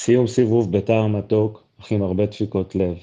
סיום 0.00 0.26
סיבוב 0.26 0.72
ביתר 0.72 1.06
מתוק, 1.06 1.62
אך 1.80 1.92
עם 1.92 2.02
הרבה 2.02 2.26
דפיקות 2.26 2.74
לב. 2.74 2.98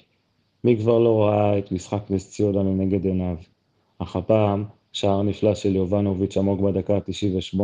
מי 0.64 0.78
כבר 0.78 1.00
לא 1.00 1.24
ראה 1.24 1.60
את 1.60 1.72
משחק 1.72 2.02
נס 2.10 2.30
ציונה 2.30 2.60
לנגד 2.60 3.06
עיניו? 3.06 3.36
אך 4.00 4.16
הפעם, 4.16 4.66
שער 4.94 5.22
נפלא 5.22 5.56
של 5.56 5.76
יובנוביץ' 5.76 6.38
עמוק 6.38 6.62
בדקה 6.62 6.96
ה-98, 6.96 7.60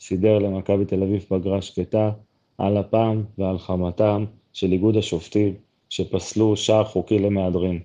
סידר 0.00 0.38
למכבי 0.38 0.84
תל 0.84 1.02
אביב 1.02 1.24
פגרה 1.28 1.62
שקטה, 1.62 2.10
על 2.58 2.80
אפם 2.80 3.22
ועל 3.38 3.58
חמתם 3.58 4.24
של 4.52 4.72
איגוד 4.72 4.96
השופטים, 4.96 5.54
שפסלו 5.88 6.56
שער 6.56 6.84
חוקי 6.84 7.18
למהדרין. 7.18 7.80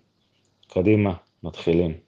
קדימה, 0.68 1.14
מתחילים. 1.44 2.07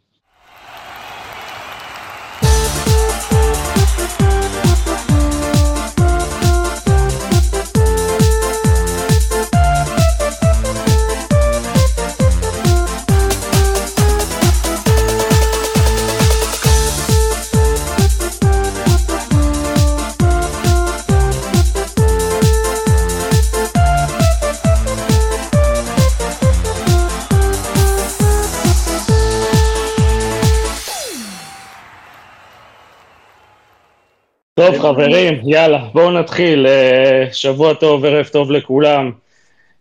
טוב 34.81 34.95
חברים, 34.95 35.33
יאללה, 35.43 35.85
בואו 35.93 36.11
נתחיל. 36.11 36.67
אה, 36.67 37.27
שבוע 37.31 37.73
טוב, 37.73 38.05
ערב 38.05 38.25
טוב 38.25 38.51
לכולם. 38.51 39.11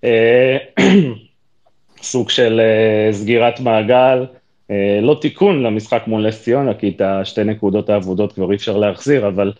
אה, 0.05 0.57
סוג 2.03 2.31
של 2.31 2.61
אה, 2.61 3.13
סגירת 3.13 3.61
מעגל, 3.61 4.27
לא 5.03 5.19
תיקון 5.21 5.63
למשחק 5.63 6.03
מול 6.07 6.27
נס 6.29 6.43
ציונה, 6.43 6.75
כי 6.75 6.89
את 6.89 7.01
השתי 7.01 7.45
נקודות 7.45 7.91
האבודות 7.91 8.33
כבר 8.33 8.51
אי 8.51 8.57
אפשר 8.57 8.77
להחזיר, 8.77 9.29
אבל 9.29 9.53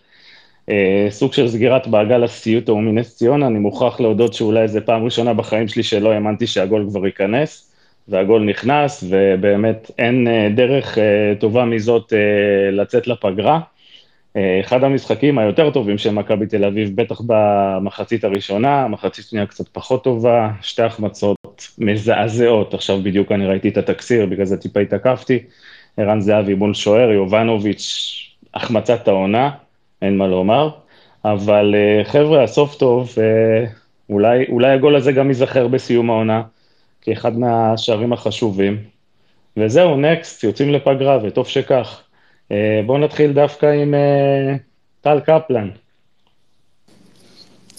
סוג 1.09 1.33
של 1.33 1.47
סגירת 1.47 1.87
מעגל 1.87 2.23
הסיוט 2.23 2.69
ההוא 2.69 2.81
מנס 2.81 3.17
ציונה, 3.17 3.47
אני 3.47 3.59
מוכרח 3.59 3.99
להודות 3.99 4.33
שאולי 4.33 4.67
זו 4.67 4.79
פעם 4.85 5.03
ראשונה 5.05 5.33
בחיים 5.33 5.67
שלי 5.67 5.83
שלא 5.83 6.11
האמנתי 6.11 6.47
שהגול 6.47 6.85
כבר 6.89 7.05
ייכנס, 7.05 7.71
והגול 8.07 8.43
נכנס, 8.43 9.03
ובאמת 9.09 9.91
אין 9.97 10.27
דרך 10.55 10.97
טובה 11.39 11.65
מזאת 11.65 12.13
לצאת 12.71 13.07
לפגרה. 13.07 13.59
אחד 14.61 14.83
המשחקים 14.83 15.37
היותר 15.37 15.69
טובים 15.71 15.97
של 15.97 16.11
מכבי 16.11 16.45
תל 16.45 16.65
אביב, 16.65 16.95
בטח 16.95 17.21
במחצית 17.25 18.23
הראשונה, 18.23 18.87
מחצית 18.87 19.25
שנייה 19.25 19.45
קצת 19.45 19.67
פחות 19.67 20.03
טובה, 20.03 20.49
שתי 20.61 20.83
החמצות 20.83 21.37
מזעזעות, 21.77 22.73
עכשיו 22.73 23.01
בדיוק 23.03 23.31
אני 23.31 23.45
ראיתי 23.45 23.69
את 23.69 23.77
התקציר, 23.77 24.25
בגלל 24.25 24.45
זה 24.45 24.57
טיפה 24.57 24.79
התעקפתי, 24.79 25.39
ערן 25.97 26.21
זהבי 26.21 26.53
מול 26.53 26.73
שוער, 26.73 27.11
יובנוביץ', 27.11 28.15
החמצת 28.53 29.07
העונה, 29.07 29.51
אין 30.01 30.17
מה 30.17 30.27
לומר, 30.27 30.69
אבל 31.25 31.75
אה, 31.75 32.03
חבר'ה, 32.03 32.43
הסוף 32.43 32.75
טוב, 32.75 33.15
אה, 33.17 33.65
אולי, 34.09 34.45
אולי 34.49 34.71
הגול 34.71 34.95
הזה 34.95 35.11
גם 35.11 35.27
ייזכר 35.27 35.67
בסיום 35.67 36.09
העונה, 36.09 36.41
כאחד 37.01 37.37
מהשערים 37.37 38.13
החשובים, 38.13 38.77
וזהו, 39.57 39.97
next, 39.97 40.43
יוצאים 40.43 40.73
לפגרה, 40.73 41.19
וטוב 41.23 41.47
שכך. 41.47 42.03
אה, 42.51 42.81
בואו 42.85 42.97
נתחיל 42.97 43.33
דווקא 43.33 43.65
עם 43.65 43.93
אה, 43.93 44.55
טל 45.01 45.19
קפלן. 45.19 45.69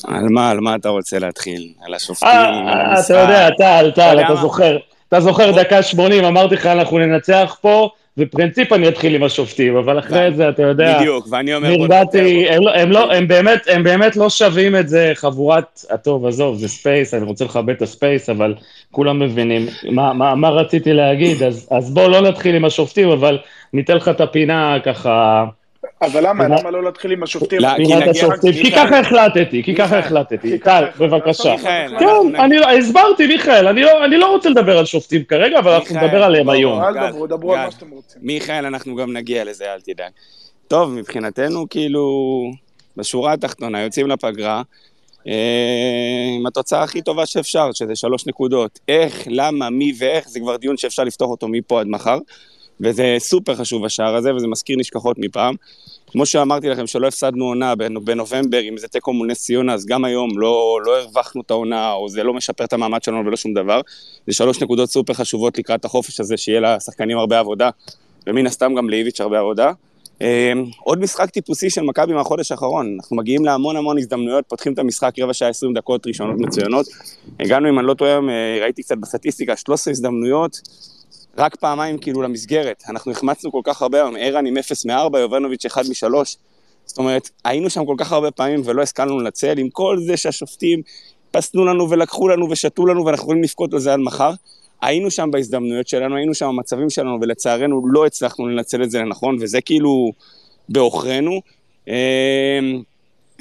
על 0.05 0.29
מה, 0.31 0.51
על 0.51 0.61
מה 0.61 0.75
אתה 0.75 0.89
רוצה 0.89 1.19
להתחיל? 1.19 1.73
על 1.85 1.95
השופטים, 1.95 2.29
על 2.29 2.81
המשחק? 2.81 3.05
אתה 3.05 3.15
יודע, 3.15 3.51
טל, 3.51 3.91
טל, 3.95 4.21
אתה 4.25 4.35
זוכר, 4.35 4.79
אתה 5.09 5.21
זוכר 5.21 5.63
דקה 5.63 5.83
80, 5.83 6.25
אמרתי 6.25 6.55
לך, 6.55 6.67
אנחנו 6.67 6.98
ננצח 6.98 7.59
פה, 7.61 7.91
בפרינציפ 8.20 8.73
אני 8.73 8.89
אתחיל 8.89 9.14
עם 9.14 9.23
השופטים, 9.23 9.77
אבל 9.77 9.98
אחרי 9.98 10.33
זה, 10.33 10.48
אתה 10.48 10.63
יודע... 10.63 10.98
בדיוק, 10.98 11.27
ואני 11.31 11.55
אומר... 11.55 11.69
נרגעתי, 11.69 12.48
הם, 12.48 12.63
לא, 12.63 12.75
הם, 12.75 12.92
לא, 12.92 13.13
הם, 13.13 13.29
באמת, 13.29 13.69
הם 13.69 13.83
באמת 13.83 14.17
לא 14.17 14.31
שווים 14.31 14.77
את 14.77 14.89
זה, 14.89 15.13
חבורת... 15.14 15.85
טוב, 16.03 16.27
עזוב, 16.27 16.57
זה 16.57 16.69
space, 16.68 17.14
אני 17.14 17.25
רוצה 17.25 17.45
לכבד 17.45 17.75
את 17.75 17.83
ה 17.83 17.89
space, 17.89 18.29
אבל 18.29 18.55
כולם 18.91 19.19
מבינים. 19.19 19.67
מה, 19.91 20.13
מה, 20.13 20.35
מה 20.35 20.51
רציתי 20.51 20.92
להגיד, 20.92 21.42
אז, 21.42 21.69
אז 21.70 21.95
בואו 21.95 22.09
לא 22.09 22.20
נתחיל 22.20 22.55
עם 22.55 22.64
השופטים, 22.64 23.09
אבל 23.11 23.39
ניתן 23.73 23.97
לך 23.97 24.09
את 24.09 24.20
הפינה 24.20 24.77
ככה... 24.85 25.45
אבל 26.02 26.27
למה? 26.29 26.45
למה 26.48 26.70
לא 26.70 26.83
להתחיל 26.85 27.13
עם 27.13 27.23
השופטים? 27.23 27.61
השופטים, 28.11 28.52
כי 28.52 28.73
ככה 28.73 28.98
החלטתי, 28.98 29.63
כי 29.63 29.74
ככה 29.74 29.98
החלטתי. 29.98 30.58
טל, 30.58 30.85
בבקשה. 30.98 31.55
כן, 31.63 31.89
אני 32.39 32.57
לא- 32.58 32.70
הסברתי, 32.70 33.27
מיכאל, 33.27 33.73
לא- 33.73 34.05
אני 34.05 34.17
לא 34.18 34.30
רוצה 34.30 34.48
לדבר 34.48 34.79
על 34.79 34.85
שופטים 34.85 35.24
כרגע, 35.24 35.58
אבל 35.58 35.73
אנחנו 35.73 35.96
נדבר 35.96 36.23
עליהם 36.23 36.48
היום. 36.48 36.83
אל 36.83 37.08
דברו, 37.11 37.27
דברו 37.27 37.55
על 37.55 37.64
מה 37.64 37.70
שאתם 37.70 37.91
רוצים. 37.91 38.23
מיכאל, 38.24 38.67
אנחנו 38.67 38.96
גם 38.96 39.13
נגיע 39.13 39.45
לזה, 39.45 39.64
אל 39.74 39.80
תדאג. 39.80 40.11
טוב, 40.68 40.91
מבחינתנו, 40.91 41.67
כאילו, 41.70 42.05
בשורה 42.97 43.33
התחתונה, 43.33 43.80
יוצאים 43.83 44.07
לפגרה, 44.08 44.62
אה, 45.29 45.33
עם 46.39 46.47
התוצאה 46.47 46.83
הכי 46.83 47.02
טובה 47.02 47.27
שאפשר, 47.27 47.70
שזה 47.73 47.97
שלוש 47.97 48.27
נקודות. 48.27 48.79
איך, 48.89 49.23
למה, 49.27 49.70
מי 49.70 49.92
ואיך, 49.98 50.29
זה 50.29 50.41
כבר 50.41 50.57
דיון 50.57 50.77
שאפשר 50.77 51.05
לפתוח 51.05 51.29
אותו 51.30 51.48
מפה 51.48 51.80
עד 51.80 51.86
מחר. 51.86 52.18
וזה 52.80 53.17
סופר 53.18 53.55
חשוב 53.55 53.85
השער 53.85 54.17
הזה, 54.17 54.35
וזה 54.35 54.46
מזכיר 54.46 54.77
נשכחות 54.79 55.17
מפעם. 55.18 55.55
כמו 56.11 56.27
שאמרתי 56.27 56.68
לכם, 56.68 56.86
שלא 56.86 57.07
הפסדנו 57.07 57.45
עונה 57.45 57.74
בנובמבר 57.74 58.58
עם 58.58 58.74
איזה 58.74 58.89
תיקו 58.89 59.13
מול 59.13 59.30
נס 59.30 59.41
ציונה, 59.41 59.74
אז 59.74 59.86
גם 59.86 60.05
היום 60.05 60.39
לא, 60.39 60.79
לא 60.85 61.01
הרווחנו 61.01 61.42
את 61.42 61.51
העונה, 61.51 61.92
או 61.92 62.08
זה 62.08 62.23
לא 62.23 62.35
משפר 62.35 62.64
את 62.64 62.73
המעמד 62.73 63.02
שלנו 63.02 63.27
ולא 63.27 63.36
שום 63.36 63.55
דבר. 63.55 63.80
זה 64.27 64.33
שלוש 64.33 64.63
נקודות 64.63 64.91
סופר 64.91 65.14
חשובות 65.14 65.58
לקראת 65.58 65.85
החופש 65.85 66.20
הזה, 66.20 66.36
שיהיה 66.36 66.61
לשחקנים 66.61 67.18
הרבה 67.18 67.39
עבודה, 67.39 67.70
ומן 68.27 68.46
הסתם 68.46 68.74
גם 68.74 68.91
לאיביץ' 68.91 69.20
הרבה 69.20 69.39
עבודה. 69.39 69.73
אה, 70.23 70.52
עוד 70.85 71.01
משחק 71.01 71.30
טיפוסי 71.30 71.70
של 71.70 71.83
מכבי 71.83 72.12
מהחודש 72.12 72.52
האחרון, 72.52 72.97
אנחנו 73.01 73.17
מגיעים 73.17 73.45
להמון 73.45 73.77
המון 73.77 73.98
הזדמנויות, 73.98 74.45
פותחים 74.48 74.73
את 74.73 74.79
המשחק 74.79 75.18
רבע 75.18 75.33
שעה 75.33 75.48
20 75.48 75.74
דקות 75.74 76.07
ראשונות 76.07 76.36
מצוינות. 76.39 76.86
הגענו, 77.41 77.68
אם 77.68 77.79
אני 77.79 77.86
לא 77.86 77.95
טועה, 77.95 78.12
אה, 78.12 78.58
ראיתי 78.62 78.83
קצת 78.83 78.98
בסטטיסטיקה, 78.98 79.57
13 79.57 79.92
הזדמנויות, 79.92 80.61
רק 81.39 81.57
פעמיים 81.57 81.98
כאילו 81.98 82.23
למסגרת. 82.23 82.83
אנחנו 82.89 83.13
החמצנו 83.13 83.52
כל 83.52 83.61
כך 83.64 83.83
הרבה 83.83 83.98
היום, 83.98 84.14
ערן 84.18 84.46
עם 84.46 84.58
0 84.58 84.86
מ-4, 84.86 85.18
יובנוביץ' 85.18 85.67
1 85.67 85.85
מ-3. 85.86 86.14
זאת 86.86 86.98
אומרת, 86.98 87.30
היינו 87.45 87.70
שם 87.70 87.86
כל 87.86 87.95
כך 87.98 88.13
הרבה 88.13 88.30
פעמים 88.30 88.63
ולא 88.64 88.83
השכלנו 88.83 89.18
לנצל, 89.18 89.58
עם 89.58 89.70
כל 89.70 89.98
זה 90.07 90.17
שהשופטים 90.17 90.83
פסלו 91.30 91.64
לנו 91.64 91.91
ולקחו 91.91 92.29
לנו 92.29 92.51
ושתו 92.51 92.86
לנו 92.86 93.05
ואנחנו 93.05 93.24
יכולים 93.24 93.42
לבכות 93.42 93.73
על 93.73 93.80
זה 93.80 93.92
עד 93.92 94.01
מחר. 94.01 94.30
היינו 94.83 95.11
שם 95.11 95.30
בהזדמנויות 95.30 95.89
שלנו, 95.89 96.17
היינו 96.17 96.35
שם 96.35 96.46
במצבים 96.46 96.91
שלנו, 96.91 97.18
ולצערנו 97.20 97.83
לא 97.89 98.07
הצלחנו 98.07 98.48
לנצל 98.48 98.83
את 98.83 98.91
זה 98.91 98.98
לנכון, 98.98 99.36
וזה 99.41 99.61
כאילו 99.61 100.12
בעוכרינו. 100.68 101.41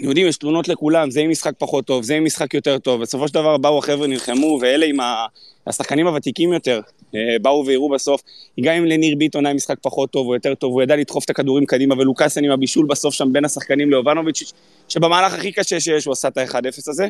יודעים, 0.01 0.27
יש 0.27 0.37
תלונות 0.37 0.67
לכולם, 0.67 1.11
זה 1.11 1.21
עם 1.21 1.29
משחק 1.29 1.53
פחות 1.57 1.85
טוב, 1.85 2.03
זה 2.03 2.15
עם 2.15 2.25
משחק 2.25 2.53
יותר 2.53 2.77
טוב. 2.77 3.01
בסופו 3.01 3.27
של 3.27 3.33
דבר 3.33 3.57
באו 3.57 3.79
החבר'ה, 3.79 4.07
נלחמו, 4.07 4.57
ואלה 4.61 4.85
עם 4.85 4.97
השחקנים 5.67 6.07
הוותיקים 6.07 6.53
יותר, 6.53 6.81
אה, 7.15 7.39
באו 7.41 7.65
והראו 7.65 7.89
בסוף. 7.89 8.21
גם 8.61 8.73
אם 8.73 8.85
לניר 8.85 9.15
ביטון 9.17 9.45
היה 9.45 9.55
משחק 9.55 9.77
פחות 9.81 10.11
טוב 10.11 10.27
או 10.27 10.33
יותר 10.33 10.55
טוב, 10.55 10.73
הוא 10.73 10.81
ידע 10.81 10.95
לדחוף 10.95 11.25
את 11.25 11.29
הכדורים 11.29 11.65
קדימה, 11.65 11.95
ולוקאסן 11.97 12.45
עם 12.45 12.51
הבישול 12.51 12.85
בסוף 12.85 13.13
שם 13.13 13.33
בין 13.33 13.45
השחקנים 13.45 13.89
ליובנוביץ', 13.89 14.53
שבמהלך 14.89 15.33
הכי 15.33 15.51
קשה 15.51 15.79
שיש, 15.79 16.05
הוא 16.05 16.11
עשה 16.11 16.27
את 16.27 16.37
ה-1-0 16.37 16.89
הזה. 16.89 17.07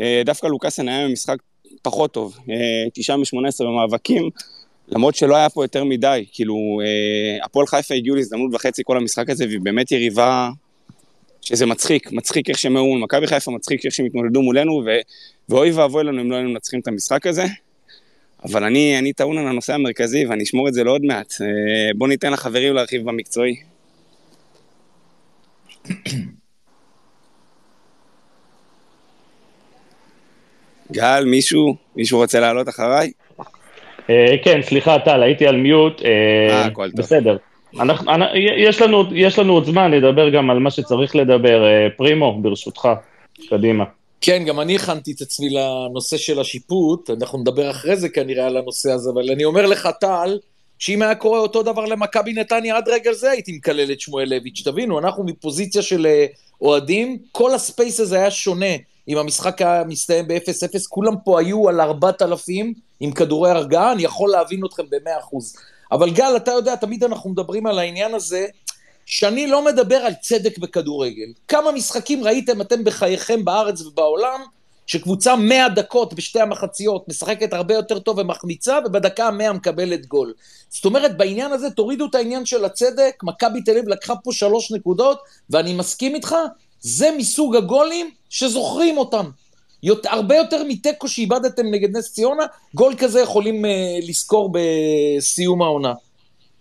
אה, 0.00 0.22
דווקא 0.24 0.46
לוקאסן 0.46 0.88
היה 0.88 1.08
במשחק 1.08 1.36
פחות 1.82 2.12
טוב, 2.12 2.38
אה, 2.50 2.54
תשעה 2.94 3.16
מ-18 3.16 3.64
במאבקים, 3.64 4.30
למרות 4.88 5.14
שלא 5.14 5.36
היה 5.36 5.48
פה 5.48 5.64
יותר 5.64 5.84
מדי, 5.84 6.24
כאילו, 6.32 6.56
הפועל 7.44 7.66
חיפה 7.66 7.94
הגיעו 7.94 8.16
להזדמנות 8.16 8.50
וחצי 8.54 8.82
כל 8.84 8.96
המשחק 8.96 9.30
הזה, 9.30 9.44
והיא 9.46 9.60
באמת 9.62 9.92
יריבה 9.92 10.50
שזה 11.42 11.66
מצחיק, 11.66 12.12
מצחיק 12.12 12.48
איך 12.48 12.58
שהם 12.58 12.76
היו 12.76 12.86
מול 12.86 13.00
מכבי 13.00 13.26
חיפה, 13.26 13.50
מצחיק 13.50 13.84
איך 13.84 13.94
שהם 13.94 14.06
התמודדו 14.06 14.42
מולנו, 14.42 14.82
ו... 14.86 14.90
ואוי 15.48 15.70
ואבוי 15.70 16.04
לנו 16.04 16.22
אם 16.22 16.30
לא 16.30 16.36
היינו 16.36 16.50
מנצחים 16.50 16.80
את 16.80 16.88
המשחק 16.88 17.26
הזה. 17.26 17.44
אבל 18.44 18.64
אני, 18.64 18.98
אני 18.98 19.12
טעון 19.12 19.38
על 19.38 19.48
הנושא 19.48 19.74
המרכזי 19.74 20.26
ואני 20.26 20.42
אשמור 20.42 20.68
את 20.68 20.74
זה 20.74 20.84
לעוד 20.84 21.02
מעט. 21.04 21.34
אה, 21.40 21.46
בואו 21.94 22.10
ניתן 22.10 22.32
לחברים 22.32 22.74
להרחיב 22.74 23.08
במקצועי. 23.08 23.56
גל, 30.92 31.24
מישהו? 31.26 31.76
מישהו 31.96 32.18
רוצה 32.18 32.40
לעלות 32.40 32.68
אחריי? 32.68 33.12
אה, 34.10 34.34
כן, 34.44 34.60
סליחה, 34.62 34.98
טל, 34.98 35.22
הייתי 35.22 35.46
על 35.46 35.56
מיוט. 35.56 36.02
אה, 36.04 36.64
הכל 36.66 36.90
טוב. 36.90 37.00
בסדר. 37.00 37.36
אנחנו, 37.80 38.12
יש, 38.56 38.82
לנו, 38.82 39.04
יש 39.14 39.38
לנו 39.38 39.52
עוד 39.52 39.64
זמן 39.64 39.90
לדבר 39.90 40.30
גם 40.30 40.50
על 40.50 40.58
מה 40.58 40.70
שצריך 40.70 41.16
לדבר. 41.16 41.64
אה, 41.64 41.88
פרימו, 41.96 42.42
ברשותך, 42.42 42.88
קדימה. 43.48 43.84
כן, 44.20 44.44
גם 44.46 44.60
אני 44.60 44.76
הכנתי 44.76 45.12
את 45.12 45.20
עצמי 45.20 45.50
לנושא 45.50 46.16
של 46.16 46.40
השיפוט, 46.40 47.10
אנחנו 47.10 47.38
נדבר 47.38 47.70
אחרי 47.70 47.96
זה 47.96 48.08
כנראה 48.08 48.46
על 48.46 48.56
הנושא 48.56 48.90
הזה, 48.92 49.10
אבל 49.10 49.30
אני 49.30 49.44
אומר 49.44 49.66
לך, 49.66 49.88
טל, 50.00 50.38
שאם 50.78 51.02
היה 51.02 51.14
קורה 51.14 51.38
אותו 51.38 51.62
דבר 51.62 51.84
למכבי 51.84 52.32
נתניה 52.32 52.76
עד 52.76 52.88
רגע 52.88 53.12
זה, 53.12 53.30
הייתי 53.30 53.52
מקלל 53.52 53.92
את 53.92 54.00
שמואל 54.00 54.28
לויץ'. 54.28 54.62
תבינו, 54.64 54.98
אנחנו 54.98 55.24
מפוזיציה 55.24 55.82
של 55.82 56.06
אה, 56.06 56.26
אוהדים, 56.60 57.18
כל 57.32 57.54
הספייס 57.54 58.00
הזה 58.00 58.16
היה 58.16 58.30
שונה. 58.30 58.74
אם 59.08 59.16
המשחק 59.18 59.62
היה 59.62 59.84
מסתיים 59.84 60.28
ב-0-0, 60.28 60.78
כולם 60.88 61.14
פה 61.24 61.40
היו 61.40 61.68
על 61.68 61.80
4,000 61.80 62.74
עם 63.00 63.12
כדורי 63.12 63.50
הרגעה, 63.50 63.92
אני 63.92 64.02
יכול 64.02 64.30
להבין 64.30 64.60
אתכם 64.64 64.82
ב-100%. 64.90 65.36
אבל 65.92 66.10
גל, 66.10 66.36
אתה 66.36 66.50
יודע, 66.50 66.76
תמיד 66.76 67.04
אנחנו 67.04 67.30
מדברים 67.30 67.66
על 67.66 67.78
העניין 67.78 68.14
הזה, 68.14 68.46
שאני 69.06 69.46
לא 69.46 69.64
מדבר 69.64 69.96
על 69.96 70.12
צדק 70.22 70.58
בכדורגל. 70.58 71.32
כמה 71.48 71.72
משחקים 71.72 72.24
ראיתם 72.24 72.60
אתם 72.60 72.84
בחייכם 72.84 73.44
בארץ 73.44 73.80
ובעולם, 73.80 74.40
שקבוצה 74.86 75.36
100 75.36 75.68
דקות 75.68 76.14
בשתי 76.14 76.40
המחציות 76.40 77.08
משחקת 77.08 77.52
הרבה 77.52 77.74
יותר 77.74 77.98
טוב 77.98 78.18
ומחמיצה, 78.18 78.78
ובדקה 78.84 79.26
ה-100 79.26 79.52
מקבלת 79.52 80.06
גול. 80.06 80.32
זאת 80.68 80.84
אומרת, 80.84 81.16
בעניין 81.16 81.52
הזה 81.52 81.70
תורידו 81.70 82.06
את 82.06 82.14
העניין 82.14 82.46
של 82.46 82.64
הצדק, 82.64 83.14
מכבי 83.22 83.62
תל 83.62 83.70
אביב 83.70 83.88
לקחה 83.88 84.16
פה 84.16 84.32
שלוש 84.32 84.72
נקודות, 84.72 85.18
ואני 85.50 85.74
מסכים 85.74 86.14
איתך, 86.14 86.34
זה 86.80 87.10
מסוג 87.18 87.56
הגולים 87.56 88.10
שזוכרים 88.30 88.98
אותם. 88.98 89.30
יות, 89.82 90.06
הרבה 90.06 90.36
יותר 90.36 90.64
מתיקו 90.68 91.08
שאיבדתם 91.08 91.66
נגד 91.70 91.96
נס 91.96 92.12
ציונה, 92.12 92.42
גול 92.74 92.94
כזה 92.98 93.20
יכולים 93.20 93.64
אה, 93.64 93.68
לזכור 94.08 94.52
בסיום 94.52 95.62
העונה. 95.62 95.92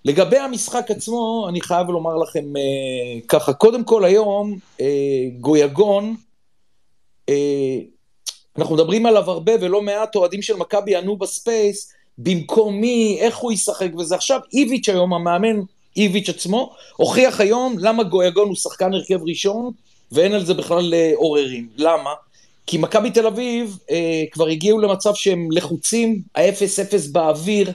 לגבי 0.05 0.37
המשחק 0.37 0.91
עצמו, 0.91 1.45
אני 1.49 1.61
חייב 1.61 1.89
לומר 1.89 2.15
לכם 2.17 2.43
אה, 2.55 3.27
ככה, 3.27 3.53
קודם 3.53 3.83
כל 3.83 4.05
היום, 4.05 4.57
אה, 4.77 4.81
גויגון, 5.39 6.15
אה, 7.29 7.33
אנחנו 8.57 8.75
מדברים 8.75 9.05
עליו 9.05 9.31
הרבה 9.31 9.51
ולא 9.61 9.81
מעט 9.81 10.15
אוהדים 10.15 10.41
של 10.41 10.55
מכבי 10.55 10.95
ענו 10.95 11.17
ב 11.17 11.28
space, 11.28 11.93
במקום 12.17 12.75
מי, 12.75 13.17
איך 13.19 13.37
הוא 13.37 13.51
ישחק 13.51 13.89
וזה. 13.97 14.15
עכשיו, 14.15 14.39
איביץ' 14.53 14.89
היום, 14.89 15.13
המאמן 15.13 15.59
איביץ' 15.95 16.29
עצמו, 16.29 16.73
הוכיח 16.95 17.41
היום 17.41 17.75
למה 17.79 18.03
גויגון 18.03 18.47
הוא 18.47 18.55
שחקן 18.55 18.93
הרכב 18.93 19.19
ראשון, 19.27 19.71
ואין 20.11 20.33
על 20.33 20.45
זה 20.45 20.53
בכלל 20.53 20.93
עוררין. 21.15 21.67
למה? 21.77 22.09
כי 22.69 22.77
מכבי 22.77 23.11
תל 23.11 23.27
אביב 23.27 23.77
אה, 23.91 24.23
כבר 24.31 24.47
הגיעו 24.47 24.79
למצב 24.79 25.13
שהם 25.13 25.49
לחוצים, 25.51 26.21
ה-0-0 26.35 27.11
באוויר, 27.11 27.71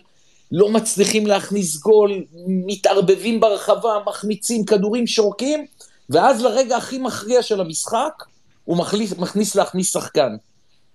לא 0.52 0.68
מצליחים 0.68 1.26
להכניס 1.26 1.76
גול, 1.76 2.24
מתערבבים 2.46 3.40
ברחבה, 3.40 3.98
מחמיצים, 4.06 4.64
כדורים 4.64 5.06
שורקים, 5.06 5.66
ואז 6.10 6.42
לרגע 6.42 6.76
הכי 6.76 6.98
מכריע 6.98 7.42
של 7.42 7.60
המשחק, 7.60 8.24
הוא 8.64 8.76
מכניס, 8.76 9.18
מכניס 9.18 9.54
להכניס 9.54 9.92
שחקן. 9.92 10.36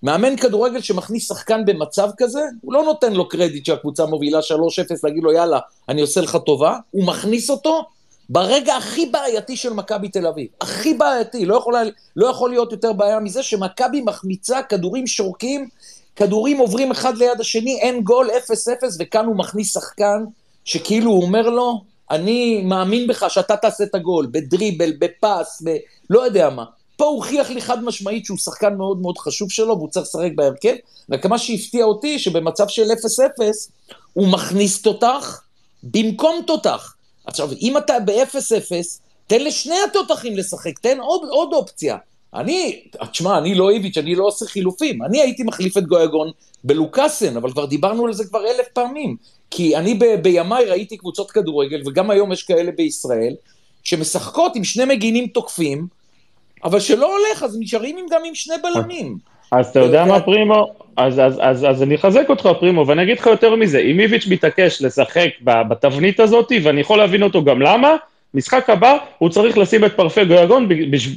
מאמן 0.04 0.38
כדורגל 0.38 0.82
שמכניס 0.82 1.28
שחקן 1.28 1.66
במצב 1.66 2.10
כזה, 2.18 2.42
הוא 2.62 2.74
לא 2.74 2.84
נותן 2.84 3.14
לו 3.14 3.30
קרדיט 3.30 3.66
שהקבוצה 3.66 4.06
מובילה 4.06 4.40
3-0, 4.40 4.42
להגיד 5.04 5.24
לו 5.24 5.32
יאללה, 5.32 5.60
אני 5.90 6.02
עושה 6.02 6.22
לך 6.22 6.38
טובה, 6.46 6.78
הוא 6.92 7.08
מכניס 7.08 7.50
אותו 7.50 7.86
ברגע 8.30 8.76
הכי 8.76 9.06
בעייתי 9.06 9.58
של 9.58 9.74
מכבי 9.74 10.10
תל 10.10 10.28
אביב. 10.28 10.48
הכי 10.62 10.94
בעייתי, 10.94 11.46
לא 11.46 11.56
יכול, 11.56 11.76
לא 12.16 12.28
יכול 12.28 12.50
להיות 12.50 12.72
יותר 12.72 12.94
בעיה 12.94 13.20
מזה 13.20 13.44
שמכבי 13.44 14.02
מחמיצה, 14.02 14.62
כדורים 14.64 15.08
שורקים, 15.08 15.70
כדורים 16.16 16.58
עוברים 16.58 16.92
אחד 16.92 17.18
ליד 17.18 17.40
השני, 17.40 17.80
אין 17.80 18.02
גול, 18.02 18.30
0-0, 18.30 18.32
וכאן 19.00 19.26
הוא 19.26 19.36
מכניס 19.36 19.74
שחקן 19.74 20.24
שכאילו 20.66 21.12
הוא 21.12 21.24
אומר 21.24 21.50
לו, 21.50 21.82
אני 22.12 22.62
מאמין 22.62 23.08
בך 23.08 23.26
שאתה 23.30 23.58
תעשה 23.58 23.84
את 23.84 23.96
הגול, 23.96 24.28
בדריבל, 24.32 24.94
בפס, 25.00 25.62
ב... 25.66 25.78
לא 26.10 26.26
יודע 26.26 26.50
מה. 26.50 26.66
פה 26.98 27.06
הוא 27.06 27.16
הוכיח 27.16 27.50
לי 27.50 27.62
חד 27.62 27.84
משמעית 27.84 28.26
שהוא 28.26 28.38
שחקן 28.38 28.76
מאוד 28.76 29.02
מאוד 29.02 29.18
חשוב 29.18 29.52
שלו, 29.52 29.78
והוא 29.78 29.90
צריך 29.90 30.06
לשחק 30.08 30.32
בהרכב, 30.36 30.76
רק 31.12 31.26
מה 31.26 31.38
שהפתיע 31.38 31.86
אותי, 31.86 32.20
שבמצב 32.20 32.68
של 32.68 32.84
0-0, 32.84 32.86
הוא 34.14 34.28
מכניס 34.28 34.82
תותח 34.82 35.42
במקום 35.84 36.42
תותח. 36.48 36.96
עכשיו, 37.30 37.50
אם 37.62 37.78
אתה 37.78 37.94
ב-0-0, 38.06 38.72
תן 39.28 39.44
לשני 39.44 39.76
התותחים 39.90 40.38
לשחק, 40.38 40.80
תן 40.80 41.00
עוד, 41.00 41.22
עוד 41.30 41.54
אופציה. 41.54 41.98
אני, 42.34 42.82
תשמע, 43.12 43.38
אני 43.38 43.56
לא 43.56 43.70
איביץ', 43.70 43.98
אני 43.98 44.16
לא 44.16 44.24
עושה 44.24 44.46
חילופים. 44.46 45.04
אני 45.04 45.22
הייתי 45.22 45.44
מחליף 45.44 45.78
את 45.78 45.84
גויגון 45.84 46.32
בלוקאסן, 46.64 47.38
אבל 47.38 47.52
כבר 47.52 47.66
דיברנו 47.66 48.06
על 48.06 48.14
זה 48.14 48.26
כבר 48.26 48.40
אלף 48.46 48.68
פעמים. 48.74 49.16
כי 49.52 49.78
אני 49.78 49.94
ב- 49.94 50.16
בימיי 50.22 50.66
ראיתי 50.66 50.98
קבוצות 50.98 51.32
כדורגל, 51.32 51.82
וגם 51.86 52.10
היום 52.10 52.32
יש 52.32 52.44
כאלה 52.44 52.72
בישראל, 52.72 53.36
שמשחקות 53.84 54.56
עם 54.56 54.64
שני 54.64 54.86
מגינים 54.86 55.28
תוקפים, 55.28 55.88
אבל 56.64 56.80
שלא 56.80 57.18
הולך, 57.18 57.44
אז 57.44 57.58
נשארים 57.60 58.06
גם 58.12 58.22
עם 58.26 58.36
שני 58.36 58.56
בלמים. 58.64 59.18
אז 59.52 59.68
אתה 59.68 59.80
יודע 59.80 60.06
מה, 60.06 60.22
פרימו? 60.22 60.74
אז, 61.00 61.20
אז, 61.20 61.40
אז, 61.42 61.66
אז 61.70 61.84
אני 61.84 61.96
אחזק 61.96 62.30
אותך, 62.30 62.50
פרימו, 62.60 62.88
ואני 62.88 63.04
אגיד 63.04 63.20
לך 63.20 63.26
יותר 63.26 63.56
מזה, 63.56 63.80
אם 63.80 64.00
איביץ' 64.00 64.28
מתעקש 64.28 64.82
לשחק 64.82 65.30
בתבנית 65.42 66.20
הזאת, 66.20 66.52
ואני 66.64 66.82
יכול 66.82 66.98
להבין 66.98 67.24
אותו 67.24 67.44
גם 67.44 67.62
למה, 67.62 67.96
משחק 68.34 68.70
הבא, 68.70 68.98
הוא 69.18 69.30
צריך 69.30 69.58
לשים 69.58 69.86
את 69.86 69.96
פרפה 69.96 70.24
גויגון 70.24 70.68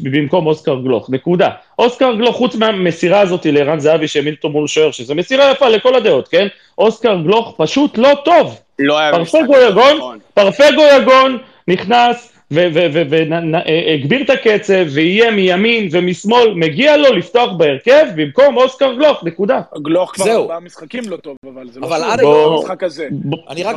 במקום 0.03 0.47
אוסקר 0.47 0.75
גלוך, 0.75 1.11
נקודה. 1.11 1.51
אוסקר 1.79 2.15
גלוך, 2.15 2.37
חוץ 2.37 2.55
מהמסירה 2.55 3.21
הזאת 3.21 3.47
לערן 3.47 3.81
זהבי 3.81 4.09
שהעמיד 4.09 4.35
אותו 4.35 4.49
מול 4.49 4.69
שוער, 4.69 4.91
שזו 4.91 5.15
מסירה 5.15 5.51
יפה 5.51 5.69
לכל 5.69 5.95
הדעות, 5.95 6.29
כן? 6.29 6.47
אוסקר 6.79 7.17
גלוך 7.17 7.55
פשוט 7.57 7.99
לא 7.99 8.11
טוב. 8.25 8.61
לא 8.79 8.99
היה 8.99 9.19
משחק 9.19 9.41
גויגון, 9.47 9.97
נכון. 9.97 10.19
פרפה 10.35 10.65
גויגון 10.75 11.39
נכנס, 11.69 12.32
והגביר 12.53 14.23
את 14.23 14.31
הקצב, 14.31 14.85
ויהיה 14.91 15.31
מימין 15.31 15.89
ומשמאל, 15.91 16.55
מגיע 16.55 16.97
לו 16.97 17.13
לפתוח 17.13 17.53
בהרכב 17.53 18.07
במקום 18.17 18.57
אוסקר 18.57 18.95
גלוך, 18.95 19.25
נקודה. 19.25 19.61
גלוך 19.83 20.15
כבר 20.15 20.31
ארבעה 20.33 20.61
משחקים 20.61 21.03
לא 21.09 21.17
טוב, 21.17 21.37
אבל 21.55 21.71
זה 21.71 21.81
לא 21.81 21.89
שוב 22.21 22.59
המשחק 22.59 22.83
הזה. 22.83 23.09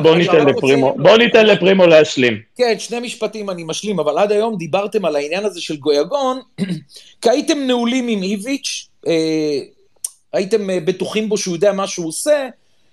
בוא 0.02 0.16
ניתן 0.16 0.46
לפרימו, 0.46 0.94
בוא 0.98 1.16
ניתן 1.16 1.46
לפרימו 1.46 1.86
להשלים. 1.86 2.40
כן, 2.56 2.74
שני 2.78 3.00
משפטים 3.00 3.50
אני 3.50 3.64
משלים, 3.66 3.98
אבל 3.98 4.18
עד 4.18 4.32
היום 4.32 4.56
דיברתם 4.56 5.04
על 5.04 5.16
העניין 5.16 5.44
הזה 5.44 5.60
של 5.60 5.76
גויגון, 5.76 6.40
כי 7.22 7.30
הייתם 7.30 7.58
נעולים 7.58 8.08
עם 8.08 8.22
איביץ', 8.22 8.88
אה, 9.06 9.12
הייתם 10.32 10.70
אה, 10.70 10.78
בטוחים 10.80 11.28
בו 11.28 11.38
שהוא 11.38 11.54
יודע 11.54 11.72
מה 11.72 11.86
שהוא 11.86 12.08
עושה, 12.08 12.48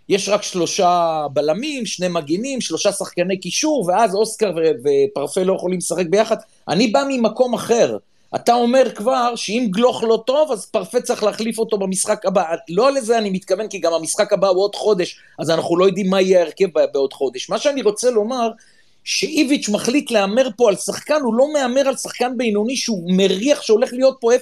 יש 0.10 0.30
רק 0.30 0.44
שלושה 0.44 1.26
בלמים, 1.34 1.86
שני 1.86 2.08
מגינים, 2.08 2.62
שלושה 2.62 2.92
שחקני 2.92 3.40
קישור, 3.40 3.86
ואז 3.88 4.16
אוסקר 4.16 4.52
ופרפה 4.84 5.44
לא 5.44 5.54
יכולים 5.54 5.78
לשחק 5.78 6.06
ביחד. 6.10 6.38
אני 6.68 6.88
בא 6.88 7.04
ממקום 7.10 7.54
אחר. 7.54 7.98
אתה 8.36 8.54
אומר 8.54 8.92
כבר 8.96 9.36
שאם 9.36 9.68
גלוך 9.70 10.04
לא 10.04 10.24
טוב, 10.28 10.52
אז 10.52 10.66
פרפה 10.66 11.02
צריך 11.02 11.24
להחליף 11.24 11.60
אותו 11.60 11.78
במשחק 11.78 12.26
הבא. 12.26 12.44
לא 12.70 12.92
לזה 12.92 13.18
אני 13.18 13.30
מתכוון, 13.30 13.68
כי 13.68 13.80
גם 13.80 13.94
המשחק 13.94 14.34
הבא 14.34 14.48
הוא 14.48 14.64
עוד 14.64 14.76
חודש, 14.76 15.20
אז 15.40 15.50
אנחנו 15.50 15.78
לא 15.78 15.86
יודעים 15.86 16.10
מה 16.10 16.22
יהיה 16.22 16.40
ההרכב 16.40 16.66
בעוד 16.94 17.14
חודש. 17.14 17.50
מה 17.50 17.60
שאני 17.60 17.82
רוצה 17.82 18.10
לומר, 18.10 18.50
שאיביץ' 19.04 19.70
מחליט 19.70 20.12
להמר 20.12 20.50
פה 20.58 20.70
על 20.70 20.76
שחקן, 20.76 21.22
הוא 21.24 21.34
לא 21.34 21.54
מהמר 21.54 21.88
על 21.88 21.98
שחקן 21.98 22.38
בינוני 22.38 22.76
שהוא 22.76 23.12
מריח 23.18 23.62
שהולך 23.62 23.94
להיות 23.94 24.18
פה 24.20 24.34
0-0 24.34 24.38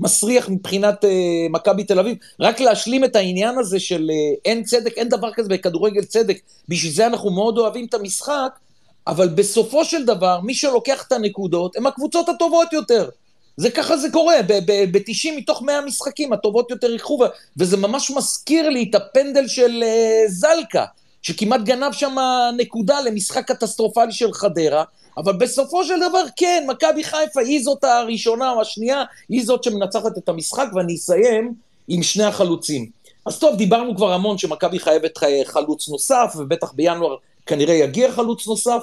מסריח 0.00 0.48
מבחינת 0.48 1.04
uh, 1.04 1.08
מכבי 1.50 1.84
תל 1.84 1.98
אביב. 1.98 2.16
רק 2.40 2.60
להשלים 2.60 3.04
את 3.04 3.16
העניין 3.16 3.58
הזה 3.58 3.80
של 3.80 4.10
uh, 4.10 4.40
אין 4.44 4.62
צדק, 4.62 4.92
אין 4.98 5.08
דבר 5.08 5.32
כזה 5.32 5.48
בכדורגל 5.48 6.04
צדק, 6.04 6.38
בשביל 6.68 6.92
זה 6.92 7.06
אנחנו 7.06 7.30
מאוד 7.30 7.58
אוהבים 7.58 7.86
את 7.86 7.94
המשחק, 7.94 8.58
אבל 9.06 9.28
בסופו 9.28 9.84
של 9.84 10.04
דבר, 10.04 10.40
מי 10.40 10.54
שלוקח 10.54 11.04
את 11.06 11.12
הנקודות 11.12 11.76
הם 11.76 11.86
הקבוצות 11.86 12.28
הטובות 12.28 12.72
יותר. 12.72 13.08
זה 13.56 13.70
ככה 13.70 13.96
זה 13.96 14.10
קורה, 14.10 14.36
ב-90 14.46 15.36
מתוך 15.36 15.62
100 15.62 15.80
משחקים 15.80 16.32
הטובות 16.32 16.70
יותר 16.70 16.92
ייקחו, 16.92 17.24
וזה 17.56 17.76
ממש 17.76 18.10
מזכיר 18.10 18.68
לי 18.68 18.86
את 18.90 18.94
הפנדל 18.94 19.48
של 19.48 19.82
uh, 19.82 20.30
זלקה. 20.30 20.84
שכמעט 21.22 21.60
גנב 21.60 21.92
שם 21.92 22.16
נקודה 22.56 23.00
למשחק 23.00 23.48
קטסטרופלי 23.48 24.12
של 24.12 24.32
חדרה, 24.32 24.84
אבל 25.16 25.32
בסופו 25.32 25.84
של 25.84 26.00
דבר 26.08 26.22
כן, 26.36 26.64
מכבי 26.68 27.04
חיפה 27.04 27.40
היא 27.40 27.62
זאת 27.62 27.84
הראשונה 27.84 28.50
או 28.50 28.60
השנייה, 28.60 29.04
היא 29.28 29.46
זאת 29.46 29.64
שמנצחת 29.64 30.18
את 30.18 30.28
המשחק, 30.28 30.66
ואני 30.74 30.94
אסיים 30.94 31.54
עם 31.88 32.02
שני 32.02 32.24
החלוצים. 32.24 32.90
אז 33.26 33.38
טוב, 33.38 33.56
דיברנו 33.56 33.96
כבר 33.96 34.12
המון 34.12 34.38
שמכבי 34.38 34.78
חייבת 34.78 35.18
חלוץ 35.44 35.88
נוסף, 35.88 36.34
ובטח 36.36 36.72
בינואר 36.72 37.16
כנראה 37.46 37.74
יגיע 37.74 38.12
חלוץ 38.12 38.46
נוסף, 38.46 38.82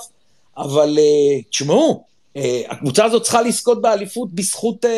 אבל 0.58 0.98
uh, 0.98 1.50
תשמעו, 1.50 2.04
uh, 2.38 2.40
הקבוצה 2.70 3.06
הזאת 3.06 3.24
צריכה 3.24 3.42
לזכות 3.42 3.82
באליפות 3.82 4.34
בזכות 4.34 4.86
uh, 4.86 4.90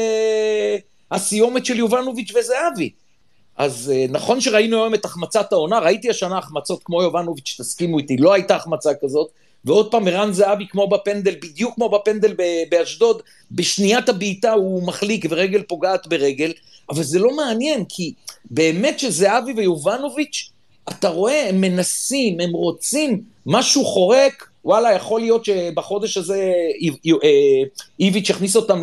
הסיומת 1.12 1.66
של 1.66 1.80
יובנוביץ' 1.80 2.32
וזהבי. 2.36 2.90
אז 3.58 3.92
אה, 3.96 4.06
נכון 4.10 4.42
שראינו 4.42 4.78
היום 4.78 4.94
את 4.94 5.06
החמצת 5.06 5.54
העונה, 5.54 5.80
ראיתי 5.80 6.10
השנה 6.10 6.38
החמצות 6.38 6.82
כמו 6.84 7.02
יובנוביץ', 7.02 7.56
תסכימו 7.60 8.00
איתי, 8.00 8.18
לא 8.18 8.34
הייתה 8.34 8.56
החמצה 8.56 8.90
כזאת, 9.02 9.30
ועוד 9.66 9.92
פעם 9.92 10.08
ערן 10.08 10.34
זהבי 10.34 10.68
כמו 10.68 10.88
בפנדל, 10.88 11.36
בדיוק 11.42 11.76
כמו 11.76 11.90
בפנדל 11.90 12.36
באשדוד, 12.70 13.22
בשניית 13.52 14.10
הבעיטה 14.10 14.52
הוא 14.52 14.84
מחליק 14.84 15.26
ורגל 15.30 15.64
פוגעת 15.64 16.08
ברגל, 16.08 16.54
אבל 16.90 17.04
זה 17.04 17.20
לא 17.20 17.36
מעניין, 17.36 17.86
כי 17.90 18.14
באמת 18.46 19.00
שזהבי 19.00 19.54
ויובנוביץ', 19.54 20.50
אתה 20.90 21.10
רואה, 21.10 21.50
הם 21.50 21.62
מנסים, 21.62 22.40
הם 22.40 22.52
רוצים, 22.52 23.22
משהו 23.46 23.86
חורק, 23.86 24.50
וואלה, 24.66 24.94
יכול 24.94 25.22
להיות 25.22 25.46
שבחודש 25.46 26.18
הזה 26.18 26.54
אה, 27.24 27.30
איביץ' 28.00 28.30
יכניס 28.30 28.56
אותם 28.56 28.82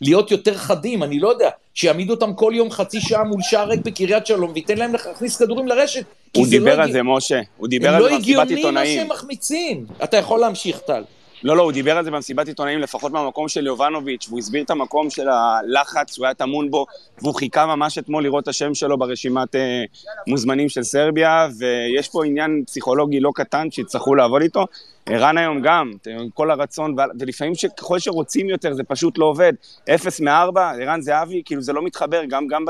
להיות 0.00 0.30
יותר 0.30 0.54
חדים, 0.54 1.02
אני 1.02 1.18
לא 1.18 1.28
יודע, 1.28 1.50
שיעמיד 1.74 2.10
אותם 2.10 2.34
כל 2.34 2.52
יום 2.54 2.70
חצי 2.70 3.00
שעה 3.00 3.24
מול 3.24 3.42
שער 3.42 3.68
ריק 3.68 3.80
בקריית 3.84 4.26
שלום, 4.26 4.50
וייתן 4.54 4.78
להם 4.78 4.92
להכניס 4.92 5.36
כדורים 5.36 5.68
לרשת. 5.68 6.04
הוא 6.36 6.46
דיבר 6.46 6.76
לא 6.76 6.82
על 6.82 6.92
זה, 6.92 7.02
משה, 7.02 7.40
הוא 7.56 7.68
דיבר 7.68 7.94
על 7.94 8.02
זה 8.02 8.08
במסיבת 8.08 8.50
עיתונאים. 8.50 8.66
הם 8.66 8.74
לא 8.74 8.80
הגיוני 8.80 8.80
מה 8.80 8.86
שהם 8.86 9.08
מחמיצים. 9.08 9.86
אתה 10.04 10.16
יכול 10.16 10.40
להמשיך, 10.40 10.78
טל. 10.78 11.02
לא, 11.44 11.56
לא, 11.56 11.62
הוא 11.62 11.72
דיבר 11.72 11.96
על 11.96 12.04
זה 12.04 12.10
במסיבת 12.10 12.48
עיתונאים, 12.48 12.78
לפחות 12.78 13.12
מהמקום 13.12 13.48
של 13.48 13.66
יובנוביץ', 13.66 14.26
והוא 14.28 14.38
הסביר 14.38 14.64
את 14.64 14.70
המקום 14.70 15.10
של 15.10 15.28
הלחץ, 15.28 16.18
הוא 16.18 16.26
היה 16.26 16.34
טמון 16.34 16.70
בו, 16.70 16.86
והוא 17.22 17.34
חיכה 17.34 17.66
ממש 17.66 17.98
אתמול 17.98 18.22
לראות 18.22 18.42
את 18.42 18.48
השם 18.48 18.74
שלו 18.74 18.98
ברשימת 18.98 19.54
אה, 19.54 19.84
מוזמנים 20.26 20.68
של 20.68 20.82
סרביה, 20.82 21.48
ויש 21.58 22.08
פה 22.08 22.24
עניין 22.24 22.62
פסיכולוגי 22.66 23.20
לא 23.20 23.30
קטן 23.34 23.70
שיצטרכו 23.70 24.14
לעבוד 24.14 24.42
איתו. 24.42 24.66
ערן 25.06 25.38
היום 25.38 25.60
גם, 25.62 25.92
כל 26.34 26.50
הרצון, 26.50 26.94
ולפעמים 27.20 27.52
ככל 27.76 27.98
שרוצים 27.98 28.48
יותר 28.48 28.74
זה 28.74 28.82
פשוט 28.82 29.18
לא 29.18 29.24
עובד. 29.24 29.52
אפס 29.94 30.20
מארבע, 30.20 30.70
ערן 30.70 31.00
זהבי, 31.00 31.42
כאילו 31.44 31.62
זה 31.62 31.72
לא 31.72 31.82
מתחבר, 31.82 32.24
גם, 32.28 32.46
גם 32.46 32.64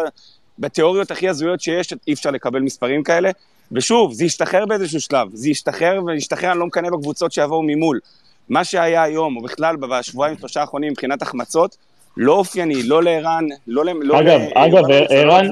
בתיאוריות 0.59 1.11
הכי 1.11 1.29
הזויות 1.29 1.61
שיש, 1.61 1.95
אי 2.09 2.13
אפשר 2.13 2.31
לקבל 2.31 2.61
מספרים 2.61 3.03
כאלה. 3.03 3.31
ושוב, 3.73 4.13
זה 4.13 4.25
ישתחרר 4.25 4.67
באיזשהו 4.67 5.01
שלב, 5.01 5.29
זה 5.33 5.51
ישתחרר, 5.51 6.05
וישתחרר, 6.07 6.51
אני 6.51 6.59
לא 6.59 6.67
מקנא 6.67 6.91
בקבוצות 6.91 7.33
שיבואו 7.33 7.63
ממול. 7.63 7.99
מה 8.49 8.65
שהיה 8.65 9.03
היום, 9.03 9.37
או 9.37 9.43
בכלל 9.43 9.77
בשבועיים, 9.77 10.37
שלושה 10.39 10.61
האחרונים 10.61 10.93
מבחינת 10.93 11.23
החמצות, 11.23 11.77
לא 12.17 12.33
אופייני, 12.33 12.83
לא 12.83 13.03
לערן, 13.03 13.45
לא 13.67 13.85
ל... 13.85 13.89
לא 14.03 14.21
אגב, 14.21 14.41
ל... 14.41 14.53
אגב, 14.55 14.85
ערן... 15.11 15.47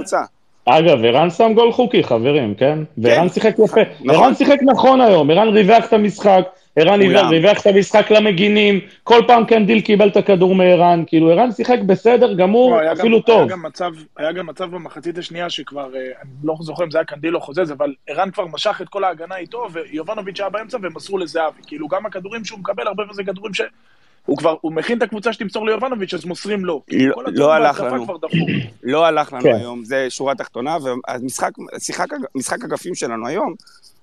אגב, 0.64 1.04
ערן 1.04 1.30
שם 1.30 1.52
גול 1.54 1.72
חוקי, 1.72 2.04
חברים, 2.04 2.54
כן? 2.54 2.78
וערן 2.98 3.28
כן. 3.28 3.34
שיחק 3.34 3.54
יפה. 3.64 3.80
נכון. 4.00 4.10
ערן 4.10 4.34
שיחק 4.34 4.58
נכון 4.62 5.00
היום, 5.00 5.30
ערן 5.30 5.48
ריווח 5.48 5.84
את 5.84 5.92
המשחק, 5.92 6.48
ערן 6.76 7.00
ריווח 7.30 7.60
את 7.60 7.66
המשחק 7.66 8.10
למגינים, 8.10 8.80
כל 9.04 9.20
פעם 9.26 9.44
קנדיל 9.44 9.80
קיבל 9.80 10.08
את 10.08 10.16
הכדור 10.16 10.54
מערן, 10.54 11.04
כאילו 11.06 11.30
ערן 11.30 11.52
שיחק 11.52 11.78
בסדר 11.86 12.34
גמור, 12.34 12.80
לא, 12.80 12.92
אפילו 12.92 13.18
גם, 13.18 13.22
טוב. 13.22 13.38
היה 13.38 13.46
גם, 13.46 13.62
מצב, 13.62 13.92
היה 14.16 14.32
גם 14.32 14.46
מצב 14.46 14.64
במחצית 14.64 15.18
השנייה 15.18 15.50
שכבר, 15.50 15.94
אה, 15.94 16.00
אני 16.22 16.30
לא 16.44 16.54
זוכר 16.60 16.84
אם 16.84 16.90
זה 16.90 16.98
היה 16.98 17.04
קנדיל 17.04 17.36
או 17.36 17.40
חוזז, 17.40 17.72
אבל 17.72 17.94
ערן 18.06 18.30
כבר 18.30 18.46
משך 18.46 18.80
את 18.82 18.88
כל 18.88 19.04
ההגנה 19.04 19.36
איתו, 19.36 19.66
ויובנוביץ' 19.72 20.40
היה 20.40 20.48
באמצע 20.48 20.78
והם 20.82 20.92
מסרו 20.96 21.18
לזהבי. 21.18 21.60
כאילו 21.66 21.88
גם 21.88 22.06
הכדורים 22.06 22.44
שהוא 22.44 22.58
מקבל, 22.58 22.86
הרבה 22.86 23.04
מזה 23.10 23.24
כדורים 23.24 23.54
ש... 23.54 23.60
הוא 24.26 24.38
כבר, 24.38 24.56
הוא 24.60 24.72
מכין 24.72 24.98
את 24.98 25.02
הקבוצה 25.02 25.32
שתמסור 25.32 25.66
ליובנוביץ', 25.66 26.14
אז 26.14 26.24
מוסרים 26.24 26.64
לו. 26.64 26.82
לא, 26.90 27.22
לא 27.26 27.52
הלך 27.52 27.80
לנו. 27.80 28.06
לא 28.82 29.06
הלך 29.06 29.32
לנו 29.32 29.42
כן. 29.42 29.54
היום, 29.54 29.84
זה 29.84 30.06
שורה 30.10 30.34
תחתונה, 30.34 30.76
והמשחק 30.82 32.64
אגפים 32.64 32.94
שלנו 32.94 33.26
היום, 33.26 33.54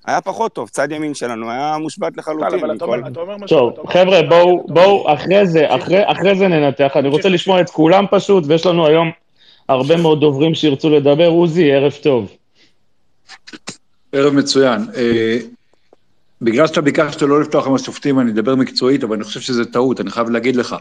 היה 0.06 0.22
פחות 0.22 0.54
טוב, 0.54 0.70
צד 0.70 0.92
ימין 0.92 1.14
שלנו 1.14 1.52
היה 1.52 1.78
מושבת 1.78 2.18
לחלוטין. 2.18 2.60
אבל 2.60 2.76
אתה 2.76 2.86
אומר 2.86 3.38
משהו... 3.38 3.72
טוב, 3.72 3.90
חבר'ה, 3.90 4.22
בואו, 4.22 4.66
בואו, 4.68 5.14
אחרי 5.14 5.48
זה, 5.48 5.66
אחרי 6.06 6.36
זה 6.38 6.48
ננתח. 6.48 6.92
אני 6.96 7.08
רוצה 7.08 7.30
לשמוע 7.30 7.62
את 7.62 7.70
כולם 7.70 8.06
פשוט, 8.12 8.44
ויש 8.48 8.66
לנו 8.66 8.88
היום 8.88 9.12
הרבה 9.70 9.98
מאוד 9.98 10.20
דוברים 10.20 10.56
שירצו 10.56 10.90
לדבר. 10.90 11.28
עוזי, 11.28 11.72
ערב 11.72 11.92
טוב. 12.04 12.32
ערב 14.12 14.34
מצוין. 14.34 14.82
אה, 14.96 15.38
בגלל 16.42 16.68
שאתה 16.68 16.82
ביקשת 16.82 17.22
לא 17.22 17.42
לפתוח 17.42 17.68
עם 17.68 17.76
השופטים, 17.76 18.20
אני 18.20 18.32
אדבר 18.32 18.56
מקצועית, 18.56 19.04
אבל 19.04 19.16
אני 19.16 19.24
חושב 19.24 19.40
שזה 19.40 19.66
טעות, 19.66 20.02
אני 20.02 20.12
חייב 20.12 20.30
להגיד 20.30 20.56
לך. 20.56 20.76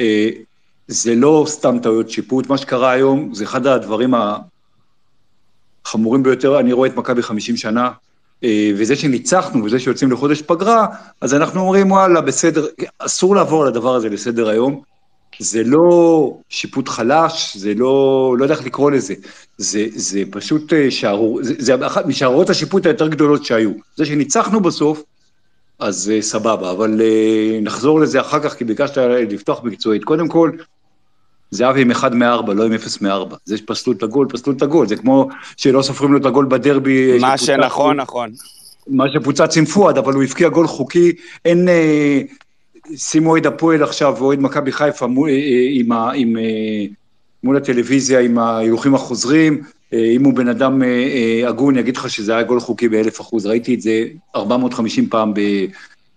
אה, 0.00 0.28
זה 0.88 1.14
לא 1.14 1.44
סתם 1.48 1.78
טעויות 1.82 2.10
שיפוט, 2.10 2.48
מה 2.48 2.58
שקרה 2.58 2.90
היום 2.90 3.34
זה 3.34 3.44
אחד 3.44 3.66
הדברים 3.66 4.14
החמורים 5.84 6.22
ביותר, 6.22 6.60
אני 6.60 6.72
רואה 6.72 6.88
את 6.88 6.96
מכבי 6.96 7.22
50 7.22 7.56
שנה, 7.56 7.90
וזה 8.76 8.96
שניצחנו 8.96 9.64
וזה 9.64 9.78
שיוצאים 9.78 10.12
לחודש 10.12 10.42
פגרה, 10.42 10.86
אז 11.20 11.34
אנחנו 11.34 11.60
אומרים, 11.60 11.90
וואלה, 11.90 12.20
בסדר, 12.20 12.66
אסור 12.98 13.36
לעבור 13.36 13.62
על 13.62 13.68
הדבר 13.68 13.94
הזה 13.94 14.08
לסדר 14.08 14.48
היום. 14.48 14.82
זה 15.38 15.62
לא 15.64 16.38
שיפוט 16.48 16.88
חלש, 16.88 17.56
זה 17.56 17.74
לא, 17.74 18.34
לא 18.38 18.44
יודע 18.44 18.54
איך 18.54 18.66
לקרוא 18.66 18.90
לזה, 18.90 19.14
זה, 19.58 19.86
זה 19.94 20.22
פשוט 20.30 20.72
אה, 20.72 20.90
שערור, 20.90 21.42
זה, 21.42 21.54
זה 21.58 21.86
אחת 21.86 22.06
משערורות 22.06 22.50
השיפוט 22.50 22.86
היותר 22.86 23.08
גדולות 23.08 23.44
שהיו. 23.44 23.70
זה 23.96 24.06
שניצחנו 24.06 24.60
בסוף, 24.60 25.02
אז 25.78 26.12
uh, 26.18 26.22
סבבה, 26.22 26.70
אבל 26.70 27.00
נחזור 27.62 28.00
לזה 28.00 28.20
אחר 28.20 28.40
כך, 28.40 28.54
כי 28.54 28.64
ביקשת 28.64 28.96
לפתוח 29.30 29.64
מקצועית. 29.64 30.04
קודם 30.04 30.28
כל, 30.28 30.50
זהבי 31.54 31.82
עם 31.82 31.90
1 31.90 32.12
מ-4, 32.12 32.52
לא 32.52 32.64
עם 32.64 32.72
0 32.72 33.02
מ-4. 33.02 33.34
זה 33.44 33.56
שפסלו 33.56 33.92
את 33.92 34.02
הגול, 34.02 34.26
פסלו 34.30 34.52
את 34.52 34.62
הגול. 34.62 34.88
זה 34.88 34.96
כמו 34.96 35.28
שלא 35.56 35.82
סופרים 35.82 36.12
לו 36.12 36.18
את 36.18 36.26
הגול 36.26 36.46
בדרבי. 36.46 37.18
מה 37.18 37.38
שנכון, 37.38 38.00
נכון. 38.00 38.30
מה 38.86 39.04
שפוצץ 39.12 39.56
עם 39.56 39.64
פואד, 39.64 39.98
אבל 39.98 40.14
הוא 40.14 40.22
הבקיע 40.22 40.48
גול 40.48 40.66
חוקי. 40.66 41.12
אין... 41.44 41.68
אה, 41.68 42.20
שימו 42.96 43.30
אוהד 43.30 43.46
הפועל 43.46 43.82
עכשיו 43.82 44.14
ואוהד 44.18 44.40
מכבי 44.40 44.72
חיפה 44.72 45.06
מול, 45.06 45.28
אה, 45.28 45.34
אה, 45.34 45.68
עם, 45.70 45.92
עם, 45.92 46.36
מול 47.44 47.56
הטלוויזיה 47.56 48.20
עם 48.20 48.38
ההילוכים 48.38 48.94
החוזרים. 48.94 49.62
אם 49.92 50.24
הוא 50.24 50.34
בן 50.34 50.48
אדם 50.48 50.82
הגון, 51.46 51.78
יגיד 51.78 51.96
לך 51.96 52.10
שזה 52.10 52.32
היה 52.32 52.42
גול 52.42 52.60
חוקי 52.60 52.88
באלף 52.88 53.20
אחוז. 53.20 53.46
ראיתי 53.46 53.74
את 53.74 53.80
זה 53.80 54.04
450 54.36 55.08
פעם. 55.08 55.34
ב... 55.34 55.40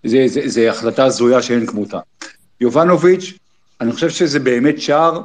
זה, 0.03 0.23
זה, 0.27 0.41
זה 0.45 0.71
החלטה 0.71 1.05
הזויה 1.05 1.41
שאין 1.41 1.65
כמותה. 1.65 1.99
יובנוביץ', 2.61 3.33
אני 3.81 3.91
חושב 3.91 4.09
שזה 4.09 4.39
באמת 4.39 4.81
שער 4.81 5.21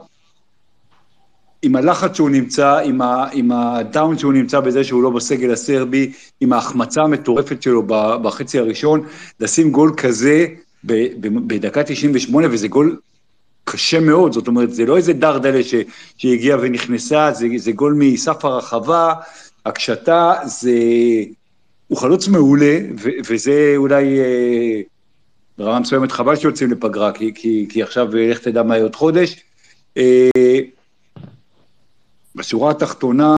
עם 1.63 1.77
הלחץ 1.77 2.17
שהוא 2.17 2.31
נמצא, 2.31 2.79
עם, 2.79 3.03
ה, 3.03 3.27
עם 3.33 3.53
הדאון 3.53 4.19
שהוא 4.19 4.33
נמצא 4.33 4.61
בזה 4.61 4.85
שהוא 4.85 5.03
לא 5.03 5.11
בסגל 5.11 5.53
הסרבי, 5.53 6.13
עם 6.41 6.53
ההחמצה 6.53 7.03
המטורפת 7.03 7.63
שלו 7.63 7.83
בחצי 8.23 8.59
הראשון, 8.59 9.07
לשים 9.41 9.71
גול 9.71 9.95
כזה 9.97 10.47
בדקה 10.85 11.83
98, 11.83 12.47
וזה 12.51 12.69
גול 12.69 13.01
קשה 13.65 14.01
מאוד, 14.01 14.33
זאת 14.33 14.49
אומרת, 14.49 14.75
זה 14.75 14.85
לא 14.87 14.97
איזה 14.97 15.13
דרדלה 15.13 15.63
ש, 15.63 15.75
שהגיעה 16.17 16.59
ונכנסה, 16.61 17.33
זה, 17.33 17.47
זה 17.57 17.73
גול 17.73 17.95
מסף 17.99 18.45
הרחבה, 18.45 19.15
הקשתה, 19.67 20.35
זה... 20.45 20.73
הוא 21.89 21.99
חלוץ 21.99 22.29
מעולה, 22.29 22.79
ו, 23.03 23.09
וזה 23.29 23.75
אולי... 23.77 24.19
אה, 24.21 24.81
ברמה 25.63 25.81
מסוימת 25.81 26.13
חבל 26.13 26.37
שיוצאים 26.37 26.71
לפגרה, 26.71 27.13
כי, 27.13 27.35
כי, 27.35 27.67
כי 27.69 27.83
עכשיו 27.83 28.17
אה, 28.17 28.31
לך 28.31 28.39
תדע 28.39 28.63
מה 28.63 28.75
יהיה 28.75 28.85
עוד 28.85 28.97
חודש. 28.97 29.45
אה, 29.97 30.61
בשורה 32.35 32.71
התחתונה, 32.71 33.35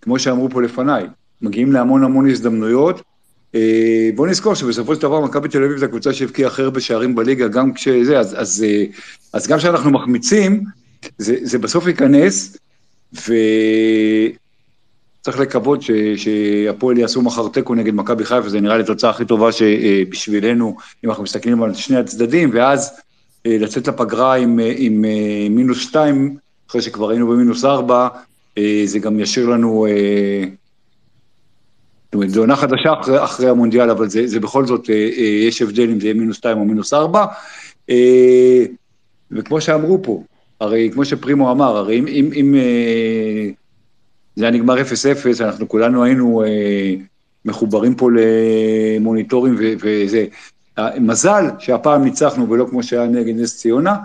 כמו 0.00 0.18
שאמרו 0.18 0.50
פה 0.50 0.62
לפניי, 0.62 1.06
מגיעים 1.42 1.72
להמון 1.72 2.04
המון 2.04 2.30
הזדמנויות. 2.30 3.02
אה, 3.54 4.10
בואו 4.14 4.28
נזכור 4.28 4.54
שבסופו 4.54 4.94
של 4.94 5.02
דבר 5.02 5.20
מכבי 5.20 5.48
תל 5.48 5.64
אביב 5.64 5.78
זה 5.78 5.84
הקבוצה 5.84 6.12
שהבקיעה 6.12 6.50
הכי 6.50 6.62
הרבה 6.62 6.80
שערים 6.80 7.14
בליגה, 7.14 7.48
גם 7.48 7.72
כשזה, 7.72 8.18
אז, 8.18 8.40
אז, 8.40 8.64
אז 9.32 9.46
גם 9.46 9.58
כשאנחנו 9.58 9.90
מחמיצים, 9.90 10.64
זה, 11.18 11.36
זה 11.42 11.58
בסוף 11.58 11.86
ייכנס, 11.86 12.56
ו... 13.14 13.32
צריך 15.22 15.40
לקוות 15.40 15.80
שהפועל 16.16 16.98
יעשו 16.98 17.22
מחר 17.22 17.48
תיקו 17.48 17.74
נגד 17.74 17.94
מכבי 17.94 18.24
חיפה, 18.24 18.48
זה 18.48 18.60
נראה 18.60 18.76
לי 18.76 18.82
התוצאה 18.82 19.10
הכי 19.10 19.24
טובה 19.24 19.52
שבשבילנו, 19.52 20.76
אם 21.04 21.08
אנחנו 21.08 21.22
מסתכלים 21.22 21.62
על 21.62 21.74
שני 21.74 21.96
הצדדים, 21.96 22.50
ואז 22.52 23.00
אה, 23.46 23.56
לצאת 23.60 23.88
לפגרה 23.88 24.34
עם, 24.34 24.60
אה, 24.60 24.74
עם 24.76 25.04
אה, 25.04 25.46
מינוס 25.50 25.78
שתיים, 25.78 26.36
אחרי 26.70 26.82
שכבר 26.82 27.10
היינו 27.10 27.28
במינוס 27.28 27.64
ארבע, 27.64 28.08
זה 28.84 28.98
גם 28.98 29.20
ישאיר 29.20 29.48
לנו, 29.48 29.86
זאת 32.04 32.14
אומרת, 32.14 32.30
זו 32.30 32.40
עונה 32.40 32.56
חדשה 32.56 32.92
אחרי, 33.00 33.24
אחרי 33.24 33.48
המונדיאל, 33.48 33.90
אבל 33.90 34.08
זה, 34.08 34.26
זה 34.26 34.40
בכל 34.40 34.66
זאת, 34.66 34.88
יש 35.48 35.62
הבדל 35.62 35.90
אם 35.90 36.00
זה 36.00 36.06
יהיה 36.06 36.14
מינוס 36.14 36.36
שתיים 36.36 36.58
או 36.58 36.64
מינוס 36.64 36.94
ארבע. 36.94 37.24
וכמו 39.30 39.60
שאמרו 39.60 40.02
פה, 40.02 40.22
הרי 40.60 40.90
כמו 40.92 41.04
שפרימו 41.04 41.50
אמר, 41.50 41.76
הרי 41.76 41.98
אם, 41.98 42.06
אם, 42.06 42.30
אם 42.34 42.54
זה 44.36 44.44
היה 44.44 44.50
נגמר 44.50 44.76
0-0, 44.80 44.84
אנחנו 45.40 45.68
כולנו 45.68 46.04
היינו 46.04 46.44
אה, 46.44 46.94
מחוברים 47.44 47.94
פה 47.94 48.08
למוניטורים 48.10 49.56
ו- 49.58 49.72
וזה. 49.82 50.26
מזל 51.00 51.44
שהפעם 51.58 52.04
ניצחנו 52.04 52.50
ולא 52.50 52.66
כמו 52.70 52.82
שהיה 52.82 53.06
נגד 53.06 53.36
נס 53.36 53.56
ציונה, 53.56 53.96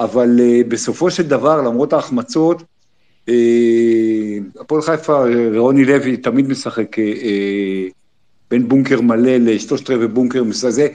אבל 0.00 0.40
אה, 0.40 0.60
בסופו 0.68 1.10
של 1.10 1.22
דבר, 1.22 1.62
למרות 1.62 1.92
ההחמצות, 1.92 2.62
אה, 3.28 4.38
הפועל 4.60 4.82
חיפה, 4.82 5.24
רוני 5.56 5.84
לוי 5.84 6.16
תמיד 6.16 6.48
משחק 6.48 6.98
אה, 6.98 7.04
אה, 7.04 7.86
בין 8.50 8.68
בונקר 8.68 9.00
מלא 9.00 9.36
לשלושת 9.36 9.90
רבעי 9.90 10.08
בונקר 10.08 10.44
מסזה. 10.44 10.88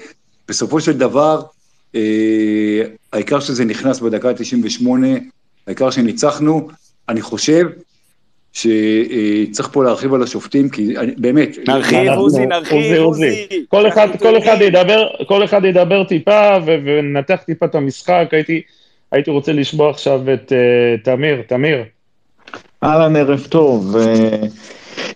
בסופו 0.48 0.82
של 0.82 0.98
דבר, 0.98 1.42
אה, 1.96 2.82
העיקר 3.14 3.40
שזה 3.40 3.66
נכנס 3.66 4.00
בדקה 4.00 4.30
ה-98, 4.30 4.88
העיקר 5.68 5.90
שניצחנו. 5.90 6.68
אני 7.10 7.22
חושב 7.22 7.66
שצריך 8.53 9.70
פה 9.72 9.84
להרחיב 9.84 10.13
על 10.13 10.24
השופטים, 10.24 10.70
כי 10.70 10.98
אני, 10.98 11.12
באמת... 11.17 11.58
נרחיב, 11.67 12.12
עוזי, 12.12 12.46
נרחיב, 12.46 12.98
עוזי. 12.98 13.48
כל 13.67 13.88
אחד, 13.88 14.08
כל 14.20 14.38
אחד 14.38 14.58
ידבר, 14.62 15.08
כל 15.27 15.43
אחד 15.43 15.65
ידבר 15.65 16.03
טיפה 16.03 16.58
וננתח 16.65 17.39
טיפה 17.46 17.65
את 17.65 17.75
המשחק. 17.75 18.27
הייתי, 18.31 18.62
הייתי 19.12 19.31
רוצה 19.31 19.53
לשמוע 19.53 19.89
עכשיו 19.89 20.34
את 20.34 20.51
uh, 20.51 21.03
תמיר. 21.03 21.41
תמיר. 21.48 21.84
אהלן, 22.84 23.15
ערב 23.15 23.48
טוב. 23.50 23.96
Uh, 23.96 24.00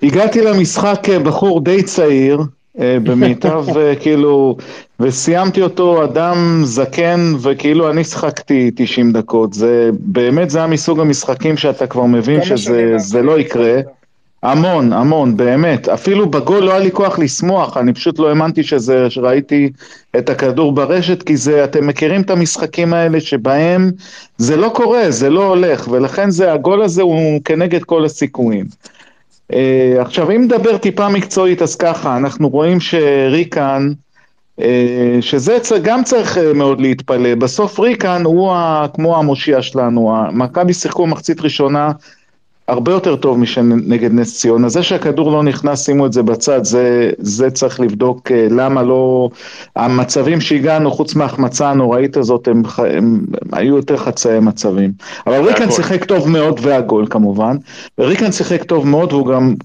הגעתי 0.04 0.42
למשחק 0.42 1.08
בחור 1.24 1.64
די 1.64 1.84
צעיר, 1.84 2.40
במיטב, 2.78 3.66
uh, 3.70 3.74
כאילו, 4.02 4.58
וסיימתי 5.00 5.62
אותו 5.62 6.04
אדם 6.04 6.62
זקן, 6.64 7.34
וכאילו 7.42 7.90
אני 7.90 8.04
שחקתי 8.04 8.72
90 8.76 9.12
דקות. 9.12 9.54
זה 9.54 9.90
באמת, 10.00 10.50
זה 10.50 10.58
היה 10.58 10.68
מסוג 10.68 11.00
המשחקים 11.00 11.58
שאתה 11.58 11.88
כבר 11.88 12.06
מבין 12.06 12.46
שזה 12.46 13.22
לא 13.22 13.40
יקרה. 13.40 13.82
המון, 14.44 14.94
המון, 14.94 15.38
באמת. 15.38 15.90
אפילו 15.90 16.30
בגול 16.30 16.64
לא 16.64 16.72
היה 16.72 16.80
לי 16.80 16.92
כוח 16.92 17.20
לשמוח, 17.20 17.78
אני 17.78 17.94
פשוט 17.94 18.20
לא 18.20 18.30
האמנתי 18.30 18.64
שזה, 18.64 19.10
שראיתי 19.10 19.70
את 20.18 20.30
הכדור 20.30 20.72
ברשת, 20.72 21.24
כי 21.24 21.38
זה, 21.38 21.64
אתם 21.64 21.88
מכירים 21.88 22.22
את 22.22 22.30
המשחקים 22.30 22.94
האלה 22.94 23.20
שבהם 23.20 23.92
זה 24.38 24.58
לא 24.58 24.72
קורה, 24.76 25.12
זה 25.12 25.30
לא 25.30 25.48
הולך, 25.48 25.88
ולכן 25.92 26.30
זה, 26.30 26.54
הגול 26.54 26.82
הזה 26.82 27.02
הוא 27.02 27.42
כנגד 27.46 27.84
כל 27.84 28.06
הסיכויים. 28.06 28.66
אה, 29.54 29.96
עכשיו, 30.00 30.32
אם 30.32 30.44
נדבר 30.44 30.78
טיפה 30.78 31.10
מקצועית, 31.10 31.62
אז 31.62 31.76
ככה, 31.76 32.18
אנחנו 32.18 32.50
רואים 32.50 32.80
שריקן, 32.80 33.92
אה, 34.62 35.18
שזה 35.22 35.58
גם 35.84 36.04
צריך 36.04 36.38
אה, 36.38 36.54
מאוד 36.54 36.82
להתפלא, 36.82 37.36
בסוף 37.36 37.80
ריקן 37.80 38.22
הוא 38.26 38.54
כמו 38.94 39.18
המושיע 39.18 39.62
שלנו, 39.62 40.16
מכבי 40.32 40.74
שיחקו 40.74 41.08
מחצית 41.08 41.42
ראשונה 41.42 41.92
הרבה 42.68 42.92
יותר 42.92 43.16
טוב 43.16 43.38
משנגד 43.38 44.14
נס 44.14 44.40
ציונה. 44.40 44.70
זה 44.70 44.84
שהכדור 44.84 45.32
לא 45.32 45.44
נכנס, 45.44 45.86
שימו 45.86 46.06
את 46.06 46.14
זה 46.14 46.24
בצד, 46.24 46.64
זה, 46.64 47.12
זה 47.18 47.52
צריך 47.52 47.80
לבדוק 47.80 48.32
אה, 48.32 48.48
למה 48.50 48.84
לא... 48.84 49.30
המצבים 49.76 50.42
שהגענו, 50.42 50.92
חוץ 50.92 51.16
מההחמצה 51.16 51.70
הנוראית 51.70 52.18
הזאת, 52.18 52.48
הם, 52.48 52.64
הם, 52.78 52.86
הם 52.88 53.50
היו 53.52 53.76
יותר 53.76 53.98
חצאי 53.98 54.40
מצבים. 54.40 54.92
אבל 55.28 55.48
ריקן. 55.48 55.72
שיחק 55.72 56.06
טוב 56.06 56.30
מאוד, 56.30 56.60
והגול 56.62 57.08
כמובן, 57.10 57.58
וריקן 57.98 58.32
שיחק 58.32 58.64
טוב 58.64 58.88
מאוד, 58.88 59.14
והוא 59.14 59.28
גם 59.28 59.56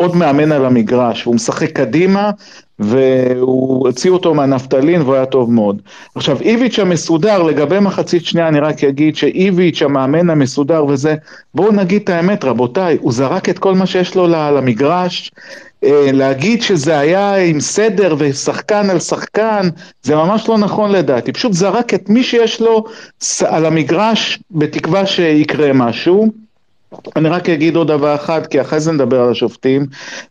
עוד 0.00 0.16
מאמן 0.16 0.52
על 0.52 0.64
המגרש, 0.64 1.26
והוא 1.26 1.34
משחק 1.34 1.72
קדימה, 1.72 2.30
והוא 2.78 3.86
הוציא 3.88 4.10
אותו 4.10 4.34
מהנפטלין 4.34 5.02
והוא 5.02 5.14
היה 5.14 5.26
טוב 5.26 5.52
מאוד. 5.52 5.82
עכשיו 6.14 6.40
איביץ' 6.40 6.78
המסודר, 6.78 7.42
לגבי 7.42 7.80
מחצית 7.80 8.24
שנייה 8.24 8.48
אני 8.48 8.60
רק 8.60 8.84
אגיד 8.84 9.16
שאיביץ' 9.16 9.82
המאמן 9.82 10.30
המסודר 10.30 10.84
וזה, 10.86 11.14
בואו 11.54 11.72
נגיד 11.72 12.02
את 12.02 12.08
האמת 12.08 12.44
רבותיי, 12.44 12.98
הוא 13.00 13.12
זרק 13.12 13.48
את 13.48 13.58
כל 13.58 13.74
מה 13.74 13.86
שיש 13.86 14.14
לו 14.14 14.26
למגרש, 14.28 15.30
אה, 15.84 16.10
להגיד 16.12 16.62
שזה 16.62 16.98
היה 16.98 17.36
עם 17.36 17.60
סדר 17.60 18.14
ושחקן 18.18 18.90
על 18.90 18.98
שחקן, 18.98 19.68
זה 20.02 20.16
ממש 20.16 20.48
לא 20.48 20.58
נכון 20.58 20.92
לדעתי, 20.92 21.32
פשוט 21.32 21.52
זרק 21.52 21.94
את 21.94 22.08
מי 22.08 22.22
שיש 22.22 22.60
לו 22.60 22.84
על 23.46 23.66
המגרש 23.66 24.38
בתקווה 24.50 25.06
שיקרה 25.06 25.72
משהו. 25.72 26.49
אני 27.16 27.28
רק 27.28 27.48
אגיד 27.48 27.76
עוד 27.76 27.88
דבר 27.88 28.14
אחד, 28.14 28.46
כי 28.46 28.60
אחרי 28.60 28.80
זה 28.80 28.92
נדבר 28.92 29.20
על 29.20 29.30
השופטים. 29.30 29.86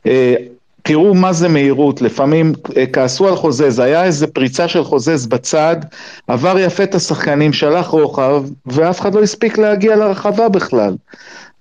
אה, 0.07 0.35
תראו 0.83 1.13
מה 1.13 1.33
זה 1.33 1.47
מהירות, 1.47 2.01
לפעמים 2.01 2.53
אה, 2.77 2.85
כעסו 2.93 3.27
על 3.27 3.35
חוזז, 3.35 3.79
היה 3.79 4.03
איזה 4.03 4.27
פריצה 4.27 4.67
של 4.67 4.83
חוזז 4.83 5.25
בצד, 5.25 5.75
עבר 6.27 6.59
יפה 6.59 6.83
את 6.83 6.95
השחקנים, 6.95 7.53
שלח 7.53 7.87
רוחב, 7.87 8.43
ואף 8.65 9.01
אחד 9.01 9.15
לא 9.15 9.23
הספיק 9.23 9.57
להגיע 9.57 9.95
לרחבה 9.95 10.49
בכלל. 10.49 10.95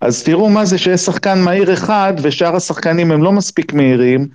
אז 0.00 0.22
תראו 0.22 0.48
מה 0.48 0.64
זה 0.64 0.78
שיש 0.78 1.00
שחקן 1.00 1.38
מהיר 1.38 1.72
אחד, 1.72 2.12
ושאר 2.22 2.56
השחקנים 2.56 3.12
הם 3.12 3.22
לא 3.22 3.32
מספיק 3.32 3.72
מהירים, 3.72 4.28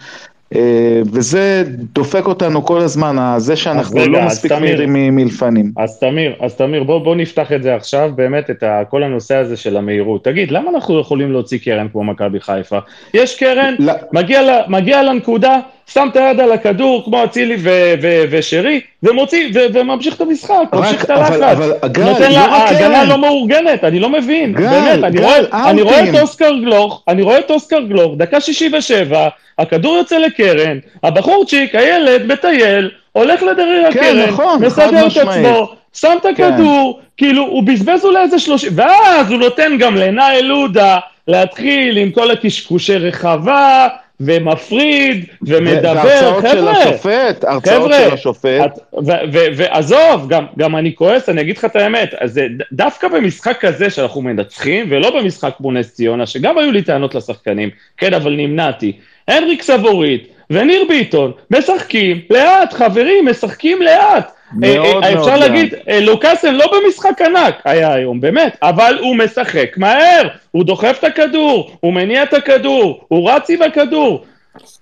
וזה 1.13 1.63
דופק 1.93 2.27
אותנו 2.27 2.65
כל 2.65 2.81
הזמן, 2.81 3.35
זה 3.37 3.55
שאנחנו 3.55 3.99
רגע, 3.99 4.09
לא 4.09 4.25
מספיק. 4.25 4.51
מהירים 4.51 5.15
מלפנים. 5.15 5.71
אז 5.77 5.99
תמיר, 5.99 6.33
אז 6.39 6.55
תמיר, 6.55 6.83
בוא, 6.83 6.99
בוא 6.99 7.15
נפתח 7.15 7.51
את 7.51 7.63
זה 7.63 7.75
עכשיו, 7.75 8.11
באמת, 8.15 8.49
את 8.49 8.63
ה, 8.63 8.81
כל 8.89 9.03
הנושא 9.03 9.35
הזה 9.35 9.57
של 9.57 9.77
המהירות. 9.77 10.23
תגיד, 10.23 10.51
למה 10.51 10.69
אנחנו 10.69 10.95
לא 10.95 11.01
יכולים 11.01 11.31
להוציא 11.31 11.59
קרן 11.63 11.87
כמו 11.91 12.03
מכבי 12.03 12.39
חיפה? 12.39 12.79
יש 13.13 13.39
קרן, 13.39 13.75
לא. 13.79 13.93
מגיע, 14.13 14.41
לה, 14.41 14.61
מגיע 14.67 15.03
לנקודה, 15.03 15.59
שם 15.87 16.07
את 16.11 16.15
היד 16.15 16.39
על 16.39 16.51
הכדור, 16.51 17.03
כמו 17.05 17.23
אצילי 17.23 17.55
ו- 17.59 17.93
ו- 18.01 18.23
ושרי, 18.29 18.81
ומוציא, 19.03 19.49
ו- 19.53 19.65
וממשיך 19.73 20.15
את 20.15 20.21
המשחק, 20.21 20.63
ממשיך 20.73 21.05
את 21.05 21.09
הלחץ. 21.09 21.39
נותן 21.97 22.21
לא 22.21 22.29
לה, 22.29 22.39
ההגנה. 22.39 23.03
לא 23.03 23.17
מאורגנת, 23.17 23.83
אני 23.83 23.99
לא 23.99 24.09
מבין, 24.09 24.53
באמת, 24.53 25.03
אני 25.03 25.19
רואה, 25.19 25.69
אני 25.69 25.81
רואה 25.81 26.09
את. 26.09 26.15
אוסקר 26.21 26.51
גלוך, 26.61 27.03
אני 27.07 27.21
רואה 27.21 27.39
את 27.39 27.51
אוסקר 27.51 27.79
גלוך, 27.79 28.13
דקה 28.17 28.41
67, 28.41 29.27
הכדור 29.59 29.95
יוצא 29.97 30.17
לקרן, 30.17 30.77
הבחורצ'יק, 31.03 31.75
הילד, 31.75 32.25
מטייל, 32.25 32.91
הולך 33.11 33.43
לדרך 33.43 33.93
כן, 33.93 33.99
הקרן, 33.99 34.29
נכון, 34.29 34.65
מסדר 34.65 35.07
את. 35.07 35.17
עצמו, 35.17 35.69
שם 35.93 36.17
את 36.17 36.37
כן. 36.37 36.53
הכדור, 36.53 36.99
כאילו, 37.17 37.43
הוא 37.43 37.63
בזבז 37.63 38.05
אולי 38.05 38.21
איזה 38.21 38.39
שלושים, 38.39 38.71
ואז 38.75 39.31
הוא 39.31 39.39
נותן 39.39 39.77
גם 39.79 39.95
לנאי 39.95 40.41
לודה 40.41 40.97
להתחיל 41.27 41.97
עם 41.97 42.11
כל 42.11 42.31
הקשקושי 42.31 42.97
רחבה, 42.97 43.87
ומפריד, 44.19 45.25
ומדבר, 45.41 45.93
והרצאות 45.95 46.43
של 46.43 46.49
חבר'ה. 46.49 46.71
השופט, 46.71 47.43
הרצאות 47.43 47.91
חבר'ה, 47.91 47.99
של 47.99 48.13
השופט. 48.13 48.79
ועזוב, 49.55 50.27
גם, 50.29 50.45
גם 50.57 50.75
אני 50.75 50.95
כועס, 50.95 51.29
אני 51.29 51.41
אגיד 51.41 51.57
לך 51.57 51.65
את 51.65 51.75
האמת, 51.75 52.13
אז 52.19 52.41
דווקא 52.71 53.07
במשחק 53.07 53.57
כזה 53.59 53.89
שאנחנו 53.89 54.21
מנצחים, 54.21 54.85
ולא 54.89 55.19
במשחק 55.19 55.53
כמו 55.57 55.71
נס 55.71 55.93
ציונה, 55.93 56.25
שגם 56.25 56.57
היו 56.57 56.71
לי 56.71 56.81
טענות 56.81 57.15
לשחקנים, 57.15 57.69
כן, 57.97 58.13
אבל 58.13 58.31
נמנעתי. 58.31 58.91
הנריק 59.27 59.61
סבורית 59.61 60.27
וניר 60.49 60.83
ביטון 60.89 61.31
משחקים 61.51 62.21
לאט, 62.29 62.73
חברים, 62.73 63.27
משחקים 63.27 63.81
לאט. 63.81 64.31
מאוד 64.55 65.03
אה, 65.03 65.09
אה, 65.09 65.15
מאוד 65.15 65.29
אפשר. 65.29 65.37
להגיד, 65.37 65.73
אה, 65.89 65.99
לוקאסן 65.99 66.55
לא 66.55 66.71
במשחק 66.71 67.21
ענק 67.21 67.55
היה 67.65 67.93
היום, 67.93 68.21
באמת, 68.21 68.57
אבל 68.61 68.97
הוא 69.01 69.15
משחק 69.15 69.77
מהר, 69.77 70.27
הוא 70.51 70.63
דוחף 70.63 70.95
את 70.99 71.03
הכדור, 71.03 71.77
הוא 71.79 71.93
מניע 71.93 72.23
את 72.23 72.33
הכדור, 72.33 73.05
הוא 73.07 73.31
רץ 73.31 73.49
עם 73.49 73.61
הכדור. 73.61 74.25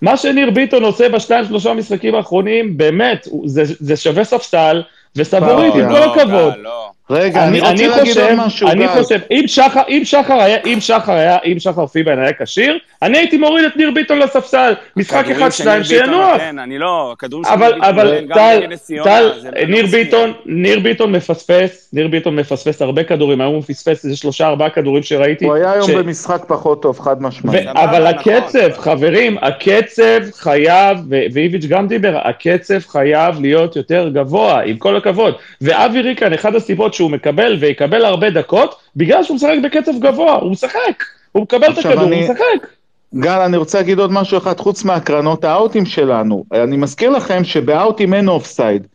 מה 0.01 0.17
שניר 0.17 0.49
ביטון 0.49 0.83
עושה 0.83 1.09
בשתיים 1.09 1.45
שלושה 1.45 1.73
משחקים 1.73 2.15
האחרונים, 2.15 2.77
באמת, 2.77 3.27
זה, 3.45 3.63
זה 3.65 3.95
שווה 3.95 4.23
ספסל, 4.23 4.81
וסבורית, 5.15 5.73
עם 5.73 5.79
לא, 5.79 5.87
כל 5.87 5.93
לא, 5.93 6.15
הכבוד. 6.15 6.53
גל, 6.53 6.61
לא. 6.61 6.89
רגע, 7.11 7.43
אני 7.47 7.59
רוצה 7.59 7.87
להגיד 7.87 8.17
עוד 8.17 8.33
משהו, 8.35 8.67
אני 8.67 8.85
גל. 8.87 8.93
חושב, 9.03 9.19
אם 9.31 9.43
שחר, 9.47 9.81
אם 9.89 10.01
שחר 10.05 10.33
היה, 10.33 10.57
אם 10.65 10.77
שחר 10.79 11.11
היה, 11.13 11.37
אם 11.45 11.59
שחר 11.59 11.85
פיבן 11.87 12.19
היה 12.19 12.31
כשיר, 12.41 12.77
אני 13.01 13.17
הייתי 13.17 13.37
מוריד 13.37 13.65
את 13.65 13.77
ניר 13.77 13.91
ביטון 13.91 14.19
לספסל, 14.19 14.73
משחק 14.97 15.25
אחד, 15.31 15.49
ביטון 15.59 15.83
שינוח. 15.83 16.31
נותן, 16.33 16.59
אני 16.59 16.77
לא, 16.77 17.09
הכדורים 17.13 17.45
אבל, 17.45 17.69
שניר 17.69 17.79
ביטון 17.81 17.97
אבל 17.99 18.21
טל, 18.33 18.59
טל, 19.03 19.31
לא 19.43 19.65
ניר 19.67 19.85
מפתיע. 19.85 20.03
ביטון, 20.03 20.33
ניר 20.45 20.79
ביטון 20.79 21.11
מפספס, 21.11 21.89
ניר 21.93 22.07
ביטון 22.07 22.35
מפספס 22.35 22.81
הרבה 22.81 23.03
כדורים, 23.03 23.41
היום 23.41 23.53
הוא 23.53 23.61
פספס 23.63 24.05
איזה 24.05 24.17
שלושה 24.17 24.47
ארבעה 24.47 24.69
כדורים 24.69 25.03
שראיתי. 25.03 25.45
הוא 25.45 25.53
היה 25.55 25.71
היום 25.71 25.87
ש- 25.87 25.93
במשחק 25.93 26.41
פחות 26.47 26.81
טוב, 26.81 26.99
חד 26.99 27.21
משמעית. 27.21 27.67
ו- 27.67 27.71
אבל 27.71 28.13
נכון. 28.13 28.33
הקצב, 28.33 28.71
חברים, 28.77 29.37
הקצב 29.41 30.19
חייב, 30.33 30.97
ו- 31.09 31.21
ואיביץ' 31.33 31.65
גם 31.65 31.87
דיבר, 31.87 32.17
הקצב 32.23 32.79
חייב 32.79 33.41
להיות 33.41 33.75
יותר 33.75 34.09
גבוה, 34.13 34.61
עם 34.61 34.77
כל 34.77 34.95
הכבוד. 34.97 35.33
ואבי 35.61 36.01
ריקן, 36.01 36.33
אחת 36.33 36.55
הסיבות 36.55 36.93
שהוא 37.01 37.11
מקבל 37.11 37.57
ויקבל 37.59 38.05
הרבה 38.05 38.29
דקות, 38.29 38.75
בגלל 38.95 39.23
שהוא 39.23 39.35
משחק 39.35 39.55
בקצב 39.63 39.91
גבוה, 39.99 40.33
הוא 40.35 40.51
משחק, 40.51 41.03
הוא 41.31 41.43
מקבל 41.43 41.71
את 41.73 41.77
הכדור, 41.77 42.03
אני- 42.03 42.15
הוא 42.25 42.33
משחק. 42.33 42.67
גל, 43.15 43.39
אני 43.41 43.57
רוצה 43.57 43.77
להגיד 43.77 43.99
עוד 43.99 44.11
משהו 44.11 44.37
אחד, 44.37 44.59
חוץ 44.59 44.83
מהקרנות 44.83 45.43
האאוטים 45.43 45.85
שלנו. 45.85 46.43
אני 46.53 46.77
מזכיר 46.77 47.09
לכם 47.09 47.43
שבאאוטים 47.43 48.13
אין 48.13 48.27
אופסייד. 48.27 48.87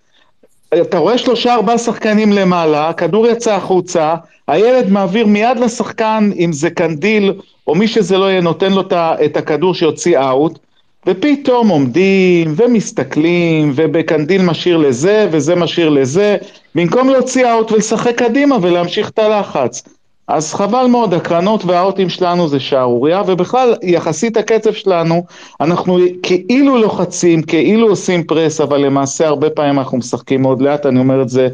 אתה 0.83 0.99
רואה 0.99 1.19
שלושה 1.19 1.55
ארבעה 1.55 1.79
שחקנים 1.79 2.33
למעלה, 2.33 2.89
הכדור 2.89 3.27
יצא 3.27 3.55
החוצה, 3.55 4.15
הילד 4.49 4.91
מעביר 4.91 5.27
מיד 5.27 5.59
לשחקן, 5.59 6.31
אם 6.39 6.53
זה 6.53 6.71
קנדיל 6.71 7.33
או 7.67 7.75
מי 7.75 7.89
שזה 7.89 8.19
לא 8.19 8.31
יהיה, 8.31 8.41
נותן 8.41 8.73
לו 8.73 8.83
את 9.25 9.37
הכדור 9.37 9.75
שיוציא 9.75 10.19
אאוט, 10.19 10.59
ופתאום 11.07 11.69
עומדים 11.69 12.55
ומסתכלים, 12.57 13.73
ובקנדיל 13.75 14.43
משאיר 14.43 14.77
לזה 14.77 15.29
וזה 15.31 15.55
משאיר 15.55 15.89
לזה, 15.89 16.37
במקום 16.75 17.09
להוציא 17.09 17.53
אאוט 17.53 17.73
ולשחק 17.73 18.19
קדימה 18.19 18.57
ולהמשיך 18.63 19.09
את 19.11 19.19
הלחץ. 19.19 19.83
אז 20.29 20.55
חבל 20.55 20.87
מאוד, 20.87 21.15
הקרנות 21.15 21.65
והאוטים 21.65 22.09
שלנו 22.09 22.49
זה 22.49 22.61
שערורייה, 22.61 23.23
ובכלל, 23.27 23.75
יחסית 23.83 24.37
הקצב 24.37 24.73
שלנו, 24.73 25.25
אנחנו 25.61 25.99
כאילו 26.23 26.79
לוחצים, 26.79 27.43
כאילו 27.43 27.89
עושים 27.89 28.25
press, 28.25 28.61
אבל 28.61 28.79
למעשה 28.81 29.27
הרבה 29.27 29.51
פעמים 29.51 29.79
אנחנו 29.79 29.99
משחקים 29.99 30.43
מאוד 30.43 30.63
לאט, 30.63 30.87
אני 30.87 30.99
אומר 30.99 31.23
את 31.23 31.29
זה 31.29 31.49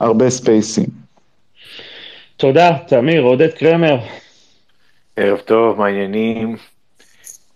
הרבה 0.00 0.30
ספייסים. 0.30 0.86
תודה, 2.36 2.70
תמיר, 2.86 3.22
עודד 3.22 3.50
קרמר. 3.50 3.96
ערב 5.16 5.38
טוב, 5.38 5.78
מה 5.78 5.86
העניינים? 5.86 6.56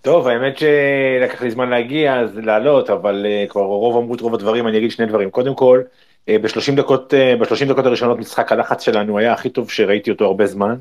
טוב, 0.03 0.29
האמת 0.29 0.59
שלקח 0.59 1.43
לי 1.43 1.51
זמן 1.51 1.69
להגיע, 1.71 2.21
אז 2.21 2.37
לעלות, 2.37 2.91
אבל 2.91 3.27
uh, 3.27 3.51
כבר 3.51 3.63
רוב 3.63 3.97
אמרו 3.97 4.15
את 4.15 4.21
רוב 4.21 4.35
הדברים, 4.35 4.69
אני 4.69 4.79
אגיד 4.79 4.91
שני 4.91 5.07
דברים. 5.07 5.31
קודם 5.31 5.55
כל, 5.55 5.83
uh, 6.31 6.33
ב-30 6.43 6.77
דקות, 6.77 7.15
uh, 7.15 7.41
ב-30 7.41 7.69
דקות 7.69 7.87
הראשונות 7.87 8.19
משחק 8.19 8.53
הלחץ 8.53 8.83
שלנו 8.83 9.19
היה 9.19 9.33
הכי 9.33 9.51
טוב 9.51 9.71
שראיתי 9.71 10.11
אותו 10.11 10.25
הרבה 10.25 10.47
זמן. 10.47 10.77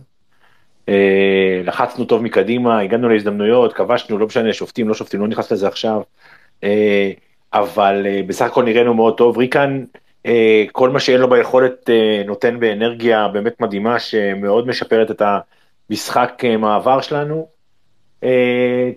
Uh, 0.86 0.90
לחצנו 1.64 2.06
טוב 2.06 2.22
מקדימה, 2.22 2.80
הגענו 2.80 3.10
להזדמנויות, 3.10 3.74
כבשנו, 3.74 4.18
לא 4.18 4.26
משנה, 4.26 4.54
שופטים, 4.54 4.90
לא 4.90 4.94
שופטים, 4.94 5.20
לא 5.22 5.28
נכנס 5.28 5.52
לזה 5.52 5.68
עכשיו. 5.68 6.02
Uh, 6.62 6.66
אבל 7.54 8.06
uh, 8.06 8.28
בסך 8.28 8.46
הכל 8.46 8.64
נראינו 8.64 8.94
מאוד 8.94 9.18
טוב. 9.18 9.38
ריקן, 9.38 9.86
uh, 10.28 10.30
כל 10.72 10.90
מה 10.90 11.00
שאין 11.00 11.20
לו 11.22 11.30
ביכולת 11.30 11.90
uh, 11.90 12.28
נותן 12.28 12.60
באנרגיה 12.60 13.28
באמת 13.28 13.62
מדהימה, 13.62 14.00
שמאוד 14.00 14.68
משפרת 14.68 15.12
את 15.12 15.22
המשחק 15.90 16.42
uh, 16.44 16.58
מעבר 16.58 17.02
שלנו. 17.02 17.57
Uh, 18.24 18.28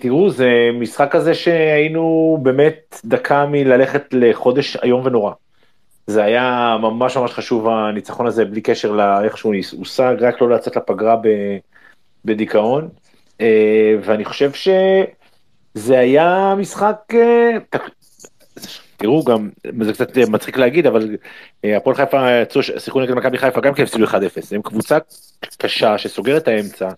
תראו, 0.01 0.31
זה 0.31 0.51
משחק 0.75 1.09
כזה 1.11 1.35
שהיינו 1.35 2.39
באמת 2.43 3.01
דקה 3.05 3.47
מללכת 3.47 4.05
לחודש 4.13 4.77
איום 4.77 5.07
ונורא. 5.07 5.33
זה 6.07 6.25
היה 6.25 6.77
ממש 6.81 7.17
ממש 7.17 7.33
חשוב 7.33 7.69
הניצחון 7.69 8.27
הזה, 8.27 8.45
בלי 8.45 8.61
קשר 8.61 8.93
לאיך 8.93 9.39
שהוא 9.39 9.55
הושג, 9.79 10.17
רק 10.21 10.41
לא 10.41 10.51
לצאת 10.51 10.77
לפגרה 10.77 11.17
ב, 11.17 11.29
בדיכאון. 12.25 12.89
אה, 13.41 13.95
ואני 14.03 14.25
חושב 14.25 14.51
שזה 14.53 15.99
היה 15.99 16.55
משחק, 16.59 16.97
ת- 17.71 17.77
תראו 18.97 19.25
גם, 19.25 19.51
זה 19.81 19.93
קצת 19.93 20.17
מצחיק 20.17 20.57
להגיד, 20.57 20.87
אבל 20.87 21.17
אה, 21.65 21.77
הפועל 21.77 21.97
חיפה 21.97 22.27
שיחקו 22.61 23.01
נגד 23.01 23.15
מכבי 23.15 23.39
חיפה 23.39 23.61
גם 23.61 23.75
כן 23.75 23.83
הפסידו 23.83 24.05
1-0, 24.05 24.13
הם 24.53 24.63
קבוצה 24.63 24.99
קשה 25.59 25.99
שסוגרת 25.99 26.49
האמצע, 26.49 26.89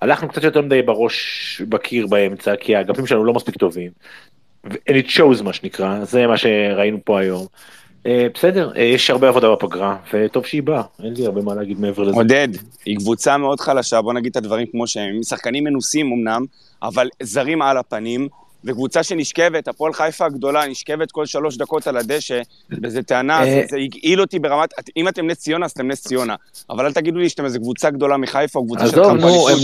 הלכנו 0.00 0.28
קצת 0.28 0.44
יותר 0.44 0.62
מדי 0.62 0.82
בראש 0.82 1.62
בקיר 1.68 2.06
באמצע, 2.06 2.56
כי 2.56 2.76
האגפים 2.76 3.06
שלנו 3.06 3.24
לא 3.24 3.34
מספיק 3.34 3.56
טובים, 3.56 3.90
and 4.66 4.94
it 5.04 5.08
shows 5.16 5.42
מה 5.42 5.52
שנקרא, 5.52 6.04
זה 6.04 6.26
מה 6.26 6.36
שראינו 6.36 6.98
פה 7.04 7.20
היום. 7.20 7.46
אה, 8.06 8.26
בסדר, 8.34 8.72
אה, 8.76 8.82
יש 8.82 9.10
הרבה 9.10 9.28
עבודה 9.28 9.52
בפגרה, 9.52 9.96
וטוב 10.12 10.46
שהיא 10.46 10.62
באה, 10.62 10.82
אין 11.04 11.14
לי 11.16 11.26
הרבה 11.26 11.42
מה 11.42 11.54
להגיד 11.54 11.80
מעבר 11.80 12.02
לזה. 12.02 12.16
עודד, 12.16 12.48
היא 12.84 12.96
קבוצה 12.96 13.36
מאוד 13.36 13.60
חלשה, 13.60 14.02
בוא 14.02 14.12
נגיד 14.12 14.30
את 14.30 14.36
הדברים 14.36 14.66
כמו 14.66 14.86
שהם. 14.86 15.22
שחקנים 15.22 15.64
מנוסים 15.64 16.12
אמנם, 16.12 16.44
אבל 16.82 17.08
זרים 17.22 17.62
על 17.62 17.76
הפנים, 17.76 18.28
וקבוצה 18.64 19.02
שנשכבת, 19.02 19.68
הפועל 19.68 19.92
חיפה 19.92 20.26
הגדולה, 20.26 20.66
נשכבת 20.66 21.12
כל 21.12 21.26
שלוש 21.26 21.56
דקות 21.56 21.86
על 21.86 21.96
הדשא, 21.96 22.40
וזו 22.82 23.02
טענה, 23.02 23.44
זה, 23.44 23.62
זה 23.68 23.76
הגעיל 23.76 24.20
אותי 24.20 24.38
ברמת, 24.38 24.70
אם 24.96 25.08
אתם 25.08 25.26
נס 25.26 25.38
ציונה, 25.38 25.64
אז 25.64 25.70
אתם 25.70 25.88
נס 25.88 26.06
ציונה. 26.06 26.34
אבל 26.70 26.86
אל 26.86 26.92
תגידו 26.92 27.18
לי 27.18 27.28
שאתם 27.28 27.44
איזו 27.44 27.60
קבוצה 27.60 27.90
גדולה 27.90 28.16
מחיפה, 28.16 28.58
או 28.58 28.66
קבוצה 28.66 28.84
אליפות 28.84 29.06
הם... 29.06 29.58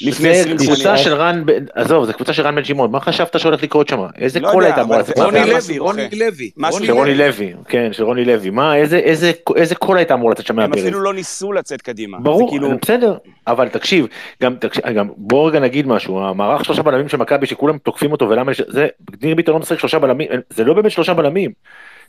לפני 0.00 0.34
זה 0.34 0.40
20 0.40 0.56
קבוצה 0.56 0.82
שנים. 0.82 0.96
של 0.96 1.14
רן, 1.14 1.44
עזוב, 1.74 2.04
זה 2.04 2.12
קבוצה 2.12 2.32
של 2.32 2.42
רן 2.42 2.54
בן 2.54 2.64
שמעון, 2.64 2.90
מה 2.90 3.00
חשבת 3.00 3.40
שהולך 3.40 3.62
לקרות 3.62 3.88
שם? 3.88 4.00
איזה 4.18 4.40
לא 4.40 4.50
קול 4.52 4.64
הייתה 4.64 4.82
אמורה 4.82 4.98
לצאת? 4.98 5.18
רוני 5.18 5.40
לוי, 5.46 5.78
רוני. 5.78 6.08
לוי. 6.12 6.50
של 6.70 6.92
רוני 6.92 7.14
לוי. 7.14 7.54
כן, 7.68 7.92
של 7.92 8.04
רוני 8.04 8.24
לוי, 8.24 8.50
מה, 8.50 8.76
איזה, 8.76 8.98
איזה, 8.98 9.32
איזה 9.56 9.74
קול 9.74 9.96
הייתה 9.96 10.14
אמורה 10.14 10.32
לצאת 10.32 10.46
שם 10.46 10.58
הם 10.58 10.70
מהברז? 10.70 10.84
אפילו 10.84 11.00
לא 11.00 11.14
ניסו 11.14 11.52
לצאת 11.52 11.82
קדימה. 11.82 12.18
ברור, 12.18 12.50
כאילו, 12.50 12.70
בסדר, 12.82 13.16
אבל 13.46 13.68
תקשיב, 13.68 14.06
גם, 14.42 14.54
תקשיב, 14.54 14.86
גם 14.86 15.08
בוא 15.16 15.48
רגע 15.48 15.60
נגיד 15.60 15.86
משהו, 15.86 16.20
המערך 16.20 16.64
שלושה 16.64 16.82
בלמים 16.82 17.08
של 17.08 17.16
מכבי 17.16 17.46
שכולם 17.46 17.78
תוקפים 17.78 18.12
אותו 18.12 18.28
יש- 18.48 18.62
זה, 18.68 18.86
ניר 19.22 19.34
ביטון 19.34 19.54
לא 19.54 19.60
משחק 19.60 19.78
שלושה 19.78 19.98
בלמים, 19.98 20.28
זה 20.50 20.64
לא 20.64 20.74
באמת 20.74 20.90
שלושה 20.90 21.14
בלמים. 21.14 21.50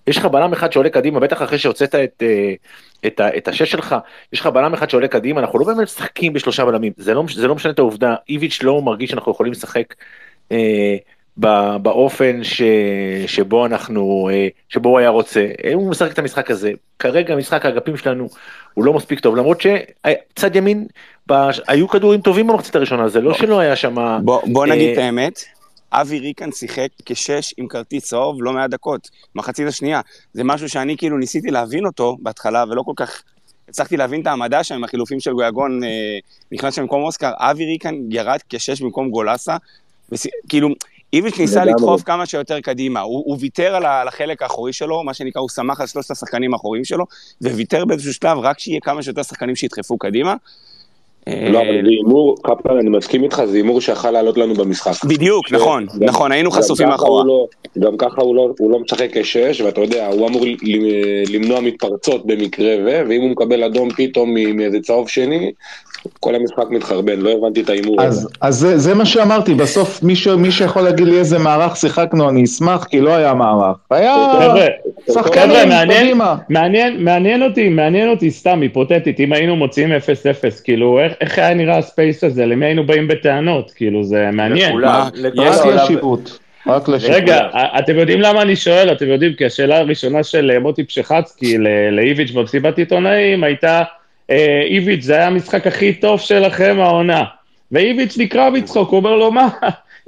יש 0.08 0.18
לך 0.18 0.26
בלם 0.26 0.54
אחד 0.54 0.72
שעולה 0.72 0.90
קדימה, 0.90 1.20
בטח 1.20 1.42
אחרי 1.42 1.58
שהוצאת 1.58 1.96
את, 1.96 2.24
אה, 2.24 2.54
את, 3.06 3.22
את 3.38 3.48
השש 3.48 3.72
שלך, 3.72 3.96
יש 4.34 4.40
לך 4.40 4.48
בלם 4.48 4.74
אחד 4.74 4.90
שעולה 4.90 5.08
קדימה, 5.08 5.40
אנחנו 5.42 5.60
לא 5.60 5.66
באמת 5.66 5.78
משחקים 5.84 6.34
בשלושה 6.34 6.66
בלמים, 6.66 6.94
זה 6.98 7.14
לא, 7.14 7.24
זה 7.36 7.48
לא 7.48 7.56
משנה 7.56 7.72
את 7.72 7.80
העובדה, 7.80 8.16
איביץ' 8.30 8.60
לא 8.64 8.82
מרגיש 8.82 9.10
שאנחנו 9.10 9.32
יכולים 9.32 9.52
לשחק 9.52 9.94
אה, 10.52 10.96
באופן 11.82 12.44
ש, 12.44 12.62
שבו 13.28 13.66
אנחנו, 13.66 14.30
אה, 14.34 14.48
שבו 14.70 14.90
הוא 14.90 15.00
היה 15.00 15.10
רוצה, 15.10 15.46
אה, 15.66 15.74
הוא 15.74 15.90
משחק 15.90 16.12
את 16.12 16.20
המשחק 16.20 16.52
הזה, 16.52 16.72
כרגע 17.00 17.36
משחק 17.36 17.66
האגפים 17.66 17.98
שלנו 17.98 18.28
הוא 18.74 18.86
לא 18.86 18.94
מספיק 18.94 19.20
טוב, 19.20 19.36
למרות 19.36 19.62
שצד 19.62 20.56
ימין, 20.56 20.88
בש- 21.28 21.62
היו 21.68 21.88
כדורים 21.88 22.22
טובים 22.22 22.48
במחצית 22.48 22.76
הראשונה, 22.76 23.08
זה 23.10 23.22
לא 23.22 23.34
שלא 23.34 23.60
היה 23.60 23.76
שם, 23.76 23.96
בוא, 24.24 24.42
בוא 24.46 24.66
נגיד 24.66 24.88
אה, 24.88 24.94
את 24.94 24.98
האמת, 24.98 25.40
אבי 25.92 26.20
ריקן 26.20 26.52
שיחק 26.52 26.88
כשש 27.06 27.54
עם 27.58 27.68
כרטיס 27.68 28.06
צהוב 28.06 28.44
לא 28.44 28.54
מעט 28.54 28.70
דקות, 28.70 29.10
מחצית 29.36 29.68
השנייה. 29.68 30.02
זה 30.34 30.44
משהו 30.44 30.70
שאני 30.70 30.98
כאילו 30.98 31.18
ניסיתי 31.18 31.52
להבין 31.52 31.86
אותו 31.86 32.18
בהתחלה, 32.22 32.64
ולא 32.70 32.82
כל 32.82 32.94
כך 32.96 33.24
הצלחתי 33.70 33.98
להבין 33.98 34.22
את 34.22 34.28
העמדה 34.28 34.64
שם 34.64 34.76
עם 34.76 34.84
החילופים 34.84 35.20
של 35.20 35.34
גויגון, 35.34 35.84
אה, 35.84 35.90
נכנס 36.52 36.76
שם 36.76 36.82
במקום 36.82 37.04
אוסקר, 37.04 37.32
אבי 37.36 37.66
ריקן 37.66 37.96
ירד 38.10 38.40
כשש 38.50 38.82
במקום 38.82 39.10
גולסה, 39.10 39.58
וס... 40.12 40.28
כאילו, 40.50 40.70
איביץ' 41.14 41.38
ניסה. 41.40 41.66
לדחוף 41.66 42.04
כמה 42.04 42.26
שיותר 42.26 42.60
קדימה, 42.60 43.00
הוא, 43.00 43.24
הוא 43.26 43.38
ויתר 43.40 43.76
על 43.76 44.08
החלק 44.08 44.42
האחורי 44.42 44.74
שלו, 44.74 45.04
מה 45.04 45.14
שנקרא, 45.14 45.42
הוא 45.42 45.50
שמח 45.50 45.82
על 45.82 45.88
שלושת 45.88 46.12
השחקנים 46.12 46.54
האחוריים 46.54 46.86
שלו, 46.86 47.06
וויתר 47.42 47.86
באיזשהו 47.86 48.14
שלב 48.14 48.38
רק 48.38 48.60
שיהיה 48.60 48.80
כמה 48.80 49.04
שיותר 49.04 49.24
שחקנים 49.24 49.56
שידחפו 49.56 49.98
קדימה. 49.98 50.36
לא, 51.28 51.34
אה, 51.60 51.64
אבל 51.70 51.82
זה 51.84 51.90
הימור, 51.90 52.36
קפלן, 52.44 52.78
אני 52.78 52.90
מסכים 52.90 53.24
איתך, 53.24 53.42
זה 53.46 53.58
הימור 53.58 53.82
שיכל 53.82 54.12
לעלות 54.12 54.38
לנו 54.38 54.54
במשחק. 54.54 55.06
בדיוק, 55.06 55.48
ש- 55.48 55.54
נכון, 55.54 55.86
נכון, 56.00 56.32
היינו 56.32 56.52
חשופים 56.52 56.88
מאחורה. 56.88 57.22
הוא 57.22 57.28
לא- 57.28 57.48
גם 57.80 57.98
ככה 57.98 58.22
הוא 58.22 58.36
לא- 58.36 58.50
הוא 58.60 58.72
לא 58.72 58.80
משחק 58.80 59.18
כשש, 59.18 59.62
ואתה 59.62 59.82
יודע, 59.82 60.08
הוא 60.08 60.28
אמור 60.28 60.46
ל- 60.46 60.56
למנוע 61.36 61.60
מתפרצות 61.60 62.26
במקרה 62.26 62.76
ו, 62.86 63.02
ואם 63.10 63.22
הוא 63.22 63.30
מקבל 63.30 63.64
אדום 63.64 63.90
פתאום 63.90 64.34
מ- 64.34 64.58
מאיזה 64.58 64.80
צהוב 64.80 65.10
שני, 65.10 65.52
כל 66.20 66.36
המשחק 66.36 66.64
מתחרבן, 66.70 67.20
לא 67.20 67.30
הבנתי 67.30 67.62
את 67.62 67.70
ההימור 67.70 68.02
הזה. 68.02 68.08
אז, 68.20 68.30
אז 68.42 68.56
זה, 68.56 68.78
זה 68.78 68.94
מה 68.94 69.06
שאמרתי, 69.06 69.54
בסוף 69.54 70.04
מי, 70.04 70.16
ש, 70.16 70.28
מי 70.28 70.52
שיכול 70.52 70.82
להגיד 70.82 71.08
לי 71.08 71.18
איזה 71.20 71.40
מערך 71.40 71.76
שיחקנו, 71.76 72.30
אני 72.30 72.44
אשמח, 72.44 72.84
כי 72.84 73.02
לא 73.02 73.16
היה 73.16 73.34
מערך. 73.34 73.78
היה 73.92 74.16
שחקנים, 75.14 75.70
קדימה. 75.88 76.36
מעניין, 76.50 77.04
מעניין 77.04 77.44
אותי, 77.44 77.70
מעניין 77.70 78.10
אותי 78.10 78.32
סתם, 78.32 78.62
היפותטית, 78.62 79.20
אם 79.20 79.34
היינו 79.34 79.56
מוציאים 79.56 79.92
0-0, 79.92 79.96
כאילו, 80.64 81.00
איך, 81.00 81.14
איך 81.22 81.38
היה 81.40 81.54
נראה 81.54 81.78
הספייס 81.78 82.24
הזה? 82.24 82.46
למי 82.46 82.66
היינו 82.66 82.86
באים 82.88 83.08
בטענות? 83.08 83.72
כאילו, 83.76 84.04
זה 84.04 84.30
מעניין. 84.34 84.70
לכולם, 84.70 84.88
מה? 84.92 85.10
לכל 85.16 85.42
יש 85.46 85.58
רק 85.58 85.66
לשיפוט. 85.66 86.30
רגע, 87.10 87.40
אתם 87.80 88.00
יודעים 88.00 88.22
למה 88.22 88.42
אני 88.42 88.56
שואל? 88.56 88.92
אתם 88.92 89.08
יודעים, 89.08 89.34
כי 89.34 89.46
השאלה 89.46 89.78
הראשונה 89.78 90.24
של 90.24 90.60
מוטי 90.60 90.84
פשחצקי 90.84 91.58
ל- 91.58 91.90
לאיביץ' 91.92 92.32
במסיבת 92.32 92.78
עיתונאים 92.78 93.44
הייתה, 93.44 93.82
איביץ', 94.70 95.04
זה 95.04 95.14
היה 95.14 95.28
המשחק 95.28 95.68
הכי 95.68 95.94
טוב 95.94 96.20
שלכם 96.20 96.78
העונה. 96.80 97.24
ואיביץ' 97.72 98.18
נקרע 98.18 98.50
מצחוק, 98.50 98.90
הוא 98.90 98.98
אומר 98.98 99.16
לו, 99.16 99.32
מה? 99.32 99.50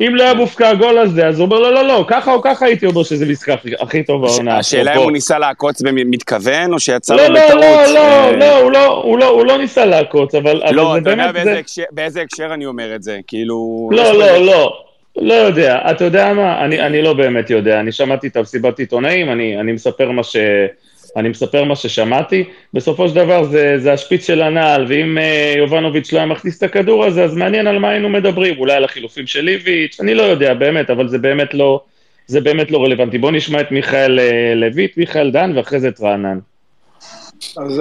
אם 0.01 0.15
לא 0.15 0.23
היה 0.23 0.33
מופקע 0.33 0.69
הגול 0.69 0.97
הזה, 0.97 1.27
אז 1.27 1.39
הוא 1.39 1.45
אומר 1.45 1.59
לו, 1.59 1.71
לא, 1.71 1.83
לא, 1.87 2.05
ככה 2.07 2.33
או 2.33 2.41
ככה 2.41 2.65
הייתי 2.65 2.85
אומר 2.85 3.03
שזה 3.03 3.25
משחק 3.25 3.59
הכי 3.79 4.03
טוב 4.03 4.21
בעונה. 4.21 4.57
השאלה 4.57 4.95
אם. 4.95 4.99
הוא 4.99 5.11
ניסה 5.11 5.39
לעקוץ 5.39 5.81
במתכוון, 5.81 6.73
או 6.73 6.79
שיצא 6.79 7.15
לא, 7.15 7.27
לו 7.27 7.33
לא, 7.33 7.45
בטעות. 7.45 7.61
לא, 7.61 7.93
לא, 7.93 7.99
אה, 7.99 8.31
לא, 8.31 8.59
הוא 8.59 8.71
לא, 8.71 8.85
הוא 9.03 9.19
לא, 9.19 9.25
הוא 9.29 9.45
לא 9.45 9.57
ניסה 9.57 9.85
לעקוץ, 9.85 10.35
אבל, 10.35 10.61
לא, 10.71 10.97
אתה 10.97 11.09
יודע 11.09 11.31
באיזה 11.91 12.13
זה... 12.13 12.21
הקשר- 12.21 12.53
אני 12.53 12.65
אומר 12.65 12.95
את 12.95 13.03
זה, 13.03 13.19
כאילו... 13.27 13.89
לא, 13.91 14.13
לא, 14.13 14.37
לא, 14.37 14.73
לא 15.15 15.33
יודע. 15.33 15.79
אתה 15.91 16.03
יודע 16.03 16.33
מה? 16.33 16.65
אני, 16.65 16.81
אני 16.81 17.01
לא 17.01 17.13
באמת 17.13 17.49
יודע. 17.49 17.79
אני 17.79 17.91
שמעתי 17.91 18.27
את 18.27 18.37
המסיבת 18.37 18.79
עיתונאים, 18.79 19.31
אני, 19.31 19.59
אני, 19.59 19.71
מספר 19.71 20.11
מה 20.11 20.23
ש, 20.23 20.35
אני 21.15 21.29
מספר 21.29 21.63
מה 21.63 21.75
ששמעתי. 21.75 22.43
בסופו 22.73 23.09
של 23.09 23.15
דבר 23.15 23.43
זה, 23.43 23.75
זה 23.77 23.93
השפיץ 23.93 24.27
של 24.27 24.41
הנעל, 24.41 24.85
ואם 24.87 25.17
uh, 25.17 25.57
יובנוביץ' 25.57 26.13
לא 26.13 26.17
היה 26.17 26.25
מכניס 26.25 26.57
את 26.57 26.63
הכדור 26.63 27.05
הזה, 27.05 27.23
אז 27.23 27.35
מעניין 27.35 27.67
על 27.67 27.79
מה 27.79 27.89
היינו 27.89 28.09
מדברים. 28.09 28.59
אולי 28.59 28.73
על 28.73 28.83
החילופים 28.83 29.27
של 29.27 29.47
איביץ', 29.47 29.97
אני 29.99 30.13
לא 30.13 30.23
יודע, 30.23 30.53
באמת, 30.53 30.89
אבל 30.89 31.07
זה 31.07 31.17
באמת 31.17 31.53
לא, 31.53 31.81
זה 32.27 32.41
באמת 32.41 32.71
לא 32.71 32.83
רלוונטי. 32.83 33.17
בואו 33.17 33.31
נשמע 33.31 33.61
את 33.61 33.71
מיכאל 33.71 34.19
אה, 34.19 34.53
לויט, 34.55 34.97
מיכאל 34.97 35.31
דן, 35.31 35.57
ואחרי 35.57 35.79
זה 35.79 35.87
את 35.87 36.01
רענן. 36.01 36.39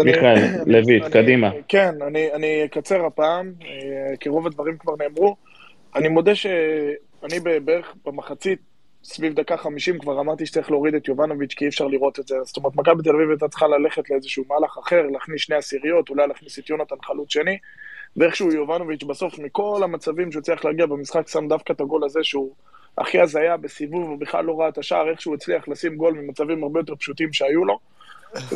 מיכאל, 0.05 0.39
לויט, 0.67 1.05
קדימה. 1.05 1.51
כן, 1.69 1.95
אני, 2.07 2.33
אני 2.35 2.65
אקצר 2.65 3.07
הפעם, 3.07 3.53
אה, 3.63 4.17
כי 4.21 4.29
רוב 4.29 4.47
הדברים 4.47 4.77
כבר 4.79 4.93
נאמרו. 5.01 5.37
אני 5.97 6.09
מודה 6.09 6.35
שאני 6.35 7.41
בערך 7.65 7.95
במחצית, 8.07 8.59
סביב 9.05 9.35
דקה 9.35 9.57
חמישים, 9.57 9.99
כבר 9.99 10.21
אמרתי 10.21 10.47
שצריך 10.47 10.71
להוריד 10.71 10.95
את 10.95 11.09
יובנוביץ', 11.09 11.55
כי 11.55 11.65
אי 11.65 11.69
אפשר 11.69 11.87
לראות 11.87 12.21
את 12.21 12.29
זה. 12.29 12.37
זאת 12.45 12.57
אומרת, 12.57 12.77
מכבי 12.77 13.03
תל 13.03 13.15
אביב 13.15 13.31
הייתה 13.31 13.49
צריכה 13.49 13.67
ללכת 13.67 14.11
לאיזשהו 14.11 14.45
מהלך 14.49 14.79
אחר, 14.79 15.03
להכניס 15.13 15.41
שני 15.41 15.57
עשיריות, 15.57 16.11
אולי 16.11 16.27
להכניס 16.27 16.59
את 16.59 16.71
יונתן 16.71 16.97
חלוץ 17.05 17.33
שני, 17.33 17.59
ואיכשהו 18.17 18.53
יובנוביץ' 18.53 19.05
בסוף, 19.05 19.39
מכל 19.39 19.81
המצבים 19.85 20.33
שהוא 20.33 20.43
צריך 20.43 20.65
להגיע 20.65 20.87
במשחק, 20.87 21.29
שם 21.29 21.49
דווקא 21.49 21.73
את 21.73 21.81
הגול 21.81 22.05
הזה 22.05 22.21
שהוא 22.23 22.55
הכי 22.99 23.21
הזיה 23.21 23.57
בסיבוב, 23.57 24.09
הוא 24.09 24.19
בכלל 24.19 24.45
לא 24.45 24.61
ראה 24.61 24.69
את 24.69 24.79
השער, 24.79 25.11
איכשהו 25.11 25.35
הצליח 25.35 25.69
לשים 25.69 25.97
גול 25.97 26.15
ממצבים 26.15 26.63
הרבה 26.63 26.81
יותר 26.81 26.97
פשוטים 26.97 27.33
שהיו 27.33 27.65
לו. 27.65 27.79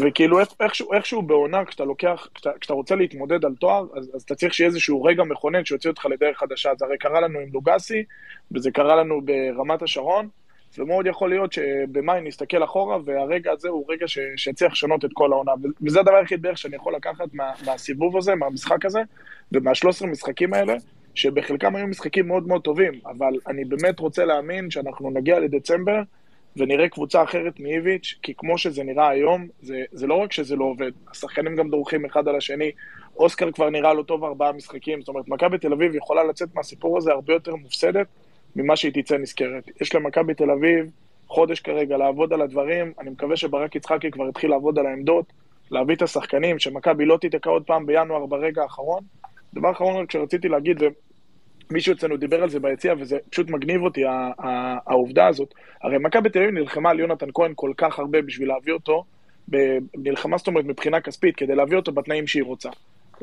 וכאילו 0.03 0.39
איכשהו, 0.61 0.93
איכשהו 0.93 1.23
בעונה, 1.23 1.65
כשאתה 1.65 1.85
לוקח, 1.85 2.29
כשאתה, 2.35 2.51
כשאתה 2.61 2.75
רוצה 2.75 2.95
להתמודד 2.95 3.45
על 3.45 3.55
תואר, 3.55 3.87
אז, 3.97 4.11
אז 4.15 4.23
אתה 4.23 4.35
צריך 4.35 4.55
שיהיה 4.55 4.69
איזשהו 4.69 5.05
רגע 5.05 5.25
מכונן 5.25 5.65
שיוציא 5.65 5.91
אותך 5.91 6.07
לדרך 6.07 6.39
חדשה. 6.39 6.71
זה 6.79 6.85
הרי 6.85 6.99
קרה 6.99 7.21
לנו 7.21 7.39
עם 7.39 7.49
לוגסי, 7.53 8.05
וזה 8.53 8.71
קרה 8.71 8.97
לנו 8.97 9.21
ברמת 9.23 9.83
השרון, 9.83 10.29
ומאוד 10.79 11.07
יכול 11.07 11.31
להיות 11.31 11.53
שבמאי 11.53 12.21
נסתכל 12.21 12.65
אחורה, 12.65 12.99
והרגע 13.05 13.53
הזה 13.53 13.69
הוא 13.69 13.85
רגע 13.89 14.09
ש, 14.09 14.19
שיצליח 14.37 14.73
לשנות 14.73 15.05
את 15.05 15.11
כל 15.13 15.33
העונה. 15.33 15.53
וזה 15.83 16.01
הדבר 16.01 16.15
היחיד 16.15 16.43
בערך 16.43 16.59
שאני 16.59 16.77
יכול 16.77 16.95
לקחת 16.95 17.35
מה, 17.35 17.53
מהסיבוב 17.67 18.17
הזה, 18.17 18.35
מהמשחק 18.35 18.85
הזה, 18.85 19.01
ומה-13 19.53 20.07
משחקים 20.07 20.55
האלה, 20.55 20.75
שבחלקם 21.15 21.77
היו 21.77 21.87
משחקים 21.87 22.29
מאוד 22.29 22.49
מאוד 22.49 22.63
טובים, 22.63 23.01
אבל 23.07 23.33
אני 23.47 23.65
באמת 23.65 23.99
רוצה 23.99 24.25
להאמין 24.25 24.71
שאנחנו 24.71 25.11
נגיע 25.11 25.39
לדצמבר, 25.39 26.03
ונראה 26.57 26.89
קבוצה 26.89 27.23
אחרת 27.23 27.61
מאיביץ', 27.61 28.15
כי 28.23 28.35
כמו 28.37 28.59
שזה 28.59 28.85
נראה 28.85 29.09
היום, 29.09 29.47
זה, 29.63 29.83
זה 29.93 30.07
לא 30.07 30.15
רק 30.15 30.33
שזה 30.33 30.57
לא 30.57 30.65
עובד, 30.65 30.91
השחקנים 31.11 31.57
גם 31.57 31.71
דורכים 31.71 32.05
אחד 32.05 32.29
על 32.29 32.37
השני, 32.37 32.71
אוסקר 33.17 33.53
כבר 33.53 33.71
נראה 33.71 33.95
לא 33.95 34.03
טוב 34.03 34.25
ארבעה 34.25 34.53
משחקים, 34.53 35.01
זאת 35.01 35.09
אומרת, 35.09 35.29
מכבי 35.29 35.59
תל 35.59 35.73
אביב 35.73 35.95
יכולה 35.95 36.25
לצאת 36.25 36.55
מהסיפור 36.55 36.99
הזה 36.99 37.13
הרבה 37.13 37.33
יותר 37.33 37.55
מופסדת 37.55 38.07
ממה 38.57 38.77
שהיא 38.77 38.93
תצא 38.95 39.19
נזכרת. 39.19 39.71
יש 39.81 39.95
למכבי 39.95 40.35
תל 40.35 40.51
אביב 40.51 40.91
חודש 41.29 41.61
כרגע 41.61 41.97
לעבוד 41.97 42.33
על 42.33 42.43
הדברים, 42.43 42.93
אני 43.01 43.11
מקווה 43.11 43.37
שברק 43.37 43.77
יצחקי 43.77 44.11
כבר 44.11 44.29
יתחיל 44.29 44.51
לעבוד 44.51 44.79
על 44.79 44.87
העמדות, 44.87 45.33
להביא 45.71 45.95
את 45.95 46.03
השחקנים, 46.03 46.59
שמכבי 46.59 47.05
לא 47.05 47.17
תיתקע 47.17 47.51
עוד 47.51 47.63
פעם 47.63 47.87
בינואר 47.87 48.27
ברגע 48.27 48.63
האחרון. 48.63 49.03
דבר 49.55 49.71
אחרון 49.71 50.07
שרציתי 50.09 50.49
להגיד, 50.49 50.83
מישהו 51.71 51.95
אצלנו 51.95 52.17
דיבר 52.17 52.43
על 52.43 52.49
זה 52.49 52.61
ביציע, 52.61 52.95
וזה 52.99 53.19
פשוט 53.31 53.51
מגניב 53.51 53.83
אותי, 53.83 54.03
העובדה 54.87 55.27
הזאת. 55.27 55.55
הרי 55.83 55.99
מכבי 55.99 56.31
תל 56.31 56.39
אביב 56.39 56.51
נלחמה 56.51 56.91
על 56.91 57.01
יונתן 57.01 57.29
כהן 57.35 57.53
כל 57.55 57.73
כך 57.77 57.99
הרבה 57.99 58.23
בשביל 58.23 58.49
להביא 58.49 58.73
אותו, 58.73 59.05
נלחמה 59.97 60.39
זאת 60.39 60.47
אומרת 60.47 60.65
מבחינה 60.65 61.01
כספית, 61.01 61.37
כדי 61.37 61.55
להביא 61.55 61.77
אותו 61.77 61.93
בתנאים 61.93 62.27
שהיא 62.27 62.43
רוצה. 62.43 62.71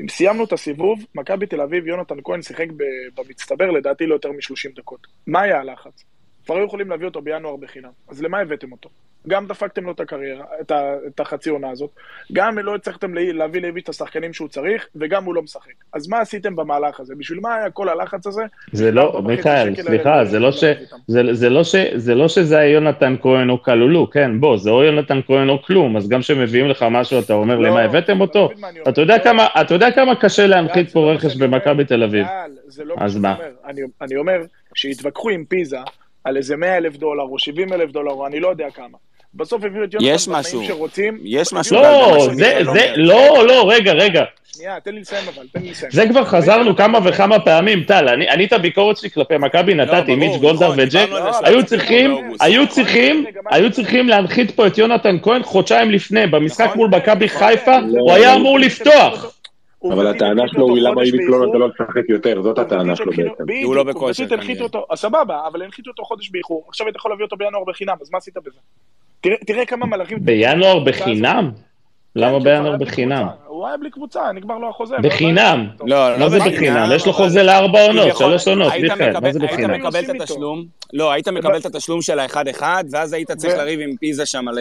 אם 0.02 0.08
סיימנו 0.10 0.44
את 0.44 0.54
הסיבוב, 0.54 1.06
מכבי 1.16 1.46
תל 1.46 1.62
אביב, 1.62 1.88
יונתן 1.88 2.16
כהן 2.24 2.42
שיחק 2.42 2.68
במצטבר 3.16 3.72
לדעתי 3.72 4.06
לא 4.06 4.14
יותר 4.14 4.32
מ-30 4.32 4.76
דקות. 4.76 5.08
מה 5.28 5.42
היה 5.42 5.60
הלחץ? 5.60 6.04
כבר 6.46 6.56
היו 6.56 6.66
יכולים 6.66 6.90
להביא 6.90 7.06
אותו 7.06 7.22
בינואר 7.22 7.56
בחינם. 7.56 7.92
אז 8.08 8.22
למה 8.22 8.40
הבאתם 8.40 8.72
אותו? 8.72 8.90
גם 9.28 9.48
דפקתם 9.48 9.84
לו 9.86 9.92
את 9.92 10.00
הקריירה, 10.00 10.46
את, 10.62 10.72
ה, 10.72 10.82
את 11.08 11.20
החצי 11.20 11.50
עונה 11.50 11.70
הזאת, 11.70 11.90
גם 12.34 12.60
לא 12.60 12.76
הצלחתם 12.76 13.14
לה- 13.14 13.32
להביא 13.34 13.62
לאיבי 13.62 13.80
את 13.80 13.90
השחקנים 13.90 14.34
שהוא 14.34 14.48
צריך, 14.48 14.88
וגם 14.96 15.24
הוא 15.26 15.36
לא 15.36 15.42
משחק. 15.42 15.72
אז 15.94 16.08
מה 16.08 16.20
עשיתם 16.20 16.56
במהלך 16.56 17.00
הזה? 17.00 17.14
בשביל 17.18 17.40
מה 17.40 17.56
היה 17.56 17.70
כל 17.70 17.90
הלחץ 17.90 18.28
הזה? 18.28 18.42
זה 18.72 18.92
לא, 18.92 19.22
מיכאל, 19.26 19.76
סליחה, 19.76 20.26
זה 20.26 20.40
לא 20.40 20.52
ש... 20.52 20.64
להביא 20.64 20.82
איתם. 20.82 20.96
זה, 21.08 21.22
זה, 21.32 21.50
לא 21.50 21.64
ש, 21.64 21.76
זה 21.96 22.16
לא 22.16 22.28
שזה 22.28 22.58
היה 22.58 22.72
יונתן 22.74 23.16
כהן 23.22 23.50
או 23.50 23.64
כלולו, 23.64 24.10
כן, 24.10 24.40
בוא, 24.40 24.58
זה 24.58 24.70
או 24.70 24.84
יונתן 24.84 25.20
כהן 25.28 25.50
או 25.50 25.62
כלום, 25.64 25.98
אז 25.98 26.10
גם 26.10 26.20
כשמביאים 26.20 26.68
לך 26.68 26.86
משהו, 26.92 27.20
אתה 27.20 27.34
אומר, 27.34 27.56
לא, 27.60 27.70
למה 27.70 27.82
הבאתם 27.82 28.22
אותו? 28.22 28.50
אתה 28.90 29.02
יודע 29.02 29.18
לא. 29.18 29.24
כמה, 29.24 29.48
אתה 29.62 29.74
יודע 29.74 29.92
כמה 29.92 30.16
קשה 30.16 30.48
להנחית 30.48 30.90
פה 30.92 31.00
לא 31.00 31.12
רכש. 31.18 31.36
במכבי 31.36 31.86
תל 31.86 32.04
אביב. 32.04 32.26
זה 32.68 32.84
לא 32.84 32.96
אז 32.98 33.18
מה 33.18 33.22
שאני 33.22 33.22
מה? 33.22 33.36
אומר. 33.36 33.56
אני, 33.66 33.82
אני 34.02 34.16
אומר 34.18 34.42
שהתווכחו 34.74 35.30
עם 35.30 35.46
פיזה 35.46 35.78
על 36.24 36.38
איזה 36.38 36.56
100 36.56 36.78
אלף 36.78 36.98
דולר 36.98 37.24
או 37.24 37.40
70 37.40 37.74
אלף 37.74 37.92
דולר 37.92 38.12
או 38.12 38.28
אני 38.28 38.40
לא 38.40 38.48
יודע 38.48 38.70
כמה. 38.74 38.98
בסוף 39.36 39.64
הביאו 39.64 39.84
את 39.84 39.94
יונתן 39.94 40.10
יש 40.10 40.28
בתנאים 40.28 40.40
משהו. 40.40 40.64
שרוצים. 40.68 41.20
יש 41.24 41.54
משהו. 41.54 41.76
לא, 41.76 42.12
מה 42.12 42.36
זה, 42.36 42.36
זה, 42.36 42.70
אומר. 42.70 42.94
לא, 42.96 43.48
לא, 43.48 43.72
רגע, 43.72 43.92
רגע. 43.94 44.24
שנייה, 44.56 44.80
תן 44.84 44.96
לי 44.96 45.02
לסיים 45.02 45.28
אבל, 45.36 45.46
תן 45.54 45.62
לי 45.62 45.72
לסיים. 45.72 45.92
זה 45.92 46.08
כבר 46.08 46.26
חזרנו 46.26 46.76
כמה 46.76 47.00
וכמה 47.04 47.40
פעמים, 47.40 47.84
טל, 47.84 48.10
אני, 48.10 48.30
אני 48.30 48.46
את 48.46 48.54
הביקורת 48.54 48.98
שלי 48.98 49.10
כלפי 49.10 49.38
מכבי 49.38 49.74
נתתי, 49.74 50.16
ברור, 50.16 50.16
מיץ' 50.16 50.42
גולדהר 50.42 50.68
נכון, 50.72 50.80
וג'ק, 50.80 50.90
זה 50.92 51.08
לא, 51.08 51.32
היו 51.44 51.66
צריכים. 51.66 52.32
היו 52.40 52.68
צריכים, 52.68 53.26
היו 53.50 53.72
צריכים 53.72 54.10
להנחית 54.10 54.52
פה 54.52 54.68
את 54.68 54.78
יונתן 54.78 55.18
כהן 55.22 55.44
חודשיים 55.44 55.92
לפני, 55.92 56.28
במשחק 56.28 56.66
נכון, 56.66 56.78
מול 56.78 56.90
מכבי 56.90 57.26
נכון. 57.26 57.40
חיפה, 57.40 57.78
לא, 57.80 58.00
הוא 58.00 58.12
היה 58.12 58.32
לא, 58.32 58.36
אמור 58.36 58.60
לא, 58.60 58.66
לפתוח. 58.66 59.34
אבל 59.92 60.08
הטענה 60.08 60.48
שלו 60.48 60.76
היא 60.76 60.84
למה 60.84 61.02
איביץ' 61.02 61.22
לא 61.30 61.46
נותן 61.46 61.58
לו 61.58 61.68
לשחק 61.68 62.10
יותר, 62.10 62.42
זאת 62.42 62.60
הטענה 62.60 62.96
שלו 62.96 63.12
בעצם. 63.12 63.44
בדיוק, 63.46 63.66
הוא 63.66 63.76
לא 63.76 63.84
בכושר, 63.84 64.24
עובדתית 64.24 64.32
הנחיתו 64.32 64.54
כנראה. 64.54 64.64
אותו, 64.66 64.86
אז 64.90 65.00
סבבה, 65.00 65.48
אבל 65.48 65.62
הנחיתו 65.62 65.90
אותו 65.92 66.04
חודש 66.04 66.30
באיחור, 66.30 66.66
עכשיו 66.68 66.88
אתה 66.88 66.98
יכול 66.98 67.12
להביא 67.12 67.26
אותו 67.26 67.36
בינואר 67.38 67.64
בחינם, 67.68 67.96
אז 68.02 68.12
מה 68.12 68.18
עשית 68.18 68.38
בזה? 68.38 68.60
תראה- 69.22 69.38
תראה 69.48 69.66
כמה 69.66 69.86
מלאכים... 69.86 70.18
בינואר 70.22 70.80
בחינם? 70.80 71.52
למה 72.16 72.38
כן, 72.40 72.44
בלי 72.44 72.86
בחינם? 72.86 73.28
הוא 73.48 73.68
היה 73.68 73.78
בלי 73.78 73.90
קבוצה, 73.92 74.32
נגמר 74.32 74.58
לו 74.58 74.70
החוזה. 74.70 74.96
בחינם. 75.04 75.68
לא, 75.86 76.18
מה 76.20 76.30
זה 76.30 76.40
בחינם? 76.40 76.90
יש 76.96 77.06
לו 77.08 77.14
חוזה 77.14 77.44
לארבע 77.44 77.86
עונות, 77.88 78.18
שלוש 78.18 78.48
עונות, 78.48 78.72
היית 78.72 78.92
מיכאל, 78.92 79.20
מה 79.20 79.32
זה 79.32 79.40
היית 79.42 79.52
בחינם? 79.52 79.74
מקבל 79.86 80.00
את? 80.00 80.22
התשלום, 80.22 80.66
לא, 80.94 81.12
היית 81.12 81.28
מקבל 81.28 81.58
את 81.58 81.66
התשלום 81.66 82.02
של 82.02 82.20
האחד-אחד, 82.20 82.84
ואז 82.92 83.14
היית 83.14 83.32
צריך 83.32 83.54
לריב 83.58 83.80
עם 83.80 83.96
פיזה 83.98 84.26
שם 84.26 84.48
על... 84.48 84.58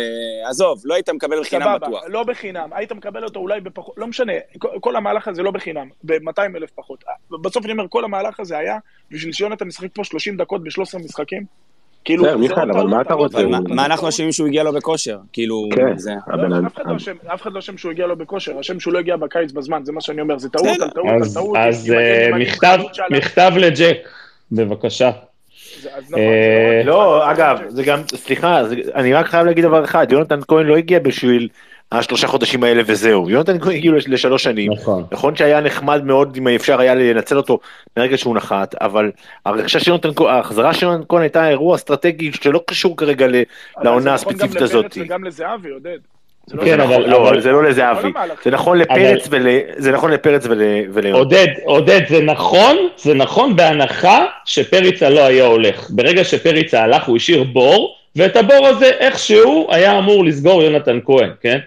עזוב, 0.49 0.81
לא 0.85 0.95
היית 0.95 1.09
מקבל 1.11 1.41
בחינם 1.41 1.77
בטוח. 1.83 2.03
לא 2.07 2.23
בחינם, 2.25 2.69
היית 2.73 2.93
מקבל 2.93 3.25
אותו 3.25 3.41
אולי 3.41 3.61
בפחות, 3.61 3.95
לא 3.99 4.07
משנה, 4.07 4.33
כל- 4.81 4.97
המהלך 4.97 5.29
הזה 5.29 5.43
לא 5.43 5.51
בחינם, 5.51 5.89
ב-200 6.05 6.57
אלף 6.57 6.71
פחות. 6.75 7.05
בסוף 7.43 7.65
אני 7.65 7.73
אומר, 7.73 7.85
כל 7.89 8.05
המהלך 8.05 8.41
הזה 8.41 8.59
היה 8.59 8.79
בשביל 9.11 9.33
שיונתן 9.33 9.69
ישחק 9.69 9.89
פה 9.95 10.05
30 10.05 10.37
דקות 10.37 10.63
ב-13 10.65 10.99
משחקים. 11.05 11.45
כאילו, 12.05 12.25
בסדר, 12.25 12.37
מיכאל, 12.37 12.71
אבל 12.71 12.87
מה 12.87 13.01
אתה 13.01 13.15
רוצה? 13.15 13.47
מה- 13.47 13.85
אנחנו. 13.87 14.09
אשמים 14.09 14.33
שהוא 14.33 14.47
הגיע 14.49 14.63
לו 14.63 14.73
בכושר? 14.73 15.19
כאילו, 15.33 15.69
כן. 15.75 15.87
הבן 16.27 16.51
לא, 16.51 16.57
אדם. 16.57 16.67
אף 16.67 17.43
אחד 17.43 17.53
לא 17.53 17.59
אשם, 17.59 17.73
לא 17.73 17.77
שהוא 17.79 17.93
הגיע 17.93 18.07
לו 18.07 18.17
בכושר, 18.17 18.61
אשם 18.61 18.81
שהוא 18.81 18.95
לא 18.95 18.99
הגיע 18.99 19.17
בקיץ 19.17 19.53
בזמן, 19.53 19.81
זה 19.85 19.93
מה 19.93 20.01
שאני 20.01 20.21
אומר, 20.21 20.39
זה 20.39 20.49
טעות. 20.49 20.67
על 20.67 20.91
טעות 20.91 21.07
על 21.09 21.21
טעות. 21.35 21.57
אז 21.61 21.93
אה, 21.93 22.29
מכתב, 23.11 23.53
לג'ק, 23.57 24.09
בבקשה. 24.53 25.11
נכון, 26.09 26.19
אה, 26.19 26.83
לא, 26.85 27.19
רק- 27.23 27.39
אגב, 27.39 27.59
זה 27.69 27.83
גם, 27.83 27.99
סליחה, 28.15 28.61
אני 28.95 29.15
רק 29.15 29.27
חייב 29.27 29.47
להגיד 29.47 29.65
דבר 29.65 29.85
אחד, 29.85 30.07
יונתן 30.13 30.41
כהן 30.49 30.67
לא 30.67 30.77
הגיע 30.77 30.99
בשביל 30.99 31.49
השלושה 31.99 32.27
חודשים 32.27 32.65
האלה 32.65 32.83
וזהו, 32.87 33.31
יונתן 33.31 33.59
כהן 33.61 33.77
הגיע 33.77 33.93
לש- 33.93 34.09
לשלוש 34.09 34.43
שנים, 34.43 34.73
נכון. 34.73 35.05
נכון 35.13 35.37
שהיה 35.37 35.61
נחמד 35.61 36.05
מאוד 36.05 36.37
אם 36.37 36.49
אפשר 36.49 36.81
היה 36.81 36.95
לנצל 36.95 37.37
אותו 37.37 37.59
מרגע 37.97 38.19
שהוא 38.19 38.37
נחת, 38.37 38.75
אבל 38.81 39.11
הרכישה 39.47 39.81
של 39.81 39.91
יונתן 39.91 40.09
כהן, 40.17 40.35
ההחזרה 40.35 40.75
של 40.75 40.87
יונתן 40.87 41.05
כהן 41.09 41.23
הייתה 41.23 41.49
אירוע 41.49 41.75
אסטרטגי 41.77 42.31
שלא 42.33 42.61
קשור 42.67 42.97
כרגע 42.97 43.27
ל- 43.27 43.31
אבל 43.35 43.43
זה 43.85 43.85
לעונה 43.85 44.15
נכון 44.15 44.33
גם 44.33 44.39
הספציפית 44.39 44.51
לפרץ 44.57 44.63
הזאת. 44.71 44.99
וגם 45.01 45.25
לזהבי, 45.25 45.71
עודד. 45.71 45.99
זה 46.47 46.57
לא 46.57 46.65
כן, 46.65 46.77
זה 46.77 46.85
אבל-. 46.85 47.07
לא, 47.07 47.33
זה 47.41 47.51
לא 47.51 47.65
לזהבי. 47.65 48.09
זה 48.45 48.51
נכון 48.51 48.79
לפרץ 48.79 49.27
ול... 49.31 49.47
זה 49.77 49.93
נכון 49.93 50.11
לפרץ 50.11 50.47
ול... 50.93 51.07
עודד, 51.13 51.47
עודד, 51.65 52.01
זה 52.09 52.21
נכון, 52.23 52.77
זה 52.97 53.15
נכון 53.15 53.57
בהנחה 53.57 54.25
שפריצה 54.45 55.11
לא 55.11 55.21
היה 55.21 55.45
הולך. 55.47 55.87
ברגע 55.91 56.25
שפריצה 56.25 56.83
הלך, 56.83 57.05
הוא 57.05 57.17
השאיר 57.17 57.43
בור, 57.43 57.97
ואת 58.17 58.37
הבור 58.37 58.67
הזה 58.67 58.87
איכשהו 58.87 59.67
היה 59.71 59.99
אמור 59.99 60.25
לסגור 60.25 60.63
יונתן 60.63 60.99
כהן, 61.05 61.31
כן? 61.41 61.59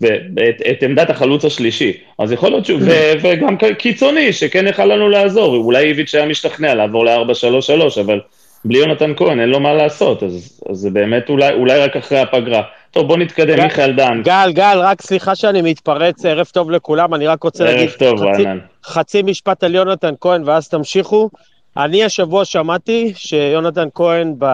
ואת 0.00 0.62
את 0.70 0.82
עמדת 0.82 1.10
החלוץ 1.10 1.44
השלישי. 1.44 1.92
אז 2.18 2.32
יכול 2.32 2.50
להיות 2.50 2.66
שהוא, 2.66 2.80
וגם 3.22 3.56
קיצוני, 3.78 4.32
שכן 4.32 4.66
יכל 4.66 4.84
לנו 4.84 5.08
לעזור. 5.08 5.56
אולי 5.56 5.84
איביץ' 5.84 6.14
היה 6.14 6.26
משתכנע 6.26 6.74
לעבור 6.74 7.04
ל-4-3-3, 7.04 8.00
אבל 8.00 8.20
בלי 8.64 8.78
יונתן 8.78 9.12
כהן 9.16 9.40
אין 9.40 9.48
לו 9.48 9.60
מה 9.60 9.72
לעשות, 9.74 10.22
אז, 10.22 10.60
אז 10.70 10.76
זה 10.76 10.90
באמת 10.90 11.28
אולי, 11.28 11.52
אולי 11.52 11.78
רק 11.78 11.96
אחרי 11.96 12.18
הפגרה. 12.18 12.62
טוב, 12.90 13.08
בוא 13.08 13.16
נתקדם, 13.16 13.56
גל- 13.56 13.62
מיכאל 13.62 13.92
דן. 13.92 14.22
גל, 14.24 14.52
גל, 14.52 14.78
רק 14.82 15.02
סליחה 15.02 15.34
שאני 15.34 15.62
מתפרץ, 15.62 16.24
ערב 16.24 16.46
טוב 16.46 16.70
לכולם, 16.70 17.14
אני 17.14 17.26
רק 17.26 17.42
רוצה 17.42 17.64
להגיד 17.64 17.90
טוב, 17.90 18.18
חצי, 18.18 18.42
רענן. 18.44 18.58
חצי 18.84 19.22
משפט 19.22 19.64
על 19.64 19.74
יונתן 19.74 20.14
כהן 20.20 20.42
ואז 20.46 20.68
תמשיכו. 20.68 21.30
אני 21.76 22.04
השבוע 22.04 22.44
שמעתי 22.44 23.12
שיונתן 23.16 23.88
כהן 23.94 24.34
ב... 24.38 24.44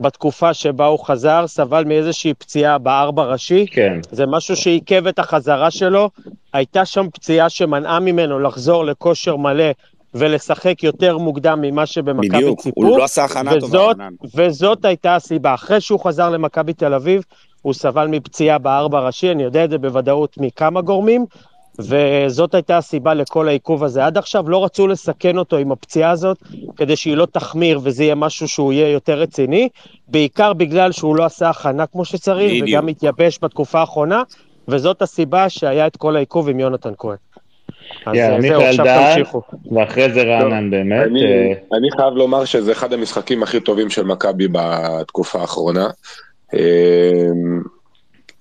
בתקופה 0.00 0.54
שבה 0.54 0.86
הוא 0.86 0.98
חזר, 0.98 1.46
סבל 1.46 1.84
מאיזושהי 1.84 2.34
פציעה 2.34 2.78
בארבע 2.78 3.24
ראשי. 3.24 3.66
כן. 3.70 4.00
זה 4.10 4.26
משהו 4.26 4.56
שעיכב 4.56 5.06
את 5.06 5.18
החזרה 5.18 5.70
שלו. 5.70 6.10
הייתה 6.52 6.84
שם 6.84 7.06
פציעה 7.12 7.48
שמנעה 7.48 8.00
ממנו 8.00 8.38
לחזור 8.38 8.84
לכושר 8.84 9.36
מלא 9.36 9.70
ולשחק 10.14 10.82
יותר 10.82 11.18
מוקדם 11.18 11.60
ממה 11.62 11.86
שבמכבי 11.86 12.28
בדיוק, 12.28 12.60
ציפו. 12.60 12.80
הוא 12.80 12.98
לא 12.98 13.04
עשה 13.04 13.24
הכנה 13.24 13.50
טובה, 13.50 13.66
וזאת, 13.66 13.96
רענן. 13.98 14.12
וזאת 14.34 14.84
הייתה 14.84 15.14
הסיבה. 15.14 15.54
אחרי 15.54 15.80
שהוא 15.80 16.00
חזר 16.00 16.30
למכבי 16.30 16.72
תל 16.72 16.94
אביב, 16.94 17.22
הוא 17.62 17.74
סבל 17.74 18.06
מפציעה 18.06 18.58
בארבע 18.58 19.00
ראשי, 19.00 19.30
אני 19.30 19.42
יודע 19.42 19.64
את 19.64 19.70
זה 19.70 19.78
בוודאות 19.78 20.38
מכמה 20.38 20.80
גורמים, 20.80 21.26
וזאת 21.78 22.54
הייתה 22.54 22.78
הסיבה 22.78 23.14
לכל 23.14 23.48
העיכוב 23.48 23.84
הזה. 23.84 24.06
עד 24.06 24.18
עכשיו 24.18 24.48
לא 24.48 24.64
רצו 24.64 24.86
לסכן 24.86 25.38
אותו 25.38 25.56
עם 25.56 25.72
הפציעה 25.72 26.10
הזאת, 26.10 26.38
כדי 26.76 26.96
שהיא 26.96 27.16
לא 27.16 27.26
תחמיר 27.26 27.80
וזה 27.82 28.04
יהיה 28.04 28.14
משהו 28.14 28.48
שהוא 28.48 28.72
יהיה 28.72 28.88
יותר 28.88 29.18
רציני, 29.18 29.68
בעיקר 30.08 30.52
בגלל 30.52 30.92
שהוא 30.92 31.16
לא 31.16 31.24
עשה 31.24 31.50
הכנה 31.50 31.86
כמו 31.86 32.04
שצריך, 32.04 32.50
בדיוק. 32.50 32.68
וגם 32.68 32.88
התייבש 32.88 33.38
בתקופה 33.42 33.80
האחרונה, 33.80 34.22
וזאת 34.68 35.02
הסיבה 35.02 35.48
שהיה 35.48 35.86
את 35.86 35.96
כל 35.96 36.16
העיכוב 36.16 36.48
עם 36.48 36.60
יונתן 36.60 36.92
כהן. 36.98 37.16
יאללה, 38.06 38.34
אה, 38.34 38.38
מיכאל 38.38 38.76
דן. 38.76 39.22
ואחרי 39.72 40.12
זה 40.12 40.22
רענן 40.22 40.70
באמת. 40.70 41.06
אני, 41.06 41.24
אה, 41.24 41.52
אני 41.78 41.88
חייב 41.96 42.14
לומר 42.14 42.44
שזה 42.44 42.72
אחד 42.72 42.92
המשחקים 42.92 43.42
הכי 43.42 43.60
טובים 43.60 43.90
של 43.90 44.04
מכבי 44.04 44.48
בתקופה 44.52 45.40
האחרונה. 45.40 45.88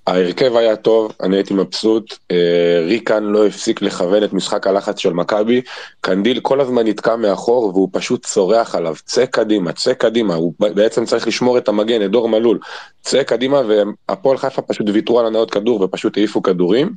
ההרכב 0.07 0.55
היה 0.55 0.75
טוב, 0.75 1.11
אני 1.23 1.35
הייתי 1.35 1.53
מבסוט, 1.53 2.17
אה, 2.31 2.85
ריקן 2.87 3.23
לא 3.23 3.47
הפסיק 3.47 3.81
לכוון 3.81 4.23
את 4.23 4.33
משחק 4.33 4.67
הלחץ 4.67 4.99
של 4.99 5.13
מכבי, 5.13 5.61
קנדיל 6.01 6.39
כל 6.39 6.61
הזמן 6.61 6.87
נתקע 6.87 7.15
מאחור 7.15 7.63
והוא 7.65 7.89
פשוט 7.91 8.25
צורח 8.25 8.75
עליו, 8.75 8.95
צא 9.05 9.25
קדימה, 9.25 9.71
צא 9.71 9.93
קדימה, 9.93 10.35
הוא 10.35 10.53
בעצם 10.59 11.05
צריך 11.05 11.27
לשמור 11.27 11.57
את 11.57 11.67
המגן, 11.67 12.05
את 12.05 12.11
דור 12.11 12.29
מלול, 12.29 12.59
צא 13.01 13.23
קדימה 13.23 13.61
והפועל 13.67 14.37
חיפה 14.37 14.61
פשוט 14.61 14.87
ויתרו 14.93 15.19
על 15.19 15.25
הנעות 15.25 15.51
כדור 15.51 15.81
ופשוט 15.81 16.17
העיפו 16.17 16.43
כדורים. 16.43 16.89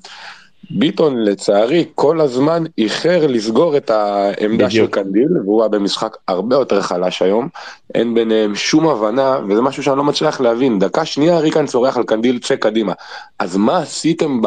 ביטון 0.70 1.24
לצערי 1.24 1.84
כל 1.94 2.20
הזמן 2.20 2.64
איחר 2.78 3.26
לסגור 3.26 3.76
את 3.76 3.90
העמדה 3.90 4.66
בדיוק. 4.66 4.70
של 4.70 4.86
קנדיל 4.86 5.28
והוא 5.44 5.62
היה 5.62 5.68
במשחק 5.68 6.16
הרבה 6.28 6.56
יותר 6.56 6.82
חלש 6.82 7.22
היום. 7.22 7.48
אין 7.94 8.14
ביניהם 8.14 8.54
שום 8.54 8.88
הבנה 8.88 9.38
וזה 9.48 9.60
משהו 9.60 9.82
שאני 9.82 9.96
לא 9.96 10.04
מצליח 10.04 10.40
להבין. 10.40 10.78
דקה 10.78 11.04
שנייה 11.04 11.38
ריקן 11.38 11.66
צורח 11.66 11.96
על 11.96 12.02
קנדיל 12.02 12.38
צא 12.38 12.56
קדימה. 12.56 12.92
אז 13.38 13.56
מה 13.56 13.78
עשיתם 13.78 14.40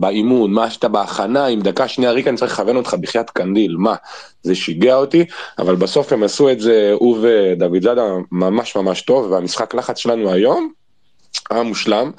באימון? 0.00 0.52
מה 0.52 0.64
עשית 0.64 0.84
בהכנה? 0.84 1.46
אם 1.46 1.60
דקה 1.60 1.88
שנייה 1.88 2.12
ריקן 2.12 2.36
צריך 2.36 2.52
לכוון 2.52 2.76
אותך 2.76 2.94
בחייאת 3.00 3.30
קנדיל 3.30 3.76
מה? 3.76 3.94
זה 4.42 4.54
שיגע 4.54 4.96
אותי 4.96 5.24
אבל 5.58 5.76
בסוף 5.76 6.12
הם 6.12 6.22
עשו 6.22 6.50
את 6.50 6.60
זה 6.60 6.92
הוא 6.94 7.18
ודוד 7.20 7.82
זאדה 7.82 8.02
ממש 8.32 8.76
ממש 8.76 9.02
טוב 9.02 9.32
והמשחק 9.32 9.74
לחץ 9.74 9.98
שלנו 9.98 10.30
היום 10.32 10.72
היה 11.50 11.62
מושלם. 11.62 12.10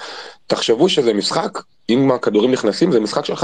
תחשבו 0.48 0.90
שזה 0.90 1.14
משחק 1.14 1.60
אם 1.90 2.12
הכדורים 2.12 2.52
נכנסים 2.52 2.92
זה 2.92 3.00
משחק 3.00 3.26
של 3.26 3.34
5-0. 3.34 3.38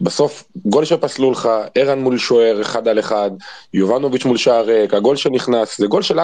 בסוף 0.00 0.44
גול 0.66 0.84
שפסלו 0.84 1.30
לך, 1.30 1.48
ערן 1.74 1.98
מול 1.98 2.18
שוער 2.18 2.60
אחד 2.60 2.88
על 2.88 2.98
אחד, 2.98 3.30
יובנוביץ' 3.74 4.24
מול 4.24 4.36
שער 4.36 4.64
ריק, 4.64 4.94
הגול 4.94 5.16
שנכנס, 5.16 5.78
זה 5.78 5.86
גול 5.86 6.02
של 6.02 6.20
4-5-0 6.20 6.22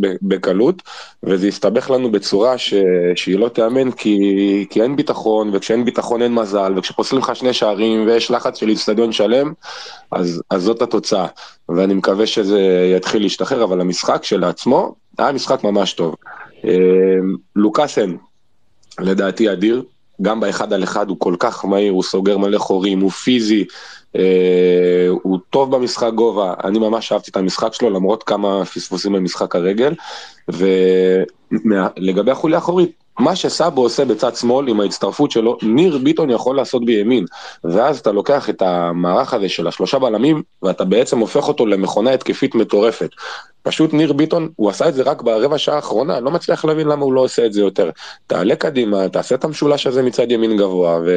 ב- 0.00 0.14
בקלות, 0.22 0.82
וזה 1.22 1.46
הסתבך 1.46 1.90
לנו 1.90 2.12
בצורה 2.12 2.58
ש... 2.58 2.74
שהיא 3.16 3.38
לא 3.38 3.48
תיאמן 3.48 3.90
כי... 3.90 4.66
כי 4.70 4.82
אין 4.82 4.96
ביטחון, 4.96 5.50
וכשאין 5.52 5.84
ביטחון 5.84 6.22
אין 6.22 6.34
מזל, 6.34 6.72
וכשפוסלים 6.76 7.22
לך 7.22 7.36
שני 7.36 7.52
שערים 7.52 8.06
ויש 8.06 8.30
לחץ 8.30 8.58
של 8.58 8.68
איצטדיון 8.68 9.12
שלם, 9.12 9.52
אז, 10.12 10.42
אז 10.50 10.62
זאת 10.62 10.82
התוצאה, 10.82 11.26
ואני 11.68 11.94
מקווה 11.94 12.26
שזה 12.26 12.92
יתחיל 12.96 13.22
להשתחרר, 13.22 13.64
אבל 13.64 13.80
המשחק 13.80 14.24
שלעצמו 14.24 14.94
היה 15.18 15.32
משחק 15.32 15.64
ממש 15.64 15.92
טוב. 15.92 16.14
אה, 16.64 16.70
לוקאסן, 17.56 18.16
לדעתי 19.00 19.52
אדיר, 19.52 19.82
גם 20.22 20.40
באחד 20.40 20.72
על 20.72 20.82
אחד 20.82 21.08
הוא 21.08 21.16
כל 21.20 21.34
כך 21.38 21.64
מהיר, 21.64 21.92
הוא 21.92 22.02
סוגר 22.02 22.38
מלא 22.38 22.58
חורים, 22.58 23.00
הוא 23.00 23.10
פיזי, 23.10 23.64
אה, 24.16 25.08
הוא 25.22 25.38
טוב 25.50 25.76
במשחק 25.76 26.10
גובה, 26.14 26.54
אני 26.64 26.78
ממש 26.78 27.12
אהבתי 27.12 27.30
את 27.30 27.36
המשחק 27.36 27.74
שלו 27.74 27.90
למרות 27.90 28.22
כמה 28.22 28.64
פספוסים 28.64 29.12
במשחק 29.12 29.56
הרגל, 29.56 29.94
ולגבי 30.48 32.30
החוליה 32.30 32.58
האחורית, 32.58 33.05
מה 33.18 33.36
שסאבו 33.36 33.82
עושה 33.82 34.04
בצד 34.04 34.34
שמאל 34.36 34.68
עם 34.68 34.80
ההצטרפות 34.80 35.30
שלו, 35.30 35.56
ניר 35.62 35.98
ביטון 35.98 36.30
יכול 36.30 36.56
לעשות 36.56 36.84
בימין, 36.84 37.24
ואז 37.64 37.98
אתה 37.98 38.12
לוקח 38.12 38.50
את 38.50 38.62
המערך 38.62 39.34
הזה 39.34 39.48
של 39.48 39.66
השלושה 39.66 39.98
בלמים, 39.98 40.42
ואתה 40.62 40.84
בעצם 40.84 41.18
הופך 41.18 41.48
אותו 41.48 41.66
למכונה 41.66 42.10
התקפית 42.12 42.54
מטורפת. 42.54 43.10
פשוט 43.62 43.92
ניר 43.94 44.12
ביטון, 44.12 44.48
הוא 44.56 44.70
עשה 44.70 44.88
את 44.88 44.94
זה 44.94 45.02
רק 45.02 45.22
ברבע 45.22 45.58
שעה 45.58 45.76
האחרונה, 45.76 46.20
לא 46.20 46.30
מצליח 46.30 46.64
להבין 46.64 46.86
למה 46.88 47.04
הוא 47.04 47.12
לא 47.12 47.20
עושה 47.20 47.46
את 47.46 47.52
זה 47.52 47.60
יותר. 47.60 47.90
תעלה 48.26 48.56
קדימה, 48.56 49.08
תעשה 49.08 49.34
את 49.34 49.44
המשולש 49.44 49.86
הזה 49.86 50.02
מצד 50.02 50.30
ימין 50.30 50.56
גבוה, 50.56 51.00
ו... 51.06 51.10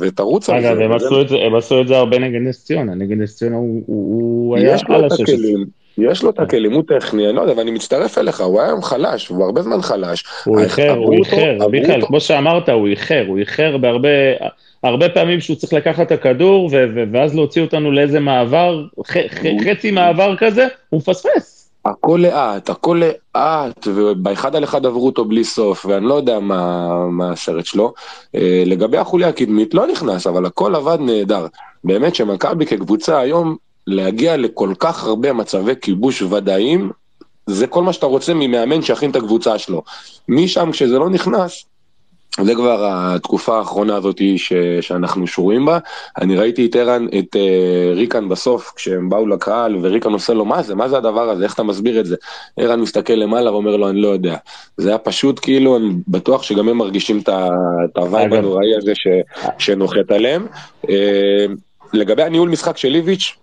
ותרוץ 0.00 0.50
על 0.50 0.62
זה. 0.62 0.72
אגב, 0.72 0.80
הם 0.80 0.90
וזה- 0.96 1.36
הם 1.46 1.54
עשו 1.54 1.80
את 1.80 1.88
זה 1.88 1.96
הרבה 1.96 2.18
נגד 2.18 2.40
נס 2.40 2.64
ציונה, 2.64 2.94
נגד 2.94 3.16
נס 3.18 3.36
ציונה 3.36 3.56
הוא- 3.56 3.82
הוא 3.86 4.12
הוא 4.48 4.56
היה 4.56 4.74
יש 4.74 4.82
לו 4.88 4.94
על 4.94 5.06
את 5.06 5.12
השש. 5.12 5.20
הכלים, 5.22 5.66
יש 5.98 6.22
לו 6.22 6.30
את 6.30 6.38
הכלים, 6.38 6.72
הוא 6.72 6.82
טכני, 6.88 7.26
אני 7.26 7.36
לא 7.36 7.40
יודע, 7.40 7.54
ואני 7.56 7.70
מצטרף 7.70 8.18
אליך, 8.18 8.40
הוא 8.40 8.60
היה 8.60 8.68
היום 8.68 8.82
חלש, 8.82 9.28
הוא 9.28 9.44
הרבה 9.44 9.62
זמן 9.62 9.82
חלש. 9.82 10.24
הוא 10.44 10.60
איחר, 10.60 10.90
הוא 10.90 11.14
איחר, 11.14 11.68
מיכאל, 11.70 12.06
כמו 12.06 12.20
שאמרת, 12.20 12.68
הוא 12.68 12.88
איחר, 12.88 13.24
הוא 13.28 13.38
איחר 13.38 13.76
בהרבה, 13.76 14.08
הרבה 14.82 15.08
פעמים 15.08 15.40
שהוא 15.40 15.56
צריך 15.56 15.72
לקחת 15.72 16.06
את 16.06 16.12
הכדור, 16.12 16.70
ואז 17.12 17.34
להוציא 17.34 17.62
אותנו 17.62 17.92
לאיזה 17.92 18.20
מעבר, 18.20 18.84
חצי 19.64 19.90
מעבר 19.90 20.36
כזה, 20.36 20.66
הוא 20.90 20.98
מפספס. 20.98 21.62
הכל 21.84 22.20
לאט, 22.22 22.70
הכל 22.70 23.02
לאט, 23.34 23.86
ובאחד 23.94 24.56
על 24.56 24.64
אחד 24.64 24.86
עברו 24.86 25.06
אותו 25.06 25.24
בלי 25.24 25.44
סוף, 25.44 25.86
ואני 25.86 26.06
לא 26.06 26.14
יודע 26.14 26.40
מה, 26.40 26.88
מה 27.10 27.32
הסרט 27.32 27.66
שלו. 27.66 27.92
אה, 28.34 28.62
לגבי 28.66 28.98
החוליה 28.98 29.28
הקדמית, 29.28 29.74
לא 29.74 29.86
נכנס, 29.86 30.26
אבל 30.26 30.46
הכל 30.46 30.74
עבד 30.74 30.98
נהדר. 31.00 31.46
באמת 31.84 32.14
שמכבי 32.14 32.66
כקבוצה 32.66 33.20
היום, 33.20 33.56
להגיע 33.86 34.36
לכל 34.36 34.72
כך 34.78 35.04
הרבה 35.04 35.32
מצבי 35.32 35.72
כיבוש 35.80 36.22
ודאיים, 36.22 36.90
זה 37.46 37.66
כל 37.66 37.82
מה 37.82 37.92
שאתה 37.92 38.06
רוצה 38.06 38.34
ממאמן 38.34 38.82
שיכין 38.82 39.10
את 39.10 39.16
הקבוצה 39.16 39.58
שלו. 39.58 39.82
משם, 40.28 40.72
כשזה 40.72 40.98
לא 40.98 41.10
נכנס, 41.10 41.64
זה 42.40 42.54
כבר 42.54 42.88
התקופה 42.90 43.58
האחרונה 43.58 43.96
הזאת 43.96 44.20
ש, 44.36 44.52
שאנחנו 44.80 45.26
שרויים 45.26 45.66
בה. 45.66 45.78
אני 46.20 46.36
ראיתי 46.36 46.66
את 46.66 46.76
ערן, 46.76 47.06
את 47.18 47.36
אה, 47.36 47.94
ריקן 47.94 48.28
בסוף, 48.28 48.72
כשהם 48.76 49.08
באו 49.08 49.26
לקהל, 49.26 49.76
וריקן 49.82 50.12
עושה 50.12 50.32
לו, 50.32 50.44
מה 50.44 50.62
זה, 50.62 50.74
מה 50.74 50.88
זה 50.88 50.96
הדבר 50.96 51.30
הזה, 51.30 51.44
איך 51.44 51.54
אתה 51.54 51.62
מסביר 51.62 52.00
את 52.00 52.06
זה? 52.06 52.16
ערן 52.56 52.80
מסתכל 52.80 53.12
למעלה 53.12 53.52
ואומר 53.52 53.76
לו, 53.76 53.88
אני 53.88 54.00
לא 54.00 54.08
יודע. 54.08 54.36
זה 54.76 54.88
היה 54.88 54.98
פשוט 54.98 55.40
כאילו, 55.42 55.76
אני 55.76 55.90
בטוח 56.08 56.42
שגם 56.42 56.68
הם 56.68 56.76
מרגישים 56.78 57.20
את 57.20 57.96
ה 57.96 58.02
vibe. 58.02 58.34
הנוראי 58.34 58.76
הזה 58.76 58.92
ש, 58.94 59.08
שנוחת 59.58 60.10
עליהם. 60.10 60.46
Uh, 60.86 60.88
לגבי 61.92 62.22
הניהול 62.22 62.48
משחק 62.48 62.76
של 62.76 62.88
ליביץ', 62.88 63.36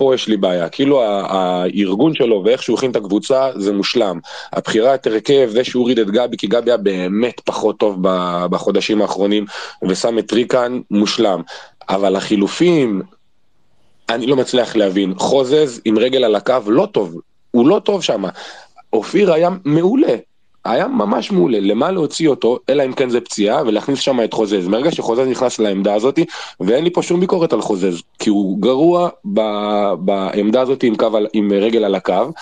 פה 0.00 0.14
יש 0.14 0.28
לי 0.28 0.36
בעיה, 0.36 0.68
כאילו 0.68 1.02
הארגון 1.02 2.14
שלו 2.14 2.42
ואיך 2.44 2.62
שהוא 2.62 2.78
הכין 2.78 2.90
את 2.90 2.96
הקבוצה 2.96 3.50
זה 3.56 3.72
מושלם. 3.72 4.18
הבחירה 4.52 4.94
את 4.94 5.06
הרכב, 5.06 5.48
זה 5.52 5.64
שהוא 5.64 5.80
הוריד 5.80 5.98
את 5.98 6.10
גבי, 6.10 6.36
כי 6.36 6.46
גבי 6.46 6.70
היה 6.70 6.76
באמת 6.76 7.40
פחות 7.40 7.78
טוב 7.78 7.96
בחודשים 8.50 9.02
האחרונים, 9.02 9.44
ושם 9.88 10.18
את 10.18 10.32
ריקן, 10.32 10.80
מושלם. 10.90 11.42
אבל 11.88 12.16
החילופים, 12.16 13.02
אני 14.08 14.26
לא 14.26 14.36
מצליח 14.36 14.76
להבין. 14.76 15.14
חוזז 15.18 15.80
עם 15.84 15.98
רגל 15.98 16.24
על 16.24 16.34
הקו, 16.34 16.54
לא 16.66 16.88
טוב, 16.92 17.16
הוא 17.50 17.68
לא 17.68 17.80
טוב 17.84 18.02
שם. 18.02 18.24
אופיר 18.92 19.32
היה 19.32 19.48
מעולה. 19.64 20.16
היה 20.64 20.88
ממש 20.88 21.32
מעולה, 21.32 21.60
למה 21.60 21.90
להוציא 21.90 22.28
אותו, 22.28 22.58
אלא 22.68 22.84
אם 22.84 22.92
כן 22.92 23.10
זה 23.10 23.20
פציעה, 23.20 23.62
ולהכניס 23.66 23.98
שם 24.00 24.24
את 24.24 24.32
חוזז. 24.32 24.68
מרגע 24.68 24.90
שחוזז 24.92 25.26
נכנס 25.26 25.58
לעמדה 25.58 25.94
הזאת, 25.94 26.18
ואין 26.60 26.84
לי 26.84 26.90
פה 26.90 27.02
שום 27.02 27.20
ביקורת 27.20 27.52
על 27.52 27.60
חוזז, 27.60 28.02
כי 28.18 28.30
הוא 28.30 28.58
גרוע 28.60 29.08
ב, 29.34 29.40
בעמדה 29.98 30.60
הזאת 30.60 30.82
עם, 30.82 30.96
קו, 30.96 31.16
על- 31.16 31.26
עם 31.32 31.52
רגל 31.52 31.84
על 31.84 31.94
הקו. 31.94 32.32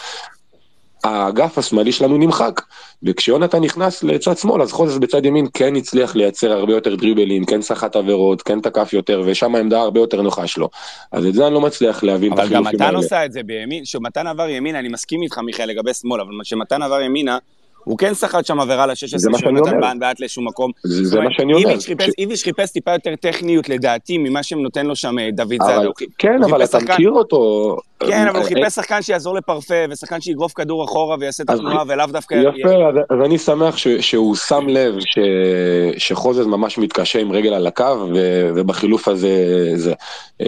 האגף 1.04 1.59
השמאלי 1.59 1.92
שלנו 1.92 2.18
נמחק, 2.18 2.61
וכשיונתן 3.02 3.61
נכנס 3.61 4.02
לצד 4.02 4.37
שמאל, 4.37 4.62
אז 4.62 4.72
חוזז 4.72 4.98
בצד 4.98 5.24
ימין 5.26 5.46
כן 5.54 5.76
הצליח 5.76 6.16
לייצר 6.16 6.52
הרבה 6.52 6.72
יותר 6.72 6.94
דריבלים, 6.94 7.44
כן 7.44 7.62
סחט 7.62 7.96
עבירות, 7.96 8.42
כן 8.42 8.61
תקף 8.61 8.92
יותר, 8.92 9.22
ושם 9.26 9.54
העמדה 9.54 9.81
הרבה 9.81 10.00
יותר 10.00 10.22
נוחה 10.22 10.46
שלו. 10.46 10.68
אז 11.12 11.26
את 11.26 11.35
זה 11.35 11.46
אני 11.46 11.54
לא 11.54 11.61
מצליח 11.61 12.02
להבין 12.02 12.33
אבל 12.33 12.48
גם 12.48 12.64
מתן. 12.64 12.94
עושה 12.94 13.24
את 13.24 13.33
זה 13.33 13.42
בימין, 13.42 13.85
כשמתן 13.85 14.26
עבר 14.26 14.48
ימינה, 14.48 14.78
אני 14.78 14.88
מסכים 14.88 15.22
איתך 15.22 15.38
מיכאל 15.38 15.68
לגבי 15.68 15.94
שמאל, 15.94 16.20
אבל 16.20 16.31
כשמתן 16.42 16.83
עבר 16.83 17.00
ימינה, 17.00 17.38
הוא 17.84 17.98
כן 17.98 18.14
סחט 18.14 18.46
שם 18.46 18.60
עבירה 18.60 18.86
ל-16 18.86 18.94
זה 19.16 19.30
מה 19.30 19.38
שאני 19.38 19.56
שיונתן 19.56 19.70
אומר. 19.70 19.80
בען 19.86 19.98
בעט 19.98 20.20
לשום 20.20 20.48
מקום. 20.48 20.70
זה, 20.84 21.04
זה 21.04 21.20
מה 21.20 21.30
שאני 21.32 21.54
אומר. 21.54 21.68
איביץ' 21.68 21.86
חיפש- 21.86 22.12
איביץ' 22.18 22.42
חיפש 22.42 22.70
טיפה 22.70 22.92
יותר 22.92 23.14
טכניות 23.20 23.68
לדעתי 23.68 24.18
ממה 24.18 24.42
שנותן 24.42 24.86
לו 24.86 24.96
שם 24.96 25.18
אה, 25.18 25.28
דוד 25.32 25.54
חי- 25.98 26.04
כן, 26.18 26.42
אבל 26.42 26.64
אתה 26.64 26.78
שחקן- 26.80 26.92
מכיר 26.92 27.10
אותו. 27.10 27.76
כן, 28.00 28.26
אבל 28.26 28.36
הוא 28.36 28.44
אה, 28.44 28.48
חיפש 28.48 28.74
שחקן 28.74 29.02
שיעזור 29.02 29.34
לפרפה, 29.34 29.74
ושחקן 29.90 30.20
שיגרוף 30.20 30.52
כדור 30.52 30.84
אחורה 30.84 31.16
ויעשה 31.20 31.42
את 31.42 31.50
התנועה, 31.50 31.82
ולאו 31.88 32.06
דווקא... 32.06 32.34
יפה, 32.34 32.70
אז, 33.10 33.20
אני 33.24 33.38
שמח 33.38 33.76
ש, 33.76 33.88
שהוא 33.88 34.36
שם 34.36 34.68
לב 34.68 34.94
ש, 35.00 35.18
שחוזז 35.98 36.46
ממש 36.46 36.78
מתקשה 36.78 37.18
עם 37.20 37.32
רגל 37.32 37.54
על 37.54 37.66
הקו, 37.66 38.06
ובחילוף 38.54 39.08
הזה 39.08 39.28
זה. 39.74 39.92
אמ, 40.40 40.46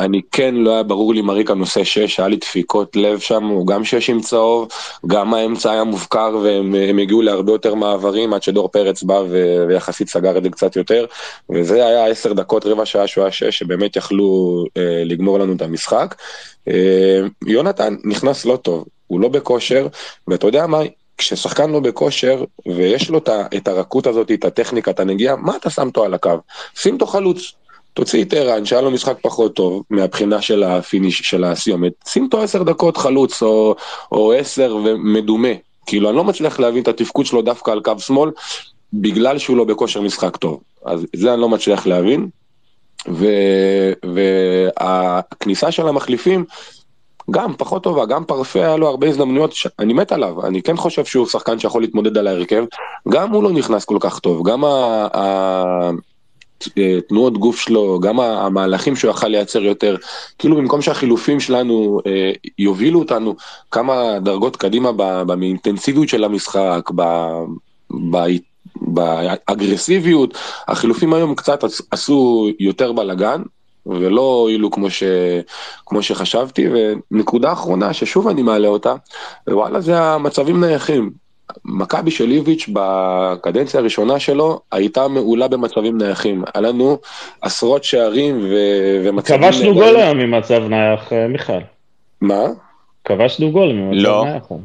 אני 0.00 0.20
כן, 0.32 0.54
לא 0.54 0.70
היה 0.74 0.82
ברור 0.82 1.14
לי 1.14 1.22
מה 1.22 1.32
ריקה 1.32 1.54
נושא 1.54 1.84
6, 1.84 2.20
היה 2.20 2.28
לי 2.28 2.36
דפיקות 2.36 2.96
לב 2.96 3.18
שם, 3.18 3.44
הוא 3.44 3.66
גם 3.66 3.84
6 3.84 4.10
עם 4.10 4.20
צהוב, 4.20 4.68
גם 5.06 5.34
האמצע 5.34 5.70
היה 5.70 5.84
מופקר, 5.84 6.36
והם 6.42 6.73
הם 6.74 6.98
הגיעו 6.98 7.22
להרבה 7.22 7.52
יותר 7.52 7.74
מעברים, 7.74 8.34
עד 8.34 8.42
שדור 8.42 8.68
פרץ 8.68 9.02
בא 9.02 9.22
ו, 9.28 9.64
ויחסית 9.68 10.08
סגר 10.08 10.38
את 10.38 10.42
זה 10.42 10.50
קצת 10.50 10.76
יותר, 10.76 11.06
וזה 11.50 11.86
היה 11.86 12.06
10 12.06 12.32
דקות, 12.32 12.66
רבע 12.66 12.86
שעה 12.86 13.06
שהוא 13.06 13.24
היה 13.24 13.32
6, 13.32 13.58
שבאמת 13.58 13.96
יכלו 13.96 14.64
אה, 14.76 15.02
לגמור 15.04 15.38
לנו 15.38 15.52
את 15.52 15.62
המשחק. 15.62 16.14
אה, 16.68 17.20
יונתן 17.46 17.96
נכנס 18.04 18.44
לא 18.44 18.56
טוב, 18.56 18.84
הוא 19.06 19.20
לא 19.20 19.28
בכושר, 19.28 19.86
ואתה 20.28 20.46
יודע 20.46 20.66
מה, 20.66 20.80
כששחקן 21.18 21.70
לא 21.70 21.80
בכושר, 21.80 22.44
ויש 22.66 23.10
לו 23.10 23.18
את 23.56 23.68
הרכות 23.68 24.06
הזאת, 24.06 24.30
את 24.30 24.44
הטכניקה, 24.44 24.90
את 24.90 25.00
הנגיעה, 25.00 25.36
מה 25.36 25.56
אתה 25.56 25.70
שם 25.70 25.86
אותו 25.86 26.04
על 26.04 26.14
הקו? 26.14 26.30
שים 26.76 26.94
אותו 26.94 27.06
חלוץ. 27.06 27.52
תוציא 27.94 28.24
את 28.24 28.32
ערן, 28.32 28.64
שהיה 28.66 28.82
לו 28.82 28.90
משחק 28.90 29.16
פחות 29.22 29.56
טוב, 29.56 29.82
מהבחינה 29.90 30.42
של 30.42 30.62
ה 30.62 30.69
finish, 30.69 31.18
של 31.18 31.44
הסיומת, 31.44 31.92
שים 32.08 32.24
אותו 32.24 32.42
עשר 32.42 32.62
דקות 32.62 32.96
חלוץ, 32.96 33.42
או, 33.42 33.74
או 34.12 34.32
עשר 34.32 34.76
וכדומה. 34.76 35.48
כאילו, 35.86 36.08
אני 36.08 36.16
לא 36.16 36.24
מצליח 36.24 36.60
להבין 36.60 36.82
את 36.82 36.88
התפקוד 36.88 37.26
שלו 37.26 37.42
דווקא 37.42 37.70
על 37.70 37.80
קו 37.80 37.92
שמאל, 37.98 38.30
בגלל 38.92 39.38
שהוא 39.38 39.56
לא 39.56 39.64
בכושר 39.64 40.00
משחק 40.00 40.36
טוב. 40.36 40.60
אז 40.84 41.06
זה 41.16 41.32
אני 41.32 41.40
לא 41.40 41.48
מצליח 41.48 41.86
להבין. 41.86 42.28
ו- 43.08 43.92
והכניסה 44.14 45.70
של 45.70 45.88
המחליפים, 45.88 46.44
גם 47.30 47.56
פחות 47.58 47.82
טובה, 47.82 48.06
גם 48.06 48.24
פרפה 48.24 48.58
היה 48.58 48.76
לו 48.76 48.88
הרבה 48.88 49.08
הזדמנויות, 49.08 49.52
ש... 49.52 49.66
אני 49.78 49.92
מת 49.92 50.12
עליו, 50.12 50.46
אני 50.46 50.62
כן 50.62 50.76
חושב 50.76 51.04
שהוא 51.04 51.26
שחקן 51.26 51.58
שיכול 51.58 51.82
להתמודד 51.82 52.18
על 52.18 52.26
ההרכב, 52.26 52.64
גם 53.08 53.30
הוא 53.30 53.42
לא 53.42 53.52
נכנס 53.52 53.84
כל 53.84 53.96
כך 54.00 54.18
טוב, 54.18 54.48
גם 54.48 54.64
ה... 54.64 55.90
ה... 56.66 57.00
תנועות 57.08 57.38
גוף 57.38 57.60
שלו, 57.60 58.00
גם 58.00 58.20
המהלכים 58.20 58.96
שהוא 58.96 59.10
יכל 59.10 59.28
לייצר 59.28 59.62
יותר, 59.62 59.96
כאילו 60.38 60.56
במקום 60.56 60.82
שהחילופים 60.82 61.40
שלנו 61.40 62.00
אה, 62.06 62.32
יובילו 62.58 62.98
אותנו 62.98 63.34
כמה 63.70 64.18
דרגות 64.18 64.56
קדימה 64.56 64.92
באינטנסיביות 65.26 66.08
של 66.08 66.24
המשחק, 66.24 66.90
באגרסיביות, 68.76 70.38
החילופים 70.68 71.14
היום 71.14 71.34
קצת 71.34 71.64
עש- 71.64 71.82
עשו 71.90 72.48
יותר 72.60 72.92
בלאגן, 72.92 73.42
ולא 73.86 74.20
הועילו 74.20 74.70
כמו, 74.70 74.90
ש... 74.90 75.02
כמו 75.86 76.02
שחשבתי, 76.02 76.66
ונקודה 77.10 77.52
אחרונה 77.52 77.92
ששוב 77.92 78.28
אני 78.28 78.42
מעלה 78.42 78.68
אותה, 78.68 78.94
וואלה 79.48 79.80
זה 79.80 80.00
המצבים 80.00 80.64
נייחים. 80.64 81.23
מכבי 81.64 82.10
של 82.10 82.30
איביץ' 82.30 82.68
בקדנציה 82.72 83.80
הראשונה 83.80 84.18
שלו 84.18 84.60
הייתה 84.72 85.08
מעולה 85.08 85.48
במצבים 85.48 85.98
נייחים. 85.98 86.44
היה 86.54 86.62
לנו 86.62 86.98
עשרות 87.42 87.84
שערים 87.84 88.38
ו... 88.38 88.54
ומצבים 89.04 89.40
כבשנו. 89.42 89.74
גול 89.74 89.96
היום 89.96 90.18
ממצב 90.18 90.62
נייח, 90.68 91.12
אה, 91.12 91.28
מיכאל. 91.28 91.60
מה? 92.20 92.44
כבשנו 93.04 93.52
גול 93.52 93.72
ממצב 93.72 94.02
לא. 94.02 94.24
נייח. 94.24 94.42
לא, 94.50 94.56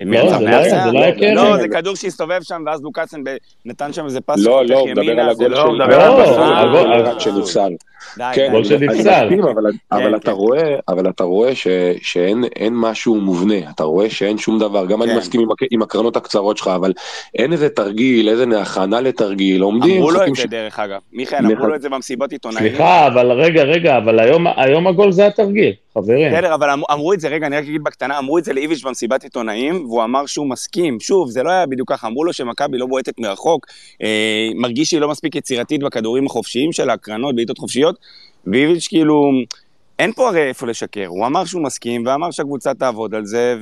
לא 0.00 0.38
זה 0.38 0.44
לא 0.92 1.10
קרן. 1.10 1.34
לא, 1.34 1.56
זה 1.56 1.68
כדור 1.68 1.96
שהסתובב 1.96 2.38
שם, 2.42 2.62
ואז 2.66 2.82
לוקאסן 2.82 3.20
נתן 3.64 3.92
שם 3.92 4.04
איזה 4.04 4.20
פס 4.20 4.44
לא, 4.44 4.66
לא, 4.66 4.78
הוא 4.78 4.88
מדבר 4.90 5.20
על 5.20 5.28
הגול 5.30 5.46
לא- 5.50 5.56
של... 5.56 5.62
הוא 5.62 5.74
מדבר 5.74 6.00
על 6.00 6.08
לא, 6.08 6.22
בסוף. 6.22 6.36
הגול- 6.38 6.92
הגול 6.92 7.18
שנפסל. 7.20 7.72
גול 8.50 8.64
שנפסל. 8.64 9.28
אבל. 9.92 10.16
אתה 10.16 10.30
רואה, 10.32 10.74
אבל 10.88 11.08
אתה 11.08 11.24
רואה 11.24 11.54
ש, 11.54 11.66
שאין 12.02 12.44
אין 12.56 12.72
משהו 12.76 13.14
מובנה, 13.16 13.54
אתה 13.74 13.84
רואה 13.84 14.10
שאין 14.10 14.38
שום 14.38 14.58
דבר, 14.58 14.86
גם 14.86 15.02
אני 15.02 15.10
כן. 15.12 15.18
מסכים 15.18 15.40
עם, 15.40 15.50
הק- 15.50 15.68
עם 15.70 15.82
הקרנות 15.82 16.16
הקצרות 16.16 16.56
שלך, 16.56 16.68
אבל 16.68 16.92
אין 17.38 17.52
איזה 17.52 17.68
תרגיל, 17.68 18.28
איזה 18.28 18.44
הכנה 18.60 19.00
לתרגיל, 19.00 19.62
עומדים, 19.62 19.96
אמרו 19.96 20.10
לו 20.10 20.22
את 20.26 20.34
זה 20.34 20.46
דרך 20.46 20.78
אגב. 20.78 20.98
מיכאל, 21.12 21.46
אמרו. 21.46 21.66
לו 21.66 21.74
את 21.74 21.82
זה 21.82 21.88
במסיבות 21.88 22.32
עיתונאים. 22.32 22.58
סליחה, 22.68 23.06
אבל 23.06 23.32
רגע, 23.32 23.62
רגע, 23.62 23.96
אבל 23.96 24.18
היום 24.56 24.86
הגול 24.86 25.12
זה 25.12 25.26
התרגיל. 25.26 25.72
חברים. 25.94 26.32
בסדר, 26.32 26.54
אבל 26.54 26.70
אמ- 26.70 26.82
אמרו 26.92 27.12
את 27.12 27.20
זה, 27.20 27.28
רגע, 27.28 27.46
אני 27.46 27.56
רק 27.56 27.64
אגיד 27.64 27.82
בקטנה, 27.84 28.18
אמרו 28.18 28.38
את 28.38 28.44
זה 28.44 28.52
לאיביץ' 28.52 28.82
במסיבת 28.84 29.22
עיתונאים, 29.24 29.84
והוא 29.84 30.04
אמר 30.04 30.26
שהוא 30.26 30.46
מסכים. 30.46 31.00
שוב, 31.00 31.30
זה 31.30 31.42
לא 31.42 31.50
היה 31.50 31.66
בדיוק 31.66 31.92
ככה, 31.92 32.06
אמרו 32.06 32.24
לו 32.24 32.32
שמכבי 32.32 32.78
לא 32.78 32.86
בועטת 32.86 33.18
מרחוק, 33.18 33.66
אה, 34.02 34.48
מרגיש 34.54 34.90
שהיא 34.90 35.00
לא 35.00 35.08
מספיק 35.08 35.34
יצירתית 35.36 35.80
בכדורים 35.82 36.26
החופשיים 36.26 36.72
שלה, 36.72 36.92
הקרנות, 36.92 37.34
בעיטות 37.36 37.58
חופשיות, 37.58 37.96
ואיביץ' 38.46 38.88
כאילו, 38.88 39.30
אין 39.98 40.12
פה 40.12 40.28
הרי 40.28 40.48
איפה 40.48 40.66
לשקר. 40.66 41.06
הוא 41.06 41.26
אמר 41.26 41.44
שהוא 41.44 41.62
מסכים, 41.62 42.06
ואמר 42.06 42.30
שהקבוצה 42.30 42.74
תעבוד 42.74 43.14
על 43.14 43.24
זה, 43.24 43.56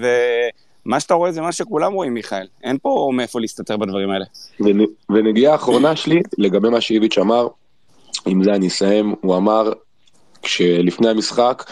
ומה 0.86 1.00
שאתה 1.00 1.14
רואה 1.14 1.32
זה 1.32 1.40
מה 1.40 1.52
שכולם 1.52 1.92
רואים, 1.92 2.14
מיכאל. 2.14 2.46
אין 2.64 2.76
פה 2.82 3.10
מאיפה 3.14 3.40
להסתתר 3.40 3.76
בדברים 3.76 4.10
האלה. 4.10 4.24
ונ- 4.60 5.12
ונגיעה 5.14 5.52
האחרונה 5.52 5.96
שלי, 5.96 6.20
לגבי 6.38 6.68
מה 6.68 6.80
שאיביץ' 6.80 7.18
אמר, 7.18 7.46
עם 8.26 8.44
זה 8.44 8.54
אני 8.54 8.66
אסיים, 8.68 9.14
הוא 9.20 9.36
אמר, 9.36 9.72
כשלפני 10.42 11.08
המשחק, 11.08 11.64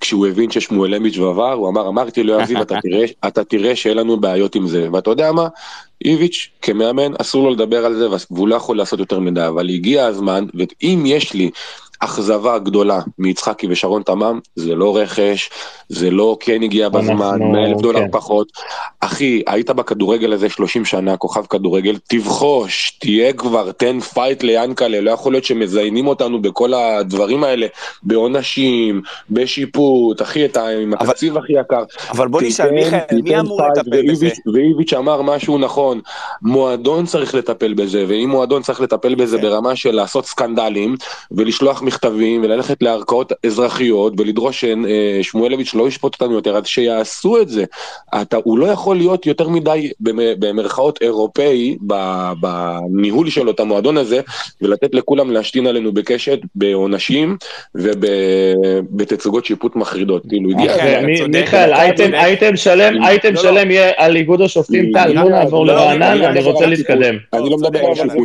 כשהוא 0.00 0.26
הבין 0.26 0.50
ששמואלביץ' 0.50 1.18
ועבר, 1.18 1.52
הוא 1.52 1.68
אמר, 1.68 1.88
אמרתי 1.88 2.22
לו, 2.22 2.42
אביב, 2.42 2.58
אתה 2.58 2.78
אתה 3.28 3.44
תראה 3.44 3.76
שאין 3.76 3.96
לנו 3.96 4.16
בעיות 4.16 4.54
עם 4.54 4.66
זה. 4.66 4.88
ואתה 4.92 5.10
יודע 5.10 5.32
מה? 5.32 5.48
איביץ', 6.04 6.48
כמאמן, 6.62 7.12
אסור 7.18 7.44
לו 7.44 7.50
לדבר 7.50 7.84
על 7.84 7.94
זה, 7.94 8.06
והוא 8.30 8.48
לא 8.48 8.54
יכול 8.54 8.76
לעשות 8.76 8.98
יותר 8.98 9.20
מדי, 9.20 9.46
אבל 9.46 9.68
הגיע 9.68 10.06
הזמן, 10.06 10.46
ואם 10.54 11.02
יש 11.06 11.34
לי 11.34 11.50
אכזבה 12.00 12.58
גדולה 12.58 12.98
מיצחקי 13.18 13.66
ושרון 13.70 14.02
תמם, 14.02 14.40
זה 14.56 14.74
לא 14.74 14.96
רכש, 14.96 15.50
זה 15.88 16.10
לא 16.10 16.36
כן 16.40 16.62
הגיע 16.62 16.88
בזמן, 16.88 17.10
אנחנו- 17.22 17.52
100 17.52 17.66
אלף 17.66 17.80
דולר 17.80 18.00
כן. 18.00 18.10
פחות. 18.10 18.48
אחי, 19.00 19.42
היית 19.46 19.70
בכדורגל 19.70 20.32
הזה 20.32 20.48
30 20.48 20.84
שנה, 20.84 21.16
כוכב 21.16 21.46
כדורגל, 21.46 21.96
תבחוש, 22.08 22.96
תהיה 23.00 23.32
כבר, 23.32 23.72
תן 23.72 24.00
fight 24.00 24.42
ליאנקלה, 24.42 25.00
לא 25.00 25.10
יכול 25.10 25.32
להיות 25.32 25.44
שמזיינים 25.44 26.06
אותנו 26.08 26.42
בכל 26.42 26.74
הדברים 26.74 27.44
האלה, 27.44 27.66
בעונשים, 28.02 29.02
בשיפוט, 29.30 30.22
אחי, 30.22 30.44
אתה 30.44 30.66
עם 30.68 30.94
אבל- 30.94 31.06
התקציב 31.10 31.36
הכי 31.38 31.52
יקר. 31.52 31.82
אבל 32.10 32.28
בוא 32.28 32.42
נשאל, 32.42 32.70
מיכאל, 32.70 32.98
מי 33.22 33.40
אמור 33.40 33.60
לטפל 33.68 33.82
בזה? 34.12 34.26
ואיביץ'- 34.26 34.38
ואיביץ' 34.54 34.92
אמר 34.92 35.22
משהו 35.22 35.58
נכון, 35.58 36.00
מועדון 36.42 37.06
צריך 37.06 37.34
לטפל 37.34 37.74
בזה, 37.74 38.04
ואם 38.08 38.30
מועדון 38.30 38.62
צריך 38.62 38.80
לטפל 38.80 39.14
בזה 39.14 39.36
כן. 39.36 39.42
ברמה 39.42 39.76
של 39.76 39.90
לעשות 39.94 40.26
סקנדלים, 40.26 40.96
ולשלוח 41.30 41.82
מכתבים, 41.88 42.42
וללכת 42.42 42.82
לערכאות 42.82 43.32
אזרחיות, 43.46 44.12
ולדרוש 44.20 44.64
ששמואלביץ' 44.64 45.74
לא 45.74 45.88
ישפוט 45.88 46.14
אותנו 46.14 46.34
יותר, 46.34 46.56
אז 46.56 46.66
שיעשו 46.66 47.40
את 47.40 47.48
זה. 47.48 47.64
אתה, 48.22 48.36
הוא 48.44 48.58
לא 48.58 48.66
יכול 48.66 48.96
להיות 48.96 49.26
יותר 49.26 49.48
מדי 49.48 49.90
במ- 50.00 50.12
במרכאות 50.38 50.98
אירופאי 51.02 51.76
בניהול 52.40 53.30
שלו 53.30 53.50
את 53.50 53.60
המועדון 53.60 53.96
הזה, 53.96 54.20
ולתת 54.62 54.94
לכולם 54.94 55.30
להשתין 55.30 55.66
עלינו 55.66 55.92
בקשת, 55.92 56.38
בעונשים 56.54 57.36
ובתצוגות 57.74 59.44
שיפוט 59.44 59.76
מחרידות. 59.76 60.22
כאילו, 60.28 60.50
הגיע 60.50 60.72
מיכאל, 60.72 61.16
צודק, 61.18 61.38
מיכאל, 61.40 61.72
אייטם- 61.74 61.96
צודק. 62.04 62.14
אייטם 62.14 62.56
שלם, 62.56 62.94
לא, 62.94 63.06
אייטם 63.06 63.34
לא. 63.34 63.42
שלם 63.42 63.70
יהיה 63.70 63.90
על 63.96 64.16
איגוד 64.16 64.40
השופטים, 64.40 64.92
טל, 64.92 65.20
בוא 65.22 65.30
נעבור 65.30 65.66
לרענן, 65.66 66.02
אני 66.24 66.40
רוצה 66.42 66.66
להתקדם. 66.66 67.14
אני 67.32 67.50
לא 67.50 67.56
מדבר 67.56 67.78
על 67.78 68.06
מעבר 68.06 68.22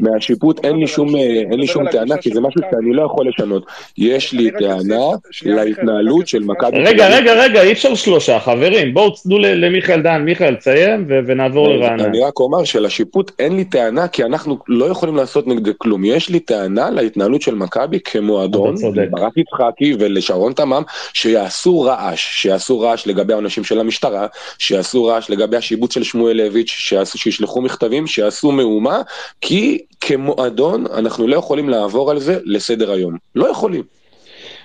מהשיפוט, 0.00 0.64
אין 0.64 0.76
לי 0.76 1.66
שום, 1.66 1.88
טענה, 1.90 2.16
כי 2.16 2.30
זה 2.30 2.40
משהו 2.48 2.60
מכבי. 2.60 2.70
שאני 2.70 2.92
לא 2.92 3.02
יכול 3.02 3.28
לשנות. 3.28 3.66
יש 3.98 4.32
לי 4.32 4.50
טענה 4.58 5.06
להתנהלות 5.44 6.28
של 6.28 6.42
מכבי 6.42 6.78
רגע, 6.78 7.08
רגע, 7.08 7.32
רגע, 7.34 7.62
אי 7.62 7.72
אפשר 7.72 7.94
שלושה, 7.94 8.40
חברים, 8.40 8.94
בואו 8.94 9.10
תנו 9.10 9.38
ל- 9.38 9.64
למיכאל 9.64 10.02
דן, 10.02 10.22
מיכאל, 10.22 10.54
תסיים 10.54 11.04
ו- 11.08 11.18
ונעבור 11.26 11.68
לרענן. 11.68 12.04
אני 12.04 12.20
רק 12.20 12.40
אומר 12.40 12.64
שלשיפוט 12.64 13.30
אין 13.38 13.56
לי 13.56 13.64
טענה, 13.64 14.08
כי 14.08 14.24
אנחנו 14.24 14.58
לא 14.68 14.84
יכולים 14.84 15.16
לעשות 15.16 15.46
נגד 15.46 15.72
כלום. 15.78 16.04
יש 16.04 16.28
לי 16.28 16.40
טענה 16.40 16.90
להתנהלות 16.90 17.42
של 17.42 17.54
מכבי 17.54 17.98
כמועדון. 18.04 18.74
לברק 18.94 19.32
יצחקי 19.36 19.94
ולשרון 19.98 20.52
תמם, 20.52 20.82
שיעשו 21.12 21.80
רעש, 21.80 22.42
שיעשו 22.42 22.80
רעש 22.80 23.06
לגבי 23.06 23.32
העונשים 23.32 23.64
של 23.64 23.80
המשטרה, 23.80 24.26
שיעשו 24.58 25.04
רעש 25.04 25.30
לגבי 25.30 25.56
השיבוץ 25.56 25.94
של 25.94 26.02
שמואלביץ', 26.02 26.68
שיעשו, 26.68 27.18
שישלחו 27.18 27.62
מכתבים, 27.62 28.06
שיעשו 28.06 28.52
מהומה, 28.52 29.00
כי 29.40 29.78
כמועדון 30.00 30.84
אנחנו 30.98 31.26
לא 31.28 31.36
יכולים 31.36 31.68
לעבור 31.68 32.10
על 32.10 32.18
זה 32.18 32.38
לסדר 32.44 32.90
היום. 32.90 33.16
לא 33.34 33.50
יכולים. 33.50 33.82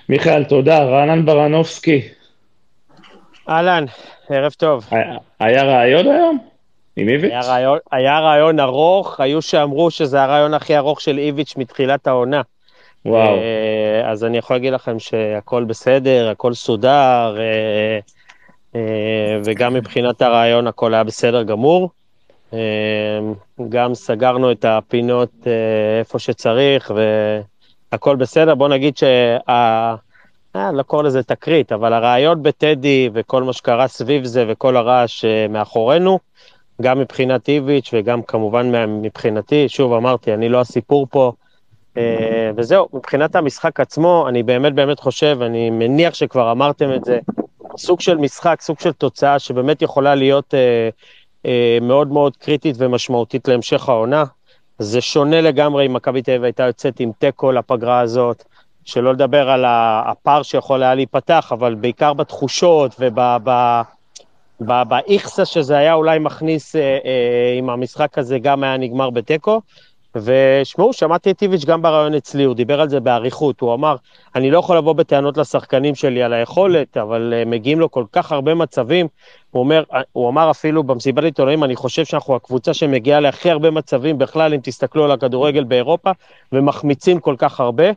מיכאל, 0.08 0.44
תודה. 0.44 0.84
רענן 0.84 1.24
ברנובסקי, 1.26 2.02
אהלן, 3.48 3.84
ערב 4.30 4.52
טוב. 4.52 4.86
היה- 4.90 5.16
היה 5.40 5.62
רעיון 5.64 6.06
היום? 6.06 6.38
עם 6.96 7.08
איביץ'? 7.08 7.30
היה 7.32 7.40
רעיון, 7.40 7.78
היה 7.92 8.20
רעיון 8.20 8.60
ארוך, 8.60 9.20
היו 9.20 9.42
שאמרו 9.42 9.90
שזה 9.90 10.22
הרעיון 10.22 10.54
הכי 10.54 10.76
ארוך 10.76 11.00
של 11.00 11.18
איביץ' 11.18 11.54
מתחילת 11.56 12.06
העונה. 12.06 12.42
וואו. 13.06 13.34
אה, 13.36 14.10
אז 14.10 14.24
אני 14.24 14.38
יכול 14.38 14.56
להגיד 14.56 14.72
לכם 14.72 14.98
שהכל 14.98 15.64
בסדר, 15.64 16.28
הכל 16.30 16.54
סודר, 16.54 17.36
אה, 17.38 17.98
אה, 18.74 18.80
וגם 19.44 19.74
מבחינת 19.74 20.22
הרעיון 20.22 20.66
הכל 20.66 20.94
היה 20.94 21.04
בסדר 21.04 21.42
גמור. 21.42 21.90
אה, 22.54 23.32
גם 23.68 23.94
סגרנו 23.94 24.52
את 24.52 24.64
הפינות 24.64 25.32
אה, 25.46 25.98
איפה 25.98 26.18
שצריך, 26.18 26.92
והכל 27.92 28.16
בסדר. 28.16 28.54
בוא 28.54 28.68
נגיד 28.68 28.96
שה... 28.96 29.36
אה, 29.48 29.96
לא 30.72 30.82
קורא 30.82 31.02
לזה 31.02 31.22
תקרית, 31.22 31.72
אבל 31.72 31.92
הרעיון 31.92 32.42
בטדי 32.42 33.10
וכל 33.14 33.42
מה 33.42 33.52
שקרה 33.52 33.88
סביב 33.88 34.24
זה 34.24 34.44
וכל 34.48 34.76
הרעש 34.76 35.24
אה, 35.24 35.46
מאחורינו, 35.48 36.18
גם 36.82 36.98
מבחינת 36.98 37.48
איביץ' 37.48 37.90
וגם 37.92 38.22
כמובן 38.22 38.86
מבחינתי, 39.02 39.68
שוב 39.68 39.92
אמרתי, 39.92 40.34
אני 40.34 40.48
לא 40.48 40.60
הסיפור 40.60 41.06
פה. 41.10 41.32
אה, 41.96 42.50
וזהו, 42.56 42.88
מבחינת 42.92 43.36
המשחק 43.36 43.80
עצמו, 43.80 44.28
אני 44.28 44.42
באמת 44.42 44.74
באמת 44.74 45.00
חושב, 45.00 45.38
אני 45.42 45.70
מניח 45.70 46.14
שכבר 46.14 46.52
אמרתם 46.52 46.92
את 46.92 47.04
זה, 47.04 47.18
סוג 47.76 48.00
של 48.00 48.16
משחק, 48.16 48.60
סוג 48.60 48.80
של 48.80 48.92
תוצאה 48.92 49.38
שבאמת 49.38 49.82
יכולה 49.82 50.14
להיות 50.14 50.54
אה, 50.54 50.88
מאוד 51.82 52.08
מאוד 52.08 52.36
קריטית 52.36 52.76
ומשמעותית 52.78 53.48
להמשך 53.48 53.88
העונה. 53.88 54.24
זה 54.78 55.00
שונה 55.00 55.40
לגמרי 55.40 55.86
אם 55.86 55.92
מכבי 55.92 56.22
תל 56.22 56.30
אביב 56.30 56.44
הייתה 56.44 56.62
יוצאת 56.62 57.00
עם 57.00 57.12
תיקו 57.18 57.52
לפגרה 57.52 58.00
הזאת, 58.00 58.44
שלא 58.84 59.12
לדבר 59.12 59.50
על 59.50 59.64
הפער 59.68 60.42
שיכול 60.42 60.82
היה 60.82 60.94
להיפתח, 60.94 61.48
אבל 61.52 61.74
בעיקר 61.74 62.12
בתחושות 62.12 63.00
ובאיכסה 64.60 65.44
שזה 65.44 65.76
היה 65.76 65.94
אולי 65.94 66.18
מכניס 66.18 66.76
אה, 66.76 66.80
אה, 66.80 67.54
עם 67.58 67.70
המשחק 67.70 68.18
הזה, 68.18 68.38
גם 68.38 68.64
היה 68.64 68.76
נגמר 68.76 69.10
בתיקו. 69.10 69.60
ושמעו, 70.16 70.92
שמעתי 70.92 71.30
את 71.30 71.42
איביץ' 71.42 71.64
גם 71.64 71.82
בריאיון 71.82 72.14
אצלי, 72.14 72.44
הוא 72.44 72.54
דיבר 72.54 72.80
על 72.80 72.88
זה 72.88 73.00
באריכות, 73.00 73.60
הוא 73.60 73.74
אמר, 73.74 73.96
אני 74.34 74.50
לא 74.50 74.58
יכול 74.58 74.76
לבוא 74.76 74.92
בטענות 74.92 75.36
לשחקנים 75.36 75.94
שלי 75.94 76.22
על 76.22 76.32
היכולת, 76.32 76.96
אבל 76.96 77.34
uh, 77.36 77.48
מגיעים 77.48 77.80
לו 77.80 77.90
כל 77.90 78.04
כך 78.12 78.32
הרבה 78.32 78.54
מצבים, 78.54 79.08
הוא 79.50 79.60
אומר, 79.60 79.82
הוא 80.12 80.28
אמר 80.28 80.50
אפילו 80.50 80.82
במסיבת 80.82 81.24
עיתונאים, 81.24 81.64
אני 81.64 81.76
חושב 81.76 82.04
שאנחנו 82.04 82.36
הקבוצה 82.36 82.74
שמגיעה 82.74 83.20
להכי 83.20 83.50
הרבה 83.50 83.70
מצבים 83.70 84.18
בכלל, 84.18 84.54
אם 84.54 84.60
תסתכלו 84.62 85.04
על 85.04 85.10
הכדורגל 85.10 85.64
באירופה, 85.64 86.10
ומחמיצים 86.52 87.20
כל 87.20 87.34
כך 87.38 87.60
הרבה, 87.60 87.90
uh, 87.90 87.94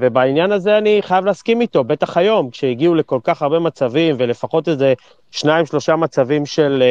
ובעניין 0.00 0.52
הזה 0.52 0.78
אני 0.78 0.98
חייב 1.02 1.24
להסכים 1.24 1.60
איתו, 1.60 1.84
בטח 1.84 2.16
היום, 2.16 2.50
כשהגיעו 2.50 2.94
לכל 2.94 3.18
כך 3.24 3.42
הרבה 3.42 3.58
מצבים, 3.58 4.14
ולפחות 4.18 4.68
איזה 4.68 4.94
שניים, 5.30 5.66
שלושה 5.66 5.96
מצבים 5.96 6.46
של, 6.46 6.82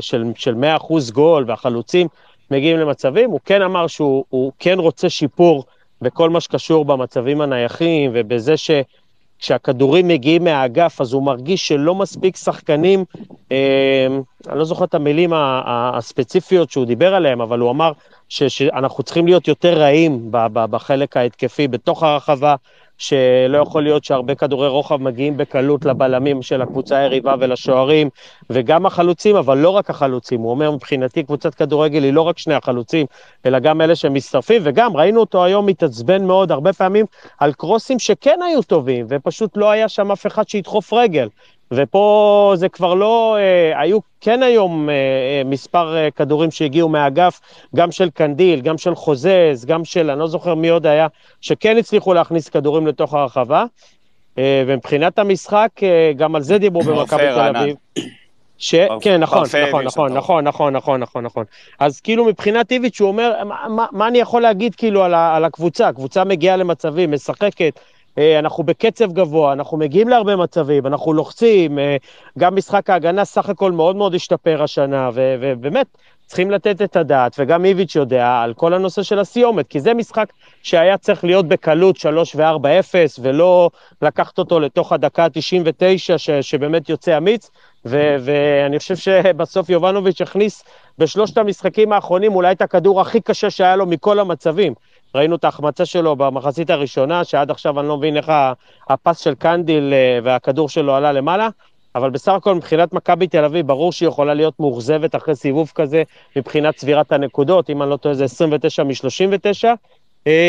של, 0.00 0.24
של 0.34 0.54
100% 0.54 1.12
גול, 1.12 1.44
והחלוצים, 1.46 2.08
מגיעים 2.50 2.78
למצבים, 2.78 3.30
הוא 3.30 3.40
כן 3.44 3.62
אמר 3.62 3.86
שהוא 3.86 4.24
הוא 4.28 4.52
כן 4.58 4.78
רוצה 4.78 5.08
שיפור 5.08 5.64
בכל 6.02 6.30
מה 6.30 6.40
שקשור 6.40 6.84
במצבים 6.84 7.40
הנייחים 7.40 8.10
ובזה 8.14 8.54
שכשהכדורים 8.56 10.08
מגיעים 10.08 10.44
מהאגף 10.44 11.00
אז 11.00 11.12
הוא 11.12 11.22
מרגיש 11.22 11.68
שלא 11.68 11.94
מספיק 11.94 12.36
שחקנים, 12.36 13.04
אה, 13.52 14.06
אני 14.48 14.58
לא 14.58 14.64
זוכר 14.64 14.84
את 14.84 14.94
המילים 14.94 15.32
הספציפיות 15.34 16.70
שהוא 16.70 16.84
דיבר 16.84 17.14
עליהם, 17.14 17.40
אבל 17.40 17.58
הוא 17.58 17.70
אמר 17.70 17.92
ש, 18.28 18.42
שאנחנו 18.42 19.02
צריכים 19.02 19.26
להיות 19.26 19.48
יותר 19.48 19.78
רעים 19.78 20.28
בחלק 20.52 21.16
ההתקפי 21.16 21.68
בתוך 21.68 22.02
הרחבה, 22.02 22.54
שלא 22.98 23.58
יכול 23.58 23.82
להיות 23.82 24.04
שהרבה 24.04 24.34
כדורי 24.34 24.68
רוחב 24.68 25.02
מגיעים 25.02 25.36
בקלות 25.36 25.84
לבלמים 25.84 26.42
של 26.42 26.62
הקבוצה 26.62 26.96
היריבה 26.96 27.34
ולשוערים, 27.40 28.08
וגם 28.50 28.86
החלוצים, 28.86 29.36
אבל 29.36 29.58
לא 29.58 29.70
רק 29.70 29.90
החלוצים. 29.90 30.40
הוא 30.40 30.50
אומר, 30.50 30.70
מבחינתי 30.70 31.22
קבוצת 31.22 31.54
כדורגל 31.54 32.04
היא 32.04 32.12
לא 32.12 32.22
רק 32.22 32.38
שני 32.38 32.54
החלוצים, 32.54 33.06
אלא 33.46 33.58
גם 33.58 33.80
אלה 33.80 33.96
שמצטרפים, 33.96 34.62
וגם 34.64 34.96
ראינו 34.96 35.20
אותו 35.20 35.44
היום 35.44 35.66
מתעצבן 35.66 36.24
מאוד 36.24 36.52
הרבה 36.52 36.72
פעמים 36.72 37.06
על 37.38 37.52
קרוסים 37.52 37.98
שכן 37.98 38.38
היו 38.42 38.62
טובים, 38.62 39.06
ופשוט 39.08 39.56
לא 39.56 39.70
היה 39.70 39.88
שם 39.88 40.12
אף 40.12 40.26
אחד 40.26 40.48
שידחוף 40.48 40.92
רגל. 40.92 41.28
ופה 41.72 42.52
זה 42.56 42.68
כבר 42.68 42.94
לא, 42.94 43.36
אה, 43.38 43.80
היו 43.80 43.98
כן 44.20 44.42
היום 44.42 44.90
אה, 44.90 44.94
אה, 44.94 45.42
מספר 45.44 45.96
אה, 45.96 46.10
כדורים 46.10 46.50
שהגיעו 46.50 46.88
מהאגף, 46.88 47.40
גם 47.76 47.92
של 47.92 48.10
קנדיל, 48.10 48.60
גם 48.60 48.78
של 48.78 48.94
חוזז, 48.94 49.64
גם 49.66 49.84
של, 49.84 50.10
אני 50.10 50.20
לא 50.20 50.26
זוכר 50.26 50.54
מי 50.54 50.68
עוד 50.68 50.86
היה, 50.86 51.06
שכן 51.40 51.76
הצליחו 51.76 52.14
להכניס 52.14 52.48
כדורים 52.48 52.86
לתוך 52.86 53.14
הרחבה. 53.14 53.64
אה, 54.38 54.62
ומבחינת 54.66 55.18
המשחק, 55.18 55.68
אה, 55.82 56.12
גם 56.16 56.34
על 56.34 56.42
זה 56.42 56.58
דיברו 56.58 56.82
במכבי 56.82 57.22
תל. 57.34 57.56
אביב. 57.56 57.76
ש... 58.58 58.74
כן, 59.00 59.20
נכון, 59.20 59.42
נכון, 59.66 59.84
נכון, 59.84 60.12
נכון, 60.12 60.44
נכון, 60.44 60.72
נכון, 60.76 61.00
נכון, 61.00 61.24
נכון. 61.24 61.44
אז 61.78 62.00
כאילו 62.00 62.24
מבחינת 62.24 62.72
איביץ' 62.72 63.00
הוא 63.00 63.08
אומר, 63.08 63.44
מה, 63.44 63.68
מה, 63.68 63.86
מה 63.92 64.08
אני 64.08 64.18
יכול 64.18 64.42
להגיד 64.42 64.74
כאילו 64.74 65.04
על, 65.04 65.14
ה, 65.14 65.36
על 65.36 65.44
הקבוצה? 65.44 65.88
הקבוצה 65.88 66.24
מגיעה 66.24 66.56
למצבים, 66.56 67.12
משחקת, 67.12 67.80
אנחנו 68.38 68.64
בקצב 68.64 69.12
גבוה, 69.12 69.52
אנחנו 69.52 69.76
מגיעים 69.76 70.08
להרבה 70.08 70.36
מצבים, 70.36 70.86
אנחנו 70.86 71.12
לוחצים, 71.12 71.78
אה, 71.78 71.96
גם 72.38 72.56
משחק 72.56 72.90
ההגנה 72.90 73.24
סך 73.24 73.48
הכל 73.48 73.72
מאוד 73.72 73.96
מאוד 73.96 74.14
השתפר 74.14 74.62
השנה, 74.62 75.10
ובאמת, 75.14 75.86
צריכים 76.26 76.50
לתת 76.50 76.82
את 76.82 76.96
הדעת, 76.96 77.36
וגם 77.38 77.64
איביץ' 77.64 77.94
יודע 77.94 78.40
על 78.42 78.54
כל 78.54 78.74
הנושא 78.74 79.02
של 79.02 79.18
הסיומת, 79.18 79.68
כי 79.68 79.80
זה 79.80 79.94
משחק 79.94 80.32
שהיה 80.62 80.98
צריך 80.98 81.24
להיות 81.24 81.48
בקלות 81.48 81.96
3 81.96 82.34
ו-4-0, 82.34 82.94
ולא 83.22 83.70
לקחת 84.02 84.38
אותו 84.38 84.60
לתוך 84.60 84.92
הדקה 84.92 85.24
ה-99, 85.24 86.18
ש- 86.18 86.30
שבאמת 86.30 86.88
יוצא 86.88 87.16
אמיץ, 87.18 87.50
ואני 87.84 88.78
חושב 88.78 88.96
שבסוף 88.96 89.70
יובנוביץ' 89.70 90.20
הכניס 90.20 90.64
בשלושת 90.98 91.38
המשחקים 91.38 91.92
האחרונים 91.92 92.34
אולי 92.34 92.52
את 92.52 92.62
הכדור 92.62 93.00
הכי 93.00 93.20
קשה 93.20 93.50
שהיה 93.50 93.76
לו 93.76 93.86
מכל 93.86 94.18
המצבים. 94.18 94.74
ראינו 95.14 95.36
את 95.36 95.44
ההחמצה 95.44 95.86
שלו 95.86 96.16
במחצית 96.16 96.70
הראשונה, 96.70 97.24
שעד 97.24 97.50
עכשיו 97.50 97.80
אני 97.80 97.88
לא 97.88 97.96
מבין 97.96 98.16
איך 98.16 98.32
הפס 98.88 99.18
של 99.18 99.34
קנדיל 99.34 99.92
אה, 99.92 100.18
והכדור 100.22 100.68
שלו 100.68 100.94
עלה 100.94 101.12
למעלה, 101.12 101.48
אבל 101.94 102.10
בסך 102.10 102.32
הכל 102.32 102.54
מבחינת 102.54 102.92
מכבי 102.92 103.26
תל 103.26 103.44
אביב, 103.44 103.66
ברור 103.66 103.92
שהיא 103.92 104.08
יכולה 104.08 104.34
להיות 104.34 104.60
מאוכזבת 104.60 105.16
אחרי 105.16 105.36
סיבוב 105.36 105.72
כזה 105.74 106.02
מבחינת 106.36 106.76
צבירת 106.76 107.12
הנקודות, 107.12 107.70
אם 107.70 107.82
אני 107.82 107.90
לא 107.90 107.96
טועה 107.96 108.14
זה 108.14 108.24
29 108.24 108.82
מ-39, 108.84 109.64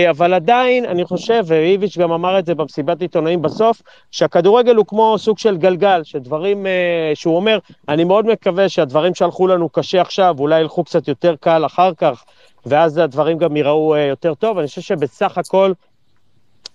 אבל 0.10 0.34
עדיין, 0.34 0.86
אני 0.86 1.06
חושב, 1.06 1.44
ואיביץ' 1.48 1.98
גם 1.98 2.12
אמר 2.12 2.40
את 2.40 2.46
זה 2.46 2.56
במסיבת 2.56 3.02
עיתונאים 3.02 3.42
בסוף, 3.42 3.82
שהכדורגל 4.12 4.76
הוא 4.76 4.86
כמו 4.86 5.16
סוג 5.18 5.38
של 5.38 5.58
גלגל, 5.58 6.02
שדברים, 6.04 6.66
אה, 6.66 7.12
שהוא 7.14 7.36
אומר, 7.36 7.60
אני 7.90 8.04
מאוד 8.04 8.26
מקווה 8.26 8.70
שהדברים 8.70 9.16
שהלכו 9.16 9.48
לנו 9.48 9.70
קשה 9.70 10.02
עכשיו, 10.02 10.36
אולי 10.40 10.60
ילכו 10.60 10.84
קצת 10.84 11.08
יותר 11.08 11.36
קל 11.40 11.66
אחר 11.66 11.94
כך, 11.94 12.24
ואז 12.66 12.98
הדברים 12.98 13.38
גם 13.38 13.58
ייראו 13.58 13.96
אה, 13.96 14.00
יותר 14.00 14.34
טוב. 14.34 14.58
אני 14.58 14.68
חושב 14.68 14.82
שבסך 14.82 15.38
הכל, 15.38 15.72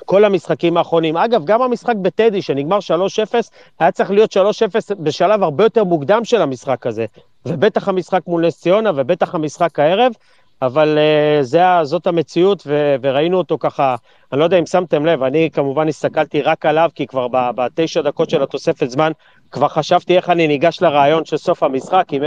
כל 0.05 0.25
המשחקים 0.25 0.77
האחרונים, 0.77 1.17
אגב, 1.17 1.45
גם 1.45 1.63
המשחק 1.63 1.95
בטדי, 2.03 2.43
שנגמר 2.43 2.79
3-0, 2.79 3.35
היה 3.79 3.93
צריך 3.93 4.11
להיות 4.11 4.37
3-0 4.37 4.41
בשלב 4.99 5.43
הרבה 5.43 5.65
יותר 5.65 5.85
מוקדם 5.85 6.25
של 6.25 6.43
המשחק 6.43 6.87
הזה. 6.87 7.07
ובטח 7.47 7.89
המשחק 7.89 8.21
מול 8.27 8.47
נס 8.47 8.61
ציונה, 8.61 8.91
ובטח 8.95 9.35
המשחק 9.35 9.79
הערב, 9.79 10.13
אבל 10.63 10.99
uh, 10.99 11.43
זה, 11.43 11.63
זאת 11.83 12.07
המציאות, 12.07 12.63
ו, 12.67 12.97
וראינו 13.03 13.39
אותו 13.39 13.59
ככה, 13.59 13.97
אני 14.33 14.41
לא 14.41 14.45
יודע 14.45 14.59
אם 14.59 14.67
שמתם 14.67 15.07
לב, 15.07 15.23
אני 15.23 15.51
כמובן 15.53 15.89
הסתכלתי 15.89 16.43
רק 16.43 16.67
עליו, 16.67 16.91
כי 16.95 17.07
כבר 17.07 17.27
בתשע 17.55 18.03
דקות 18.03 18.31
של 18.31 18.43
התוספת 18.43 18.91
זמן, 18.91 19.13
כבר 19.51 19.69
חשבתי 19.69 20.17
איך 20.17 20.31
אני 20.31 20.47
ניגש 20.47 20.83
לרעיון 20.83 21.25
של 21.25 21.37
סוף 21.37 21.63
המשחק, 21.63 22.05
עם 22.11 22.23
0-0, 22.23 22.27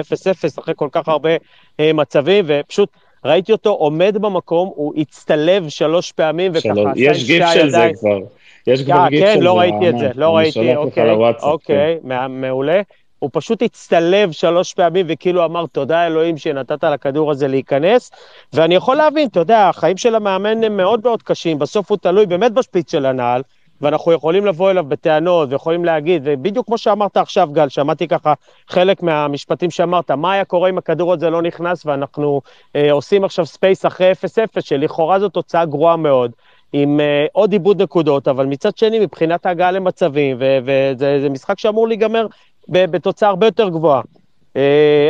אחרי 0.59 0.73
כל 0.77 0.89
כך 0.91 1.07
הרבה 1.07 1.35
uh, 1.35 1.81
מצבים, 1.93 2.45
ופשוט 2.47 2.89
ראיתי 3.27 3.51
אותו 3.51 3.69
עומד 3.69 4.17
במקום, 4.21 4.71
הוא 4.75 4.93
הצטלב 4.97 5.69
שלוש 5.69 6.11
פעמים, 6.11 6.51
וככה 6.55 6.61
שלוש- 6.75 6.85
עשה 6.91 6.99
יש 7.01 7.23
גיף 7.27 7.45
של 7.53 7.69
זה 7.69 7.77
הידיים. 7.77 7.95
כבר. 7.95 8.17
יש 8.67 8.83
כבר 8.83 8.95
אה, 8.97 9.09
גיף 9.09 9.23
כן, 9.23 9.33
של 9.37 9.43
לא 9.43 9.51
זה, 9.53 9.59
ראיתי 9.59 9.89
את 9.89 9.97
זה. 9.99 10.09
לא 10.15 10.35
ראיתי, 10.37 10.75
אוקיי, 10.75 11.03
כן. 11.05 11.43
אוקיי, 11.43 11.97
מה- 12.03 12.27
מעולה. 12.27 12.81
הוא 13.19 13.29
פשוט 13.33 13.61
הצטלב 13.61 14.31
שלוש 14.31 14.73
פעמים 14.73 15.05
וכאילו 15.09 15.45
אמר 15.45 15.65
תודה 15.65 16.07
אלוהים 16.07 16.37
שנתת 16.37 16.83
לכדור 16.83 17.31
הזה 17.31 17.47
להיכנס, 17.47 18.11
ואני 18.53 18.75
יכול 18.75 18.95
להבין, 18.95 19.27
אתה 19.27 19.39
יודע, 19.39 19.69
החיים 19.69 19.97
של 19.97 20.15
המאמן 20.15 20.63
הם 20.63 20.77
מאוד 20.77 21.01
מאוד 21.03 21.23
קשים, 21.23 21.59
בסוף 21.59 21.89
הוא 21.91 21.97
תלוי 21.97 22.25
באמת 22.25 22.51
בשפיץ 22.51 22.91
של 22.91 23.05
הנעל, 23.05 23.41
ואנחנו 23.81 24.11
יכולים 24.11 24.45
לבוא 24.45 24.71
אליו 24.71 24.83
בטענות 24.83 25.49
ויכולים 25.51 25.85
להגיד, 25.85 26.21
ובדיוק 26.25 26.65
כמו 26.65 26.77
שאמרת 26.77 27.17
עכשיו, 27.17 27.49
גל, 27.51 27.69
שמעתי 27.69 28.07
ככה 28.07 28.33
חלק 28.67 29.03
מהמשפטים 29.03 29.71
שאמרת, 29.71 30.11
מה 30.11 30.33
היה 30.33 30.45
קורה 30.45 30.69
אם 30.69 30.77
הכדור 30.77 31.13
הזה 31.13 31.29
לא 31.29 31.41
נכנס 31.41 31.85
ואנחנו 31.85 32.41
אה, 32.75 32.91
עושים 32.91 33.23
עכשיו 33.23 33.45
space 33.45 33.85
אחרי 33.85 34.11
0-0, 34.11 34.61
שלכאורה 34.61 35.19
זו 35.19 35.29
תוצאה 35.29 35.65
גרועה 35.65 35.95
מאוד. 35.95 36.31
עם 36.73 36.99
אה, 36.99 37.29
עוד 37.31 37.51
איבוד 37.51 37.81
נקודות, 37.81 38.27
אבל 38.27 38.45
מצד 38.45 38.77
שני, 38.77 38.99
מבחינת 38.99 39.45
ההגעה 39.45 39.71
למצבים, 39.71 40.37
וזה 40.39 41.21
זה 41.21 41.29
משחק 41.29 41.59
שאמור 41.59 41.87
להיגמר 41.87 42.27
בתוצאה 42.69 43.29
הרבה 43.29 43.47
יותר 43.47 43.69
גבוהה. 43.69 44.01
Uh, 44.53 44.59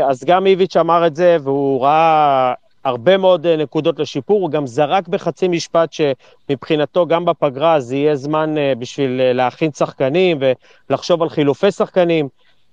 אז 0.09 0.23
גם 0.23 0.45
איביץ' 0.45 0.77
אמר 0.77 1.07
את 1.07 1.15
זה, 1.15 1.37
והוא 1.43 1.83
ראה 1.83 2.53
הרבה 2.87 3.17
מאוד 3.17 3.45
uh, 3.45 3.49
נקודות 3.49 3.99
לשיפור, 3.99 4.41
הוא 4.41 4.49
גם 4.49 4.67
זרק 4.67 5.07
בחצי 5.07 5.47
משפט 5.47 5.93
שמבחינתו 5.93 7.05
גם 7.05 7.25
בפגרה 7.25 7.79
זה 7.79 7.95
יהיה 7.95 8.15
זמן 8.15 8.55
uh, 8.57 8.79
בשביל 8.79 9.19
uh, 9.19 9.33
להכין 9.33 9.71
שחקנים 9.71 10.39
ולחשוב 10.89 11.21
על 11.21 11.29
חילופי 11.29 11.71
שחקנים. 11.71 12.27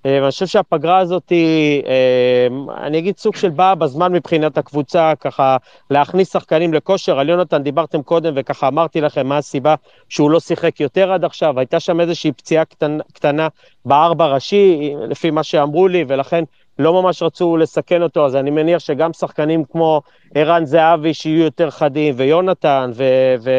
אה, 0.06 0.18
ואני 0.20 0.30
חושב 0.30 0.46
שהפגרה 0.46 0.98
הזאת 0.98 1.30
היא, 1.30 1.82
אה, 1.86 2.46
אני 2.86 2.98
אגיד 2.98 3.18
סוג 3.18 3.36
של 3.36 3.50
באה 3.50 3.74
בזמן 3.74 4.12
מבחינת 4.12 4.58
הקבוצה, 4.58 5.12
ככה 5.20 5.56
להכניס 5.90 6.32
שחקנים 6.32 6.74
לכושר. 6.74 7.18
על 7.18 7.28
יונתן 7.28 7.62
דיברתם 7.62 8.02
קודם, 8.02 8.32
וככה 8.36 8.68
אמרתי 8.68 9.00
לכם 9.00 9.26
מה 9.26 9.38
הסיבה 9.38 9.74
שהוא 10.08 10.30
לא 10.30 10.40
שיחק 10.40 10.80
יותר 10.80 11.12
עד 11.12 11.24
עכשיו. 11.24 11.58
הייתה 11.58 11.80
שם 11.80 12.00
איזושהי 12.00 12.32
פציעה 12.32 12.64
קטנה, 12.64 13.02
קטנה 13.12 13.48
בארבע 13.84 14.26
ראשי, 14.26 14.94
לפי 15.08 15.30
מה 15.30 15.42
שאמרו 15.42 15.88
לי, 15.88 16.04
ולכן 16.08 16.44
לא 16.78 17.02
ממש 17.02 17.22
רצו 17.22 17.56
לסכן 17.56 18.02
אותו, 18.02 18.26
אז 18.26 18.36
אני 18.36 18.50
מניח 18.50 18.78
שגם 18.78 19.12
שחקנים 19.12 19.64
כמו 19.64 20.00
ערן 20.34 20.64
זהבי 20.64 21.14
שיהיו 21.14 21.44
יותר 21.44 21.70
חדים, 21.70 22.14
ויונתן, 22.16 22.90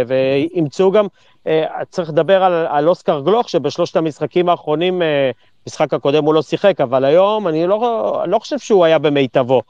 וימצאו 0.07 0.91
גם, 0.91 1.07
אה, 1.47 1.65
צריך 1.89 2.09
לדבר 2.09 2.43
על, 2.43 2.67
על 2.69 2.89
אוסקר 2.89 3.19
גלוך, 3.19 3.49
שבשלושת 3.49 3.95
המשחקים 3.95 4.49
האחרונים, 4.49 5.01
אה, 5.01 5.31
המשחק 5.65 5.93
הקודם 5.93 6.25
הוא 6.25 6.33
לא 6.33 6.41
שיחק, 6.41 6.81
אבל 6.81 7.05
היום 7.05 7.47
אני 7.47 7.67
לא, 7.67 8.23
לא 8.27 8.39
חושב 8.39 8.59
שהוא 8.59 8.85
היה 8.85 8.99
במיטבו. 8.99 9.61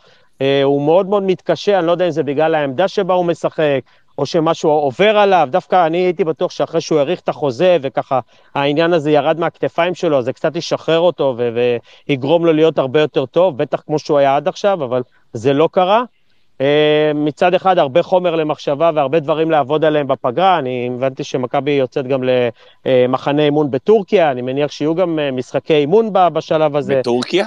אה, 0.41 0.63
הוא 0.63 0.85
מאוד 0.85 1.05
מאוד 1.09 1.23
מתקשה, 1.23 1.79
אני 1.79 1.87
לא 1.87 1.91
יודע 1.91 2.05
אם 2.05 2.11
זה 2.11 2.23
בגלל 2.23 2.55
העמדה 2.55 2.87
שבה 2.87 3.13
הוא 3.13 3.25
משחק, 3.25 3.79
או 4.17 4.25
שמשהו 4.25 4.69
עובר 4.69 5.17
עליו, 5.17 5.47
דווקא 5.51 5.85
אני 5.85 5.97
הייתי 5.97 6.23
בטוח 6.23 6.51
שאחרי 6.51 6.81
שהוא 6.81 6.99
האריך 6.99 7.19
את 7.19 7.29
החוזה, 7.29 7.77
וככה 7.81 8.19
העניין 8.55 8.93
הזה 8.93 9.11
ירד 9.11 9.39
מהכתפיים 9.39 9.95
שלו, 9.95 10.21
זה 10.21 10.33
קצת 10.33 10.55
ישחרר 10.55 10.99
אותו 10.99 11.35
ו- 11.37 11.77
ויגרום 12.07 12.45
לו 12.45 12.53
להיות 12.53 12.77
הרבה 12.77 13.01
יותר 13.01 13.25
טוב, 13.25 13.57
בטח 13.57 13.81
כמו 13.85 13.99
שהוא 13.99 14.17
היה 14.17 14.35
עד 14.35 14.47
עכשיו, 14.47 14.83
אבל 14.83 15.01
זה 15.33 15.53
לא 15.53 15.69
קרה. 15.71 16.03
אה, 16.61 17.11
מצד 17.15 17.53
אחד, 17.53 17.77
הרבה 17.77 18.03
חומר 18.03 18.35
למחשבה 18.35 18.91
והרבה 18.95 19.19
דברים 19.19 19.51
לעבוד 19.51 19.85
עליהם 19.85 20.07
בפגרה. 20.07 20.59
אני 20.59 20.89
הבנתי 20.95 21.23
שמכבי 21.23 21.71
יוצאת 21.71 22.07
גם 22.07 22.23
למחנה 22.85 23.43
אימון 23.43 23.71
בטורקיה, 23.71 24.31
אני 24.31 24.41
מניח 24.41 24.71
שיהיו 24.71 24.95
גם 24.95 25.19
אה, 25.19 25.31
משחקי 25.31 25.73
אימון 25.73 26.13
ב- 26.13 26.27
בשלב 26.27 26.75
הזה. 26.75 26.95
בטורקיה? 26.99 27.45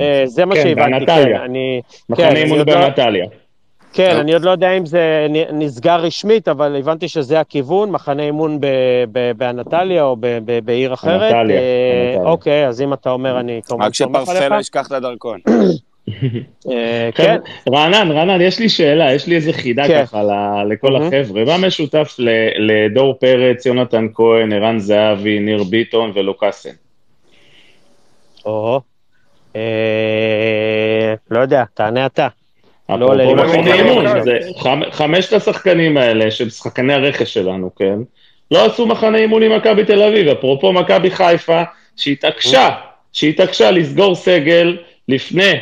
אה, 0.00 0.22
זה 0.26 0.44
מה 0.44 0.54
כן, 0.54 0.62
שהבנתי. 0.62 1.06
כן. 1.06 1.24
כן, 1.24 1.52
מחנה 2.08 2.28
אני 2.28 2.42
אימון 2.42 2.58
עוד 2.58 2.66
באנטליה. 2.66 3.26
כן, 3.94 4.16
אני 4.16 4.32
עוד 4.34 4.42
לא 4.42 4.50
יודע 4.50 4.72
אם 4.72 4.86
זה 4.86 5.26
נסגר 5.52 5.96
רשמית, 6.00 6.48
אבל 6.48 6.76
הבנתי 6.76 7.08
שזה 7.08 7.40
הכיוון, 7.40 7.90
מחנה 7.90 8.22
אימון 8.22 8.60
ב- 8.60 8.66
ב- 9.12 9.32
באנטליה 9.36 10.02
או 10.04 10.16
ב- 10.16 10.38
ב- 10.44 10.58
בעיר 10.64 10.94
אחרת. 10.94 11.32
אנטליה, 11.34 11.60
אה, 11.60 12.12
אנטליה. 12.14 12.30
אוקיי, 12.30 12.66
אז 12.66 12.80
אם 12.80 12.92
אתה 12.92 13.10
אומר, 13.10 13.40
אני 13.40 13.60
כמובן 13.66 13.84
רק 13.84 13.94
סומך 13.94 14.20
שפרפה 14.22 14.32
לא 14.38 14.44
עליך. 14.54 14.60
ישכח 14.60 14.86
את 14.86 14.92
הדרכון. 14.92 15.40
אה, 16.70 17.10
כן, 17.14 17.36
רענן, 17.72 18.10
רענן, 18.12 18.40
יש 18.40 18.58
לי 18.58 18.68
שאלה, 18.68 19.12
יש 19.12 19.26
לי 19.26 19.36
איזה 19.36 19.52
חידה 19.52 19.86
כן. 19.86 20.02
ככה 20.06 20.22
לכל. 20.68 20.96
החבר'ה. 20.96 21.44
מה 21.44 21.66
משותף 21.66 22.16
ל- 22.18 22.30
לדור 22.70 23.14
פרץ, 23.20 23.66
יונתן 23.66 24.06
כהן, 24.14 24.52
ערן 24.52 24.78
זהבי, 24.78 25.38
ניר 25.38 25.62
ביטון 25.64 26.12
ולוקאסן? 26.14 26.70
או, 28.46 28.80
אה, 29.56 31.14
לא 31.30 31.38
יודע, 31.40 31.64
תענה 31.74 32.06
אתה. 32.06 32.28
לא 32.88 33.06
עולה 33.06 33.24
לי 33.24 33.34
מחנה 33.34 33.74
עכשיו. 34.02 34.22
זה 34.24 34.38
חמ- 34.58 34.90
חמשת 34.90 35.32
השחקנים 35.32 35.96
האלה, 35.96 36.30
שהם 36.30 36.48
שחקני 36.48 36.94
הרכש 36.94 37.34
שלנו, 37.34 37.74
כן? 37.74 37.98
לא 38.50 38.64
עשו 38.64 38.86
מחנה 38.86 39.18
אימון 39.18 39.42
עם 39.42 39.56
מכבי 39.56 39.84
תל 39.84 40.02
אביב, 40.02 40.28
אפרופו 40.28 40.72
מכבי 40.72 41.10
חיפה, 41.10 41.62
שהתעקשה, 41.96 42.70
שהתעקשה 43.12 43.70
לסגור 43.70 44.14
סגל 44.14 44.76
לפני 45.08 45.52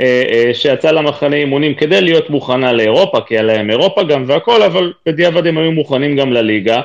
אה, 0.00 0.22
אה, 0.32 0.54
שיצא 0.54 0.90
למחנה 0.90 1.36
אימונים 1.36 1.74
כדי 1.74 2.00
להיות 2.00 2.30
מוכנה 2.30 2.72
לאירופה, 2.72 3.18
כי 3.26 3.34
היה 3.34 3.42
להם 3.42 3.70
אירופה 3.70 4.02
גם 4.02 4.24
והכל, 4.26 4.62
אבל 4.62 4.92
בדיעבד 5.06 5.46
הם 5.46 5.58
היו 5.58 5.72
מוכנים 5.72 6.16
גם 6.16 6.32
לליגה. 6.32 6.80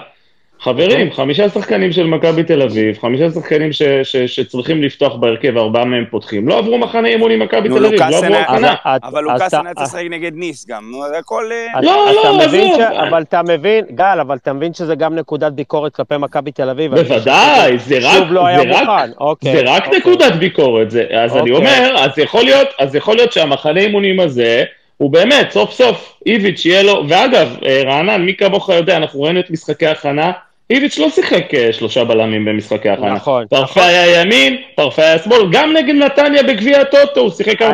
חברים, 0.66 1.12
חמישה 1.12 1.50
שחקנים 1.50 1.92
של 1.92 2.08
מכבי 2.08 2.44
תל 2.44 2.62
אביב, 2.62 2.98
חמישה 3.02 3.30
שחקנים 3.32 3.74
ש, 3.74 3.82
ש, 4.04 4.16
שצריכים 4.16 4.84
לפתוח 4.84 5.16
בהרכב, 5.16 5.58
ארבעה 5.58 5.86
מהם 5.86 6.06
פותחים, 6.10 6.48
לא 6.48 6.58
עברו 6.58 6.78
מחנה 6.78 7.08
אימון 7.08 7.32
עם 7.32 7.40
מכבי 7.40 7.70
תל 7.70 7.86
אביב, 7.86 8.00
לא 8.00 8.18
עברו 8.18 8.36
הכנה. 8.36 8.74
אבל 9.04 9.24
לוקאסן 9.24 9.66
היה 9.66 9.76
צריך 9.76 9.88
לשחק 9.88 10.06
נגד 10.10 10.32
ניס 10.36 10.66
גם, 10.68 10.92
נו, 10.92 11.04
זה 11.10 11.18
הכל... 11.18 11.50
אה, 11.76 11.82
לא, 11.82 12.12
אתה 12.12 12.30
לא, 12.30 12.38
מבין 12.48 12.72
עזוב. 12.72 12.82
ש... 12.82 13.08
אבל 13.08 13.22
אתה 13.22 13.42
מבין, 13.44 13.86
גל, 13.96 14.18
אבל 14.22 14.36
אתה 14.36 14.54
מבין 14.54 14.74
שזה 14.74 14.96
גם 14.96 15.16
נקודת 15.16 15.52
ביקורת 15.52 15.96
כלפי 15.96 16.16
מכבי 16.20 16.52
תל 16.52 16.70
אביב. 16.70 16.96
בוודאי, 16.96 17.78
זה 17.78 17.98
רק, 18.02 18.18
שוב 18.18 18.32
לא 18.32 18.46
היה 18.46 18.60
זה 18.60 18.70
רק, 18.72 18.82
מוכן, 18.82 19.12
אוקיי. 19.20 19.56
זה 19.56 19.62
רק 19.66 19.86
אוקיי. 19.86 20.00
נקודת 20.00 20.36
ביקורת, 20.36 20.92
זה, 20.92 21.06
אז 21.12 21.38
אני 21.38 21.52
אוקיי. 21.52 21.56
אומר, 21.56 21.96
אז 21.98 22.18
יכול 22.18 22.44
להיות, 22.44 22.68
אז 22.80 22.96
יכול 22.96 23.16
להיות 23.16 23.32
שהמחנה 23.32 23.80
אימונים 23.80 24.20
הזה, 24.20 24.64
הוא 24.98 25.12
באמת, 25.12 25.52
סוף 25.52 25.72
סוף, 25.72 26.20
איביץ' 26.26 26.66
יהיה 26.66 26.84
לו, 26.84 27.04
ואגב, 27.10 27.58
אה, 27.66 27.82
רענן, 27.86 28.22
מי 28.22 28.36
כמוך 28.36 28.70
יודע, 28.70 28.98
אנחנו 28.98 29.22
ראינו 29.22 29.40
את 29.40 29.50
משחקי 29.52 29.86
ההכנה, 29.86 30.32
איביץ' 30.70 30.98
לא 30.98 31.10
שיחק 31.10 31.54
אה, 31.54 31.74
שלושה 31.74 32.04
בלמים 32.04 32.46
במשחקי 32.46 32.90
ההכנה. 32.90 33.14
נכון, 33.14 33.46
פרפה 33.50 33.64
נכון. 33.64 33.84
היה 33.84 34.22
ימין, 34.22 34.58
פרפה 34.76 35.02
היה 35.02 35.20
שמאל, 35.20 35.42
גם 35.52 35.74
נגד 35.74 35.96
נתניה 35.96 36.44
בגביע 36.44 36.82
הטוטו, 36.82 37.22
הוא 37.22 37.32
שיחק 37.32 37.62
4-3-3. 37.62 37.66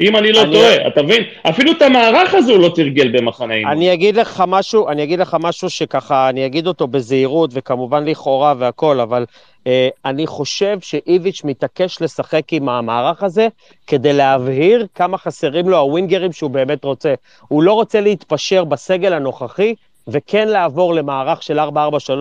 אם 0.00 0.16
אני 0.16 0.32
לא 0.32 0.44
טועה, 0.52 0.88
אתה 0.88 1.02
מבין? 1.02 1.22
אפילו 1.42 1.72
את 1.72 1.82
המערך 1.82 2.34
הזה 2.34 2.52
הוא 2.52 2.60
לא 2.60 2.72
תרגל 2.74 3.08
במחנה 3.18 3.54
אימון. 3.54 3.72
אני 3.72 3.92
אגיד 3.92 4.16
לך 4.16 4.44
משהו, 4.46 4.88
אני 4.88 5.02
אגיד 5.02 5.20
לך 5.20 5.36
משהו 5.40 5.70
שככה, 5.70 6.28
אני 6.28 6.46
אגיד 6.46 6.66
אותו 6.66 6.86
בזהירות, 6.86 7.50
וכמובן 7.52 8.04
לכאורה 8.04 8.54
והכל, 8.58 9.00
אבל 9.00 9.24
אה, 9.66 9.88
אני 10.04 10.26
חושב 10.26 10.78
שאיביץ' 10.80 11.40
מתעקש 11.44 12.02
לשחק 12.02 12.52
עם 12.52 12.68
המערך 12.68 13.22
הזה 13.22 13.48
כדי 13.86 14.12
להבהיר 14.12 14.86
כמה 14.94 15.18
חסרים 15.18 15.68
לו 15.68 15.78
הווינגרים 15.78 16.32
שהוא 16.32 16.50
באמת 16.50 16.84
רוצה. 16.84 17.14
הוא 17.48 17.62
לא 17.62 17.72
רוצה 17.72 18.00
להתפשר 18.00 18.64
בסגל 18.64 19.12
הנוכחי, 19.12 19.74
וכן 20.08 20.48
לעבור 20.48 20.94
למערך 20.94 21.42
של 21.42 21.58
4-4-3, 21.58 21.62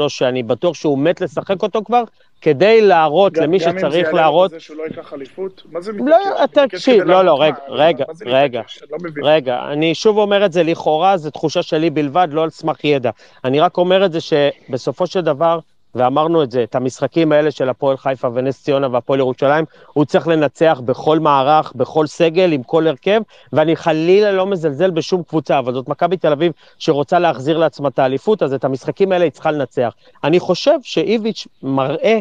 שאני 0.07 0.43
בטוח 0.43 0.75
שהוא 0.75 0.99
מת 0.99 1.21
לשחק 1.21 1.63
אותו 1.63 1.83
כבר, 1.85 2.03
כדי 2.41 2.81
להראות 2.81 3.33
גם- 3.33 3.43
למי 3.43 3.57
גם 3.57 3.69
אם 3.69 3.73
זה 3.73 3.79
שצריך 3.79 4.07
יעלה 4.07 4.21
להראות... 4.21 4.51
בזה 4.51 4.59
שהוא 4.59 4.77
לא 4.77 4.83
ייקח 4.83 5.13
אליפות? 5.13 5.63
מה 5.71 5.81
זה 5.81 5.91
לא, 5.91 5.97
מתעקש? 6.05 6.21
אתה 6.43 6.43
מתעקש 6.43 6.79
תקשיב, 6.79 7.03
לא, 7.03 7.13
לא, 7.13 7.25
להראות 7.25 7.41
רגע? 7.69 8.05
רגע, 8.05 8.05
רגע. 8.25 8.59
מתעקש? 8.59 8.83
לא. 8.91 9.29
רגע, 9.29 9.59
אני 9.71 9.95
שוב 9.95 10.17
אומר 10.17 10.45
את 10.45 10.51
זה 10.53 10.63
לכאורה, 10.63 11.17
זו 11.17 11.29
תחושה 11.29 11.61
שלי 11.61 11.89
בלבד, 11.89 12.27
לא 12.31 12.43
על 12.43 12.49
סמך 12.49 12.83
ידע. 12.85 13.09
אני 13.45 13.59
רק 13.59 13.77
אומר 13.77 14.05
את 14.05 14.11
זה 14.11 14.19
שבסופו 14.21 15.07
של 15.07 15.21
דבר, 15.21 15.59
ואמרנו 15.95 16.43
את 16.43 16.51
זה, 16.51 16.63
את 16.63 16.75
המשחקים 16.75 17.31
האלה 17.31 17.51
של 17.51 17.69
הפועל 17.69 17.97
חיפה 17.97 18.27
ונס 18.33 18.63
ציונה 18.63 18.87
והפועל 18.91 19.19
ירושלים, 19.19 19.65
הוא 19.93 20.05
צריך 20.05 20.27
לנצח 20.27 20.81
בכל 20.85 21.19
מערך, 21.19 21.73
בכל 21.75 22.07
סגל, 22.07 22.51
עם 22.51 22.63
כל 22.63 22.87
הרכב, 22.87 23.21
ואני 23.53 23.75
חלילה 23.75 24.31
לא 24.31 24.45
מזלזל 24.45 24.91
בשום 24.91 25.23
קבוצה, 25.23 25.59
אבל 25.59 25.73
זאת 25.73 25.89
מכבי 25.89 26.17
תל 26.17 26.31
אביב 26.31 26.51
שרוצה 26.79 27.19
להחזיר 27.19 27.57
לעצמה 27.57 27.87
את 27.87 27.99
האליפות, 27.99 28.43
אז 28.43 28.53
את 28.53 28.65
המשחקים 28.65 29.11
האלה 29.11 29.23
היא 29.23 29.31
צריכה 29.31 29.51
לנצח. 29.51 29.93
אני 30.23 30.39
חושב 30.39 30.77
שאיביץ' 30.83 31.47
מראה 31.63 32.19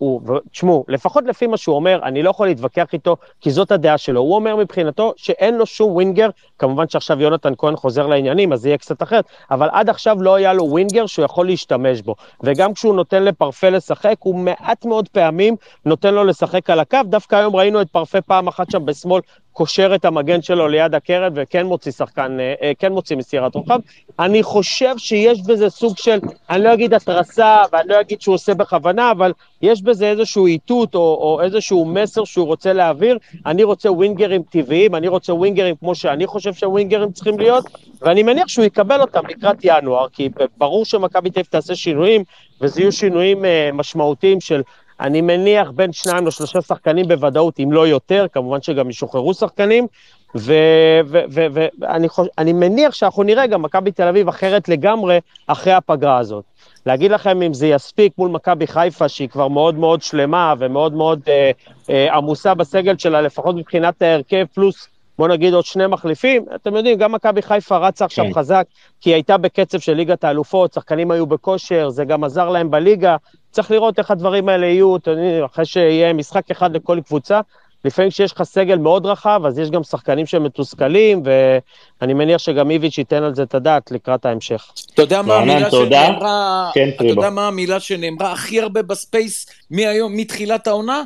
שהוא, 0.00 0.20
ותשמעו, 0.26 0.84
לפחות 0.88 1.24
לפי 1.24 1.46
מה 1.46 1.56
שהוא 1.56 1.76
אומר, 1.76 2.00
אני 2.02 2.22
לא 2.22 2.30
יכול 2.30 2.46
להתווכח 2.46 2.92
איתו, 2.92 3.16
כי 3.40 3.50
זאת 3.50 3.72
הדעה 3.72 3.98
שלו. 3.98 4.20
הוא 4.20 4.34
אומר 4.34 4.56
מבחינתו 4.56 5.12
שאין 5.16 5.54
לו 5.54 5.66
שום 5.66 5.92
ווינגר, 5.92 6.28
כמובן 6.58 6.88
שעכשיו 6.88 7.20
יונתן 7.20 7.52
כהן 7.58 7.76
חוזר 7.76 8.06
לעניינים, 8.06 8.52
אז 8.52 8.60
זה 8.60 8.68
יהיה 8.68 8.78
קצת 8.78 9.02
אחרת, 9.02 9.24
אבל 9.50 9.68
עד 9.72 9.90
עכשיו 9.90 10.22
לא 10.22 10.34
היה 10.34 10.52
לו 10.52 10.64
ווינגר 10.64 11.06
שהוא 11.06 11.24
יכול 11.24 11.46
להשתמש 11.46 12.02
בו. 12.02 12.14
וגם 12.42 12.74
כשהוא 12.74 12.94
נותן 12.94 13.22
לפרפה 13.24 13.68
לשחק, 13.68 14.14
הוא 14.18 14.34
מעט 14.34 14.84
מאוד 14.84 15.08
פעמים 15.08 15.56
נותן 15.84 16.14
לו 16.14 16.24
לשחק 16.24 16.70
על 16.70 16.80
הקו. 16.80 16.98
דווקא 17.04 17.36
היום 17.36 17.56
ראינו 17.56 17.80
את 17.80 17.90
פרפה 17.90 18.20
פעם 18.20 18.48
אחת 18.48 18.70
שם 18.70 18.86
בשמאל, 18.86 19.20
קושר 19.60 19.94
את 19.94 20.04
המגן 20.04 20.42
שלו 20.42 20.68
ליד 20.68 20.94
הקרן, 20.94 21.32
וכן 21.36 21.66
מוציא 21.66 21.92
שחקן, 21.92 22.40
אה, 22.40 22.54
אה, 22.62 22.72
כן 22.78 22.92
מוציא 22.92 23.16
מסירת 23.16 23.54
רוחב. 23.54 23.80
אני 24.18 24.42
חושב 24.42 24.94
שיש 24.98 25.42
בזה 25.42 25.70
סוג 25.70 25.96
של, 25.96 26.18
אני 26.50 26.64
לא 26.64 26.74
אגיד 26.74 26.94
התרסה, 26.94 27.62
ואני 27.72 27.88
לא 27.88 28.00
אגיד 28.00 28.20
שהוא 28.20 28.34
עושה 28.34 28.54
בכוונה, 28.54 29.10
אבל 29.10 29.32
יש 29.62 29.82
בזה 29.82 30.10
איזשהו 30.10 30.46
איתות 30.46 30.94
או, 30.94 31.00
או 31.00 31.42
איזשהו 31.42 31.84
מסר 31.84 32.24
שהוא 32.24 32.46
רוצה 32.46 32.72
להעביר. 32.72 33.18
אני 33.46 33.64
רוצה 33.64 33.92
ווינגרים 33.92 34.42
טבעיים, 34.42 34.94
אני 34.94 35.08
רוצה 35.08 35.34
ווינגרים 35.34 35.74
כמו 35.76 35.94
שאני 35.94 36.26
חושב 36.26 36.54
שהווינגרים 36.54 37.12
צריכים 37.12 37.38
להיות, 37.38 37.64
ואני 38.02 38.22
מניח 38.22 38.48
שהוא 38.48 38.64
יקבל 38.64 39.00
אותם 39.00 39.26
לקראת 39.28 39.56
ינואר, 39.64 40.08
כי 40.12 40.28
ברור 40.58 40.84
שמכבי 40.84 41.30
תל 41.30 41.42
תעשה 41.42 41.74
שינויים, 41.74 42.24
וזה 42.60 42.80
יהיו 42.80 42.92
שינויים 42.92 43.44
אה, 43.44 43.70
משמעותיים 43.72 44.40
של, 44.40 44.62
אני 45.00 45.20
מניח, 45.20 45.70
בין 45.70 45.92
שניים 45.92 46.26
לשלושה 46.26 46.60
שחקנים 46.60 47.08
בוודאות, 47.08 47.60
אם 47.60 47.72
לא 47.72 47.86
יותר, 47.86 48.26
כמובן 48.32 48.62
שגם 48.62 48.90
ישוחררו 48.90 49.34
שחקנים, 49.34 49.86
ואני 50.34 52.52
מניח 52.52 52.94
שאנחנו 52.94 53.22
נראה 53.22 53.46
גם 53.46 53.62
מכבי 53.62 53.92
תל 53.92 54.08
אביב 54.08 54.28
אחרת 54.28 54.68
לגמרי 54.68 55.18
אחרי 55.46 55.72
הפגרה 55.72 56.18
הזאת. 56.18 56.44
להגיד 56.86 57.10
לכם 57.10 57.42
אם 57.42 57.54
זה 57.54 57.66
יספיק 57.66 58.12
מול 58.18 58.30
מכבי 58.30 58.66
חיפה, 58.66 59.08
שהיא 59.08 59.28
כבר 59.28 59.48
מאוד 59.48 59.74
מאוד 59.74 60.02
שלמה 60.02 60.54
ומאוד 60.58 60.94
מאוד 60.94 61.20
אה, 61.28 61.50
אה, 61.90 62.16
עמוסה 62.16 62.54
בסגל 62.54 62.98
שלה, 62.98 63.20
לפחות 63.20 63.56
מבחינת 63.56 64.02
ההרכב, 64.02 64.44
פלוס 64.54 64.88
בוא 65.20 65.28
נגיד 65.28 65.54
עוד 65.54 65.64
שני 65.64 65.86
מחליפים, 65.86 66.44
אתם 66.54 66.76
יודעים, 66.76 66.98
גם 66.98 67.12
מכבי 67.12 67.42
חיפה 67.42 67.76
רצה 67.76 68.04
עכשיו 68.04 68.24
כן. 68.24 68.34
חזק, 68.34 68.64
כי 69.00 69.10
היא 69.10 69.14
הייתה 69.14 69.36
בקצב 69.36 69.78
של 69.78 69.92
ליגת 69.92 70.24
האלופות, 70.24 70.72
שחקנים 70.72 71.10
היו 71.10 71.26
בכושר, 71.26 71.90
זה 71.90 72.04
גם 72.04 72.24
עזר 72.24 72.48
להם 72.48 72.70
בליגה, 72.70 73.16
צריך 73.50 73.70
לראות 73.70 73.98
איך 73.98 74.10
הדברים 74.10 74.48
האלה 74.48 74.66
יהיו, 74.66 74.96
אחרי 75.44 75.64
שיהיה 75.64 76.12
משחק 76.12 76.50
אחד 76.50 76.76
לכל 76.76 76.98
קבוצה. 77.06 77.40
לפעמים 77.84 78.10
כשיש 78.10 78.32
לך 78.32 78.42
סגל 78.42 78.78
מאוד 78.78 79.06
רחב, 79.06 79.42
אז 79.46 79.58
יש 79.58 79.70
גם 79.70 79.82
שחקנים 79.82 80.26
שמתוסכלים, 80.26 81.22
ואני 82.00 82.14
מניח 82.14 82.38
שגם 82.38 82.70
איביץ' 82.70 82.98
ייתן 82.98 83.22
על 83.22 83.34
זה 83.34 83.42
את 83.42 83.54
הדעת 83.54 83.90
לקראת 83.90 84.26
ההמשך. 84.26 84.72
אתה 84.94 85.02
יודע 85.02 85.22
מה 85.22 85.34
המילה. 85.34 85.70
שנאמרה, 85.70 86.70
כן, 86.74 86.88
אתה. 86.96 87.04
יודע 87.04 87.30
מה 87.30 87.46
המילה 87.48 87.80
שנאמרה 87.80 88.32
הכי 88.32 88.60
הרבה 88.60 88.82
ב 88.82 88.93
space 88.93 89.46
מהיום, 89.70 90.16
מתחילת 90.16 90.66
העונה? 90.66 91.02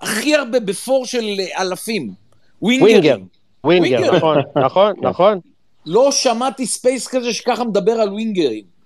הכי 0.00 0.34
הרבה 0.34 0.60
בפער 0.60 1.06
של 1.06 1.24
אלפים. 1.58 2.10
winger, 2.62 2.84
ווינגרים. 2.84 3.37
winger. 3.64 4.16
נכון, 4.16 4.38
נכון, 4.64 4.92
נכון. 5.02 5.40
לא 5.86 6.10
שמעתי 6.12 6.66
space 6.66 7.08
כזה 7.08 7.32
שככה 7.32 7.64
מדבר 7.64 7.92
על 7.92 8.08
ווינגרים. 8.08 8.78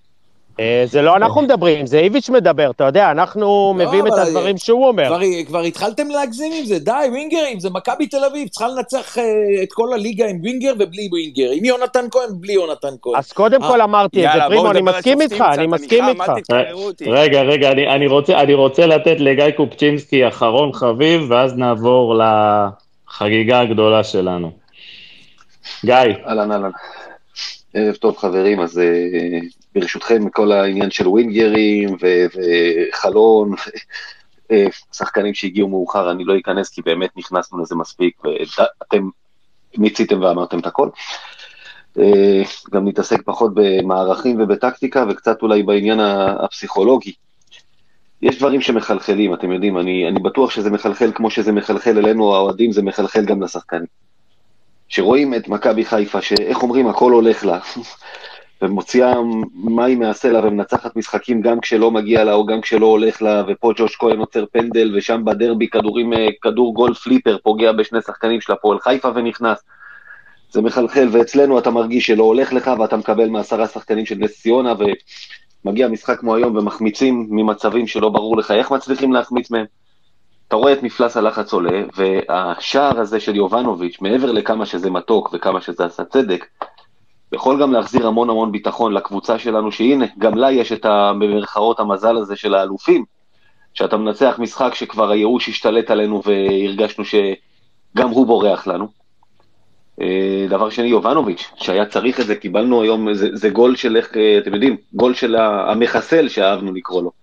אה, 0.60 0.84
זה 0.86 1.02
לא 1.02 1.16
אנחנו 1.16 1.42
מדברים, 1.42 1.86
זה 1.86 1.98
איביץ' 1.98 2.30
מדבר, 2.30 2.70
אתה 2.70 2.84
יודע, 2.84 3.10
אנחנו 3.10 3.40
לא, 3.40 3.74
מביאים 3.86 4.06
את 4.06 4.12
הדברים 4.12 4.58
שהוא 4.58 4.86
אומר. 4.86 5.18
כבר, 5.46 5.60
התחלתם 5.60 6.08
להגזים 6.08 6.52
עם 6.58 6.64
זה, 6.64 6.78
די, 6.78 6.92
ווינגרים, 7.10 7.60
זה 7.60 7.70
מכבי 7.70 8.06
תל 8.06 8.24
אביב, 8.24 8.48
צריכה 8.48 8.68
לנצח 8.68 9.18
אה, 9.18 9.24
את 9.62 9.72
כל 9.72 9.92
הליגה 9.92 10.26
עם 10.26 10.40
ווינגר 10.40 10.72
ובלי 10.78 11.08
ווינגר, 11.10 11.50
עם 11.52 11.64
יונתן 11.64 12.04
כהן, 12.10 12.28
בלי 12.32 12.52
יונתן 12.52 12.94
כהן. 13.02 13.16
אז 13.16 13.32
קודם 13.32 13.62
אה, 13.62 13.68
כל 13.68 13.80
אמרתי 13.80 14.26
את 14.26 14.32
זה, 14.34 14.38
פרימו, 14.48 14.70
אני 14.70 14.82
מסכים 14.82 15.20
איתך, 15.20 15.44
אני 15.54 15.66
מסכים 15.66 16.04
איתך. 16.08 16.54
רגע, 17.06 17.42
רגע, 17.42 17.72
אני, 17.72 17.94
אני, 17.94 18.06
רוצה, 18.06 18.40
אני 18.40 18.54
רוצה 18.54 18.86
לתת 18.86 19.16
לגיא 19.18 19.50
קופצ'ינסקי 19.56 20.28
אחרון 20.28 20.72
חביב, 20.72 21.26
ואז 21.28 21.56
נעבור 21.56 22.14
לחגיגה 23.08 23.60
הגדולה 23.60 24.04
שלנו. 24.04 24.61
גיא, 25.84 25.94
אהלן 26.26 26.52
אהלן. 26.52 26.70
ערב 27.74 27.94
טוב 27.94 28.16
חברים, 28.16 28.60
אז 28.60 28.78
אה, 28.78 29.38
ברשותכם 29.74 30.28
כל 30.28 30.52
העניין 30.52 30.90
של 30.90 31.08
ווינגרים 31.08 31.96
ו- 32.02 32.26
וחלון, 32.34 33.54
אה, 34.50 34.66
שחקנים 34.92 35.34
שהגיעו 35.34 35.68
מאוחר, 35.68 36.10
אני 36.10 36.24
לא 36.24 36.38
אכנס 36.38 36.68
כי 36.68 36.82
באמת 36.82 37.10
נכנסנו 37.16 37.62
לזה 37.62 37.74
מספיק 37.74 38.22
ואתם 38.24 39.08
מיציתם 39.78 40.22
ואמרתם 40.22 40.58
את 40.58 40.66
הכל. 40.66 40.88
אה, 41.98 42.42
גם 42.70 42.88
נתעסק 42.88 43.22
פחות 43.24 43.52
במערכים 43.54 44.40
ובטקטיקה 44.40 45.04
וקצת 45.08 45.42
אולי 45.42 45.62
בעניין 45.62 46.00
הפסיכולוגי. 46.44 47.12
יש 48.22 48.38
דברים 48.38 48.60
שמחלחלים, 48.60 49.34
אתם 49.34 49.52
יודעים, 49.52 49.78
אני, 49.78 50.08
אני 50.08 50.20
בטוח 50.20 50.50
שזה 50.50 50.70
מחלחל 50.70 51.12
כמו 51.14 51.30
שזה 51.30 51.52
מחלחל 51.52 51.98
אלינו 51.98 52.34
האוהדים, 52.34 52.72
זה 52.72 52.82
מחלחל 52.82 53.24
גם 53.24 53.42
לשחקנים. 53.42 53.86
שרואים 54.92 55.34
את 55.34 55.48
מכבי 55.48 55.84
חיפה, 55.84 56.22
שאיך 56.22 56.62
אומרים, 56.62 56.88
הכל 56.88 57.12
הולך 57.12 57.44
לה, 57.44 57.58
ומוציאה 58.62 59.14
מים 59.54 59.98
מהסלע 59.98 60.46
ומנצחת 60.46 60.96
משחקים 60.96 61.40
גם 61.40 61.60
כשלא 61.60 61.90
מגיע 61.90 62.24
לה 62.24 62.32
או 62.32 62.46
גם 62.46 62.60
כשלא 62.60 62.86
הולך 62.86 63.22
לה, 63.22 63.42
ופה 63.48 63.72
ג'וש 63.76 63.96
כהן 63.96 64.18
עוצר 64.18 64.44
פנדל, 64.52 64.96
ושם 64.96 65.24
בדרבי 65.24 65.68
כדורים, 65.68 66.12
אה, 66.12 66.28
כדור 66.42 66.74
גול 66.74 66.94
פליפר 66.94 67.36
פוגע 67.42 67.72
בשני 67.72 68.02
שחקנים 68.02 68.40
של 68.40 68.52
הפועל 68.52 68.78
חיפה 68.78 69.08
ונכנס. 69.14 69.58
זה 70.50 70.62
מחלחל, 70.62 71.08
ואצלנו 71.12 71.58
אתה 71.58 71.70
מרגיש 71.70 72.06
שלא 72.06 72.24
הולך 72.24 72.52
לך, 72.52 72.70
ואתה 72.78 72.96
מקבל 72.96 73.28
מעשרה 73.28 73.66
שחקנים 73.66 74.06
של 74.06 74.14
נס 74.18 74.42
ציונה, 74.42 74.74
ומגיע 75.64 75.88
משחק 75.88 76.18
כמו 76.18 76.34
היום 76.34 76.56
ומחמיצים 76.56 77.26
ממצבים 77.30 77.86
שלא 77.86 78.08
ברור 78.08 78.36
לך 78.36 78.50
איך 78.50 78.70
מצליחים 78.70 79.12
להחמיץ 79.12 79.50
מהם. 79.50 79.66
אתה 80.52 80.58
רואה 80.58 80.72
את 80.72 80.82
מפלס 80.82 81.16
הלחץ 81.16 81.52
עולה, 81.52 81.82
והשער 81.96 83.00
הזה 83.00 83.20
של 83.20 83.36
יובנוביץ', 83.36 83.96
מעבר 84.00 84.32
לכמה 84.32 84.66
שזה 84.66 84.90
מתוק 84.90 85.30
וכמה 85.32 85.60
שזה 85.60 85.84
עשה 85.84 86.04
צדק, 86.04 86.46
יכול 87.32 87.62
גם 87.62 87.72
להחזיר 87.72 88.06
המון 88.06 88.30
המון 88.30 88.52
ביטחון 88.52 88.92
לקבוצה 88.92 89.38
שלנו, 89.38 89.72
שהנה, 89.72 90.04
גם 90.18 90.34
לה 90.34 90.50
יש 90.50 90.72
את 90.72 90.86
במרכאות 91.20 91.80
המזל 91.80 92.16
הזה 92.16 92.36
של 92.36 92.54
האלופים, 92.54 93.04
שאתה 93.74 93.96
מנצח 93.96 94.34
משחק 94.38 94.74
שכבר 94.74 95.10
הייאוש 95.10 95.48
השתלט 95.48 95.90
עלינו 95.90 96.22
והרגשנו 96.24 97.04
שגם 97.04 98.08
הוא 98.08 98.26
בורח 98.26 98.66
לנו. 98.66 98.88
אה, 100.00 100.46
דבר 100.48 100.70
שני, 100.70 100.86
יובנוביץ', 100.86 101.50
שהיה 101.56 101.86
צריך 101.86 102.20
את 102.20 102.26
זה, 102.26 102.36
קיבלנו 102.36 102.82
היום, 102.82 103.14
זה, 103.14 103.28
זה 103.32 103.50
גול 103.50 103.76
של 103.76 103.96
איך, 103.96 104.16
אה, 104.16 104.38
אתם 104.38 104.54
יודעים, 104.54 104.76
גול 104.94 105.14
של 105.14 105.36
המחסל 105.36 106.28
שאהבנו 106.28 106.72
לקרוא 106.72 107.02
לו. 107.02 107.21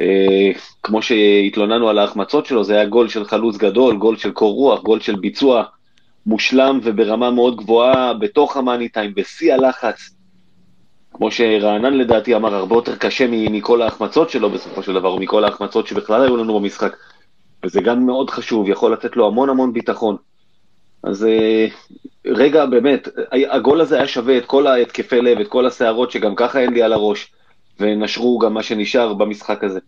אה, 0.00 0.50
כמו 0.82 1.02
שהתלוננו 1.02 1.88
על 1.88 1.98
ההחמצות 1.98 2.46
שלו, 2.46 2.64
זה 2.64 2.74
היה 2.74 2.86
גול 2.86 3.08
של 3.08 3.24
חלוץ 3.24 3.56
גדול, 3.56 3.96
גול 3.96 4.16
של 4.16 4.30
קור 4.30 4.54
רוח, 4.54 4.82
גול 4.82 5.00
של 5.00 5.16
ביצוע 5.16 5.64
מושלם 6.26 6.80
וברמה 6.82 7.30
מאוד 7.30 7.56
גבוהה 7.56 8.14
בתוך 8.14 8.56
המאני 8.56 8.88
טיים, 8.88 9.14
בשיא 9.14 9.54
הלחץ. 9.54 10.10
כמו 11.14 11.30
שרענן 11.30 11.94
לדעתי 11.94 12.36
אמר, 12.36 12.54
הרבה 12.54 12.74
יותר 12.74 12.96
קשה 12.96 13.26
מכל 13.30 13.82
ההחמצות 13.82 14.30
שלו 14.30 14.50
בסופו 14.50 14.82
של 14.82 14.94
דבר, 14.94 15.08
או 15.08 15.18
מכל 15.18 15.44
ההחמצות 15.44 15.86
שבכלל 15.86 16.22
היו 16.22 16.36
לנו 16.36 16.60
במשחק. 16.60 16.96
וזה 17.64 17.80
גם 17.80 18.06
מאוד 18.06 18.30
חשוב, 18.30 18.68
יכול 18.68 18.92
לתת 18.92 19.16
לו 19.16 19.26
המון 19.26 19.48
המון 19.48 19.72
ביטחון. 19.72 20.16
אז 21.02 21.24
אה, 21.24 21.66
רגע, 22.26 22.66
באמת, 22.66 23.08
הגול 23.50 23.80
הזה 23.80 23.96
היה 23.96 24.06
שווה 24.06 24.38
את 24.38 24.44
כל 24.44 24.66
ההתקפי 24.66 25.20
לב, 25.20 25.40
את 25.40 25.48
כל 25.48 25.66
הסערות 25.66 26.10
שגם 26.10 26.34
ככה 26.34 26.60
אין 26.60 26.72
לי 26.72 26.82
על 26.82 26.92
הראש, 26.92 27.32
ונשרו 27.80 28.38
גם 28.38 28.54
מה 28.54 28.62
שנשאר 28.62 29.14
במשחק 29.14 29.64
הזה. 29.64 29.80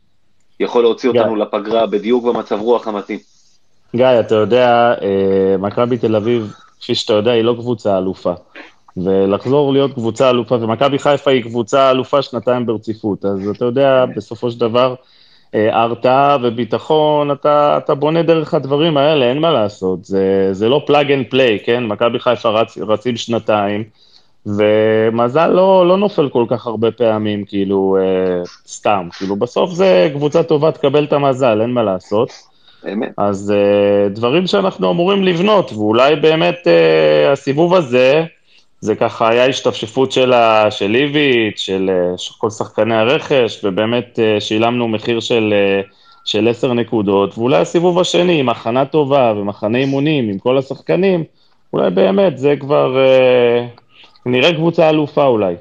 יכול 0.60 0.82
להוציא. 0.82 1.08
אותנו 1.08 1.36
לפגרה 1.36 1.86
בדיוק 1.86 2.24
במצב 2.24 2.60
רוח 2.60 2.88
המתאים. 2.88 3.18
גיא, 3.96 4.06
אתה 4.20 4.34
יודע, 4.34 4.94
אה, 5.02 5.56
מכבי 5.58 5.98
תל 5.98 6.16
אביב, 6.16 6.52
כפי 6.80 6.94
שאתה 6.94 7.12
יודע, 7.12 7.30
היא 7.30 7.42
לא 7.42 7.54
קבוצה 7.58 7.98
אלופה. 7.98 8.32
ולחזור 8.96 9.72
להיות 9.72 9.94
קבוצה 9.94 10.30
אלופה, 10.30 10.54
ומכבי 10.54 10.98
חיפה 10.98 11.30
היא 11.30 11.42
קבוצה 11.42 11.90
אלופה 11.90 12.22
שנתיים 12.22 12.66
ברציפות, 12.66 13.24
אז 13.24 13.48
אתה 13.48 13.64
יודע, 13.64 14.04
בסופו 14.16 14.50
של 14.50 14.60
דבר, 14.60 14.94
אה, 15.54 15.82
הרתעה 15.82 16.36
וביטחון, 16.42 17.30
אתה, 17.30 17.78
אתה 17.78 17.94
בונה 17.94 18.22
דרך 18.22 18.54
הדברים 18.54 18.96
האלה, 18.96 19.24
אין 19.24 19.38
מה 19.38 19.50
לעשות, 19.50 20.04
זה, 20.04 20.48
זה 20.52 20.68
לא 20.68 20.82
plug 20.86 21.12
and 21.12 21.26
play, 21.30 21.58
כן? 21.64 21.84
מכבי 21.86 22.20
חיפה 22.20 22.48
רצ, 22.48 22.78
רצים 22.78 23.16
שנתיים, 23.16 23.84
ומזל 24.46 25.46
לא, 25.46 25.88
לא 25.88 25.96
נופל 25.96 26.28
כל 26.28 26.44
כך 26.48 26.66
הרבה 26.66 26.90
פעמים, 26.90 27.44
כאילו, 27.44 27.96
אה, 28.00 28.42
סתם, 28.66 29.08
כאילו, 29.18 29.36
בסוף 29.36 29.70
זה 29.70 30.10
קבוצה 30.14 30.42
טובה, 30.42 30.72
תקבל 30.72 31.04
את 31.04 31.12
המזל, 31.12 31.60
אין 31.60 31.70
מה 31.70 31.82
לעשות. 31.82 32.30
באמת. 32.84 33.12
אז 33.16 33.52
uh, 33.52 34.08
דברים 34.14 34.46
שאנחנו 34.46 34.90
אמורים 34.90 35.24
לבנות, 35.24 35.72
ואולי 35.72 36.16
באמת 36.16 36.58
uh, 36.64 37.32
הסיבוב 37.32 37.74
הזה, 37.74 38.24
זה 38.80 38.94
ככה 38.94 39.28
היה 39.28 39.46
השתפשפות 39.46 40.12
של, 40.12 40.32
איביץ', 40.94 41.58
של, 41.58 41.90
uh, 42.14 42.18
של 42.18 42.34
כל 42.38 42.50
שחקני 42.50 42.94
הרכש, 42.94 43.64
ובאמת 43.64 44.18
uh, 44.18 44.40
שילמנו 44.40 44.88
מחיר 44.88 45.20
של, 45.20 45.54
uh, 45.84 45.94
של 46.24 46.48
עשר 46.48 46.72
נקודות, 46.72 47.38
ואולי 47.38 47.56
הסיבוב 47.56 47.98
השני, 47.98 48.40
עם 48.40 48.48
הכנה 48.48 48.84
טובה 48.84 49.32
ומחנה 49.36 49.78
אימונים 49.78 50.28
עם 50.28 50.38
כל 50.38 50.58
השחקנים, 50.58 51.24
אולי 51.72 51.90
באמת 51.90 52.38
זה 52.38 52.54
כבר 52.60 52.96
אה, 52.96 53.80
נראה 54.26 54.54
קבוצה 54.54 54.90
אלופה 54.90 55.24
אולי. 55.24 55.54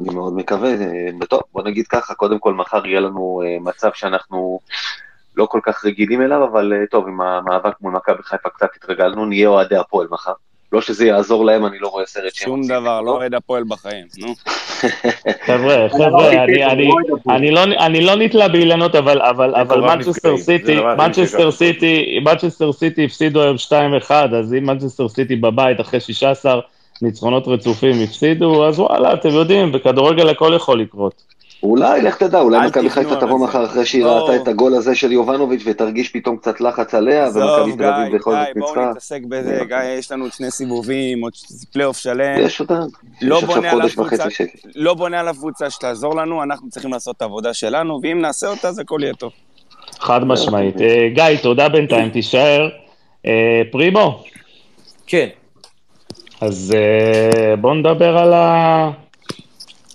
אני 0.00 0.14
מאוד 0.14 0.32
מקווה. 0.36 0.68
אה, 0.70 1.26
טוב, 1.28 1.40
בוא 1.52 1.62
נגיד 1.62 1.86
ככה, 1.86 2.14
קודם 2.14 2.38
כל 2.38 2.54
מחר 2.54 2.86
יהיה 2.86 3.00
לנו 3.00 3.42
אה, 3.44 3.56
מצב 3.60 3.88
שאנחנו 3.94 4.60
לא 5.36 5.46
כל 5.46 5.60
כך 5.62 5.84
רגילים 5.84 6.22
אליו, 6.22 6.44
אבל 6.44 6.72
אה, 6.72 6.86
טוב, 6.90 7.06
עם 7.08 7.20
המאבק 7.20 7.72
מול 7.80 7.92
מכבי 7.92 8.22
חיפה 8.22 8.48
קצת 8.48 8.68
התרגלנו, 8.76 9.26
נהיה 9.26 9.48
אוהדי 9.48 9.76
הפועל 9.76 10.06
מחר. 10.10 10.32
לא 10.72 10.80
שזה 10.80 11.06
יעזור 11.06 11.44
להם, 11.44 11.66
אני 11.66 11.78
לא 11.78 11.88
רואה 11.88 12.06
סרט 12.06 12.34
שהם... 12.34 12.46
שום 12.48 12.62
דבר. 12.66 13.00
לא 13.00 13.10
אוהד 13.10 13.34
הפועל 13.34 13.64
בחיים, 13.68 14.06
נו. 14.18 14.26
חבר'ה, 15.46 15.86
חבר'ה, 15.88 16.28
אני- 16.44 16.64
אני- 16.64 16.90
אני 17.30 17.50
לא- 17.50 17.60
אני 17.62 18.00
לא 18.00 18.16
נתלה 18.16 18.48
באילנות, 18.48 18.94
אבל- 18.94 19.22
אבל 19.22 19.54
אבל 19.54 19.78
מקורב 19.80 19.94
מנצ'סטר 19.96 20.36
סיטי, 20.36 20.76
מנצ'סטר. 20.98 21.50
סיטי, 21.50 22.18
מנצ'סטר 22.24 22.72
סיטי 22.72 23.04
הפסידו 23.04 23.42
היום 23.42 23.56
2-1, 23.56 24.10
אז 24.10 24.54
אם 24.54 24.66
מנצ'סטר 24.66 25.08
סיטי 25.08 25.36
בבית 25.36 25.80
אחרי 25.80 26.00
16 26.00 26.60
ניצחונות 27.04 27.48
רצופים 27.48 28.02
הפסידו, 28.04 28.66
אז 28.66 28.80
וואלה, 28.80 29.14
אתם 29.14 29.28
יודעים, 29.28 29.72
בכדורגל 29.72 30.28
הכל 30.28 30.52
יכול 30.56 30.80
לקרות. 30.80 31.34
אולי, 31.62 32.02
לך 32.02 32.16
תדע, 32.16 32.40
אולי 32.40 32.66
מכבי 32.66 32.90
חיפה 32.90 33.16
תבוא. 33.16 33.38
מחר 33.38 33.64
אחרי 33.64 33.86
שהיא 33.86 34.04
לא. 34.04 34.10
ראתה 34.10 34.42
את 34.42 34.48
הגול 34.48 34.74
הזה 34.74 34.94
של 34.94 35.12
יובנוביץ' 35.12 35.62
ותרגיש 35.66 36.08
פתאום 36.08 36.36
קצת 36.36 36.60
לחץ 36.60 36.94
עליה, 36.94 37.28
ומכבי 37.34 37.76
תל 37.76 37.84
אביב 37.84 38.16
בכל 38.16 38.30
זאת 38.30 38.46
בואו 38.56 38.68
ניצחה. 38.68 38.90
נתעסק 38.90 39.20
בזה, 39.28 39.60
גיא, 39.68 39.76
יש 39.98 40.12
לנו 40.12 40.24
עוד 40.24 40.32
שני 40.32 40.50
סיבובים, 40.50 41.20
עוד 41.20 41.32
פלייאוף 41.72 41.98
שלם. 41.98 42.40
יש 42.40 42.60
אותה, 42.60 42.80
לא 43.22 43.40
בונה 43.40 43.70
על 43.70 43.80
הקבוצה. 43.80 44.24
לא 44.74 44.94
בונה 44.94 45.20
על 45.20 45.28
הקבוצה 45.28 45.70
שתעזור 45.70 46.16
לנו, 46.16 46.42
אנחנו 46.42 46.70
צריכים 46.70 46.92
לעשות 46.92 47.16
את 47.16 47.22
העבודה 47.22 47.54
שלנו, 47.54 48.00
ואם 48.02 48.20
נעשה 48.20 48.46
אותה, 48.46 48.68
אז 48.68 48.78
הכל 48.78 49.00
יהיה 49.02 49.14
טוב. 49.14 49.32
חד 50.00 50.24
משמעית. 50.24 50.80
אה, 50.80 51.08
גיא, 51.14 51.42
תודה 51.42 51.68
בינתיים, 51.68 52.10
תישאר. 52.10 52.68
אה, 53.26 53.62
פרימו, 53.72 54.24
כן. 55.06 55.28
אז 56.44 56.74
אה, 56.76 57.56
בואו 57.56 57.74
נדבר 57.74 58.18
על 58.18 58.32
ה... 58.32 58.90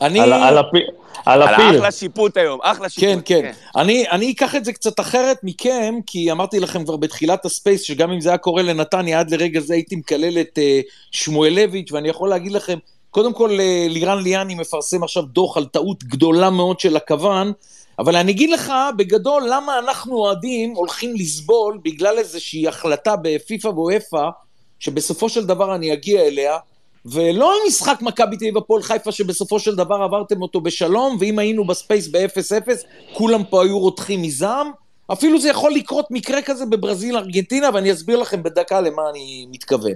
אני... 0.01 0.19
על 0.19 0.33
על 0.33 0.57
הפי- 0.57 0.85
על 1.25 1.41
על 1.41 1.53
הפיל. 1.53 1.77
אחלה 1.77 1.91
שיפוט 1.91 2.37
היום, 2.37 2.59
אחלה 2.63 2.89
שיפוט. 2.89 3.23
כן, 3.25 3.41
כן. 3.41 3.51
אני, 3.75 4.09
אני 4.11 4.31
אקח 4.31 4.55
את 4.55 4.65
זה 4.65 4.73
קצת 4.73 4.99
אחרת 4.99 5.37
מכם, 5.43 5.95
כי 6.05 6.31
אמרתי 6.31 6.59
לכם 6.59 6.85
כבר 6.85 6.97
בתחילת 6.97 7.45
הספייס, 7.45 7.81
שגם 7.81 8.11
אם 8.11 8.21
זה 8.21 8.29
היה 8.29 8.37
קורה 8.37 8.61
לנתניה, 8.61 9.19
עד 9.19 9.31
לרגע 9.31 9.59
זה 9.59 9.73
הייתי 9.73 9.95
מקלל 9.95 10.39
את 10.39 10.57
uh, 10.57 10.91
שמואלביץ', 11.11 11.91
ואני 11.91 12.09
יכול 12.09 12.29
להגיד 12.29 12.51
לכם, 12.51 12.77
קודם 13.11 13.33
כל, 13.33 13.49
uh, 13.49 13.91
לירן 13.91 14.23
ליאני 14.23 14.55
מפרסם 14.55 15.03
עכשיו 15.03 15.23
דוח 15.23 15.57
על 15.57 15.65
טעות 15.65 16.03
גדולה 16.03 16.49
מאוד 16.49 16.79
של 16.79 16.95
הכוון, 16.95 17.51
אבל 17.99 18.15
אני 18.15 18.31
אגיד 18.31 18.49
לך, 18.49 18.73
בגדול, 18.97 19.43
למה 19.49 19.79
אנחנו 19.79 20.17
אוהדים 20.17 20.71
הולכים 20.71 21.15
לסבול 21.15 21.79
בגלל 21.83 22.17
איזושהי 22.17 22.67
החלטה 22.67 23.15
בפיפ"א 23.21 23.67
ואופ"א, 23.67 24.29
שבסופו 24.80 25.30
של 25.30 25.45
דבר 25.45 25.75
אני 25.75 25.93
אגיע 25.93 26.21
אליה, 26.21 26.57
ולא 27.05 27.53
המשחק 27.63 28.01
מכבי 28.01 28.38
תל 28.38 28.45
אביב 28.45 28.57
הפועל 28.57 28.82
חיפה 28.82 29.11
שבסופו 29.11 29.59
של 29.59 29.75
דבר 29.75 29.95
עברתם 29.95 30.41
אותו 30.41 30.61
בשלום, 30.61 31.17
ואם 31.19 31.39
היינו 31.39 31.67
ב 31.67 31.74
space 31.74 32.07
ב-0-0, 32.07 32.69
כולם 33.13 33.43
פה 33.43 33.63
היו 33.63 33.80
רותחים 33.80 34.21
מזעם. 34.21 34.71
אפילו 35.13 35.39
זה 35.39 35.49
יכול 35.49 35.73
לקרות 35.73 36.05
מקרה 36.11 36.41
כזה 36.41 36.65
בברזיל 36.65 37.17
ארגנטינה, 37.17 37.69
ואני 37.73 37.91
אסביר 37.91 38.17
לכם 38.17 38.43
בדקה 38.43 38.82
למה 38.82 39.01
אני 39.09 39.47
מתכוון. 39.51 39.93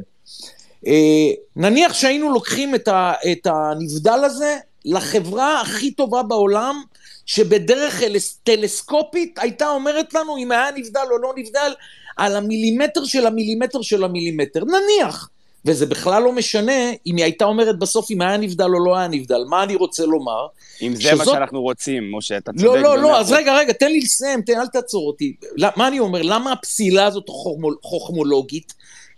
אה, 0.88 1.32
נניח 1.56 1.94
שהיינו 1.94 2.34
לוקחים 2.34 2.76
את, 2.76 2.88
ה, 2.88 3.14
את 3.32 3.48
הנבדל 3.48 4.20
הזה 4.24 4.58
לחברה 4.86 5.62
הכי 5.62 5.92
טובה 5.92 6.24
בעולם, 6.24 6.84
שבדרך 7.26 8.02
טלסקופית 8.44 9.40
הייתה 9.40 9.68
אומרת 9.68 10.14
לנו 10.14 10.38
אם 10.38 10.52
היה 10.52 10.72
נבדל 10.76 11.06
או 11.12 11.18
לא 11.18 11.34
נבדל, 11.38 11.74
על 12.18 12.36
המילימטר 12.36 13.06
של 13.06 13.26
המילימטר 13.26 13.82
של 13.82 14.04
המילימטר. 14.04 14.64
נניח. 14.66 15.30
וזה 15.66 15.86
בכלל 15.86 16.24
לא 16.24 16.32
משנה 16.32 16.72
אם 17.08 17.16
היא 17.16 17.24
הייתה 17.24 17.46
אומרת 17.46 17.80
בסוף 17.80 18.12
אם 18.12 18.22
היה 18.22 18.38
נבדל 18.38 18.64
או 18.66 18.86
לא 18.86 18.98
היה 18.98 19.08
נבדל. 19.08 19.44
מה 19.50 19.64
אני 19.64 19.76
רוצה 19.76 20.06
לומר? 20.06 20.48
אם 20.82 20.96
זה 20.96 21.16
מה 21.16 21.24
שזאת- 21.24 21.34
שאנחנו 21.36 21.62
רוצים, 21.62 22.12
משה, 22.18 22.38
אתה 22.38 22.52
צודק. 22.52 22.64
לא, 22.66 22.78
לא, 22.82 22.98
לא, 22.98 23.20
אז. 23.20 23.32
רגע, 23.32 23.56
רגע, 23.58 23.74
תן 23.74 23.92
לי 23.92 24.00
לסיים, 24.00 24.42
תן, 24.42 24.60
אל 24.60 24.68
תעצור 24.68 25.08
אותי. 25.08 25.34
לא- 25.56 25.68
מה 25.76 25.88
אני 25.88 26.00
אומר? 26.00 26.22
למה 26.22 26.52
הפסילה 26.52 27.06
הזאת 27.06 27.30
חוכמו- 27.30 27.80
חוכמולוגית? 27.84 28.74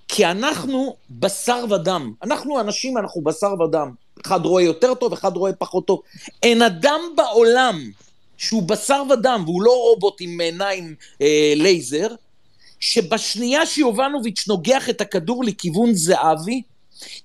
כי 0.08 0.26
אנחנו 0.26 0.96
בשר 1.10 1.66
ודם. 1.70 2.14
אנחנו 2.24 2.60
אנשים, 2.60 2.98
אנחנו 2.98 3.22
בשר 3.22 3.54
ודם. 3.62 3.91
אחד 4.26 4.46
רואה 4.46 4.64
יותר 4.64 4.93
טוב, 4.93 5.14
אחד 5.14 5.38
רואה 5.38 5.54
פחות 5.54 5.86
טוב. 5.88 6.02
אין 6.43 6.62
אדם 6.62 7.00
בעולם 7.16 7.80
שהוא 8.38 8.64
בשר 8.64 9.04
ודם, 9.10 9.41
והוא 9.46 9.62
לא 9.62 9.72
רובוט 9.72 10.18
עם 10.20 10.39
עיניים 10.39 10.96
אה, 11.22 11.54
לייזר, 11.56 12.08
שבשנייה 12.86 13.65
שיובנוביץ' 13.65 14.47
נוגח 14.47 14.89
את 14.89 15.01
הכדור 15.01 15.43
לכיוון 15.43 15.93
זהבי, 15.93 16.61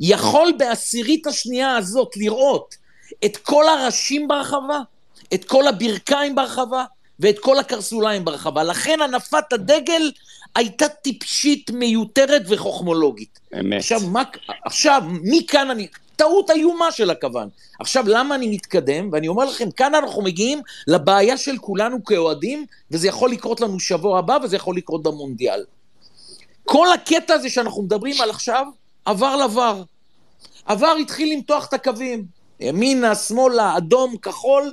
יכול 0.01 0.53
בעשירית 0.59 1.27
השנייה 1.27 1.77
הזאת 1.77 2.17
לראות 2.17 2.75
את 3.25 3.37
כל 3.37 3.65
הראשים 3.69 4.29
ברחבה, 4.29 4.79
את 5.35 5.45
כל 5.45 5.67
הברכיים 5.67 6.35
ברחבה 6.35 6.85
ואת 7.21 7.39
כל 7.39 7.59
הקרסוליים 7.59 8.25
ברחבה. 8.25 8.63
לכן 8.63 8.99
הנפת 9.01 9.53
הדגל 9.53 10.11
הייתה 10.55 10.89
טיפשית, 10.89 11.71
מיותרת 11.71 12.43
וחוכמולוגית. 12.49 13.41
אמת. 13.61 13.79
עכשיו, 13.79 14.01
מה, 14.01 14.23
עכשיו, 14.65 15.03
מכאן 15.23 15.71
אני... 15.71 15.87
טעות 16.21 16.51
איומה 16.51 16.93
של 16.93 17.11
הכוון. 17.11 17.49
עכשיו, 17.79 18.05
למה 18.07 18.35
אני 18.35 18.49
מתקדם? 18.49 19.09
ואני 19.13 19.29
אומר 19.29 19.45
לכם, 19.45 19.71
כאן 19.71 19.95
אנחנו 19.95 20.23
מגיעים 20.23 20.63
לבעיה 20.87 21.37
של 21.37 21.59
כולנו 21.59 22.05
כאוהדים, 22.05 22.67
וזה 22.91 23.09
יכול 23.09 23.31
לקרות 23.31 23.61
לנו 23.61 23.81
שבוע 23.81 24.19
הבא, 24.19 24.39
וזה 24.43 24.57
יכול 24.57 24.77
לקרות 24.77 25.03
במונדיאל. 25.03 25.65
כל 26.65 26.93
הקטע 26.93 27.35
הזה 27.35 27.51
שאנחנו 27.51 27.83
מדברים 27.83 28.21
על 28.21 28.31
עכשיו, 28.31 28.67
עבר 29.05 29.37
לבר. 29.37 29.83
עבר 30.67 30.95
התחיל 31.01 31.33
למתוח 31.33 31.67
את 31.67 31.73
הקווים. 31.73 32.25
ימינה, 32.61 33.15
שמאלה, 33.15 33.77
אדום, 33.77 34.17
כחול, 34.17 34.73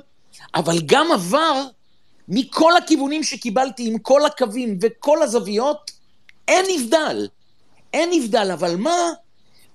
אבל 0.54 0.78
גם 0.86 1.12
עבר, 1.12 1.64
מכל 2.28 2.76
הכיוונים 2.76 3.22
שקיבלתי, 3.22 3.88
עם 3.88 3.98
כל 3.98 4.24
הקווים 4.26 4.78
וכל 4.82 5.22
הזוויות, 5.22 5.90
אין 6.48 6.64
נבדל. 6.74 7.28
אין 7.92 8.10
נבדל, 8.12 8.50
אבל 8.52 8.76
מה? 8.76 8.96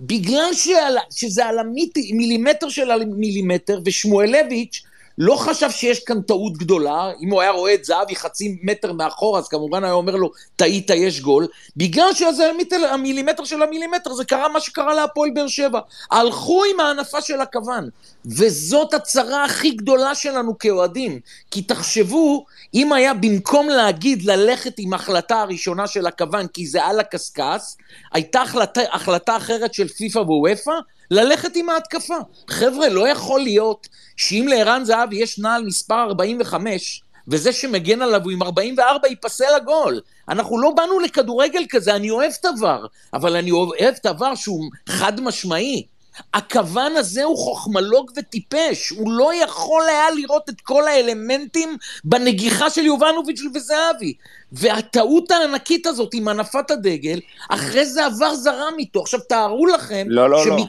בגלל 0.06 0.54
שעל, 0.54 0.98
שזה 1.12 1.46
על 1.46 1.60
המילימטר 1.60 2.70
של 2.70 2.92
המילימטר, 2.92 3.80
ושמואלביץ' 3.86 4.82
לא 5.18 5.36
חשב 5.36 5.72
שיש 5.72 6.04
כאן 6.04 6.22
טעות 6.22 6.58
גדולה, 6.58 7.12
אם 7.22 7.30
הוא 7.32 7.42
היה 7.42 7.52
רואה 7.52 7.74
את 7.74 7.86
זהבי 7.86 8.16
חצי 8.16 8.58
מטר 8.64 8.94
מאחור, 8.94 9.38
אז 9.38 9.48
כמובן 9.48 9.84
היה 9.84 9.94
אומר 9.94 10.16
לו, 10.16 10.32
טעית, 10.56 10.90
יש 10.90 11.22
גול. 11.22 11.48
בגלל 11.78 12.14
שזה 12.14 12.52
המילימטר 12.92 13.44
של 13.44 13.64
המילימטר, 13.64 14.14
זה 14.14 14.26
קרה 14.26 14.50
מה 14.50 14.60
שקרה 14.60 14.94
להפועל 14.94 15.30
באר 15.34 15.48
שבע. 15.48 15.80
הלכו 16.12 16.64
עם 16.74 16.80
ההנפה 16.80 17.22
של 17.22 17.42
הכוון, 17.42 17.90
וזאת 18.26 18.94
הצרה 18.94 19.46
הכי 19.46 19.72
גדולה 19.72 20.16
שלנו 20.16 20.58
כאוהדים. 20.58 21.20
כי 21.52 21.62
תחשבו, 21.62 22.46
אם 22.74 22.94
היה 22.94 23.14
במקום 23.14 23.70
להגיד 23.70 24.24
ללכת 24.24 24.74
עם 24.78 24.94
ההחלטה 24.94 25.42
הראשונה 25.42 25.88
של 25.88 26.08
הכוון, 26.08 26.48
כי 26.48 26.68
זה 26.68 26.84
על 26.84 27.00
הקשקש, 27.00 27.62
הייתה 28.12 28.42
החלטה, 28.42 28.82
החלטה 28.92 29.38
אחרת 29.38 29.74
של 29.74 29.88
פיפ"א 29.88 30.20
וופ"א, 30.20 30.72
ללכת 31.14 31.56
עם 31.56 31.70
ההתקפה. 31.70 32.18
חבר'ה, 32.50 32.90
לא 32.90 33.08
יכול 33.08 33.42
להיות 33.42 33.88
שאם 34.18 34.46
לערן 34.50 34.86
זהבי 34.86 35.16
יש 35.16 35.40
נעל 35.40 35.64
מספר 35.64 35.96
45, 36.04 37.02
וזה 37.28 37.54
שמגן 37.54 38.02
עליו 38.02 38.24
הוא 38.24 38.32
עם 38.32 38.44
44 38.44 39.08
ייפסל 39.08 39.56
הגול. 39.56 40.00
אנחנו 40.30 40.60
לא 40.60 40.72
באנו 40.72 41.00
לכדורגל 41.00 41.64
כזה, 41.70 41.96
אני 41.96 42.10
אוהב 42.10 42.32
את 42.40 42.46
עבר, 42.46 42.86
אבל 43.14 43.36
אני 43.36 43.52
אוהב 43.52 43.94
את 43.98 44.06
עבר 44.06 44.36
שהוא 44.36 44.64
חד 44.90 45.22
משמעי. 45.22 45.84
הכוון 46.34 46.96
הזה 46.98 47.24
הוא 47.24 47.38
חוכמולוג 47.38 48.12
וטיפש, 48.18 48.90
הוא 48.90 49.12
לא 49.12 49.32
יכול 49.44 49.84
היה 49.90 50.12
לראות 50.12 50.50
את 50.50 50.62
כל 50.62 50.88
האלמנטים 50.88 51.78
בנגיחה 52.04 52.70
של 52.70 52.86
יובנוביץ' 52.86 53.42
וזהבי. 53.56 54.14
והטעות 54.52 55.32
הענקית 55.32 55.88
הזאת 55.88 56.10
עם 56.14 56.28
הנפת 56.28 56.72
הדגל, 56.72 57.20
אחרי 57.50 57.86
זה 57.86 58.06
עבר 58.06 58.36
זרם 58.36 58.74
איתו. 58.80 59.02
עכשיו 59.02 59.20
תארו 59.20 59.66
לכם... 59.66 60.06
לא, 60.10 60.30
לא, 60.30 60.44
שמ- 60.44 60.50
לא. 60.50 60.64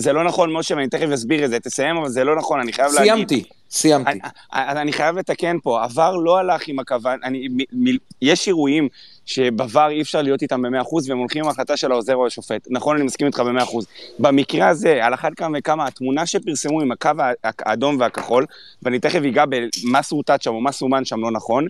זה 0.00 0.12
לא 0.12 0.24
נכון, 0.24 0.52
משה, 0.52 0.74
ואני 0.74 0.88
תכף 0.88 1.06
אסביר 1.14 1.44
את 1.44 1.50
זה. 1.50 1.60
תסיים, 1.60 1.96
אבל 1.96 2.08
זה 2.08 2.24
לא 2.24 2.36
נכון, 2.36 2.60
אני 2.60 2.72
חייב 2.72 2.92
להגיד. 2.92 3.12
סיימתי, 3.12 3.44
סיימתי. 3.70 4.18
אני, 4.52 4.92
חייב 4.92 5.18
לתקן 5.18 5.56
פה, 5.62 5.84
עבר 5.84 6.16
לא 6.16 6.38
הלך 6.38 6.68
עם 6.68 6.78
הכוון, 6.78 7.18
אני, 7.24 7.48
מ, 7.48 7.58
מ, 7.84 7.96
יש 8.22 8.46
אירועים 8.48 8.88
שבבר 9.26 9.88
אי 9.90 10.02
אפשר 10.02 10.22
להיות 10.22 10.42
איתם 10.42 10.62
ב-100% 10.62 10.68
והם 11.08 11.18
הולכים 11.18 11.44
עם 11.44 11.50
החלטה 11.50 11.76
של 11.76 11.92
העוזר 11.92 12.14
או 12.16 12.26
השופט. 12.26 12.66
נכון, 12.70 12.96
אני 12.96 13.04
מסכים 13.04 13.26
איתך 13.26 13.40
ב-100%. 13.40 13.76
במקרה 14.18 14.68
הזה, 14.68 15.04
על 15.06 15.14
אחת 15.14 15.32
כמה 15.36 15.58
וכמה, 15.58 15.86
התמונה 15.86 16.26
שפרסמו 16.26 16.80
עם 16.80 16.92
הקו 16.92 17.10
הא- 17.18 17.32
האדום 17.58 17.96
והכחול, 18.00 18.46
ואני 18.82 18.98
תכף 18.98 19.20
אגע 19.28 19.44
במה 19.48 20.02
סורטט 20.02 20.42
שם 20.42 20.54
או 20.54 20.60
מה 20.60 20.72
סומן 20.72 21.04
שם 21.04 21.20
לא 21.20 21.30
נכון. 21.30 21.66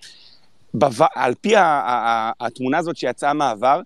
על 1.14 1.34
פי 1.40 1.56
ה- 1.56 2.30
התמונה 2.40 2.78
הזאת 2.78 2.96
שיצאה 2.96 3.32
מהעבר, 3.32 3.80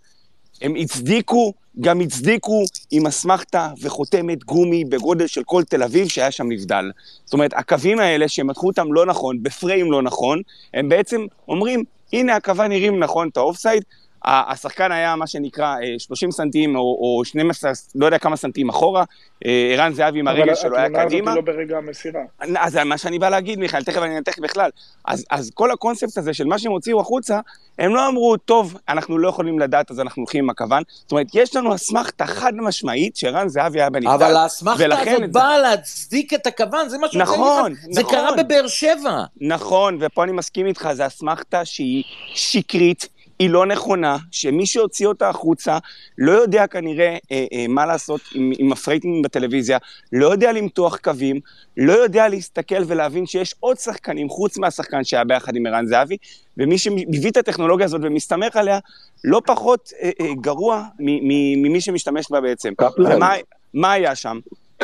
הם 0.63 0.75
הצדיקו, 0.75 1.53
גם 1.81 2.01
הצדיקו 2.01 2.63
עם 2.91 3.07
אסמכתה 3.07 3.69
וחותמת 3.81 4.45
גומי 4.45 4.85
בגודל 4.85 5.27
של 5.27 5.43
כל 5.45 5.63
תל 5.63 5.83
אביב 5.83 6.09
שהיה 6.09 6.31
שם 6.31 6.49
נבדל. 6.49 6.91
זאת 7.25 7.33
אומרת, 7.33 7.53
הקווים 7.57 7.99
האלה 7.99 8.29
שהם 8.29 8.47
מתחו 8.47 8.67
אותם 8.67 8.93
לא 8.93 9.07
נכון, 9.07 9.43
בפריים 9.43 9.93
לא 9.93 10.03
נכון, 10.03 10.43
הם 10.75 10.89
בעצם 10.89 11.27
אומרים, 11.49 11.85
הנה 12.13 12.37
הקווה 12.37 12.69
נראים 12.69 12.99
נכון 12.99 13.29
את 13.29 13.37
האופסייד, 13.37 13.85
השחקן 14.25 14.93
היה 14.93 15.17
מה 15.17 15.27
שנקרא 15.27 15.77
אה, 15.83 15.95
30 15.99 16.31
סנטים 16.31 16.77
או, 16.77 16.81
או 16.81 17.25
12, 17.25 17.71
לא 17.95 18.07
יודע 18.07 18.19
כמה 18.19 18.37
סנטים 18.37 18.69
אחורה, 18.69 19.05
אה, 19.47 19.71
ערן 19.73 19.93
זהבי 19.93 20.19
עם 20.21 20.29
הרגל 20.29 20.55
שלו 20.55 20.77
היה 20.77 20.85
התמונה 20.87 21.03
הזאת 21.03 21.13
קדימה. 21.13 21.31
היא 21.31 21.37
לא 21.37 21.43
ברגע 21.43 21.77
המסירה. 21.77 22.21
אז 22.59 22.73
זה 22.73 22.85
מה 22.85 22.99
שאני 22.99 23.19
בא 23.19 23.29
להגיד, 23.29 23.59
מיכאל, 23.59 23.83
תכף 23.85 24.03
אני 24.03 24.19
אנתח 24.19 24.33
בכלל. 24.43 24.71
אז, 25.05 25.25
אז 25.31 25.51
כל 25.55 25.71
הקונספט 25.71 26.19
הזה 26.19 26.35
של 26.35 26.45
מה 26.47 26.59
שהם 26.59 26.73
הוציאו 26.73 27.01
החוצה, 27.01 27.41
הם 27.79 27.95
לא 27.95 28.09
אמרו, 28.09 28.37
טוב, 28.37 28.77
אנחנו 28.89 29.19
לא 29.19 29.29
יכולים 29.29 29.59
לדעת, 29.59 29.91
אז 29.91 30.01
אנחנו 30.01 30.21
הולכים 30.23 30.45
עם 30.45 30.51
הכוון. 30.51 30.83
זאת 31.03 31.13
אומרת, 31.13 31.27
יש 31.35 31.57
לנו 31.57 31.75
אסמכתה 31.75 32.27
חד 32.27 32.53
משמעית 32.57 33.17
שערן 33.17 33.49
זהבי 33.49 33.81
היה 33.81 33.91
בנבדל. 33.91 34.11
אבל 34.25 34.37
האסמכתה 34.37 34.85
הזאת 34.85 35.09
את 35.09 35.19
זה- 35.21 35.27
באה 35.27 35.59
להצדיק 35.59 36.35
את 36.35 36.47
הכוון, 36.47 36.89
זה 36.89 36.99
מה 36.99 37.07
שאני 37.09 37.23
נכון, 37.23 37.73
לך. 37.73 37.79
זה 37.91 38.01
נכון. 38.01 38.15
קרה 38.15 38.31
בבאר 38.37 38.67
שבע. 38.67 39.25
נכון, 39.41 39.99
ופה 40.01 40.25
אני 40.25 40.33
מסכים 40.33 40.67
איתך, 40.67 40.89
זו 40.93 41.07
אסמכתה 41.07 41.65
שהיא 41.65 42.03
שקרית, 42.35 43.09
היא 43.39 43.51
לא 43.51 43.67
נכונה, 43.67 44.17
שמי 44.31 44.67
שהוציא 44.67 45.07
אותה 45.07 45.29
החוצה 45.29 45.79
לא 46.19 46.33
יודע 46.33 46.67
כנראה 46.67 47.17
אה, 47.33 47.45
אה, 47.53 47.67
מה 47.69 47.87
לעשות 47.87 48.21
עם, 48.35 48.53
עם 48.59 48.73
ה 48.73 48.79
framing 48.79 49.25
בטלוויזיה, 49.25 49.79
לא 50.13 50.33
יודע 50.33 50.53
למתוח 50.53 50.97
קווים, 50.97 51.41
לא 51.77 51.93
יודע 51.93 52.29
להסתכל 52.29 52.83
ולהבין 52.87 53.27
שיש 53.27 53.55
עוד 53.61 53.77
שחקנים 53.79 54.29
חוץ 54.29 54.59
מהשחקן 54.59 55.05
שהיה 55.05 55.25
ביחד 55.25 55.57
עם 55.57 55.67
ערן 55.67 55.87
זהבי, 55.87 56.17
ומי 56.59 56.79
שהביא 56.79 57.31
את 57.31 57.37
הטכנולוגיה 57.37 57.87
הזאת 57.87 58.01
ומסתמך 58.05 58.57
עליה, 58.57 58.79
לא 59.25 59.43
פחות 59.47 59.93
אה, 60.03 60.11
אה, 60.21 60.35
גרוע 60.41 60.85
ממי 60.99 61.81
שמשתמש 61.81 62.31
בה 62.31 62.41
בעצם. 62.41 62.73
קפלן. 62.77 63.17
ומה 63.17 63.35
מה 63.75 63.93
היה 63.93 64.15
שם? 64.15 64.39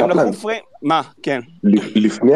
הם 0.05 0.11
קפלן. 0.11 0.27
לקחו 0.29 0.41
frame... 0.41 0.61
מה? 0.83 1.03
כן. 1.23 1.41
לפ- 1.65 1.97
לפני, 1.97 2.33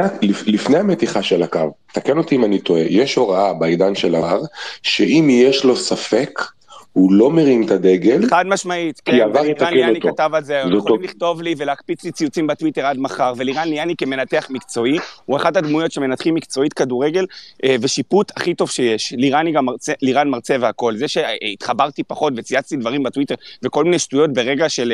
לפני 0.46 0.78
המתיחה 0.78 1.22
של 1.22 1.42
הקו, 1.42 1.60
תקן 1.92 2.18
אותי 2.18 2.36
אם 2.36 2.44
אני 2.44 2.58
טועה, 2.58 2.80
יש 2.80 3.14
הוראה 3.14 3.54
בעידן 3.54 3.94
של 3.94 4.14
ה 4.14 4.19
VAR, 4.19 4.40
שאם 4.82 5.28
יש 5.30 5.64
לו 5.64 5.76
ספק, 5.76 6.40
הוא 6.94 7.12
לא 7.12 7.30
מרים 7.30 7.62
את 7.62 7.70
הדגל, 7.70 8.26
חד 8.30 8.46
משמעית, 8.46 9.00
כי 9.00 9.12
כן, 9.12 9.20
עבר 9.20 9.40
ולירן 9.40 9.50
יתקן 9.50 9.74
ליאני. 9.74 10.00
כתב 10.00 10.30
על 10.32 10.44
זה, 10.44 10.62
זאת 10.64 10.78
יכולים 10.78 11.02
לכתוב 11.02 11.42
לי 11.42 11.54
ולהקפיץ 11.58 12.04
לי 12.04 12.12
ציוצים 12.12 12.46
בטוויטר 12.46 12.86
עד 12.86 12.98
מחר, 12.98 13.32
ולירן 13.36 13.68
ליאני 13.68 13.96
כמנתח 13.96 14.46
מקצועי, 14.50 14.98
הוא 15.24 15.36
אחת 15.36 15.56
הדמויות 15.56 15.92
שמנתחים 15.92 16.34
מקצועית 16.34 16.72
כדורגל 16.72 17.26
אה, 17.64 17.76
ושיפוט 17.80 18.32
הכי 18.36 18.54
טוב 18.54 18.70
שיש. 18.70 19.12
לירני 19.16 19.52
גם 19.52 19.64
מרצה, 19.64 19.92
לירן 20.02 20.28
מרצה 20.28 20.56
והכל. 20.60 20.96
זה 20.96 21.08
שהתחברתי 21.08 22.02
פחות 22.02 22.32
וצייצתי 22.36 22.76
דברים 22.76 23.02
בטוויטר 23.02 23.34
וכל 23.62 23.84
מיני 23.84 23.98
שטויות 23.98 24.32
ברגע 24.32 24.68
של 24.68 24.92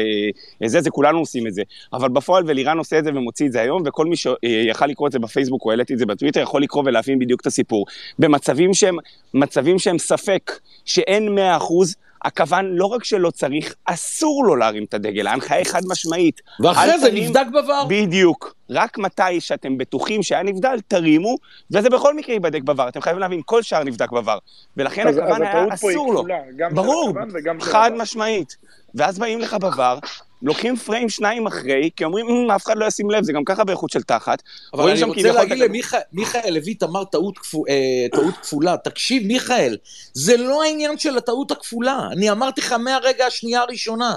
אה, 0.63 0.69
זה, 0.69 0.81
זה 0.81 0.91
כולנו 0.91 1.19
עושים 1.19 1.47
את 1.47 1.55
זה. 1.55 1.63
אבל 1.93 2.09
בפועל 2.09 2.45
ולירן 2.47 2.79
עושה 2.79 2.99
את 2.99 3.05
זה 3.05 3.11
ומוציא 3.11 3.47
את 3.47 3.53
זה 3.53 3.61
היום, 3.61 3.83
וכל 3.87 4.07
מי 4.07 4.17
שיכל 4.17 4.87
לקרוא 4.87 5.07
את 5.07 5.13
זה 5.13 5.19
בפייסבוק 5.19 5.65
או 5.65 5.71
העליתי 5.71 5.95
את 5.95 5.99
זה 5.99 6.07
בטוויטר, 6.07 6.41
יכול 6.41 6.63
לקרוא 6.63 6.83
ולהבין 6.87 7.19
בדיוק 7.19 7.41
את 7.41 7.47
הסיפור. 7.47 7.87
במצבים 8.19 8.75
שהם, 8.75 8.97
מצבים 9.35 9.79
שהם 9.79 9.99
ספק, 9.99 10.53
שאין 10.85 11.39
100%, 11.59 11.90
הכוון 12.25 12.67
לא 12.77 12.85
רק 12.87 13.05
שלא 13.05 13.31
צריך, 13.31 13.75
אסור 13.85 14.45
לו 14.47 14.57
להרים 14.57 14.85
את 14.85 14.95
הדגל, 14.95 15.27
ההנחיה 15.27 15.57
היא 15.57 15.67
חד 15.67 15.81
משמעית. 15.89 16.41
ואחרי 16.61 16.99
זה 16.99 17.07
תרים- 17.11 17.25
נבדק 17.25 17.47
בVAR. 17.53 17.87
בדיוק. 17.89 18.55
רק 18.71 18.99
מתי 18.99 19.41
שאתם 19.41 19.79
בטוחים 19.79 20.23
שהיה 20.23 20.43
נבדל, 20.43 20.77
תרימו, 20.89 21.37
וזה 21.71 21.91
בכל 21.91 22.15
מקרה 22.17 22.35
ייבדק 22.35 22.63
בVAR. 22.63 22.89
אתם 22.89 23.01
חייבים 23.01 23.21
להבין, 23.21 23.41
כל 23.45 23.63
שער 23.63 23.85
נבדק 23.85 24.11
בVAR. 24.11 24.39
ולכן 24.77 25.09
אז- 25.09 25.15
אז 25.15 25.21
הכוון 25.25 25.43
היה 25.43 25.51
הטעות 25.51 25.81
פה 25.81 25.89
היא 25.91 25.97
אסור 25.97 26.13
לו. 26.13 26.19
כפולה, 26.21 26.37
גם 26.57 26.71
של 26.71 26.77
ברור, 26.77 27.11
הכוון 27.11 27.29
וגם 27.35 27.61
של 27.61 27.67
חד. 27.67 27.91
משמעית. 27.97 28.57
ואז 28.95 29.19
באים 29.19 29.39
לך 29.41 29.55
בVAR, 29.55 30.07
לוקחים 30.43 30.77
פריים 30.77 31.09
שניים 31.09 31.47
אחרי, 31.47 31.91
כי 31.97 32.05
אומרים, 32.05 32.27
"אמ, 32.29 32.51
אף 32.51 32.65
אחד 32.67 32.77
לא 32.77 32.85
ישים 32.87 33.11
לב, 33.11 33.23
זה 33.25 33.33
גם 33.33 33.45
ככה 33.45 33.65
באיכות 33.65 33.91
של 33.91 34.03
תחת. 34.03 34.43
אבל 34.75 34.91
אני 34.91 35.03
רוצה 35.03 35.21
כביכול 35.21 35.39
להגיד. 35.41 35.59
למיכאל, 35.59 36.01
מיכאל 36.13 36.55
לויט 36.55 36.83
אמר 36.83 37.05
טעות, 37.05 37.39
אה, 37.69 38.07
טעות 38.13 38.35
כפולה. 38.43 38.77
תקשיב, 38.77 39.27
מיכאל, 39.27 39.77
זה 40.15 40.37
לא 40.37 40.63
העניין 40.63 40.99
של 40.99 41.17
הטעות 41.17 41.51
הכפולה. 41.51 42.01
אני 42.13 42.31
אמרתי 42.31 42.61
לך 42.61 42.73
מהרגע 42.73 43.27
השנייה 43.27 43.61
הראשונה. 43.61 44.17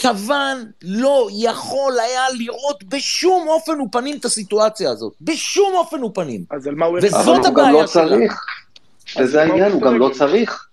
כוון 0.00 0.64
לא 0.82 1.28
יכול 1.38 1.98
היה 2.00 2.22
לראות 2.38 2.84
בשום 2.84 3.48
אופן 3.48 3.80
ופנים 3.80 4.16
את 4.16 4.24
הסיטואציה 4.24 4.90
הזאת. 4.90 5.12
בשום 5.20 5.72
אופן 5.74 6.04
ופנים. 6.04 6.44
אז 6.50 6.66
על 6.66 6.74
מה 6.74 6.86
הוא... 6.86 6.98
וזאת 7.02 7.16
אבל 7.16 7.26
הוא 7.26 7.44
גם 7.44 7.64
הבעיה 7.64 7.82
לא. 7.82 7.86
צריך. 7.86 8.44
וזה 9.18 9.42
העניין, 9.42 9.72
הוא 9.72 9.72
הוא 9.72 9.82
גם 9.82 9.98
לא? 9.98 10.10
צריך. 10.14 10.66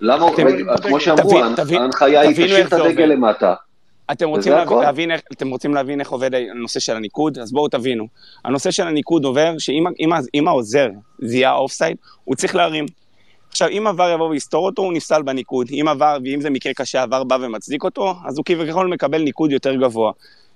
למה, 0.00 0.26
רגע, 0.30 0.76
כמו 0.82 1.00
שאמרו, 1.00 1.38
ההנחיה 1.78 2.20
היא 2.20 2.32
תשאיר 2.32 2.66
את 2.66 2.72
הדגל. 2.72 3.04
למטה. 3.04 3.54
אתם 4.12 4.28
רוצים, 4.28 4.52
להבין. 4.52 4.78
להבין 4.78 5.10
אתם 5.32 5.48
רוצים 5.50 5.74
להבין 5.74 6.00
איך 6.00 6.10
עובד 6.10 6.30
הנושא 6.34 6.80
של 6.80 6.96
הניקוד? 6.96 7.38
אז 7.38 7.52
בואו 7.52 7.68
תבינו. 7.68 8.06
הנושא 8.44 8.70
של 8.70 8.86
הניקוד 8.86 9.24
עובר 9.24 9.58
שאם 9.58 9.84
אם, 10.00 10.12
ה- 10.12 10.18
אם 10.34 10.48
העוזר 10.48 10.88
זיהה 11.22 11.54
אופסייד, 11.54 11.96
הוא 12.24 12.36
צריך 12.36 12.54
להרים. 12.56 12.86
עכשיו, 13.50 13.68
אם 13.68 13.86
עבר 13.86 14.10
יבוא 14.14 14.28
ויסתור 14.28 14.66
אותו, 14.66 14.82
הוא 14.82 14.92
נפסל 14.92 15.22
בניקוד. 15.22 15.68
אם 15.80 15.88
עבר, 15.88 16.16
ואם 16.24 16.40
זה 16.40 16.50
מקרה 16.50 16.74
קשה, 16.74 17.02
עבר 17.02 17.24
בא 17.24 17.38
ומצדיק 17.40 17.84
אותו, 17.84 18.14
אז 18.26 18.38
הוא 18.38 18.44
כביכול 18.44 18.86
מקבל 18.86 19.22
ניקוד 19.22 19.52
יותר 19.52 19.74
גבוה. 19.74 20.12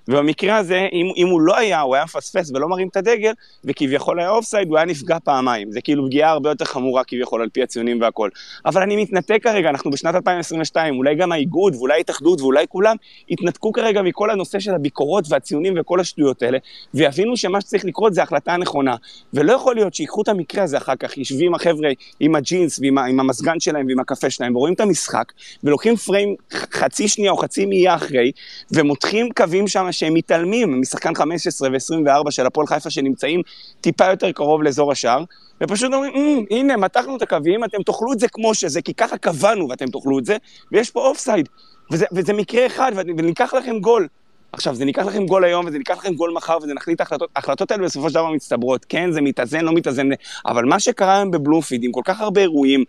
ובמקרה 0.07 0.57
הזה, 0.57 0.87
אם, 0.93 1.11
אם 1.17 1.27
הוא 1.27 1.41
לא 1.41 1.57
היה, 1.57 1.81
הוא 1.81 1.95
היה 1.95 2.03
מפספס 2.03 2.51
ולא 2.51 2.69
מרים 2.69 2.87
את 2.87 2.97
הדגל, 2.97 3.31
וכביכול 3.63 4.19
היה 4.19 4.29
אופסייד, 4.29 4.67
הוא 4.67 4.77
היה 4.77 4.85
נפגע 4.85 5.17
פעמיים. 5.23 5.71
זה 5.71 5.81
כאילו 5.81 6.05
פגיעה 6.05 6.31
הרבה 6.31 6.49
יותר 6.49 6.65
חמורה 6.65 7.03
כביכול 7.03 7.41
על 7.41 7.49
פי 7.49 7.63
הציונים 7.63 8.01
והכל. 8.01 8.29
אבל 8.65 8.81
אני 8.81 8.95
מתנתק 8.95 9.39
כרגע, 9.43 9.69
אנחנו 9.69 9.91
בשנת 9.91 10.15
2022, 10.15 10.97
אולי 10.97 11.15
גם 11.15 11.31
האיגוד, 11.31 11.75
ואולי 11.75 11.93
ההתאחדות, 11.93 12.41
ואולי 12.41 12.65
כולם, 12.69 12.95
יתנתקו 13.29 13.71
כרגע 13.71 14.01
מכל 14.01 14.29
הנושא 14.29 14.59
של 14.59 14.73
הביקורות 14.73 15.25
והציונים 15.29 15.73
וכל 15.79 15.99
השטויות 15.99 16.43
האלה, 16.43 16.57
ויבינו 16.93 17.37
שמה 17.37 17.61
שצריך 17.61 17.85
לקרות 17.85 18.13
זה 18.13 18.21
ההחלטה 18.21 18.53
הנכונה. 18.53 18.95
ולא 19.33 19.53
יכול 19.53 19.75
להיות 19.75 19.93
שיקחו 19.93 20.21
את 20.21 20.27
המקרה 20.27 20.63
הזה 20.63 20.77
אחר 20.77 20.95
כך, 20.95 21.17
יושבים 21.17 21.55
החבר'ה 21.55 21.89
עם 22.19 22.35
הג'ינס 22.35 22.79
ועם 22.79 22.97
עם 22.97 23.19
המזגן 23.19 23.59
שלהם 23.59 23.87
ועם 23.87 23.99
הקפה 23.99 24.29
שלהם, 24.29 24.55
ורואים 24.55 24.73
את 24.73 24.79
המשחק, 24.79 25.31
ולוקחים 25.63 25.95
פריים 25.95 26.35
חצי 26.51 27.07
שנייה 27.07 27.31
או 27.31 27.37
חצי 27.37 27.65
מאייה 27.65 27.95
אחרי, 27.95 28.31
ומותחים 28.71 29.29
קווים 29.35 29.67
שם 29.67 29.87
שהם 29.97 30.13
מתעלמים 30.13 30.81
משחקן 30.81 31.15
15 31.15 31.69
ו-24 31.69 32.31
של 32.31 32.45
הפועל 32.45 32.67
חיפה 32.67 32.89
שנמצאים 32.89 33.41
טיפה 33.81 34.05
יותר 34.05 34.31
קרוב 34.31 34.63
לאזור 34.63 34.91
השער, 34.91 35.23
ופשוט 35.63 35.93
אומרים, 35.93 36.13
"אמ, 36.15 36.43
הנה, 36.51 36.77
מתחנו 36.77 37.17
את 37.17 37.21
הקווים, 37.21 37.63
אתם 37.63 37.83
תאכלו 37.83 38.13
את 38.13 38.19
זה 38.19 38.27
כמו 38.27 38.53
שזה, 38.53 38.81
כי 38.81 38.93
ככה 38.93 39.17
קבענו 39.17 39.69
ואתם 39.69 39.85
תאכלו 39.85 40.19
את 40.19 40.25
זה, 40.25 40.37
ויש 40.71 40.91
פה 40.91 41.07
אופסייד. 41.07 41.49
וזה, 41.91 42.05
וזה 42.11 42.33
מקרה 42.33 42.65
אחד, 42.65 42.91
וניקח 43.17 43.53
לכם 43.53 43.79
גול. 43.79 44.07
עכשיו, 44.51 44.75
זה 44.75 44.85
ניקח 44.85 45.05
לכם 45.05 45.25
גול 45.25 45.43
היום, 45.43 45.65
וזה 45.65 45.77
ניקח 45.77 45.97
לכם 45.97 46.13
גול 46.13 46.31
מחר, 46.31 46.57
וזה 46.63 46.73
נחליט 46.73 47.01
החלטות, 47.01 47.29
ההחלטות 47.35 47.71
האלה 47.71 47.83
בסופו 47.83 48.09
של 48.09 48.15
דבר 48.15 48.31
מצטברות. 48.31 48.85
כן, 48.89 49.11
זה 49.11 49.21
מתאזן, 49.21 49.65
לא 49.65 49.73
מתאזן, 49.73 50.09
אבל 50.45 50.65
מה 50.65 50.79
שקרה 50.79 51.15
היום 51.15 51.31
בבלומפיד, 51.31 51.83
עם 51.83 51.91
כל 51.91 52.01
כך 52.05 52.21
הרבה 52.21 52.41
אירועים, 52.41 52.83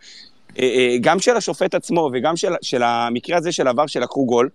אה, 0.58 0.64
אה, 0.64 0.96
גם 1.00 1.20
של 1.20 1.36
השופט 1.36 1.74
עצמו 1.74 2.10
וגם 2.12 2.36
של, 2.36 2.52
של 2.62 2.82
המקרה 2.82 3.36
הזה 3.36 3.52
של 3.52 3.68
עבר 3.68 3.86
שלקחו 3.86 4.26
גול, 4.26 4.48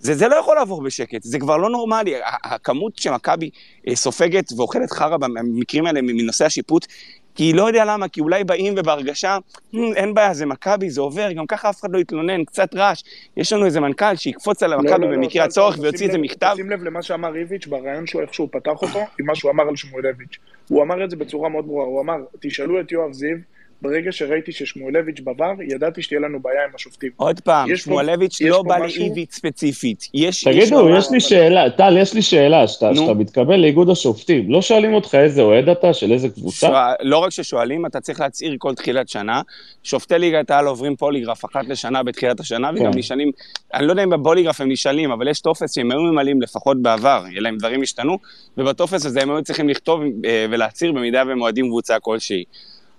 זה, 0.00 0.14
זה 0.14 0.28
לא 0.28 0.34
יכול 0.36 0.56
לעבור 0.56 0.82
בשקט, 0.82 1.22
זה 1.22 1.38
כבר 1.38 1.56
לא 1.56 1.70
נורמלי. 1.70 2.14
הכמות 2.44 2.98
שמכבי 2.98 3.50
אה, 3.88 3.96
סופגת 3.96 4.52
ואוכלת 4.56 4.90
חרא 4.90 5.16
במקרים 5.16 5.86
האלה 5.86 6.02
מנושא 6.02 6.44
השיפוט, 6.44 6.86
כי 7.34 7.44
היא 7.44 7.54
לא 7.54 7.68
יודע 7.68 7.84
למה, 7.84 8.08
כי 8.08 8.20
אולי 8.20 8.44
באים 8.44 8.74
ובהרגשה, 8.76 9.38
"מ, 9.72 9.92
אין 9.94 10.14
בעיה, 10.14 10.34
זה 10.34 10.46
מכבי, 10.46 10.90
זה 10.90 11.00
עובר, 11.00 11.32
גם 11.32 11.46
ככה 11.46 11.70
אף 11.70 11.80
אחד 11.80 11.90
לא 11.90 11.98
יתלונן, 11.98 12.44
קצת 12.44 12.74
רעש. 12.74 13.02
יש 13.36 13.52
לנו 13.52 13.66
איזה 13.66 13.80
מנכ"ל 13.80 14.16
שיקפוץ 14.16 14.62
על 14.62 14.70
לא, 14.70 14.74
המכבי 14.74 15.04
לא, 15.04 15.10
לא, 15.10 15.16
במקרה 15.16 15.32
שים 15.32 15.42
הצורך 15.42 15.78
ויוציא 15.80 16.06
איזה 16.06 16.18
מכתב. 16.18 16.52
שים 16.56 16.70
לב 16.70 16.82
למה 16.82 17.02
שאמר 17.02 17.30
ריביץ' 17.30 17.66
ברעיון 17.66 18.06
שלו, 18.06 18.20
איך 18.20 18.34
שהוא 18.34 18.48
פתח 18.52 18.82
אותו, 18.82 18.98
עם 19.20 19.26
מה 19.26 19.34
שהוא 19.34 19.50
אמר 19.50 19.68
על 19.68 19.76
שמואלביץ'. 19.76 20.38
הוא 20.68 20.82
אמר 20.82 21.04
את 21.04 21.10
זה 21.10 21.16
בצורה 21.16 21.48
מאוד 21.48 21.66
ברורה, 21.66 21.84
הוא 21.84 22.00
אמר, 22.00 22.16
תשאלו 22.40 22.80
את 22.80 22.92
יואב 22.92 23.12
זיו, 23.12 23.36
ברגע 23.82 24.12
שראיתי 24.12 24.52
ששמואלביץ' 24.52 25.20
בבר, 25.20 25.52
ידעתי 25.68 26.02
שתהיה 26.02 26.20
לנו 26.20 26.40
בעיה 26.42 26.64
עם 26.64 26.70
השופטים. 26.74 27.10
עוד 27.16 27.40
פעם, 27.40 27.76
שמואלביץ' 27.76 28.42
לא 28.42 28.62
בא 28.62 28.78
לאיביץ' 28.78 29.34
ספציפית. 29.34 30.08
יש... 30.14 30.44
תגידו, 30.44 30.88
יש 30.98 31.10
לי 31.10 31.20
שאלה, 31.20 31.70
טל, 31.70 31.96
יש 31.98 32.14
לי 32.14 32.22
שאלה, 32.22 32.68
שאתה 32.68 32.90
מתקבל 33.18 33.56
לאיגוד 33.56 33.90
השופטים, 33.90 34.50
לא 34.50 34.62
שואלים 34.62 34.94
אותך 34.94 35.14
איזה 35.14 35.42
אוהד 35.42 35.68
אתה, 35.68 35.92
של 35.94 36.12
איזה 36.12 36.28
קבוצה? 36.28 36.66
שואל- 36.66 36.94
לא 37.00 37.18
רק 37.18 37.30
ששואלים, 37.30 37.86
אתה 37.86 38.00
צריך 38.00 38.20
להצהיר 38.20 38.54
כל 38.58 38.74
תחילת 38.74 39.08
שנה. 39.08 39.42
שופטי 39.82 40.18
ליגת 40.18 40.50
העל 40.50 40.66
עוברים 40.66 40.96
פוליגרף 40.96 41.44
אחת 41.44 41.68
לשנה 41.68 42.02
בתחילת 42.02 42.40
השנה, 42.40 42.70
וגם 42.74 42.92
כן. 42.92 42.98
נשאלים, 42.98 43.30
אני 43.74 43.86
לא 43.86 43.92
יודע 43.92 44.02
אם 44.02 44.10
בפוליגרף 44.10 44.60
הם 44.60 44.70
נשאלים, 44.72 45.10
אבל 45.10 45.28
יש 45.28 45.40
טופס 45.40 45.74
שהם 45.74 45.90
היו 45.90 46.00
ממלאים 46.00 46.42
לפחות 46.42 46.82
בעבר, 46.82 47.24
אלא 47.36 47.48
אם 47.48 47.56
דברים 47.58 47.82
השתנו, 47.82 48.18
ובטופס 48.58 49.06
הזה 49.06 49.22
הם 49.22 49.30
היו 49.30 49.42
צריכים 49.42 49.68
לכתוב 49.68 50.00
אה, 50.24 50.46
ולהצהיר 50.50 50.92
במידה 50.92 51.22
והם 51.28 51.40
אוהדים 51.40 51.66
קבוצה 51.66 52.00
כלשהי. 52.00 52.44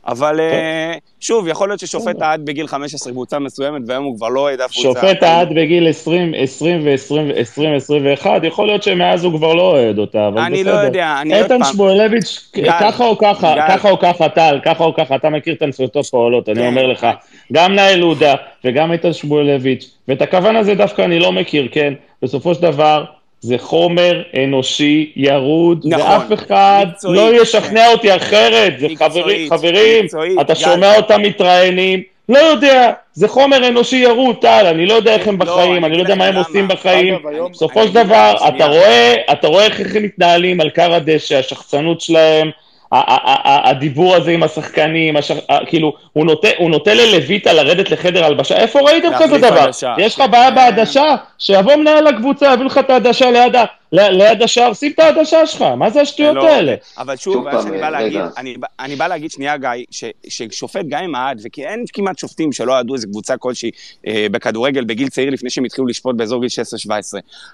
אבל 0.08 0.40
אה, 0.40 0.94
שוב, 1.20 1.48
יכול 1.48 1.70
להיות 1.70 1.80
ששופט 1.80 2.22
עד 2.22 2.46
בגיל 2.46 2.68
15 2.68 3.14
קבוצה 3.14 3.40
מסוימת, 3.40 3.82
והיום 3.88 4.06
הוא 4.06 4.18
כבר 4.18 4.30
לא 4.30 4.50
אף 4.54 4.72
קבוצה. 4.72 4.82
שופט 4.82 5.24
עד 5.24 5.50
בגיל 5.50 5.90
20, 5.90 6.34
20 6.38 6.82
ו-20, 6.86 7.76
21, 7.76 8.44
יכול 8.44 8.68
להיות 8.68 8.84
שמאז 8.84 9.24
הוא 9.24 9.38
כבר 9.38 9.54
לא 9.54 9.62
אוהד 9.62 10.00
אותה, 10.00 10.28
אבל 10.28 10.36
בסדר. 10.36 10.46
אני 10.46 10.64
לא 10.64 10.72
יודע, 10.72 11.18
אני 11.22 11.34
עוד 11.34 11.44
איתן 11.44 11.64
פעם... 11.64 11.74
שמואלביץ', 11.74 12.52
גל, 12.56 12.72
ככה 12.80 13.06
או 13.06 13.18
ככה. 13.18 13.56
ככה 13.68 13.90
או 13.90 14.00
ככה, 14.00 14.30
טל, 14.30 14.60
ככה 14.66 14.84
או 14.84 14.94
ככה, 14.94 15.16
אתה 15.16 15.30
מכיר 15.30 15.54
את 15.54 15.62
הנסיותו 15.62 16.04
פועלות, 16.04 16.50
אני 16.50 16.60
כן. 16.60 16.68
אומר 16.68 16.88
לך, 16.88 17.08
גם 17.54 17.74
נאל 17.74 18.02
עודה 18.02 18.36
וגם 18.66 18.92
איתן 18.92 19.14
שמואלביץ', 19.14 19.90
ואת 20.08 20.22
הכוון 20.22 20.56
הזה 20.56 20.76
דווקא 20.76 21.02
אני 21.02 21.20
לא 21.20 21.32
מכיר, 21.32 21.68
כן? 21.72 21.94
בסופו 22.22 22.54
של 22.54 22.62
דבר, 22.62 23.06
זה 23.42 23.58
חומר 23.58 24.22
אנושי 24.44 25.12
ירוד, 25.16 25.86
נכון. 25.86 26.12
ואף 26.12 26.34
אחד 26.34 26.86
מקצועית, 26.90 27.22
לא 27.22 27.42
ישכנע 27.42 27.92
אותי 27.92 28.16
אחרת, 28.16 28.80
זה 28.80 28.88
מקצועית, 28.88 29.14
חברים, 29.14 29.50
חברים, 29.50 30.06
מקצועית, 30.06 30.40
אתה 30.42 30.54
גל. 30.54 30.60
שומע 30.60 30.98
אותם 30.98 31.22
מתראיינים, 31.22 32.04
לא 32.30 32.38
יודע, 32.38 32.92
זה 33.14 33.28
חומר 33.28 33.68
אנושי 33.68 33.96
ירוד, 33.96 34.36
טל, 34.36 34.66
אני 34.70 34.86
לא 34.86 34.94
יודע 34.94 35.14
איך 35.14 35.28
הם 35.28 35.38
לא, 35.40 35.46
בחיים, 35.46 35.86
אני 35.86 35.98
לא 35.98 36.02
יודע 36.02 36.16
מה 36.16 36.26
הם. 36.26 36.36
עושים 36.36 36.68
בחיים, 36.68 37.18
בסופו 37.52 37.84
של 37.88 37.94
דבר. 37.94 38.36
אתה 39.34 39.48
רואה, 39.48 39.66
איך 39.66 39.96
הם 39.96 40.04
מתנהלים 40.04 40.62
על 40.62 40.70
כר 40.70 40.94
הדשא, 40.94 41.38
השחצנות 41.38 42.02
שלהם, 42.02 42.52
הדיבור 42.92 44.16
הזה 44.16 44.32
עם 44.32 44.44
השחקנים, 44.44 45.16
כאילו, 45.66 45.94
הוא 46.14 46.26
נוטה- 46.26 46.48
ללויטה 46.94 47.54
לרדת 47.54 47.92
לחדר 47.92 48.26
הלבשה, 48.26 48.58
איפה 48.58 48.80
ראיתם 48.82 49.08
כזה 49.20 49.38
דבר? 49.38 49.66
יש 49.98 50.20
לך 50.20 50.24
בעיה 50.32 50.52
בעדשה? 50.52 51.04
שיבוא 51.40 51.76
מנהל 51.76 52.08
הקבוצה, 52.08 52.54
יביא 52.54 52.66
לך 52.66 52.78
את 52.78 52.90
העדשה 52.90 53.32
ליד 53.32 53.56
ה- 53.56 53.66
ליד 53.92 54.42
השער, 54.42 54.74
שים 54.74 54.92
את 54.92 55.00
העדשה 55.00 55.46
שלך, 55.46 55.62
מה 55.62 55.90
זה 55.90 56.02
השטויות 56.02 56.36
לא, 56.36 56.48
האלה? 56.50 56.76
אבל 56.98 57.16
שוב, 57.16 57.44
מה 57.44 57.62
שאני 57.62 57.72
בא 57.72 57.88
רגע. 57.88 57.90
להגיד, 57.90 58.22
אני, 58.38 58.58
בא- 58.58 58.68
אני 58.80 58.96
בא 58.96 59.08
להגיד 59.08 59.32
שנייה, 59.32 59.58
גיא, 59.58 59.70
ש, 59.92 60.04
ששופט 60.28 60.86
גם 60.90 61.04
אם 61.04 61.16
אהד, 61.16 61.42
וכי 61.46 61.66
אין 61.66 61.84
כמעט 61.94 62.18
שופטים 62.20 62.52
שלא 62.52 62.76
אהדו 62.76 62.94
איזה 62.96 63.08
קבוצה 63.08 63.38
כלשהי 63.38 63.72
אה, 64.08 64.28
בכדורגל 64.32 64.84
בגיל 64.84 65.10
צעיר 65.10 65.30
לפני 65.30 65.50
שהם 65.50 65.64
התחילו 65.66 65.88
לשפוט 65.88 66.16
באזור 66.16 66.42
גיל 66.42 66.50
16-17. 66.90 66.92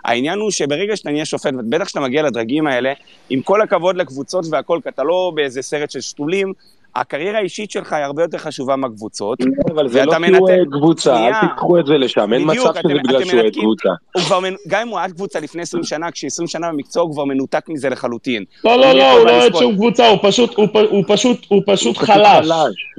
העניין 0.06 0.40
הוא 0.40 0.52
שברגע 0.52 0.96
שאתה 0.96 1.12
נהיה 1.12 1.26
שופט, 1.26 1.54
ובטח 1.60 1.86
כשאתה 1.86 2.00
מגיע 2.00 2.24
לדרגים 2.24 2.68
האלה, 2.68 2.94
עם 3.30 3.42
כל 3.42 3.62
הכבוד 3.62 3.98
לקבוצות 3.98 4.46
והכל, 4.52 4.80
כי 4.84 4.90
אתה 4.90 5.04
לא 5.04 5.32
באיזה 5.36 5.62
סרט 5.62 5.92
של 5.92 6.02
שתולים, 6.02 6.54
הקריירה 6.96 7.38
האישית 7.40 7.72
שלך 7.72 7.94
היא 7.94 8.04
הרבה 8.04 8.22
יותר 8.24 8.38
חשובה 8.38 8.76
מהקבוצות. 8.76 9.40
אבל 9.76 9.88
זה 9.90 10.06
לא 10.06 10.14
כי 10.26 10.32
הוא 10.38 10.50
אוהד 10.50 10.68
קבוצה, 10.72 11.16
שנייה. 11.16 11.40
אל 11.42 11.48
תיקחו 11.48 11.80
את 11.80 11.86
זה 11.86 11.98
לשם, 11.98 12.34
אין 12.34 12.42
מצב 12.46 12.54
שזה 12.62 12.70
אתם- 12.70 12.90
בגלל 12.90 13.18
אתם 13.18 13.26
שהוא 13.26 13.34
אוהד 13.34 13.46
מנתקים. 13.46 13.62
קבוצה. 13.64 13.90
הוא 14.16 14.24
גם 14.68 14.82
אם 14.82 14.88
הוא 14.88 15.00
עד 15.00 15.12
קבוצה 15.12 15.40
לפני 15.40 15.62
20 15.62 15.84
שנה, 15.84 16.12
כש-20 16.12 16.48
שנה 16.48 16.68
במקצוע 16.72 17.04
הוא 17.04 17.14
כבר 17.14 17.26
מנותק 17.26 17.66
מזה 17.70 17.90
לחלוטין. 17.90 18.44
לא, 18.64 18.78
לא, 18.78 18.86
הוא 18.86 18.94
לא, 18.98 19.12
הוא 19.18 19.26
לא 19.26 19.32
אוהד. 19.42 19.56
שום 19.56 19.76
קבוצה, 19.76 20.08
הוא 20.10 20.20
פשוט, 20.22 20.54
הוא 20.56 20.68
פ- 20.74 20.90
הוא 20.90 21.04
פשוט, 21.08 21.46
הוא 21.48 21.62
פשוט 21.66 21.98
הוא 21.98 22.06
חלש. 22.08 22.48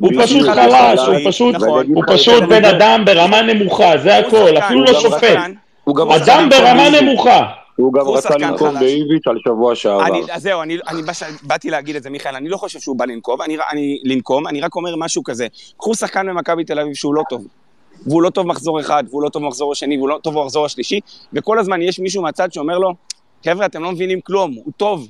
הוא. 0.00 0.10
פשוט 0.22 0.42
חלש, 0.42 0.72
חלש, 0.72 0.98
נכון, 1.00 1.14
הוא 1.14 1.30
פשוט, 1.30 1.54
נכון. 1.54 1.86
הוא 1.94 2.02
פשוט 2.08 2.42
בן 2.42 2.64
אדם 2.64 3.04
ברמה 3.06 3.42
נמוכה, 3.42 3.98
זה 3.98 4.16
הוא 4.18 4.26
הכל, 4.26 4.58
אפילו 4.58 4.80
הוא 4.80 4.92
לא 4.94 5.00
שופט. 5.00 5.38
הוא 5.84 6.00
הוא 6.00 6.16
אדם 6.16 6.48
ברמה. 6.50 7.00
נמוכה. 7.00 7.46
הוא 7.76 7.92
גם 7.92 8.08
רצה 8.08 8.28
חלש. 8.28 8.60
באיביץ' 8.80 9.26
על 9.26 9.38
שבוע 9.44 9.74
שעבר. 9.74 10.06
אני, 10.06 10.20
אז 10.32 10.42
זהו, 10.42 10.62
אני, 10.62 10.78
אני 10.88 11.02
בא, 11.02 11.12
באתי 11.42 11.70
להגיד 11.70 11.96
את 11.96 12.02
זה, 12.02 12.10
מיכאל, 12.10 12.34
אני 12.36 12.48
לא 12.48 12.56
חושב 12.56 12.80
שהוא 12.80 12.96
בא 12.96 13.04
לנקום, 13.04 13.42
אני, 13.42 13.56
אני, 13.72 14.00
לנקום, 14.04 14.46
אני 14.46 14.60
רק 14.60 14.76
אומר 14.76 14.96
משהו 14.96 15.24
כזה. 15.24 15.46
קחו 15.78 15.94
שחקן 15.94 16.26
במכבי 16.26 16.64
תל 16.64 16.80
אביב 16.80 16.94
שהוא 16.94 17.14
לא 17.14 17.22
טוב. 17.28 17.46
והוא 18.06 18.22
לא 18.22 18.30
טוב 18.30 18.46
מחזור 18.46 18.80
אחד, 18.80 19.04
והוא 19.10 19.22
לא 19.22 19.28
טוב 19.28 19.42
מחזור 19.42 19.72
השני, 19.72 19.96
והוא 19.96 20.08
לא 20.08 20.18
טוב 20.22 20.34
במחזור 20.34 20.66
השלישי, 20.66 21.00
וכל 21.32 21.58
הזמן 21.58 21.82
יש 21.82 22.00
מישהו 22.00 22.22
מהצד 22.22 22.52
שאומר 22.52 22.78
לו, 22.78 22.94
חבר'ה, 23.44 23.66
אתם 23.66 23.82
לא 23.82 23.92
מבינים 23.92 24.20
כלום, 24.20 24.52
הוא 24.64 24.72
טוב. 24.76 25.08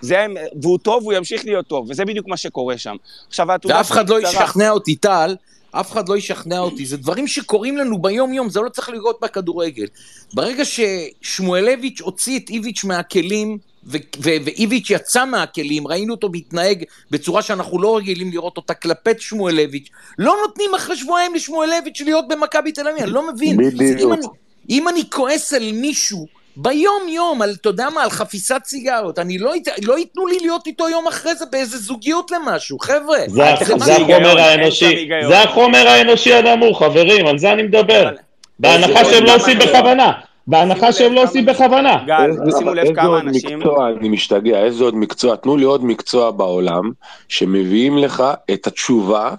זה, 0.00 0.26
והוא 0.62 0.78
טוב, 0.78 1.04
הוא 1.04 1.12
ימשיך 1.12 1.44
להיות 1.44 1.66
טוב, 1.66 1.90
וזה 1.90 2.04
בדיוק 2.04 2.28
מה 2.28 2.36
שקורה 2.36 2.78
שם. 2.78 2.96
עכשיו, 3.28 3.46
ואף 3.64 3.90
אחד 3.90 4.08
לא. 4.08 4.20
ישכנע 4.22 4.70
אותי, 4.70 4.96
טל, 4.96 5.36
אף 5.80 5.92
אחד 5.92 6.08
לא 6.08 6.16
ישכנע 6.16 6.58
אותי, 6.58 6.86
זה 6.86 6.96
דברים 6.96 7.26
שקורים 7.26 7.76
לנו 7.76 8.02
ביום-יום, 8.02 8.50
זה 8.50 8.60
לא 8.60 8.68
צריך 8.68 8.88
לראות 8.88 9.18
בכדורגל. 9.22 9.86
ברגע 10.34 10.62
ששמואלביץ' 10.64 12.00
הוציא 12.00 12.38
את 12.38 12.50
איביץ' 12.50 12.84
מהכלים, 12.84 13.58
ו- 13.84 13.96
ו- 14.22 14.44
ואיביץ' 14.44 14.90
יצא 14.90 15.24
מהכלים, 15.24 15.86
ראינו 15.86 16.14
אותו 16.14 16.28
מתנהג 16.32 16.84
בצורה 17.10 17.42
שאנחנו 17.42 17.82
לא 17.82 17.96
רגילים 17.96 18.30
לראות 18.30 18.56
אותה 18.56 18.74
כלפי 18.74 19.10
שמואלביץ', 19.18 19.88
לא 20.18 20.36
נותנים 20.46 20.74
אחרי 20.74 20.96
שבועיים 20.96 21.34
לשמואלביץ' 21.34 22.00
להיות 22.00 22.28
במכבי 22.28 22.72
תל 22.72 22.88
אביב, 22.88 23.02
אני 23.02 23.12
לא 23.12 23.32
מבין. 23.32 23.56
בדיוק. 23.56 24.00
אם 24.00 24.12
אני, 24.12 24.26
אם 24.70 24.88
אני 24.88 25.10
כועס 25.10 25.52
על 25.52 25.72
מישהו 25.72 26.26
ביום-יום, 26.56 27.42
על, 27.42 27.54
אתה 27.60 27.68
יודע 27.68 27.88
מה, 27.94 28.02
על 28.02 28.10
חפיסת 28.10 28.60
סיגרות, 28.64 29.18
אני 29.18 29.38
לא, 29.38 29.56
ית- 29.56 29.68
לא 29.84 29.98
ייתנו 29.98 30.26
לי 30.26 30.38
להיות 30.40 30.66
איתו 30.66 30.88
יום 30.88 31.06
אחרי 31.06 31.34
זה 31.34 31.44
באיזה 31.52 31.78
זוגיות 31.78 32.30
למשהו, 32.30 32.78
חבר'ה. 32.78 33.18
זה 33.28 33.42
זה 33.78 33.96
היגיון, 33.96 34.22
החומר 34.24 34.40
האנושי. 34.40 35.08
זה 35.28 35.42
החומר 35.42 35.88
האנושי 35.88 36.34
הנמוך, 36.34 36.78
חברים, 36.82 37.26
על 37.26 37.38
זה 37.38 37.52
אני 37.52 37.62
מדבר. 37.62 38.10
בהנחה 38.58 39.04
זה 39.04 39.10
שהם 39.10 39.24
לא 39.24 39.34
עושים 39.34 39.58
בהכוונה. 39.58 40.12
בהנחה 40.46 40.92
שהם 40.92 41.12
לא 41.12 41.22
עושים 41.22 41.46
בכוונה. 41.46 41.96
גל, 42.06 42.30
שימו 42.58 42.74
לב 42.74 42.78
איזה 42.78 42.94
כמה 42.94 43.06
עוד 43.06 43.22
אנשים... 43.22 43.58
מקצוע, 43.58 43.88
אני 44.00 44.08
משתגע, 44.08 44.58
איזה 44.64 44.84
עוד 44.84 44.96
מקצוע, 44.96 45.36
תנו 45.36 45.56
לי 45.56 45.64
עוד 45.64 45.84
מקצוע 45.84 46.30
בעולם 46.30 46.90
שמביאים 47.28 47.98
לך 47.98 48.24
את 48.52 48.66
התשובה, 48.66 49.30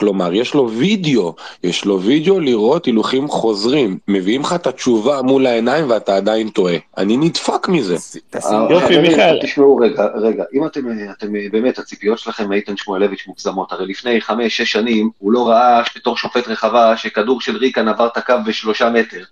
כלומר 0.00 0.34
יש 0.34 0.54
לו 0.54 0.70
וידאו, 0.70 1.34
יש 1.64 1.84
לו 1.84 2.00
וידאו 2.00 2.40
לראות 2.40 2.86
הילוכים 2.86 3.28
חוזרים, 3.28 3.98
מביאים 4.08 4.40
לך 4.40 4.52
את 4.52 4.66
התשובה 4.66 5.22
מול 5.22 5.46
העיניים 5.46 5.90
ואתה 5.90 6.16
עדיין 6.16 6.48
טועה, 6.48 6.74
אני 6.98 7.16
נדפק 7.16 7.68
מזה. 7.68 7.96
תשימו 8.30 8.66
יופי, 8.70 8.86
חברים, 8.86 9.02
מיכאל. 9.02 9.38
תשמעו 9.42 9.76
רגע, 9.76 10.06
רגע, 10.14 10.44
אם 10.54 10.66
אתם, 10.66 10.80
אתם 11.18 11.26
באמת, 11.52 11.78
הציפיות 11.78 12.18
שלכם 12.18 12.48
מאיתן 12.48 12.76
שמואלביץ' 12.76 13.24
מוגזמות, 13.26 13.72
הרי 13.72 13.86
לפני 13.86 14.20
חמש, 14.20 14.56
שש 14.56 14.72
שנים 14.72 15.10
הוא 15.18 15.32
לא 15.32 15.48
ראה 15.48 15.82
בתור 15.96 16.16
שופט 16.16 16.48
רחבה 16.48 16.96
שכדור 16.96 17.40
של 17.40 17.56
ריקן 17.56 17.88
עבר 17.88 18.06
את 18.06 18.16
הקו 18.16 18.34
בשלושה 18.46 18.90
מטר, 18.90 19.24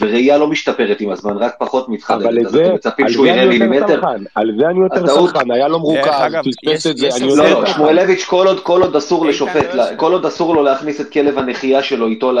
וראייה 0.00 0.38
לא 0.38 0.46
משתפרת 0.48 1.00
עם 1.00 1.10
הזמן, 1.10 1.36
רק 1.36 1.54
פחות 1.58 1.88
מתחדדת, 1.88 2.46
אז 2.46 2.54
אתם 2.56 2.74
מצפים 2.74 3.06
על 3.06 3.12
שהוא 3.12 3.26
זה 3.26 3.30
יראה 3.30 3.42
אני 3.42 3.54
יותר 3.54 3.66
מילימטר? 3.68 4.00
על 4.34 4.50
זה 4.58 4.66
אני 4.66 4.80
יותר 4.80 5.06
סלחן, 5.06 5.50
היה 5.50 5.68
לו 5.68 5.78
מרוכז, 5.78 6.10
פספס 6.44 6.86
את 6.86 6.96
זה, 6.96 7.08
אני 7.16 7.26
יותר 7.26 7.42
לא, 7.54 7.60
לא. 7.60 7.66
שמואלביץ' 7.66 8.24
כל 8.24 8.46
עוד, 8.82 8.96
אסור 8.96 9.26
לשופט, 9.26 9.74
לא. 9.74 9.84
כל 9.96 10.12
עוד 10.12 10.26
אסור 10.26 10.54
לו 10.54 10.62
להכניס 10.62 11.00
את 11.00 11.10
כלב 11.12 11.38
הנחייה 11.38 11.82
שלו 11.82 12.06
איתו 12.06 12.32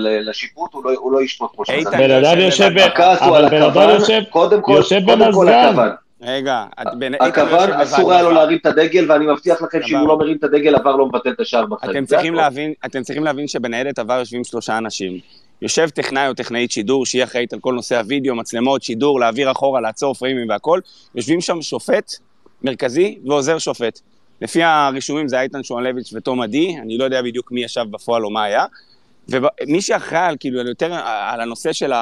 לשיפוט, 0.00 0.74
הוא 0.74 0.84
לא- 0.84 0.90
הוא 0.98 1.12
לא 1.12 1.22
ישפוט 1.22 1.50
כמו 1.54 1.64
שצריך. 1.64 1.88
בן 1.88 2.10
אדם 2.10 2.38
יושב 2.40 2.70
הכעס 2.78 3.22
הוא 3.22 3.36
על 3.36 3.44
הכוון, 3.44 3.98
קודם 4.30 4.62
כל. 4.62 4.80
הכוון. 5.48 5.88
רגע, 6.22 6.64
הכוון, 7.20 7.70
אסור 7.72 8.12
היה 8.12 8.22
לו. 8.22 8.30
להרים 8.30 8.58
את 8.60 8.66
הדגל, 8.66 9.12
ואני 9.12 9.26
מבטיח 9.26 9.62
לכם 9.62 9.78
שאם. 9.82 9.96
הוא 9.98 10.08
לא 10.08 10.18
מרים 10.18 10.36
את 10.36 10.44
הדגל, 10.44 10.74
עבר 10.74 10.96
לא 10.96 11.06
מבטל 11.06 11.30
את 11.30 11.40
השער 11.40 11.66
בחיים. 11.66 12.04
אתם 12.86 13.02
צריכים 13.02 13.24
להבין 13.24 13.48
שבניידת 13.48 13.98
עבר 13.98 14.18
יושבים 14.18 14.44
שלושה 14.44 14.78
אנשים. 14.78 15.18
יושב 15.62 15.88
טכנאי 15.88 16.28
או 16.28 16.34
טכנאית 16.34 16.70
שידור, 16.70 17.06
שהיא 17.06 17.24
אחראית 17.24 17.52
על 17.52 17.60
כל 17.60 17.74
נושא 17.74 18.00
הוידאו, 18.00 18.34
מצלמות, 18.34 18.82
שידור, 18.82 19.20
להעביר 19.20 19.52
אחורה, 19.52 19.80
לעצור 19.80 20.14
פריימים 20.14 20.48
והכל. 20.48 20.80
יושבים 21.14 21.40
שם 21.40 21.62
שופט 21.62 22.12
מרכזי 22.62 23.18
ועוזר 23.26 23.58
שופט. 23.58 24.00
לפי 24.42 24.62
הרישומים 24.62 25.28
זה 25.28 25.40
איתן 25.40 25.62
שואלביץ' 25.62 26.12
ותום 26.12 26.40
עדי, 26.40 26.76
אני 26.82 26.98
לא 26.98 27.04
יודע 27.04 27.22
בדיוק 27.22 27.52
מי 27.52 27.64
ישב 27.64 27.84
בפועל 27.90 28.24
או 28.24 28.30
מה 28.30 28.44
היה. 28.44 28.64
ומי 29.28 29.82
שאחראי 29.82 30.20
על, 30.20 30.36
כאילו, 30.40 30.68
יותר 30.68 30.94
על 31.04 31.40
הנושא 31.40 31.72
של 31.72 31.92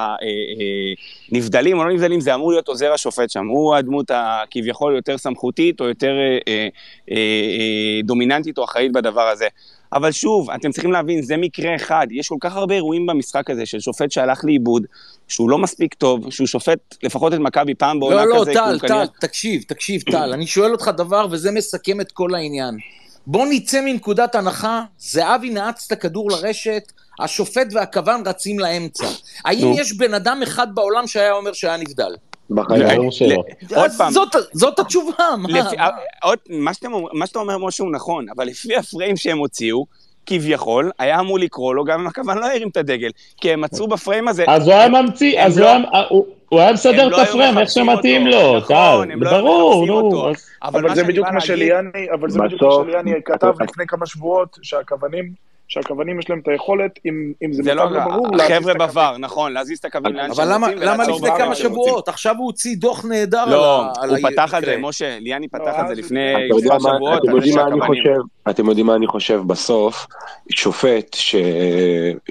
הנבדלים 1.33 1.79
או 1.79 1.85
לא 1.85 1.93
נבדלים, 1.93 2.21
זה 2.21 2.35
אמור 2.35 2.53
להיות 2.53 2.69
עוזר 2.69 2.93
השופט 2.93 3.31
שם. 3.31 3.47
הוא 3.47 3.75
הדמות 3.75 4.11
הכביכול 4.15 4.97
יותר 4.97 5.19
סמכותית 5.19 5.81
או 5.81 5.89
יותר 5.89 6.13
אה, 6.13 6.39
אה, 6.49 6.69
אה, 7.11 8.01
דומיננטית 8.05 8.59
או 8.59 8.65
אחראית 8.65 8.93
בדבר 8.93 9.29
הזה. 9.29 9.47
אבל 9.93 10.13
שוב, 10.13 10.51
אתם 10.51 10.73
צריכים 10.73 10.93
להבין, 10.93 11.23
זה 11.23 11.37
מקרה 11.37 11.77
אחד. 11.77 12.07
יש 12.11 12.29
כל 12.29 12.37
כך 12.41 12.57
הרבה 12.57 12.75
אירועים 12.75 13.07
במשחק 13.07 13.51
הזה 13.51 13.67
של 13.67 13.81
שופט 13.81 14.11
שהלך 14.11 14.45
לאיבוד, 14.45 14.87
שהוא 15.29 15.51
לא 15.51 15.59
מספיק 15.59 15.95
טוב, 15.95 16.31
שהוא 16.31 16.47
שופט 16.47 16.79
לפחות 17.03 17.35
את 17.35 17.39
מכבי 17.39 17.75
פעם 17.75 18.01
בעונה 18.01 18.17
לא, 18.17 18.27
לא, 18.27 18.41
כזה. 18.41 18.53
כי 18.53 18.59
הוא 18.59 18.67
טל, 18.79 18.79
כנראה- 18.89 19.07
טל, 19.07 19.13
תקשיב, 19.27 19.63
תקשיב, 19.63 20.03
טל, 20.03 20.33
אני 20.33 20.47
שואל 20.47 20.73
אותך 20.73 20.91
דבר 20.97 21.27
וזה 21.31 21.51
מסכם 21.51 22.01
את 22.01 22.13
כל 22.13 22.35
העניין. 22.35 22.79
בוא 23.27 23.47
נצא 23.51 23.81
מנקודת 23.85 24.35
הנחה, 24.35 24.83
זהבי 24.99 25.51
נעץ 25.51 25.85
את 25.87 25.93
הכדור 25.93 26.31
לרשת, 26.31 26.93
השופט 27.21 27.67
והכוון 27.73 28.23
רצים 28.27 28.59
לאמצע. 28.59 29.07
האם. 29.45 29.73
יש 29.77 29.93
בן 29.93 30.15
אדם 30.15 30.41
אחד 30.43 30.75
בעולם 30.75 31.07
שהיה 31.07 31.33
אומר 31.33 31.53
שהיה 31.53 31.77
נבדל? 31.77 32.17
בחיים. 32.51 33.11
שלא. 33.11 33.43
עוד 33.77 33.91
פעם. 33.99 34.11
זאת- 34.13 34.37
זאת 34.53 34.79
התשובה, 34.79 35.13
מה? 35.39 35.49
לפי- 35.49 35.77
מה? 35.77 35.89
עוד, 36.23 36.39
מה 36.51 36.75
שאתם 36.75 36.93
אומר- 36.93 37.09
מה 37.13 37.27
שאתה 37.27 37.39
אומר, 37.39 37.59
משה, 37.59 37.83
הוא 37.85 37.93
נכון, 37.93 38.27
אבל 38.37 38.47
לפי 38.47 38.77
הפריים 38.77 39.17
שהם 39.17 39.39
הוציאו, 39.39 39.85
כביכול, 40.27 40.91
היה 40.99 41.21
אמור 41.21 41.39
לקרוא 41.39 41.75
לו 41.75 41.85
גם 41.85 42.01
אם 42.01 42.07
הכוון 42.07 42.39
לא 42.39 42.47
הרים 42.47 42.69
את 42.69 42.77
הדגל. 42.77 43.09
כי 43.37 43.53
הם 43.53 43.61
מצאו 43.61 43.89
בפריים 43.89 44.29
הזה... 44.29 44.45
אז 44.49 44.67
הוא 44.67 44.75
היה 44.75 44.89
ממציא, 44.89 45.41
אז 45.43 45.59
לא- 45.59 45.71
הוא 45.73 45.87
היה- 45.93 46.05
הוא- 46.09 46.27
היה 46.61 46.73
מסדר 46.73 47.07
את 47.07 47.13
לא 47.13 47.23
הפריים 47.23 47.59
איך 47.59 47.71
שמתאים. 47.71 48.27
לו, 48.27 48.57
נכון, 48.59 49.09
טל. 49.09 49.15
לא 49.15 49.31
ברור, 49.41 49.87
נו. 49.87 50.33
אבל 50.63 50.95
זה 50.95 51.05
בדיוק 51.05 51.27
מה 51.27 51.33
להגיד- 51.33 51.47
שליאני, 51.47 51.91
אבל 52.15 52.31
זה 52.31 52.39
בדיוק 52.39 52.63
מה 52.63 52.69
בסוף- 52.69 52.87
שליאני 52.87 53.11
כתב 53.25 53.53
לפני 53.63 53.85
כמה 53.87 54.07
שבועות, 54.07 54.59
שהכוונים, 54.63 55.33
שהכוונים 55.69 56.19
יש 56.19 56.31
להם 56.31 56.39
את 56.43 56.49
היכולת, 56.49 56.91
אם 57.07 57.33
אם 57.43 57.53
זה 57.53 57.63
זה 57.63 57.75
מצב 57.75 57.81
לא, 57.83 57.91
לא 57.93 58.05
ברור, 58.05 58.27
להזיז 58.37 58.47
את 58.47 58.51
החבר'ה 58.67 58.85
הקווים. 58.85 59.15
בVAR, 59.15 59.19
נכון, 59.19 59.53
להזיז 59.53 59.79
את 59.79 59.85
הקווים 59.85 60.15
לאן 60.17 60.35
שהם 60.35 60.45
אבל 60.45 60.55
למה, 60.55 60.67
רוצים 60.67 60.83
למה 60.83 60.95
ולעצור 60.95 61.17
לפני 61.17 61.39
כמה 61.39 61.47
רוצים. 61.49 61.65
שבועות? 61.67 62.09
עכשיו 62.09 62.35
הוא 62.39 62.47
הוציא 62.47 62.77
דוח 62.77 63.05
נהדר 63.05 63.39
על 63.39 63.51
לא, 63.51 63.83
ה- 63.85 63.93
על 64.01 64.11
הוא 64.11 64.19
פתח 64.31 64.55
על. 64.55 64.65
זה, 64.65 64.77
משה, 64.81 65.19
ליאני 65.21 65.49
פתח 65.49 65.61
לא, 65.67 65.77
על 65.79 65.89
זה 65.89 65.95
לפני 65.95 66.21
כמה 66.69 66.79
מה- 66.79 66.81
שבועות, 66.97 67.23
אתם 67.25 67.37
יודעים 67.37 67.55
מה 67.57 67.63
אני. 67.67 67.81
חושב? 67.87 68.21
אתם 68.51 68.67
יודעים 68.69 68.87
מה 68.87 68.95
אני 68.95 69.07
חושב 69.07 69.41
בסוף? 69.47 70.07
שופט 70.53 71.15
ש... 71.15 71.37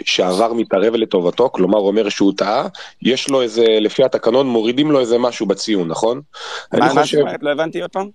שעבר 0.06 0.54
מתערב 0.54 0.96
לטובתו, 0.96 1.50
כלומר 1.50 1.80
אומר 1.80 2.10
שהוא 2.10 2.34
טעה, 2.38 2.68
יש 3.02 3.30
לו 3.30 3.42
איזה, 3.42 3.66
לפי 3.82 4.04
התקנון 4.04 4.48
מורידים 4.48 4.92
לו 4.92 5.00
איזה 5.00 5.18
משהו 5.18 5.46
בציון, 5.46 5.88
נכון? 5.88 6.22
מה 6.74 6.90
זאת 7.04 7.14
אומרת? 7.22 7.40
לא 7.44 7.52
הבנתי 7.52 7.82
עוד 7.82 7.92
פעם? 7.92 8.08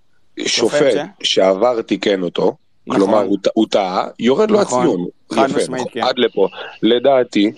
שופט 0.45 0.95
שעבר 1.23 1.81
תיקן 1.81 2.21
אותו, 2.23 2.55
כלומר 2.95 3.23
נכון. 3.23 3.37
הוא 3.53 3.67
טעה, 3.69 4.07
יורד 4.19 4.51
לו 4.51 4.61
נכון. 4.61 4.81
הציון. 4.83 5.07
חד 5.33 5.47
משמעית, 5.57 5.87
כן. 5.91 6.01
עד 6.03 6.15
לפה. 6.17 6.47
לדעתי, 6.83 7.51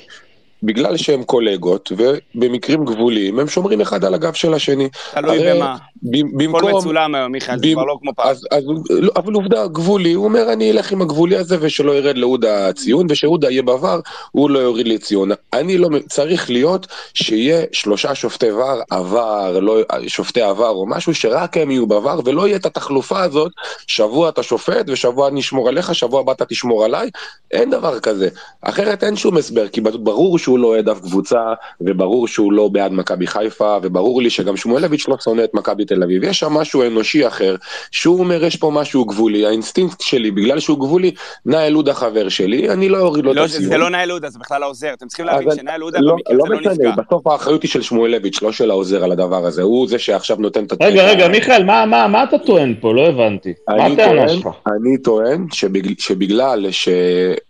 בגלל 0.64 0.98
שהם 0.98 1.24
קולגות, 1.24 1.92
ובמקרים 1.98 2.86
גבוליים, 2.86 3.40
הם 3.40 3.48
שומרים 3.48 3.82
אחד 3.82 4.06
על 4.06 4.14
הגב 4.14 4.34
של 4.34 4.54
השני. 4.54 4.90
תלוי 5.14 5.54
במה. 5.54 5.78
ב- 6.04 6.16
הכל 6.16 6.38
במקום... 6.38 6.78
מצולם 6.78 7.16
היום, 7.16 7.32
מיכאל, 7.32 7.60
זה 7.60 7.68
כבר 7.74 7.84
לא 7.84 7.98
כמו 8.02 8.16
פעם. 8.16 8.28
אז, 8.28 8.48
אז, 8.52 8.64
לא, 8.90 9.12
אבל 9.16 9.34
עובדה, 9.34 9.68
גבולי, 9.68 10.14
הוא 10.14 10.26
אומר 10.26 10.54
אני 10.54 10.72
אלך 10.72 10.92
עם 10.92 11.02
הגבולי 11.02 11.36
הזה 11.36 11.58
ושלא 11.62 11.92
ירד 11.92 12.18
לעודה 12.18 12.74
ציון, 12.74 13.08
ושעודה 13.10 13.50
יהיה 13.50 13.62
בעבר, 13.62 14.00
הוא 14.32 14.50
לא 14.50 14.60
יוריד 14.60 14.88
לי 14.88 14.98
ציון. 14.98 15.32
אני 15.54 15.78
לא, 15.78 15.90
צריך 16.10 16.50
להיות 16.50 16.88
שיהיה 17.14 17.64
שלושה 17.72 18.16
שופטי 18.16 18.52
ור, 18.52 18.82
עבר, 18.90 19.60
לא, 19.60 19.78
שופטי 20.08 20.42
עבר 20.42 20.70
או 20.70 20.86
משהו, 20.86 21.14
שרק 21.14 21.58
הם 21.58 21.72
יהיו 21.72 21.88
בעבר, 21.88 22.20
ולא 22.26 22.48
יהיה 22.48 22.58
את 22.58 22.66
התחלופה 22.66 23.22
הזאת, 23.22 23.52
שבוע 23.88 24.30
אתה 24.30 24.44
שופט 24.44 24.86
ושבוע 24.88 25.28
אני 25.28 25.40
אשמור 25.40 25.70
עליך, 25.70 25.96
שבוע 25.96 26.20
הבא 26.20 26.32
אתה 26.32 26.46
תשמור 26.46 26.86
עליי, 26.86 27.10
אין 27.52 27.70
דבר 27.70 28.00
כזה. 28.00 28.30
אחרת 28.62 29.04
אין 29.04 29.16
שום 29.16 29.38
הסבר, 29.38 29.68
כי 29.68 29.82
ברור 29.82 30.40
שהוא 30.40 30.53
לא 30.58 30.68
אוהד 30.68 30.90
אף 30.90 31.00
קבוצה, 31.00 31.42
וברור 31.82 32.28
שהוא 32.28 32.54
לא 32.54 32.68
בעד 32.68 32.92
מכבי 32.92 33.28
חיפה, 33.28 33.78
וברור 33.84 34.22
לי 34.22 34.30
שגם 34.30 34.58
שמואלביץ' 34.58 35.08
לא 35.08 35.16
שונא 35.24 35.44
את 35.44 35.54
מכבי 35.54 35.86
תל 35.86 36.04
אביב. 36.04 36.24
יש 36.24 36.40
שם 36.40 36.54
משהו 36.54 36.84
אנושי 36.84 37.28
אחר, 37.28 37.56
שהוא 37.92 38.20
אומר 38.20 38.44
יש 38.44 38.56
פה 38.56 38.72
משהו 38.74 39.06
גבולי, 39.06 39.46
האינסטינקט 39.46 40.02
שלי, 40.02 40.32
בגלל 40.32 40.60
שהוא 40.60 40.80
גבולי, 40.80 41.12
נאל 41.46 41.74
עודה 41.74 41.94
חבר 41.94 42.30
שלי, 42.30 42.70
אני 42.70 42.90
לא 42.90 43.00
אוריד 43.00 43.26
לו 43.26 43.32
את 43.32 43.36
לא, 43.36 43.44
הציון. 43.46 43.64
זה 43.64 43.78
לא 43.78 43.90
נאל 43.90 44.12
עודה, 44.12 44.30
זה 44.30 44.40
בכלל 44.40 44.64
העוזר. 44.64 44.94
אתם 44.94 45.08
צריכים 45.08 45.26
להבין 45.26 45.50
אז 45.50 45.56
שנאל 45.58 45.82
עודה 45.82 46.00
לא, 46.02 46.14
במקרה 46.16 46.36
לא 46.36 46.44
הזה 46.44 46.54
לא 46.54 46.60
משנה, 46.60 46.74
נפגע. 46.90 47.04
בסוף 47.10 47.28
האחריות 47.28 47.64
היא 47.64 47.72
של 47.72 47.82
שמואלביץ', 47.82 48.42
לא 48.42 48.52
של 48.52 48.72
העוזר 48.72 49.04
על 49.04 49.12
הדבר 49.12 49.46
הזה, 49.46 49.62
הוא 49.62 49.88
זה 49.88 50.00
שעכשיו 50.00 50.38
נותן 50.40 50.64
את 50.64 50.72
ה... 50.72 50.86
רגע, 50.86 51.04
רגע, 51.04 51.28
מיכאל, 51.28 51.64
מה- 51.64 51.86
מה 51.86 52.08
מה 52.08 52.24
אתה 52.24 52.38
טוען 52.38 52.76
פה? 52.80 52.94
לא 52.94 53.08
הבנתי. 53.08 53.54
מה 53.70 53.86
אני 53.86 53.94
הטענה 53.94 54.16
טוען, 54.26 54.30
שלך? 54.30 54.48
אני 54.68 54.98
טוען 54.98 55.46
שבגלל, 55.52 55.94
שבגלל 56.00 56.72
ש... 56.72 56.90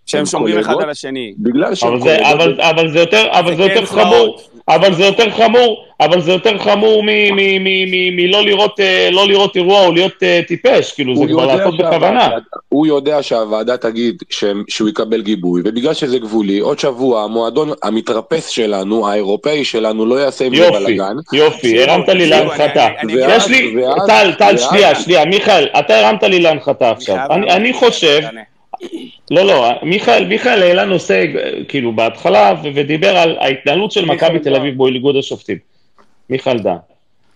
שהם 0.05 0.19
הם 0.19 0.25
שומרים 0.25 0.59
אחד 0.59 0.73
על 0.81 0.89
השני. 0.89 1.33
בגלל 1.37 1.75
שהם 1.75 1.93
אבל 2.59 2.92
זה, 2.93 2.99
יותר, 2.99 3.27
אבל 3.31 3.55
זה 3.55 3.63
זה 3.63 3.69
כן 3.69 3.75
יותר. 3.75 3.85
חמור, 3.85 4.39
אבל 4.67 4.93
זה 4.93 5.05
יותר 5.05 5.29
חמור, 5.31 5.85
אבל 5.99 6.21
זה 6.21 6.31
יותר 6.31 6.57
חמור 6.57 7.03
מלא 8.11 8.41
לראות, 8.41 8.79
אה, 8.79 9.09
לא 9.11 9.27
לראות 9.27 9.55
אירוע 9.55 9.85
או 9.85 9.91
להיות 9.91 10.23
אה, 10.23 10.39
טיפש, 10.47 10.91
כאילו 10.91 11.15
זה 11.15 11.21
הוא 11.21 11.29
כבר 11.29 11.45
לעשות 11.45 11.77
בכוונה. 11.77 12.29
הוא 12.69 12.87
יודע 12.87 13.23
שהוועדה 13.23 13.77
תגיד 13.77 14.23
שהוא 14.67 14.89
יקבל 14.89 15.21
גיבוי, 15.21 15.61
ובגלל 15.65 15.93
שזה 15.93 16.19
גבולי, 16.19 16.59
עוד 16.59 16.79
שבוע 16.79 17.23
המועדון 17.23 17.71
המתרפס 17.83 18.47
שלנו, 18.47 19.07
האירופאי 19.07 19.65
שלנו, 19.65 20.05
לא 20.05 20.15
יעשה 20.15 20.45
עם 20.45 20.55
זה 20.55 20.63
יופי, 20.63 20.79
בלאגן. 20.79 21.15
יופי, 21.33 21.57
תקשיבו, 21.57 21.91
הרמת 21.91 22.09
לי 22.09 22.25
להנחתה. 22.27 22.87
יש 23.09 23.47
לי, 23.47 23.75
טל, 24.07 24.33
טל, 24.37 24.57
שנייה, 24.57 24.95
שנייה, 24.95 25.25
מיכאל, 25.25 25.67
אתה 25.79 25.99
הרמת 25.99 26.23
לי 26.23 26.39
להנחתה 26.39 26.85
אני 26.87 26.93
עכשיו. 26.97 27.17
אני- 27.29 27.73
חושב. 27.73 28.21
לא, 29.31 29.45
לא, 29.45 29.69
מיכאל, 29.83 30.25
מיכאל 30.25 30.63
העלה 30.63 30.85
נושא, 30.85 31.23
כאילו, 31.67 31.91
בהתחלה, 31.91 32.53
ודיבר 32.73 33.17
על 33.17 33.37
ההתנהלות 33.39 33.91
של 33.91 34.05
מכבי 34.05 34.39
תל. 34.39 34.55
אביב 34.55 34.75
מול 34.75 34.95
איגוד 34.95 35.15
השופטים. 35.15 35.57
מיכאל 36.29 36.59
דן. 36.59 36.75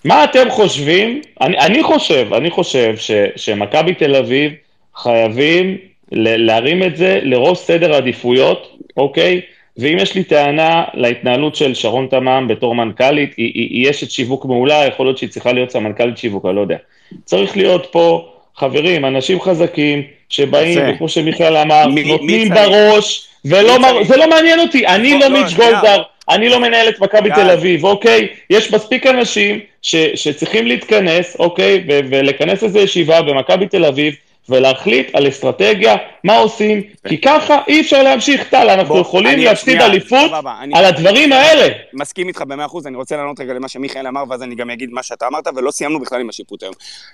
מה 0.06 0.24
אתם 0.24 0.50
חושבים? 0.50 1.22
אני, 1.42 1.58
אני 1.58 1.84
חושב, 1.84 2.34
אני 2.34 2.50
חושב 2.50 2.98
ש, 2.98 3.12
שמכבי 3.36 3.94
תל 3.94 4.16
אביב 4.16 4.52
חייבים 4.96 5.78
ל- 6.12 6.46
להרים 6.46 6.84
את 6.84 6.98
זה 6.98 7.20
לראש 7.24 7.58
סדר 7.58 7.94
העדיפויות, 7.94 8.78
אוקיי? 8.98 9.42
ואם 9.78 9.98
יש 10.00 10.16
לי 10.16 10.24
טענה 10.24 10.84
להתנהלות 10.94 11.56
של 11.56 11.74
שרון 11.74 12.08
תמם 12.08 12.46
בתור 12.50 12.76
מנכ"לית, 12.76 13.34
היא, 13.38 13.52
היא, 13.56 13.70
היא 13.70 13.90
אשת 13.90 14.12
שיווק 14.12 14.46
מעולה, 14.46 14.86
יכול 14.86 15.06
להיות 15.06 15.18
שהיא 15.18 15.30
צריכה 15.30 15.54
להיות 15.54 15.72
סמנכ"לית 15.72 16.18
שיווק, 16.18 16.46
אני 16.46 16.56
לא 16.56 16.62
יודע. 16.62 16.78
צריך 17.26 17.58
להיות 17.58 17.88
פה, 17.92 18.30
חברים, 18.56 19.06
אנשים 19.06 19.42
חזקים, 19.42 20.04
שבאים. 20.30 20.80
וכמו 20.88 21.10
שמיכאל 21.10 21.58
אמר, 21.58 21.86
נותנים? 21.86 22.50
בראש, 22.50 23.28
ולא, 23.46 23.74
מי 23.74 23.82
מר... 23.82 23.94
צריך? 23.94 24.08
זה 24.08 24.18
לא 24.18 24.30
מעניין 24.30 24.60
אותי, 24.60 24.88
אני 24.88 25.14
לא, 25.14 25.20
לא 25.20 25.28
לא, 25.28 25.44
מיץ'. 25.44 25.54
גולדהר, 25.54 26.02
אני 26.30 26.50
לא 26.50 26.60
מנהל 26.60 26.90
את 26.90 27.00
מכבי. 27.00 27.30
תל 27.36 27.50
אביב, 27.50 27.86
אוקיי? 27.86 28.28
יש 28.50 28.74
מספיק 28.74 29.08
אנשים 29.08 29.60
שצריכים 30.16 30.68
להתכנס, 30.68 31.36
אוקיי? 31.40 31.84
ולכנס 31.88 32.64
איזו 32.64 32.80
ישיבה 32.80 33.22
במכבי 33.22 33.68
תל 33.68 33.86
אביב, 33.86 34.16
ולהחליט 34.50 35.16
על 35.16 35.28
אסטרטגיה, 35.28 35.96
מה 36.24 36.38
עושים, 36.38 36.82
כי 37.08 37.22
ככה 37.22 37.60
אי 37.68 37.82
אפשר 37.82 38.04
להמשיך, 38.04 38.50
טל, 38.50 38.70
אנחנו 38.70 38.98
יכולים 38.98 39.40
להפסיד 39.40 39.82
אליפות 39.82 40.32
על 40.74 40.86
הדברים 40.86 41.34
האלה. 41.34 41.74
מסכים 41.94 42.28
איתך 42.28 42.42
במאה 42.42 42.66
אחוז, 42.66 42.88
אני 42.88 42.98
רוצה 42.98 43.18
לענות 43.18 43.40
רגע 43.40 43.54
למה 43.54 43.68
שמיכאל 43.68 44.08
אמר, 44.08 44.24
ואז 44.30 44.44
אני 44.44 44.56
גם 44.56 44.70
אגיד 44.70 44.90
מה 44.92 45.04
שאתה 45.04 45.28
אמרת, 45.28 45.48
ולא 45.56 45.72
סיימנו 45.72 46.00
בכלל 46.00 46.22
עם 46.22 46.30
השיפוט 46.30 46.64
היום. 46.64 46.74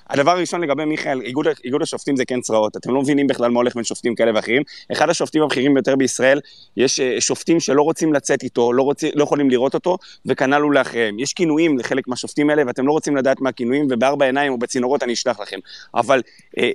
הדבר 0.10 0.32
הראשון 0.32 0.62
לגבי 0.62 0.86
מיכאל, 0.86 1.22
איגוד, 1.22 1.82
השופטים 1.82 2.16
זה 2.16 2.26
כן 2.26 2.42
צרעות, 2.42 2.78
אתם 2.78 2.94
לא 2.94 3.02
מבינים 3.02 3.28
בכלל 3.28 3.52
מה 3.52 3.60
הולך 3.60 3.76
בין 3.76 3.84
שופטים 3.84 4.16
כאלה 4.16 4.32
ואחרים. 4.36 4.62
אחד 4.92 5.10
השופטים 5.10 5.44
הבכירים 5.44 5.74
ביותר 5.74 5.96
בישראל, 5.96 6.40
יש 6.78 7.00
אה, 7.00 7.22
שופטים 7.22 7.60
שלא 7.60 7.82
רוצים 7.82 8.14
לצאת 8.14 8.44
איתו, 8.44 8.74
לא, 8.74 8.84
רוצים, 8.84 9.12
לא 9.16 9.24
יכולים 9.24 9.50
לראות 9.50 9.74
אותו, 9.74 9.98
וכנ"ל 10.26 10.62
הוא 10.62 10.74
לאחריהם. 10.74 11.20
יש 11.20 11.34
כינויים 11.34 11.78
לחלק 11.78 12.08
מהשופטים 12.08 12.50
האלה, 12.50 12.64
ואתם 12.68 12.88
לא 12.88 12.92
רוצים 12.92 13.16
לדעת 13.16 13.42
מה 13.42 13.50
הכינויים, 13.50 13.88
ובארבע 13.90 14.26
עיניים 14.26 14.52
או 14.52 14.58
בצינורות 14.58 15.04
אני 15.04 15.14
אשלח 15.14 15.40
לכם. 15.40 15.60
אבל 15.96 16.22
אה, 16.58 16.72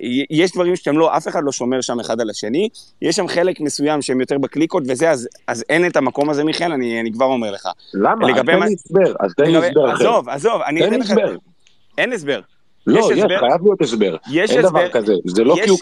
יש 0.49 0.53
דברים 0.53 0.75
שאתם 0.75 0.97
לא, 0.97 1.17
אף 1.17 1.27
אחד 1.27 1.43
לא 1.43 1.51
שומר 1.51 1.81
שם 1.81 1.99
אחד 1.99 2.21
על 2.21 2.29
השני, 2.29 2.69
יש 3.01 3.15
שם 3.15 3.27
חלק 3.27 3.59
מסוים 3.59 4.01
שהם 4.01 4.21
יותר 4.21 4.37
בקליקות 4.37 4.83
וזה, 4.87 5.09
אז, 5.09 5.27
אז 5.47 5.63
אין 5.69 5.85
את 5.85 5.95
המקום 5.97 6.29
הזה, 6.29 6.43
מיכאל, 6.43 6.71
אני, 6.71 7.01
אני 7.01 7.11
כבר 7.11 7.25
אומר 7.25 7.51
לך. 7.51 7.67
למה? 7.93 8.27
אז 8.27 8.43
תן 8.45 8.59
לי 8.59 8.73
הסבר, 8.73 9.13
אז 9.19 9.33
תן 9.37 9.43
לי 9.43 9.57
הסבר 9.57 9.93
אחר. 9.93 10.03
עזוב, 10.03 10.29
עזוב, 10.29 10.61
אני 10.61 10.79
תן 10.79 10.85
אתן 10.85 10.93
לי 10.93 10.99
לך... 10.99 11.11
הסבר. 11.11 11.35
אין 11.97 12.13
הסבר. 12.13 12.39
לא, 12.87 12.99
יש 12.99 13.05
יש, 13.05 13.17
הסבר. 13.17 13.39
חייב 13.39 13.63
להיות 13.63 13.81
הסבר. 13.81 14.15
יש 14.31 14.51
אין 14.51 14.61
דבר 14.61 14.79
הסבר. 14.79 14.89
כזה. 14.89 15.13
זה 15.25 15.43
לא 15.43 15.53
יש- 15.53 15.63
כי 15.63 15.69
הוא 15.69 15.79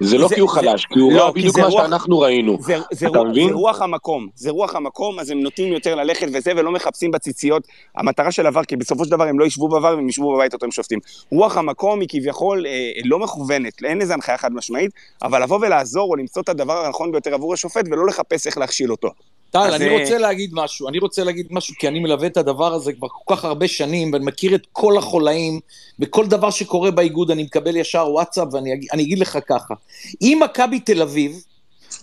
זה 0.00 0.18
לא 0.18 0.28
זה- 0.28 0.34
כי 0.34 0.40
הוא 0.40 0.50
זה- 0.54 0.60
חלש, 0.60 0.86
כי 0.86 0.98
הוא 1.00 1.12
לא, 1.12 1.20
ראה 1.22 1.32
בדיוק 1.32 1.54
זה 1.54 1.62
מה 1.62 1.68
רוח- 1.68 1.82
שאנחנו 1.82 2.18
ראינו. 2.18 2.58
זה, 2.60 2.76
זה, 2.92 3.06
אתה 3.06 3.18
רוח, 3.18 3.28
מבין? 3.28 3.48
זה 3.48 3.54
רוח 3.54 3.82
המקום, 3.82 4.28
זה 4.34 4.50
רוח 4.50 4.74
המקום, 4.76 5.18
אז 5.18 5.30
הם 5.30 5.40
נוטים 5.40 5.72
יותר 5.72 5.94
ללכת 5.94 6.26
וזה, 6.34 6.52
ולא 6.56 6.72
מחפשים 6.72 7.10
בציציות. 7.10 7.66
המטרה 7.96 8.30
של 8.32 8.46
עבר, 8.46 8.64
כי 8.64 8.76
בסופו 8.76 9.04
של 9.04 9.10
דבר 9.10 9.24
הם 9.24 9.38
לא 9.38 9.44
ישבו 9.44 9.68
בעבר, 9.68 9.88
הם 9.92 10.08
ישבו 10.08 10.34
בבית 10.34 10.54
אותם 10.54 10.70
שופטים. 10.70 10.98
רוח 11.32 11.56
המקום 11.56 12.00
היא 12.00 12.08
כביכול 12.10 12.66
אה, 12.66 12.72
לא 13.04 13.18
מכוונת, 13.18 13.84
אין 13.84 14.00
איזה 14.00 14.14
הנחיה 14.14 14.38
חד 14.38 14.52
משמעית, 14.52 14.90
אבל 15.22 15.42
לבוא 15.42 15.58
ולעזור 15.62 16.10
או 16.10 16.16
למצוא 16.16 16.42
את 16.42 16.48
הדבר 16.48 16.84
הנכון 16.86 17.12
ביותר 17.12 17.34
עבור 17.34 17.52
השופט, 17.54 17.84
ולא 17.90 18.06
לחפש 18.06 18.46
איך 18.46 18.58
להכשיל 18.58 18.90
אותו. 18.90 19.08
טל, 19.50 19.74
אני 19.74 19.88
אה, 19.88 20.00
רוצה 20.00 20.18
להגיד 20.18 20.50
משהו, 20.52 20.88
אני 20.88 20.98
רוצה 20.98 21.24
להגיד 21.24 21.46
משהו, 21.50 21.74
כי 21.78 21.88
אני 21.88 21.98
מלווה 21.98 22.26
את 22.26 22.36
הדבר 22.36 22.74
הזה 22.74 22.92
כבר 22.92 23.08
כל 23.08 23.36
כך 23.36 23.44
הרבה 23.44 23.68
שנים, 23.68 24.12
ואני 24.12 24.24
מכיר 24.24 24.54
את 24.54 24.66
כל 24.72 24.98
החולאים, 24.98 25.60
וכל 26.00 26.26
דבר 26.26 26.50
שקורה 26.50 26.90
באיגוד 26.90 27.30
אני 27.30 27.42
מקבל 27.42 27.76
ישר 27.76 28.06
וואטסאפ, 28.10 28.48
ואני 28.52 29.02
אגיד, 29.02 29.18
לך 29.18 29.38
ככה, 29.46 29.74
אם 30.22 30.40
מכבי 30.44 30.80
תל 30.80 31.02
אביב 31.02 31.42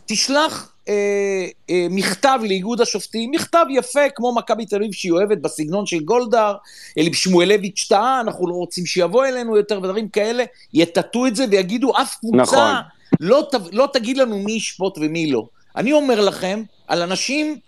תשלח 0.06 0.72
אה, 0.90 1.46
אה, 1.70 1.88
מכתב 1.90 2.40
לאיגוד 2.44 2.82
השופטים, 2.82 3.32
מכתב 3.32 3.66
יפה, 3.70 4.10
כמו 4.16 4.36
מכבי 4.36 4.66
תל 4.66 4.76
אביב 4.76 4.92
שהיא 4.92 5.12
אוהבת 5.12 5.38
בסגנון 5.38 5.86
של 5.86 6.00
גולדהר, 6.00 6.56
אלי 6.98 7.14
שמואלביץ' 7.14 7.86
טעה, 7.90 8.22
אנחנו 8.22 8.48
לא 8.48 8.54
רוצים 8.54 8.86
שיבוא 8.86 9.26
אלינו 9.26 9.58
יותר, 9.58 9.78
ודברים 9.78 10.10
כאלה, 10.10 10.44
יטאטאו 10.74 11.28
את 11.28 11.36
זה 11.36 11.46
ויגידו, 11.52 11.92
אף 12.02 12.16
קבוצה 12.16 12.42
נכון. 12.42 12.76
לא, 13.20 13.48
ת- 13.52 13.74
לא 13.74 13.90
תגיד 13.94 14.18
לנו 14.18 14.40
מי 14.40 14.52
ישפוט 14.52 14.98
ומי 14.98 15.32
לא. 15.32 15.48
אני 15.76 15.94
אומר 15.94 16.22
לכם, 16.22 16.64
על 16.88 17.02
אנשים 17.02 17.60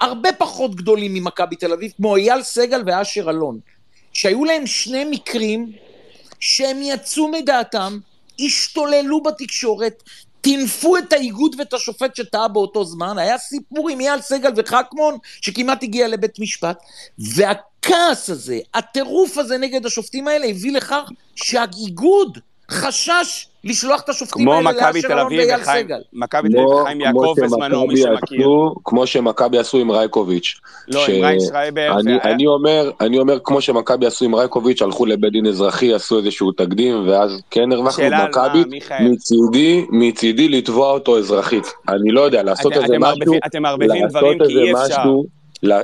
הרבה 0.00 0.32
פחות 0.32 0.74
גדולים 0.74 1.14
ממכבי 1.14 1.56
תל 1.56 1.72
אביב, 1.72 1.92
כמו 1.96 2.16
אייל 2.16 2.42
סגל 2.42 2.82
ואשר 2.86 3.30
אלון, 3.30 3.58
שהיו 4.12 4.44
להם 4.44 4.66
שני 4.66 5.04
מקרים 5.10 5.72
שהם 6.40 6.82
יצאו 6.82 7.28
מדעתם, 7.28 7.98
השתוללו 8.40 9.22
בתקשורת, 9.22 10.02
טינפו 10.40 10.96
את 10.96 11.12
האיגוד 11.12 11.56
ואת 11.58 11.74
השופט 11.74 12.16
שטעה 12.16 12.48
באותו 12.48 12.84
זמן, 12.84 13.18
היה 13.18 13.38
סיפור 13.38 13.88
עם 13.88 14.00
אייל 14.00 14.20
סגל 14.20 14.50
וחכמון 14.56 15.18
שכמעט 15.40 15.82
הגיע 15.82 16.08
לבית 16.08 16.38
משפט, 16.38 16.78
הכעס 17.46 18.30
הזה, 18.30 18.58
הטירוף 18.74 19.38
הזה 19.38 19.58
נגד 19.58 19.86
השופטים 19.86 20.28
האלה 20.28 20.46
הביא 20.46 20.72
לכך 20.72 21.10
שהאיגוד 21.34 22.38
חשש 22.70 23.46
לשלוח 23.64 24.00
את 24.00 24.08
השופטים 24.08 24.42
כמו 24.42 24.54
האלה 24.54 24.72
לאשר 24.72 25.12
אלון 25.12 25.26
ואייל 25.26 25.64
סגל. 25.64 25.98
מכבי 26.12 26.48
תל 26.48 26.56
אביב 26.58 26.68
כמו- 26.68 26.80
וחיים 26.82 27.00
יעקב 27.00 27.34
בזמנו, 27.42 27.86
מי 27.86 27.96
שמכיר. 27.96 28.40
עשו- 28.40 28.74
כמו 28.84 29.06
שמכבי 29.06 29.58
עשו 29.58 29.78
עם 29.78 29.90
רייקוביץ'. 29.90 30.54
לא, 30.88 31.00
ש- 31.06 31.08
עם 31.08 31.24
ריין 31.24 31.40
שרייבר. 31.40 31.92
אני, 31.94 32.02
זה 32.02 32.10
היה- 32.10 32.34
אני 32.34 32.46
אומר, 32.46 32.90
אני 33.00 33.18
אומר, 33.18 33.38
כמו 33.44 33.60
שמכבי 33.60 34.06
עשו 34.06 34.24
עם 34.24 34.34
רייקוביץ', 34.34 34.82
הלכו 34.82 35.06
לבית 35.06 35.32
דין 35.32 35.46
אזרחי, 35.46 35.94
עשו 35.94 36.18
איזשהו 36.18 36.52
תקדים, 36.52 37.08
ואז 37.08 37.40
כן 37.50 37.72
הרווחנו 37.72 38.04
על 38.04 38.14
מכבי? 38.28 38.64
מצידי, 39.00 39.86
מצידי 39.90 40.48
לתבוע 40.48 40.90
אותו 40.90 41.18
אזרחית. 41.18 41.66
אני 41.88 42.10
לא 42.10 42.20
יודע, 42.20 42.42
לעשות 42.42 42.72
איזה 42.72 42.84
אתם 42.84 43.02
משהו, 43.02 43.16
מערבבים- 43.18 43.40
אתם 43.46 43.62
מערבבים 43.62 44.02
לעשות 44.04 44.10
דברים 44.10 44.38
כי 44.38 44.44
איזה 44.44 44.60
אי 44.60 44.72
אפשר. 44.72 45.00
משהו, 45.00 45.26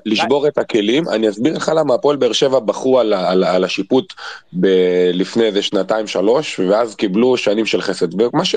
לשבור 0.06 0.48
את 0.48 0.58
הכלים. 0.58 1.08
אני 1.08 1.28
אסביר 1.28 1.56
לך 1.56 1.72
למה 1.76 1.94
הפועל 1.94 2.16
באר 2.16 2.32
שבע 2.32 2.58
בחרו 2.58 3.00
על, 3.00 3.12
על, 3.14 3.44
על 3.44 3.64
השיפוט 3.64 4.12
ב- 4.52 5.10
לפני 5.12 5.44
איזה 5.44 5.62
שנתיים 5.62 6.06
שלוש, 6.06 6.60
ואז 6.60 6.94
קיבלו 6.94 7.36
שנים 7.36 7.66
של 7.66 7.80
חסד. 7.80 8.20
ומה 8.20 8.44
ש, 8.44 8.54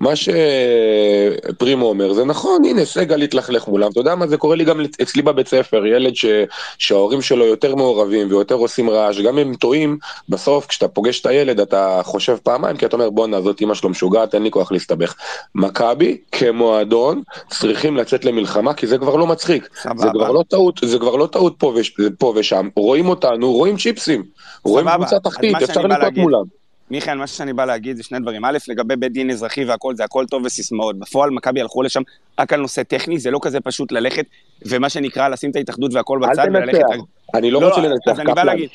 מה 0.00 0.12
שפרימו 0.16 1.86
אומר 1.86 2.12
זה 2.12 2.24
נכון, 2.24 2.64
הנה 2.64 2.84
סגל 2.84 3.22
התלכלך 3.22 3.68
מולם. 3.68 3.90
אתה 3.90 4.00
יודע 4.00 4.14
מה, 4.14 4.26
זה 4.26 4.36
קורה 4.36 4.56
לי 4.56 4.64
גם 4.64 4.80
אצלי 5.02 5.22
בבית 5.22 5.48
ספר, 5.48 5.86
ילד 5.86 6.16
ש, 6.16 6.26
שההורים 6.78 7.22
שלו 7.22 7.44
יותר 7.44 7.74
מעורבים 7.74 8.26
ויותר 8.30 8.54
עושים 8.54 8.90
רעש, 8.90 9.20
גם 9.20 9.38
אם 9.38 9.54
טועים, 9.54 9.98
בסוף 10.28 10.66
כשאתה 10.66 10.88
פוגש 10.88 11.20
את 11.20 11.26
הילד 11.26 11.60
אתה 11.60 12.00
חושב 12.04 12.36
פעמיים, 12.42 12.76
כי 12.76 12.86
אתה 12.86 12.96
אומר 12.96 13.10
בואנה 13.10 13.40
זאת 13.40 13.62
אמא 13.62 13.74
שלו 13.74 13.90
משוגעת, 13.90 14.34
אין 14.34 14.42
לי 14.42 14.50
כוח 14.50 14.72
להסתבך. 14.72 15.14
מכבי 15.54 16.18
כמועדון 16.32 17.22
צריכים 17.50 17.96
לצאת 17.96 18.24
למלחמה, 18.24 18.74
כי 18.74 18.86
זה 18.86 18.98
כבר 18.98 19.16
לא 19.16 19.26
מצחיק. 19.26 19.68
זה 19.74 19.80
סבבה. 19.82 20.10
כבר 20.12 20.30
לא 20.30 20.42
טעות, 20.58 20.80
זה 20.84 20.98
כבר 20.98 21.16
לא 21.16 21.26
טעות 21.26 21.54
פה, 21.58 21.72
וש, 21.76 21.92
פה 22.18 22.32
ושם, 22.36 22.68
רואים 22.76 23.08
אותנו, 23.08 23.52
רואים 23.52 23.76
צ'יפסים, 23.76 24.22
רואים. 24.64 24.86
קבוצה 24.94 25.16
אז 25.16 25.22
תחתית, 25.22 25.54
אפשר 25.62 25.80
להגיד- 25.80 26.22
מולם. 26.22 26.42
מיכאל, 26.90 27.18
מה 27.18 27.26
שאני 27.26 27.52
בא 27.52 27.64
להגיד 27.64 27.96
זה 27.96 28.02
שני 28.02 28.18
דברים. 28.18 28.44
א', 28.44 28.58
לגבי 28.68 28.96
בית 28.96 29.12
דין 29.12 29.30
אזרחי 29.30 29.64
והכל, 29.64 29.94
זה 29.96 30.04
הכל 30.04 30.24
טוב 30.30 30.42
וסיסמאות. 30.44 30.98
בפועל, 30.98 31.30
מכבי 31.30 31.60
הלכו 31.60 31.82
לשם 31.82 32.02
רק 32.40 32.52
על 32.52 32.60
נושא 32.60 32.82
טכני, 32.82 33.18
זה 33.18 33.30
לא 33.30 33.38
כזה 33.42 33.60
פשוט 33.60 33.92
ללכת, 33.92 34.24
ומה 34.66 34.88
שנקרא, 34.88 35.28
לשים 35.28 35.50
את 35.50 35.56
ההתאחדות 35.56 35.94
והכל 35.94 36.18
אל 36.24 36.30
בצד 36.30 36.46
וללכת... 36.54 36.78
תנצח, 36.80 37.04
אני 37.34 37.50
לא 37.50 37.60
לא, 37.60 37.68
רוצה 37.68 37.80
אז 37.80 37.86
לנצח, 37.86 38.20
אני 38.20 38.34
בא 38.34 38.42
להגיד, 38.44 38.68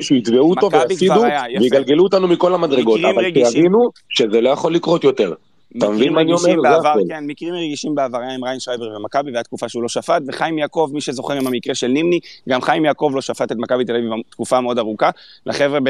שיתבעו 0.00 0.50
אותו 0.50 0.70
ויפסידו. 0.72 1.22
ויגלגלו 1.60 2.04
אותנו 2.04 2.28
מכל 2.28 2.54
המדרגות, 2.54 3.00
אבל. 3.00 3.24
שיבינו 3.50 3.90
שזה 4.08 4.40
לא 4.40 4.50
יכול 4.50 4.74
לקרות 4.74 5.04
יותר. 5.04 5.32
אתה 5.76 5.88
מבין 5.88 6.12
מה 6.12 6.20
אני 6.20 6.32
אומר? 6.32 6.42
רגישים 6.42 6.62
זה 6.62 6.68
בעבר, 6.68 6.88
הכל. 6.88 7.00
כן, 7.08 7.24
מקרים 7.26 7.54
רגישים 7.54 7.94
בעבר 7.94 8.18
היה 8.18 8.34
עם 8.34 8.44
ריין 8.44 8.60
שרייבר 8.60 8.96
ומכבי, 8.96 9.30
והייתה 9.30 9.42
תקופה 9.42 9.68
שהוא 9.68 9.82
לא 9.82 9.88
שפט, 9.88 10.22
וחיים 10.28 10.58
יעקב, 10.58 10.90
מי 10.92 11.00
שזוכר 11.00 11.34
עם 11.34 11.46
המקרה 11.46 11.74
של 11.74 11.86
נימני, 11.86 12.20
גם 12.48 12.62
חיים 12.62 12.84
יעקב 12.84 13.10
לא 13.14 13.20
שפט 13.20 13.52
את 13.52 13.56
מכבי 13.56 13.84
תל 13.84 13.96
אביב 13.96 14.10
תקופה 14.30 14.60
מאוד 14.60 14.78
ארוכה. 14.78 15.10
לחבר'ה 15.46 15.80
ב- 15.80 15.88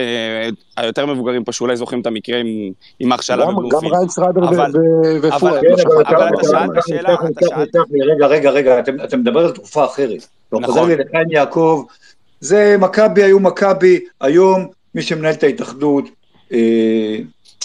היותר 0.76 1.06
מבוגרים 1.06 1.44
פה 1.44 1.52
שאולי 1.52 1.76
זוכרים 1.76 2.00
את 2.00 2.06
המקרה 2.06 2.38
עם- 2.38 2.46
עם 3.00 3.12
ההכשלה 3.12 3.36
גם- 3.44 3.48
גם 3.50 3.56
בבלומפילד. 3.56 3.92
ריין 3.94 4.08
ו- 4.74 5.18
ופואד. 5.22 5.32
אבל- 5.32 5.56
לא 5.56 5.76
כן, 5.76 5.82
שפט. 5.82 5.86
אבל 5.90 6.16
אבל 6.16 6.28
אתה- 6.28 6.40
אתה 6.40 6.48
שאלת 6.48 6.70
שאלה, 6.88 7.14
אתה 7.14 7.46
שאלת-. 7.48 7.74
רגע, 8.10 8.26
רגע, 8.26 8.50
רגע, 8.50 8.78
אתה- 8.78 9.16
מדבר 9.16 9.40
על 9.44 9.50
תקופה 9.50 9.84
אחרת. 9.84 10.26
נכון. 10.52 10.90
לחיים 10.90 11.30
יעקב, 11.30 11.84
זה 12.40 12.76
מכבי 12.80 13.22
היו 13.22 13.40
מכבי, 13.40 14.00
היום 14.20 14.66
מי 14.94 15.02
שמנהל 15.02 15.32
את 15.34 15.42
ההתאחדות, 15.42 16.04
אה, 16.52 17.16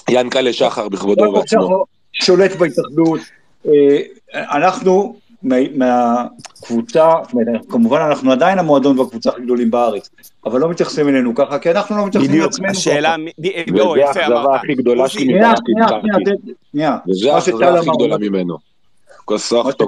ינקלה 0.09 0.53
שחר 0.53 0.89
בכבודו 0.89 1.23
ובעצמו. 1.23 1.85
שולט 2.13 2.55
בהתאחדות. 2.55 3.19
אה, 3.67 3.99
אנחנו 4.33 5.15
מה- 5.43 5.55
מהקבוצה, 5.75 7.09
כמובן 7.69 7.99
אנחנו 8.01 8.31
עדיין 8.31 8.59
המועדון 8.59 8.99
והקבוצה 8.99 9.29
הכי 9.29 9.41
גדולים 9.41 9.71
בארץ, 9.71 10.09
אבל 10.45 10.59
לא 10.59 10.69
מתייחסים 10.69 11.07
אלינו 11.09 11.35
ככה, 11.35 11.59
כי 11.59 11.71
אנחנו 11.71 11.97
לא 11.97 12.05
מתייחסים 12.05 12.31
בדיוק, 12.31 12.45
לעצמנו 12.45 12.67
ככה. 12.69 12.77
השאלה, 12.77 13.17
מי- 13.17 13.31
ב- 13.39 13.77
לא, 13.77 13.95
יפה 13.97 14.07
האכזבה 14.19 14.41
אמרת. 14.43 14.59
הכי 14.63 14.75
גדולה 14.75 15.07
שלי 15.07 15.39
מה 15.39 15.49
האכזבה 15.49 15.95
הכי 17.79 17.89
גדולה 17.95 18.17
ממנו. 18.17 18.53
מה. 18.53 18.59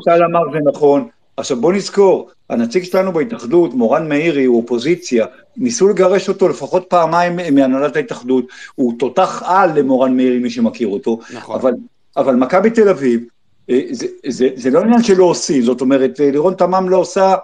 שטל 0.01 0.23
אמר 0.23 0.39
זה 0.53 0.59
נכון. 0.65 1.07
עכשיו 1.37 1.57
בוא 1.61 1.73
נזכור, 1.73 2.29
הנציג 2.49 2.83
שלנו 2.83 3.11
בהתאחדות, 3.13 3.73
מורן 3.73 4.09
מאירי, 4.09 4.45
הוא 4.45 4.57
אופוזיציה, 4.61 5.25
ניסו 5.57 5.87
לגרש 5.89 6.29
אותו 6.29 6.49
לפחות 6.49 6.85
פעמיים 6.89 7.55
מהנהלת 7.55 7.95
ההתאחדות, 7.95 8.45
הוא 8.75 8.93
תותח 8.99 9.43
על 9.45 9.79
למורן 9.79 10.17
מאירי, 10.17 10.39
מי 10.39 10.49
שמכיר 10.49 10.87
אותו, 10.87 11.19
נכון. 11.33 11.59
אבל, 11.59 11.71
אבל 12.17 12.35
מכבי 12.35 12.69
תל 12.69 12.89
אביב, 12.89 13.23
אה, 13.69 13.81
זה, 13.91 14.07
זה, 14.27 14.49
זה 14.55 14.69
לא 14.69 14.79
עניין 14.79 15.03
שלא 15.03 15.23
עושים, 15.23 15.61
זאת 15.61 15.81
אומרת, 15.81 16.21
אה, 16.21 16.31
לירון 16.31 16.53
תמם 16.53 16.89
לא 16.89 16.97
עושה, 16.97 17.35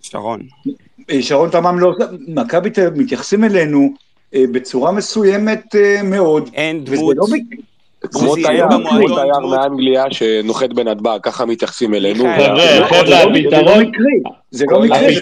שרון. 0.00 0.40
אה, 1.10 1.22
שרון 1.22 1.50
תמם 1.50 1.78
לא 1.78 1.88
עושה, 1.88 2.04
מכבי 2.28 2.70
תל 2.70 2.86
אביב 2.86 3.02
מתייחסים 3.02 3.44
אלינו 3.44 3.92
אה, 4.34 4.44
בצורה 4.52 4.92
מסוימת 4.92 5.76
אה, 5.76 6.02
מאוד, 6.02 6.50
אין 6.54 6.82
וזה 6.86 6.96
דמות. 6.96 7.16
לא... 7.16 7.26
כמו 8.12 8.34
תייר. 8.34 8.66
מאנגליה 9.50 10.04
שנוחת 10.10 10.72
בנתב"ג, 10.72 11.18
ככה 11.22 11.44
מתייחסים 11.46 11.94
אלינו. 11.94 12.24
חבר'ה, 12.24 12.86
חבר'ה, 12.88 13.04
זה 13.04 13.10
לא 13.10 13.70
הפתרון, 13.70 13.84
מקרי, 13.84 14.20
זה 14.50 14.64
לא 14.70 14.82
מקרי, 14.82 15.14
זה 15.14 15.20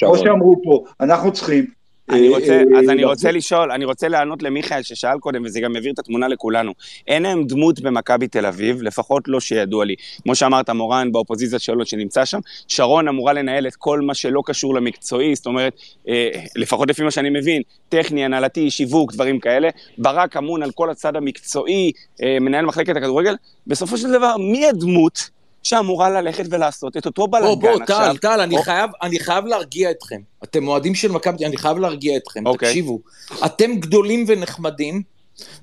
כמו. 0.00 0.16
שאמרו 0.16 0.56
פה, 0.64 0.84
אנחנו 1.00 1.32
צריכים... 1.32 1.77
אני 2.10 2.28
אה, 2.28 2.34
רוצה, 2.34 2.52
אה, 2.52 2.78
אז 2.78 2.88
אני 2.88 3.02
אה, 3.04 3.08
רוצה 3.08 3.32
לשאול, 3.32 3.72
אני 3.72 3.84
רוצה 3.84 4.08
לענות 4.08 4.42
למיכאל 4.42 4.82
ששאל 4.82 5.18
קודם, 5.18 5.42
וזה 5.44 5.60
גם 5.60 5.72
מבהיר 5.72 5.92
את 5.92 5.98
התמונה 5.98 6.28
לכולנו. 6.28 6.72
אין 7.06 7.22
להם 7.22 7.44
דמות 7.44 7.80
במכבי 7.80 8.28
תל 8.28 8.46
אביב, 8.46 8.82
לפחות 8.82 9.22
לא 9.26 9.40
שידוע 9.40 9.84
לי. 9.84 9.94
כמו 10.22 10.34
שאמרת, 10.34 10.70
מורן 10.70 11.12
באופוזיציה 11.12 11.58
שלו 11.58 11.86
שנמצא 11.86 12.24
שם, 12.24 12.40
שרון 12.68 13.08
אמורה 13.08 13.32
לנהל 13.32 13.66
את 13.66 13.76
כל 13.76 14.00
מה 14.00 14.14
שלא 14.14 14.42
קשור 14.46 14.74
למקצועי, 14.74 15.34
זאת 15.34 15.46
אומרת, 15.46 15.72
אה, 16.08 16.30
לפחות 16.56 16.88
לפי 16.88 17.02
מה 17.02 17.10
שאני 17.10 17.30
מבין, 17.30 17.62
טכני, 17.88 18.24
הנהלתי, 18.24 18.70
שיווק, 18.70 19.12
דברים 19.12 19.40
כאלה. 19.40 19.68
ברק 19.98 20.36
אמון 20.36 20.62
על 20.62 20.70
כל 20.70 20.90
הצד 20.90 21.16
המקצועי, 21.16 21.92
אה, 22.22 22.38
מנהל 22.40 22.66
מחלקת 22.66 22.96
הכדורגל. 22.96 23.36
בסופו 23.66 23.96
של 23.98 24.12
דבר, 24.12 24.36
מי 24.36 24.66
הדמות 24.66 25.30
שאמורה 25.68 26.10
ללכת 26.10 26.44
ולעשות 26.50 26.96
את 26.96 27.06
אותו 27.06 27.28
בוא, 27.28 27.40
בלאגן 27.40 27.60
בוא, 27.60 27.82
עכשיו? 27.82 28.08
טל, 28.12 28.16
טל, 28.16 28.40
אני 28.40 28.56
או- 28.56 28.62
חייב, 28.62 28.90
אני 29.02 29.18
חייב 29.18 29.46
להרגיע 29.46 29.90
אתכם. 29.90 30.20
אתם 30.44 30.68
אוהדים 30.68 30.94
של 30.94 31.12
מכבי, 31.12 31.46
אני 31.46 31.56
חייב 31.56 31.78
להרגיע 31.78 32.16
אתכם. 32.16 32.46
אוקיי. 32.46 32.68
תקשיבו, 32.68 33.00
אתם 33.46 33.74
גדולים 33.74 34.24
ונחמדים, 34.28 35.02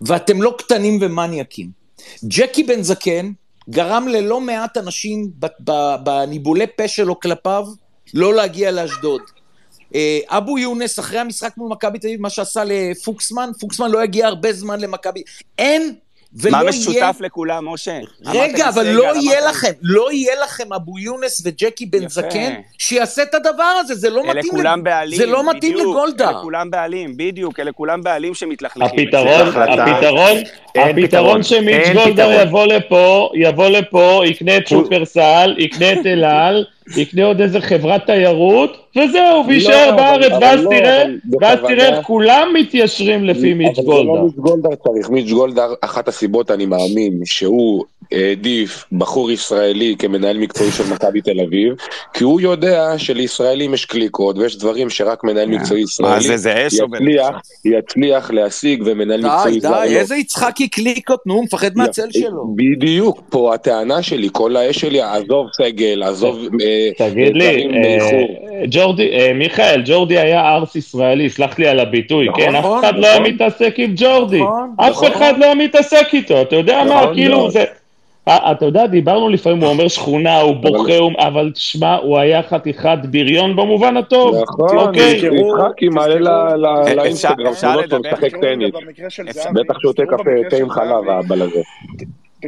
ואתם 0.02 0.42
לא 0.42 0.56
קטנים 0.58 0.98
ומניאקים. 1.02 1.70
ג'קי 2.26 2.64
בן 2.64 2.82
זקן 2.82 3.32
גרם 3.70 4.08
ללא 4.08 4.42
מעט 4.42 4.78
אנשים 4.78 5.32
בניבולי 6.00 6.66
פה 6.78 6.88
שלו 6.88 7.20
כלפיו 7.20 7.66
לא 8.14 8.34
להגיע 8.34 8.72
לאשדוד. 8.72 9.22
אה, 9.96 10.20
אבו 10.28 10.58
יונס, 10.58 11.00
אחרי 11.00 11.20
המשחק 11.20 11.54
מול 11.58 11.72
מכבי 11.72 12.00
תל 12.00 12.08
אביב, 12.08 12.22
מה 12.22 12.30
שעשה 12.30 12.64
לפוקסמן, 12.66 13.50
פוקסמן 13.60 13.92
לא 13.92 14.04
יגיע 14.04 14.28
הרבה 14.28 14.54
זמן 14.54 14.80
למכבי. 14.80 15.24
אין 15.58 15.96
ולא 16.36 16.52
מה 16.52 16.64
יהיה... 16.64 16.70
משותף 16.70 17.18
לכולם, 17.20 17.74
משה? 17.74 18.00
רגע, 18.26 18.70
אבל 18.70 18.84
לי 18.84 18.94
לא 18.94 19.12
סגל, 19.12 19.24
יהיה 19.24 19.50
לכם, 19.50 19.72
לא 19.82 20.12
יהיה 20.12 20.34
לכם 20.44 20.74
אבו 20.74 21.00
יונס 21.00 21.42
וג'קי 21.46 21.86
בן 21.86 22.04
יפה. 22.04 22.10
זקן 22.10 22.54
שיעשה 22.78 23.24
את 23.24 23.36
הדבר 23.36 23.64
הזה, 23.64 23.96
זה 23.96 24.10
לא 24.10 24.24
אלה 24.24 24.34
מתאים, 24.34 24.52
כולם 24.52 24.84
בעלים, 24.84 25.18
זה 25.18 25.26
לא 25.26 25.50
מתאים 25.50 25.74
בדיוק, 25.74 25.96
לגולדה. 25.96 26.30
אלה 26.30 26.42
כולם 26.42 26.72
בעלים, 26.72 27.18
בדיוק, 27.18 27.60
אלה 27.60 27.72
כולם 27.72 28.04
בעלים 28.04 28.34
שמתלכלכים. 28.34 29.08
הפתרון. 29.08 29.48
הפתרון, 29.48 30.38
הפתרון 30.76 31.08
פתרון. 31.08 31.44
שמיץ' 31.44 31.88
פתרון. 32.14 32.34
יבוא 32.42 32.66
לפה, 32.66 33.30
יבוא 33.36 33.68
לפה, 33.68 34.22
יקנה 34.26 34.58
את 34.58 34.68
שופרסל, 34.68 35.56
יקנה 35.58 35.94
את 35.94 36.06
אל 36.06 36.24
על, 36.24 36.66
יקנה 36.98 37.26
עוד 37.26 37.42
איזה 37.42 37.62
חברת 37.62 38.06
תיירות, 38.06 38.78
וזהו, 38.98 39.44
ויישאר 39.48 39.90
אבל- 39.90 39.98
בארץ, 39.98 40.32
אבל 40.32 40.44
ואז 40.44 40.64
לא, 40.64 40.70
תראה, 40.70 41.04
אבל 41.04 41.12
ואז 41.42 41.58
בכוונה- 41.60 41.76
תראה 41.76 41.98
איך 41.98 42.06
כולם 42.06 42.48
מתיישרים 42.54 43.24
לפי 43.26 43.54
מיץ' 43.54 43.68
אבל 43.68 43.76
זה 43.76 43.82
גולדהר. 43.82 44.14
לא 44.16 44.24
מיץ' 44.24 44.36
גולדהר 44.36 44.76
צריך, 44.76 45.10
מיץ' 45.10 45.30
גולדהר, 45.32 45.74
אחת 45.82 46.08
הסיבות 46.08 46.52
אני 46.52 46.66
מאמין 46.66 47.20
שהוא 47.26 47.84
העדיף 48.12 48.86
בחור 48.92 49.32
ישראלי 49.32 49.96
כמנהל 50.00 50.38
מקצועי 50.38 50.72
של 50.72 50.84
מכבי 50.94 51.22
תל 51.22 51.40
אביב, 51.48 51.74
כי 52.14 52.24
הוא 52.24 52.42
יודע 52.42 52.94
שלישראלים 52.98 53.74
יש 53.74 53.86
קליקות 53.86 54.38
ויש 54.38 54.58
דברים 54.58 54.90
שרק 54.90 55.24
מנהל 55.24 55.48
מקצועי 55.50 55.82
מה 56.00 56.18
ישראלי? 56.18 56.36
יצליח, 56.66 57.36
יצליח 57.66 58.32
להשיג 58.32 58.84
ומנהל 58.86 59.22
די, 59.22 59.28
מקצועי 59.28 59.60
זר 59.60 59.70
די, 59.84 59.94
לא. 59.94 60.00
איזה 60.00 60.16
יצחקי 60.16 60.68
קליקות, 60.68 61.20
נו, 61.26 61.34
הוא 61.34 61.44
מפחד 61.44 61.72
מהצל 61.76 62.08
שלו. 62.12 62.56
בדיוק, 62.56 63.22
פה 63.30 63.54
הטענה 63.54 64.02
שלי, 64.02 64.30
כל 64.32 64.56
האש 64.56 64.80
שלי, 64.80 65.02
עזוב 65.02 65.48
סגל, 65.58 66.04
עזוב 66.04 66.38
אה, 66.62 66.75
תגיד 66.98 67.36
לי. 67.38 67.68
אה, 67.74 67.98
ג'ורדי, 68.72 69.10
אה, 69.12 69.32
מיכאל, 69.36 69.82
ג'ורדי 69.86 70.20
היה 70.20 70.56
ארס 70.56 70.76
ישראלי, 70.76 71.30
סלח 71.30 71.60
לי 71.60 71.68
על 71.68 71.80
הביטוי, 71.80 72.28
נכון, 72.28 72.42
כן? 72.42 72.56
אף 72.56 72.60
נכון, 72.66 72.80
אחד 72.84 72.98
לא 72.98 73.08
היה. 73.08 73.20
מתעסק 73.20 73.74
עם 73.78 73.94
ג'ורדי, 73.96 74.42
נכון, 74.42 74.74
אף. 74.78 75.04
אחד 75.16 75.34
לא 75.38 75.46
היה 75.46 75.56
מתעסק 75.56 76.08
איתו, 76.14 76.42
אתה 76.42 76.56
יודע 76.56 76.84
מה, 76.84 77.14
כאילו 77.14 77.38
מאוד. 77.38 77.52
זה... 77.52 77.64
אה, 78.28 78.52
אתה 78.52 78.66
יודע, 78.66 78.86
דיברנו 78.88 79.30
לפעמים, 79.30 79.60
הוא 79.64 79.70
אומר 79.70 79.88
שכונה, 79.88 80.42
הוא 80.42 80.56
בוכה, 80.56 80.98
הוא- 80.98 81.12
אבל 81.20 81.52
תשמע, 81.54 81.96
הוא 81.96 82.18
היה 82.18 82.44
חתיכת 82.44 82.98
בריון 83.12 83.56
במובן 83.56 83.98
הטוב. 83.98 84.36
נכון, 84.42 84.78
אוקיי. 84.78 85.16
תזכרו- 85.22 85.56
מעלה 85.92 86.16
ל- 86.56 86.66
ל- 86.66 86.66
אפשר- 86.82 86.96
לאינסטגרם 86.96 87.54
שלו 87.54 87.82
לדבר, 87.82 87.98
משחק 88.14 88.36
טניס. 88.42 88.72
בטח 89.54 89.80
שותה 89.80 90.04
קפה 90.06 90.24
תה 90.50 90.56
עם 90.58 90.70
חלב 90.70 91.10
האבל 91.10 91.42
הזה. 91.42 91.62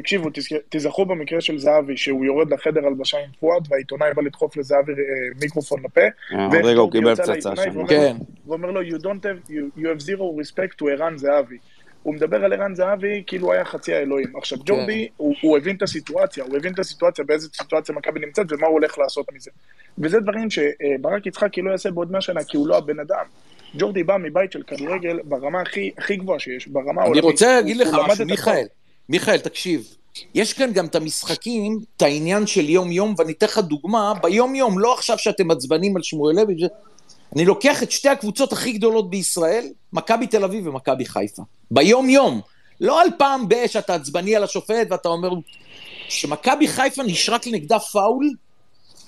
תקשיבו, 0.01 0.29
תזכ- 0.29 0.61
תיזכרו 0.69 1.05
במקרה 1.05 1.41
של 1.41 1.57
זהבי, 1.57 1.97
שהוא 1.97 2.25
יורד 2.25 2.53
לחדר 2.53 2.85
הלבשה 2.87 3.17
עם 3.17 3.29
פואד, 3.39 3.67
והעיתונאי 3.69 4.13
בא 4.15 4.21
לדחוף 4.21 4.57
לזהבי 4.57 4.91
אה, 4.91 4.97
מיקרופון 5.41 5.79
לפה, 5.83 6.01
אה, 6.33 6.45
עוד 6.45 6.65
רגע 6.65 6.79
הוא 6.79 6.91
קיבל 6.91 7.15
פצצה 7.15 7.55
שם. 7.55 7.87
כן. 7.87 8.15
ואומר 8.47 8.71
לו, 8.71 8.81
you 8.81 9.01
don't 9.01 9.23
have, 9.23 9.49
you, 9.49 9.79
you 9.81 9.85
have 9.85 10.01
zero 10.01 10.41
respect 10.41 10.81
to 10.81 10.89
ערן 10.91 11.17
זהבי. 11.17 11.57
הוא 12.03 12.13
מדבר 12.15 12.45
על 12.45 12.53
ערן 12.53 12.75
זהבי 12.75 13.23
כאילו 13.27 13.45
הוא 13.45 13.53
היה 13.53 13.65
חצי 13.65 13.93
האלוהים. 13.93 14.37
עכשיו, 14.37 14.57
ג'ורדי, 14.65 15.07
הוא, 15.17 15.35
הוא 15.41 15.57
הבין 15.57 15.75
את 15.75 15.81
הסיטואציה, 15.81 16.43
הוא 16.43 16.57
הבין 16.57 16.73
את 16.73 16.79
הסיטואציה, 16.79 17.25
באיזה 17.25 17.47
סיטואציה 17.53 17.95
מכבי 17.95 18.19
נמצאת 18.19 18.51
ומה 18.51 18.67
הוא 18.67 18.73
הולך 18.73 18.97
לעשות 18.97 19.25
מזה. 19.33 19.51
וזה 19.97 20.19
דברים 20.19 20.47
שברק 20.49 21.25
יצחקי 21.25 21.61
לא 21.61 21.71
יעשה 21.71 21.91
בעוד 21.91 22.11
100 22.11 22.21
שנה, 22.21 22.43
כי 22.43 22.57
הוא 22.57 22.67
לא 22.67 22.77
הבן 22.77 22.99
אדם. 22.99 23.25
ג'ורדי 23.77 24.03
בא 24.03 24.17
מבית 24.17 24.51
של 24.51 24.63
כדורגל 24.63 25.19
ברמה 25.23 25.61
הכי, 25.61 25.91
הכי 25.97 26.15
גבוהה 26.15 26.39
שיש, 26.39 26.67
ברמה 26.67 26.91
אני 26.91 26.99
העולמית. 27.01 27.23
רוצה 27.23 27.45
הוא- 27.47 27.55
להגיד 27.55 27.77
לך 27.77 27.87
משהו, 28.07 28.25
מיכאל. 28.25 28.65
מיכאל, 29.09 29.37
תקשיב. 29.37 29.93
יש 30.33 30.53
כאן 30.53 30.73
גם 30.73 30.85
את 30.85 30.95
המשחקים, 30.95 31.79
את 31.97 32.01
העניין 32.01 32.47
של 32.47 32.69
יום-יום, 32.69 33.15
ואני 33.17 33.31
אתן 33.31 33.45
לך 33.45 33.57
דוגמה, 33.57 34.13
ביום-יום, 34.21 34.79
לא 34.79 34.93
עכשיו 34.93 35.17
שאתם 35.17 35.51
עצבנים 35.51 35.95
על 35.95 36.03
שמואלביץ', 36.03 36.69
אני 37.35 37.45
לוקח 37.45 37.83
את 37.83 37.91
שתי 37.91 38.09
הקבוצות 38.09 38.53
הכי 38.53 38.71
גדולות 38.71 39.09
בישראל, 39.09 39.67
מכבי 39.93 40.27
תל 40.27 40.43
אביב 40.43 40.67
ומכבי 40.67 41.05
חיפה. 41.05 41.43
ביום-יום. 41.71 42.41
לא 42.81 43.01
על 43.01 43.07
פעם 43.17 43.49
ב- 43.49 43.67
שאתה 43.67 43.95
עצבני 43.95 44.35
על 44.35 44.43
השופט 44.43 44.87
ואתה 44.89 45.09
אומר, 45.09 45.29
שמכבי 46.09 46.67
חיפה 46.67 47.03
נשרק 47.03 47.47
נגדה 47.47 47.79
פאול, 47.79 48.29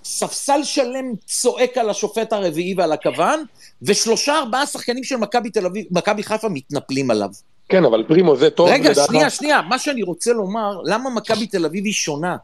ספסל 0.04 0.64
שלם 0.64 1.06
צועק 1.26 1.78
על 1.78 1.90
השופט 1.90 2.34
הרביעי 2.34 2.74
ועל 2.78 2.92
הכוון, 2.92 3.44
ושלושה 3.82 4.38
ארבעה 4.38 4.66
שחקנים 4.66 5.04
של 5.04 5.16
מכבי 5.16 5.50
תל 5.50 5.66
אביב, 5.66 5.86
מכבי 5.92 6.24
חיפה 6.24 6.50
מתנפלים 6.50 7.12
עליו. 7.12 7.30
כן, 7.70 7.86
אבל 7.86 8.04
פרימו 8.08 8.36
זה 8.36 8.50
טוב. 8.50 8.70
רגע? 8.70 8.94
שנייה, 9.08 9.30
שנייה, 9.30 9.62
מה 9.62 9.80
שאני 9.80 10.04
רוצה 10.04 10.34
לומר, 10.34 10.82
למה 10.84 11.10
מכבי 11.10 11.48
תל 11.48 11.66
אביב 11.66 11.86
היא 11.86 11.94
שונה? 11.94 12.38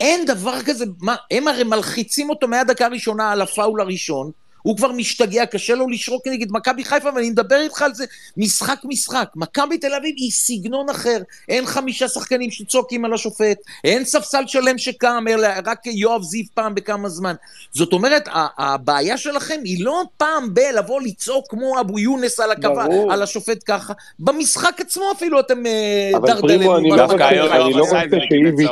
אין 0.00 0.26
דבר 0.26 0.62
כזה, 0.62 0.84
מה, 1.00 1.16
הם 1.30 1.48
הרי 1.48 1.64
מלחיצים 1.64 2.30
אותו 2.30 2.48
מהדקה 2.48 2.86
הראשונה 2.86 3.32
על 3.32 3.42
הפאול 3.42 3.80
הראשון, 3.80 4.30
הוא 4.64 4.76
כבר 4.76 4.92
משתגע, 4.92 5.46
קשה 5.46 5.74
לו 5.74 5.88
לשרוק 5.88 6.26
נגד 6.26 6.46
מכבי 6.50 6.84
חיפה, 6.84 7.08
ואני 7.14 7.30
מדבר 7.30 7.60
איתך 7.60 7.82
על 7.82 7.94
זה 7.94 8.04
משחק-משחק. 8.36 9.28
מכבי 9.36 9.78
תל 9.78 9.94
אביב 9.94 10.14
היא 10.16 10.30
סגנון 10.30 10.88
אחר, 10.90 11.18
אין 11.48 11.66
חמישה 11.66 12.08
שחקנים 12.08 12.50
שצועקים 12.50 13.04
על 13.04 13.14
השופט, 13.14 13.56
אין 13.84 14.04
ספסל 14.04 14.42
שלם 14.46 14.78
שקם, 14.78 15.24
אלא 15.28 15.48
רק 15.66 15.86
יואב 15.86 16.22
זיו 16.22 16.44
פעם 16.54 16.74
בכמה 16.74 17.08
זמן. 17.08 17.34
זאת 17.72 17.92
אומרת, 17.92 18.28
ה- 18.28 18.46
הבעיה 18.74 19.16
שלכם 19.18 19.60
היא 19.64 19.84
לא 19.84 20.02
פעם 20.16 20.54
בלבוא 20.54 21.00
לצעוק 21.00 21.46
כמו 21.50 21.80
אבו 21.80 21.98
יונס 21.98 22.40
על 22.40 22.50
הקווה, 22.50 22.86
ברור. 22.88 23.12
על 23.12 23.22
השופט 23.22 23.58
ככה, 23.66 23.92
במשחק 24.18 24.80
עצמו 24.80 25.04
אפילו 25.16 25.40
אתם 25.40 25.66
אה, 25.66 26.10
אבל 26.16 26.26
דרדלים. 26.28 26.58
פרימו, 26.58 26.76
אני 26.76 26.90
לא 26.90 26.96
דווקא 26.96 27.14
רוצה, 27.14 27.34
לא 27.70 27.86
שאיביץ', 28.28 28.70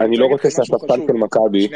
אני 0.00 0.16
לא 0.16 0.26
רוצה 0.26 0.50
שהספסל. 0.50 0.86
של 1.06 1.12
מכבי, 1.12 1.68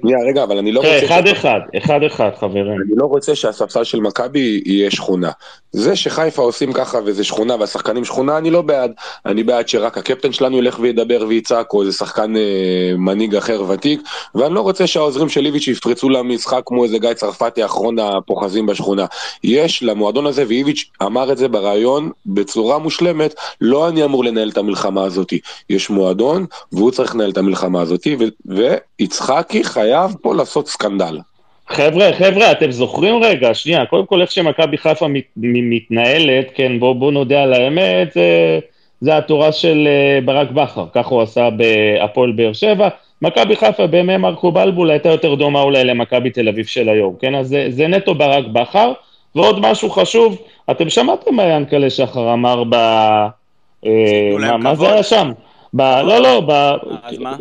שנייה 0.00 0.18
רגע, 0.28 0.42
אבל 0.42 0.58
אני 0.58 0.72
לא 0.72 0.82
כן, 0.82 0.88
רוצה... 0.94 1.06
אחד 1.06 1.26
אחד, 1.26 1.60
אחד 1.78 1.99
אחד, 2.06 2.30
חברים. 2.40 2.80
אני 2.86 2.96
לא 2.96 3.06
רוצה 3.06 3.34
שהספסל 3.34 3.84
של 3.84 4.00
מכבי 4.00 4.62
יהיה 4.66 4.90
שכונה. 4.90 5.30
זה 5.72 5.96
שחיפה 5.96 6.42
עושים 6.42 6.72
ככה 6.72 6.98
וזה 7.04 7.24
שכונה 7.24 7.56
והשחקנים 7.60 8.04
שכונה, 8.04 8.38
אני 8.38 8.50
לא 8.50 8.62
בעד. 8.62 8.92
אני 9.26 9.42
בעד 9.42 9.68
שרק 9.68 9.98
הקפטן 9.98 10.32
שלנו 10.32 10.58
ילך 10.58 10.78
וידבר 10.80 11.24
ויצעק, 11.28 11.72
או 11.72 11.82
איזה 11.82 11.92
שחקן 11.92 12.36
אה, 12.36 12.92
מנהיג 12.98 13.36
אחר 13.36 13.62
ותיק, 13.68 14.00
ואני 14.34 14.54
לא 14.54 14.60
רוצה 14.60 14.86
שהעוזרים 14.86 15.28
של 15.28 15.46
איביץ' 15.46 15.68
יפרצו 15.68 16.08
למשחק 16.08 16.62
כמו 16.66 16.84
איזה 16.84 16.98
גיא 16.98 17.14
צרפתי, 17.14 17.64
אחרון 17.64 17.98
הפוחזים 17.98 18.66
בשכונה. 18.66 19.06
יש 19.44 19.82
למועדון 19.82 20.26
הזה, 20.26 20.44
ואיביץ' 20.48 20.90
אמר 21.02 21.32
את 21.32 21.38
זה 21.38 21.48
בריאיון 21.48 22.10
בצורה 22.26 22.78
מושלמת, 22.78 23.34
לא 23.60 23.88
אני 23.88 24.04
אמור 24.04 24.24
לנהל 24.24 24.48
את 24.48 24.56
המלחמה 24.56 25.04
הזאת. 25.04 25.32
יש 25.70 25.90
מועדון, 25.90 26.46
והוא 26.72 26.90
צריך 26.90 27.14
לנהל 27.14 27.30
את 27.30 27.38
המלחמה 27.38 27.80
הזאת, 27.80 28.06
ויצחקי 28.46 29.64
חייב 29.64 30.14
פה 30.22 30.34
לעשות 30.34 30.68
סקנדל. 30.68 31.18
חבר'ה, 31.70 32.12
חבר'ה, 32.12 32.52
אתם 32.52 32.70
זוכרים 32.70 33.22
רגע, 33.22 33.54
שנייה, 33.54 33.86
קודם 33.86 34.06
כל 34.06 34.20
איך 34.20 34.30
שמכבי 34.30 34.78
חיפה 34.78 35.08
מת, 35.08 35.24
מתנהלת, 35.36 36.50
כן, 36.54 36.80
בואו 36.80 36.94
בוא 36.94 37.12
נודה 37.12 37.42
על 37.42 37.52
האמת, 37.52 38.12
זה, 38.12 38.58
זה 39.00 39.16
התורה 39.16 39.52
של 39.52 39.88
אה, 39.88 40.18
ברק 40.24 40.50
בכר, 40.50 40.86
ככה 40.94 41.08
הוא 41.08 41.22
עשה 41.22 41.48
בהפועל 41.50 42.32
באר 42.32 42.52
שבע. 42.52 42.88
מכבי 43.22 43.56
חיפה 43.56 43.86
בימי 43.86 44.16
מרקו 44.16 44.52
בלבול 44.52 44.90
הייתה 44.90 45.08
יותר 45.08 45.34
דומה 45.34 45.62
אולי 45.62 45.84
למכבי 45.84 46.30
תל 46.30 46.48
אביב 46.48 46.66
של 46.66 46.88
היום, 46.88 47.14
כן, 47.20 47.34
אז 47.34 47.48
זה, 47.48 47.66
זה 47.70 47.86
נטו 47.86 48.14
ברק 48.14 48.44
בכר. 48.46 48.92
ועוד 49.34 49.60
משהו 49.60 49.90
חשוב, 49.90 50.42
אתם 50.70 50.88
שמעתם 50.88 51.34
מה 51.34 51.42
ינקלה 51.42 51.90
שחר 51.90 52.32
אמר 52.32 52.64
ב... 52.64 52.74
אה, 53.86 53.90
מה, 54.38 54.56
מה 54.56 54.74
זה. 54.74 54.92
היה 54.92 55.02
שם? 55.02 55.32
ב... 55.74 55.80
לא, 55.80 56.18
לא, 56.18 56.40
ב... 56.40 56.50
אז 57.02 57.18
מה? 57.18 57.36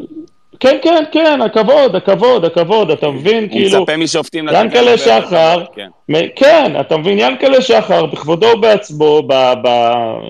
כן, 0.59 0.77
כן, 0.81 1.03
כן, 1.11 1.41
הכבוד, 1.41 1.95
הכבוד, 1.95 2.45
הכבוד, 2.45 2.91
אתה 2.91 3.09
מבין? 3.09 3.43
הוא 3.43 3.51
כאילו, 3.51 3.81
מצפה 3.81 3.97
משופטים 3.97 4.47
לתת 4.47 4.57
ינקלה 4.63 4.97
שחר, 4.97 5.63
כן. 5.75 5.87
מ- 6.09 6.29
כן, 6.35 6.73
אתה 6.79 6.97
מבין, 6.97 7.19
ינקלה 7.19 7.61
שחר, 7.61 8.05
בכבודו 8.05 8.47
ובעצמו, 8.47 9.21
ב, 9.27 9.33
ב, 9.63 9.67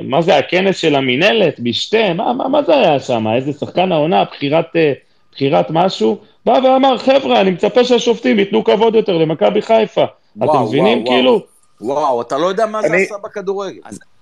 מה 0.04 0.22
זה, 0.22 0.38
הכנס 0.38 0.78
של 0.78 0.96
המינהלת, 0.96 1.60
בשתה, 1.60 2.14
מה, 2.14 2.34
מה, 2.34 2.48
מה 2.48 2.64
זה 2.64 2.76
היה 2.76 3.00
שם? 3.00 3.28
איזה 3.36 3.54
שחקן 3.54 3.92
העונה, 3.92 4.24
בחירת, 4.24 4.66
אה, 4.76 4.94
בחירת 5.32 5.68
משהו? 5.70 6.18
בא 6.46 6.60
ואמר, 6.64 6.98
חבר'ה, 6.98 7.42
אני 7.42 7.52
מצפה 7.52 7.84
שהשופטים 7.84 8.40
ייתנו 8.40 8.64
כבוד 8.64 8.96
יותר 8.96 9.18
למכבי 9.18 9.62
חיפה. 9.62 10.06
וואו, 10.36 10.52
אתם 10.52 10.64
מבינים, 10.64 10.98
וואו, 10.98 11.12
כאילו? 11.16 11.42
וואו, 11.82 12.22
אתה 12.22 12.38
לא 12.38 12.48
יודע 12.48 12.66
מה 12.66 12.82
זה 12.82 12.96
עשה 12.96 13.16
בכדורגל. 13.24 13.80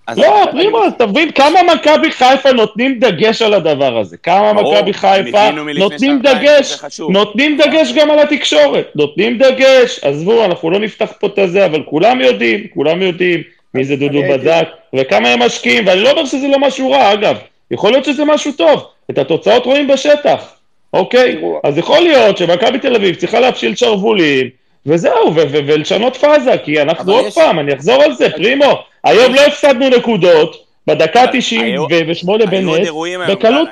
אז- 0.07 0.17
לא, 0.17 0.47
פרימו, 0.51 0.87
אתה 0.87 1.05
מבין 1.05 1.31
כמה 1.31 1.59
מכבי 1.73 2.11
חיפה 2.11 2.51
נותנים 2.51 2.99
דגש 2.99 3.41
על 3.41 3.53
הדבר 3.53 3.97
הזה? 3.97 4.17
כמה 4.17 4.53
מכבי 4.53 4.93
חיפה 4.93 5.49
נותנים 5.77 6.19
דגש. 6.21 6.77
נותנים 7.09 7.57
דגש 7.57 7.93
גם 7.93 8.11
על 8.11 8.19
התקשורת, 8.19 8.91
נותנים 8.95 9.37
דגש, 9.37 9.99
עזבו, 10.03 10.45
אנחנו 10.45 10.69
לא 10.71 10.79
נפתח 10.79 11.13
פה 11.19 11.27
את 11.27 11.39
הזה, 11.39 11.65
אבל 11.65 11.83
כולם 11.85 12.21
יודעים, 12.21 12.67
כולם 12.73 13.01
יודעים 13.01 13.41
מי 13.73 13.83
זה 13.83 13.95
דודו 13.95 14.21
בדק, 14.29 14.67
וכמה 14.95 15.29
הם 15.29 15.39
משקיעים, 15.39 15.87
ואני 15.87 16.01
לא 16.01 16.11
אומר 16.11 16.25
שזה 16.25 16.47
לא 16.47 16.59
משהו 16.59 16.91
רע, 16.91 17.13
אגב, 17.13 17.37
יכול 17.71 17.91
להיות 17.91 18.05
שזה 18.05 18.25
משהו 18.25 18.51
טוב, 18.51 18.85
את 19.11 19.17
התוצאות 19.17 19.65
רואים 19.65 19.87
בשטח, 19.87 20.53
אוקיי? 20.93 21.37
אז 21.63 21.77
יכול 21.77 21.99
להיות 21.99 22.37
שמכבי 22.37 22.79
תל 22.79 22.95
אביב 22.95 23.15
צריכה 23.15 23.39
להפשיל 23.39 23.75
שרוולים, 23.75 24.49
וזהו, 24.85 25.33
ולשנות 25.35 26.15
פאזה, 26.15 26.57
כי 26.57 26.81
אנחנו 26.81 27.13
עוד 27.13 27.33
פעם, 27.33 27.59
אני 27.59 27.73
אחזור 27.73 28.03
על 28.03 28.13
זה, 28.13 28.29
פרימו, 28.29 28.73
היום 29.07 29.33
לא 29.33 29.41
הפסדנו 29.41 29.89
נקודות, 29.89 30.55
בדקה 30.87 31.23
אבל 31.23 31.31
98 31.39 31.65
היו 31.65 32.29
עוד 32.31 32.41
בנס, 32.49 32.85
אירועים 32.85 33.21
היום, 33.21 33.35
בקלות, 33.35 33.69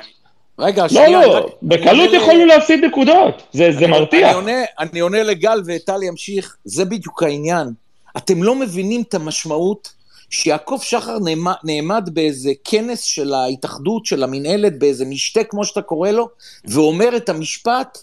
רגע, 0.58 0.82
לא, 0.82 0.88
שנייה, 0.88 1.08
לא, 1.26 1.36
רק- 1.36 1.44
בקלות 1.62 2.10
יכולנו 2.12 2.46
להפסיד 2.46 2.84
נקודות, 2.84 3.42
זה 3.52 3.72
זה 3.72 3.78
אני 3.78 3.86
מרתיח. 3.86 4.34
עונה, 4.34 4.62
אני 4.78 5.00
עונה 5.00 5.22
לגל 5.22 5.62
וטל 5.66 6.02
ימשיך, 6.02 6.56
זה 6.64 6.84
בדיוק 6.84 7.22
העניין. 7.22 7.68
אתם 8.16 8.42
לא 8.42 8.54
מבינים 8.54 9.02
את 9.08 9.14
המשמעות 9.14 9.92
שיעקב 10.30 10.78
שחר 10.82 11.18
נעמד, 11.18 11.54
נעמד 11.64 12.10
באיזה 12.12 12.50
כנס 12.64 13.02
של 13.02 13.34
ההתאחדות, 13.34 14.06
של 14.06 14.22
המינהלת, 14.22 14.78
באיזה 14.78 15.04
משתה, 15.04 15.44
כמו 15.44 15.64
שאתה 15.64 15.82
קורא 15.82 16.10
לו, 16.10 16.28
ואומר 16.64 17.16
את 17.16 17.28
המשפט, 17.28 17.98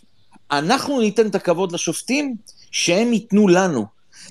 אנחנו 0.52 1.02
ניתן 1.02 1.28
את 1.28 1.36
הכבוד 1.36 1.72
לשופטים, 1.72 2.36
שהם 2.72 3.14
ייתנו 3.14 3.48
לנו. 3.48 3.86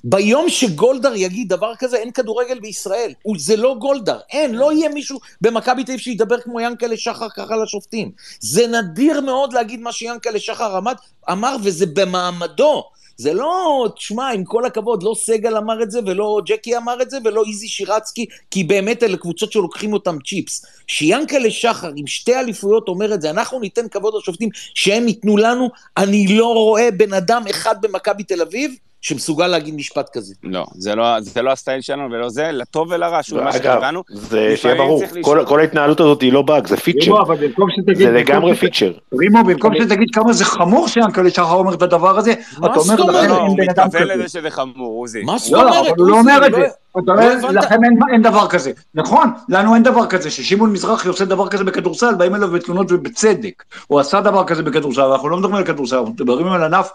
ביום 0.05 0.49
שגולדהר 0.49 1.15
יגיד 1.15 1.49
דבר 1.49 1.73
כזה, 1.79 1.97
אין 1.97 2.11
כדורגל 2.11 2.61
בישראל. 2.61 3.13
זה 3.37 3.57
לא 3.57 3.77
גולדהר. 3.79 4.19
אין, 4.31 4.55
לא 4.55 4.73
יהיה 4.73 4.89
מישהו 4.89 5.19
במכבי 5.41 5.85
תל 5.85 5.93
אביב 5.93 6.01
שידבר 6.01 6.41
כמו 6.41 6.61
ינקלה 6.61 6.97
שחר 6.97 7.29
ככה 7.29 7.57
לשופטים. 7.57 8.11
זה 8.41 8.67
נדיר 8.67 9.21
מאוד 9.21 9.53
להגיד 9.53 9.81
מה 9.81 9.93
שיענקלה 9.93 10.39
שחר 10.39 10.77
עמד, 10.77 10.95
אמר, 11.31 11.57
וזה 11.63 11.87
במעמדו. 11.87 12.85
זה 13.17 13.33
לא, 13.33 13.89
תשמע, 13.97 14.31
עם 14.31 14.45
כל 14.45 14.65
הכבוד, 14.65 15.03
לא 15.03 15.15
סגל 15.17 15.57
אמר 15.57 15.83
את 15.83 15.91
זה, 15.91 16.01
ולא 16.07 16.41
ג'קי 16.47 16.77
אמר 16.77 17.03
את 17.03 17.11
זה, 17.11 17.19
ולא 17.25 17.43
איזי 17.47 17.69
שירצקי, 17.69 18.27
כי 18.51 18.65
באמת 18.65 19.03
אלה 19.03 19.17
קבוצות 19.17 19.53
שלוקחים 19.53 19.93
אותם 19.93 20.17
צ'יפס. 20.27 20.67
שיענקלה 20.87 21.51
שחר 21.51 21.91
עם 21.97 22.07
שתי 22.07 22.35
אליפויות 22.35 22.89
אומר 22.89 23.15
את 23.15 23.23
זה, 23.23 23.31
אנחנו 23.31 23.61
ניתן 23.61 23.89
כבוד 23.89 24.15
לשופטים 24.15 24.49
שהם 24.75 25.09
ייתנו 25.09 25.37
לנו, 25.37 25.69
אני 25.97 26.27
לא 26.37 26.55
רואה 26.55 26.91
בן 26.91 27.13
אדם 27.13 27.45
אחד 27.51 27.75
במכבי 27.83 28.23
תל 28.23 28.43
אביב 28.43 28.75
שמסוגל 29.03 29.47
להגיד 29.47 29.75
משפט 29.75 30.09
כזה. 30.13 30.35
לא, 30.43 30.67
זה 30.75 30.95
לא, 30.95 31.21
זה 31.21 31.43
לא 31.43 31.51
הסטייל 31.51 31.81
שלנו 31.81 32.11
ולא 32.11 32.29
זה, 32.29 32.53
לטוב 32.53 32.89
ולרע, 32.91 33.19
שוב, 33.23 33.41
מה 33.41 33.53
שכיוונו. 33.53 34.03
זה 34.11 34.53
שיהיה 34.57 34.75
ברור, 34.75 35.03
כל-. 35.23 35.45
כל 35.47 35.61
ההתנהלות 35.61 36.01
הזאת 36.01 36.21
היא 36.21 36.33
לא 36.33 36.43
באג, 36.43 36.67
זה 36.67 36.77
feature, 36.77 37.25
במקום 37.25 37.69
שתגיד... 37.71 37.97
זה 37.97 38.11
לגמרי 38.11 38.55
feature. 38.55 38.93
פרימו, 39.11 39.45
במקום 39.45 39.73
שתגיד 39.75 40.09
כמה 40.13 40.33
זה 40.33 40.45
חמור 40.45 40.89
שיענקלה 40.89 41.31
שחר 41.31 41.53
אומר 41.55 41.75
את 41.75 41.83
הדבר 41.83 42.19
הזה, 42.19 42.33
אתה 42.33 42.67
אומר? 42.67 42.95
לכם 42.95 43.07
לא, 43.13 43.23
אין 43.23 43.31
הוא 43.31 43.57
בן 43.57 43.69
אדם 43.71 43.87
מתכוון 43.87 44.03
כזה. 44.03 44.15
לזה 44.15 44.29
שזה 44.29 44.51
חמור, 44.51 45.01
עוזי. 45.01 45.23
מה 45.23 45.39
זאת 45.39 45.53
לא, 45.53 45.59
אומרת? 45.63 45.87
אבל 45.87 45.99
הוא 45.99 46.07
לא? 46.09 46.19
אומר 46.19 46.47
את 46.47 46.53
לא- 46.53 46.59
זה. 46.59 46.67
אתה 46.99 47.13
לא. 47.13 47.51
לכם 47.51 47.85
אין- 47.85 47.99
אין 48.13 48.23
דבר 48.23 48.49
כזה. 48.49 48.73
נכון, 48.95 49.31
לנו 49.49 49.75
אין 49.75 49.83
דבר 49.83 50.07
כזה, 50.07 50.31
ששמעון 50.31 50.73
מזרחי 50.73 51.09
עושה 51.09 51.25
דבר 51.25 51.49
כזה 51.49 51.65
בכדורסל, 51.65 52.15
באים 52.15 52.35
אליו 52.35 52.51
בתלונות 52.51 52.93
ובצדק. 52.93 53.63
הוא 53.87 54.01
עשה 54.01 54.21
דבר 54.21 54.45
כזה 54.45 54.63
בכדורסל, 54.63 55.01
אנחנו 55.03 55.29
לא 55.29 55.37
מדברים 55.37 55.55
על 55.55 55.65
כדורסל, 55.65 55.97
אנחנו 55.97 56.13
מדברים 56.13 56.47
על 56.47 56.63
ענף 56.65 56.91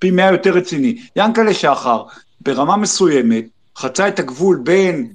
פי 0.00 0.10
מאה 0.10 0.30
יותר 0.32 0.50
רציני. 0.50 0.98
ינקלה 1.16 1.54
שחר, 1.54 2.02
ברמה 2.40 2.76
מסוימת, 2.76 3.44
חצה 3.78 4.08
את 4.08 4.18
הגבול 4.18 4.60
בין 4.64 5.12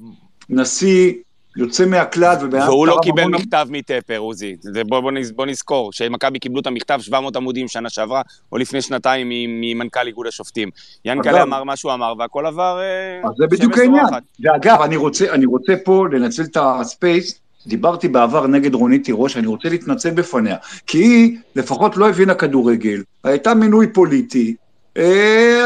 נשיא 0.49 1.13
יוצא 1.57 1.85
מהכלל. 1.85 2.35
אדם 2.35 2.59
והוא 2.59 2.87
לא 2.87 2.97
קיבל 3.03 3.21
המון- 3.23 3.35
מכתב 3.35 3.67
מטפר, 3.69 4.17
עוזי. 4.17 4.55
בוא, 4.87 4.99
בוא, 4.99 5.11
בוא 5.35 5.45
נזכור, 5.45 5.93
שמכבי 5.93 6.39
קיבלו 6.39 6.59
את 6.59 6.67
המכתב 6.67 6.99
700 7.01 7.35
עמודים 7.35 7.67
שנה 7.67 7.89
שעברה, 7.89 8.21
או 8.51 8.57
לפני 8.57 8.81
שנתיים 8.81 9.27
ממנכ"ל 9.61 10.07
איגוד 10.07 10.27
השופטים. 10.27 10.69
ינקלה 11.05 11.43
אמר 11.43 11.63
מה 11.63 11.75
שהוא 11.75 11.93
אמר, 11.93 12.13
והכל 12.19 12.45
עבר 12.45 12.79
אה, 12.79 13.29
אז 13.29 13.35
זה 13.37 13.47
בדיוק 13.47 13.77
העניין. 13.77 14.05
ואגב, 14.43 14.81
אני 14.81 14.95
רוצה, 14.95 15.33
אני 15.33 15.45
רוצה 15.45 15.73
פה 15.85 16.05
לנצל 16.11 16.43
את 16.43 16.57
הספייס, 16.61 17.39
דיברתי 17.67 18.07
בעבר 18.07 18.47
נגד 18.47 18.73
רונית 18.73 19.03
תירוש, 19.03 19.37
אני 19.37 19.47
רוצה 19.47 19.69
להתנצל 19.69 20.11
בפניה, 20.11 20.55
כי 20.87 20.97
היא 20.97 21.37
לפחות 21.55 21.97
לא 21.97 22.09
הבינה 22.09 22.33
כדורגל, 22.33 23.03
הייתה 23.23 23.53
מינוי 23.53 23.87
פוליטי, 23.93 24.55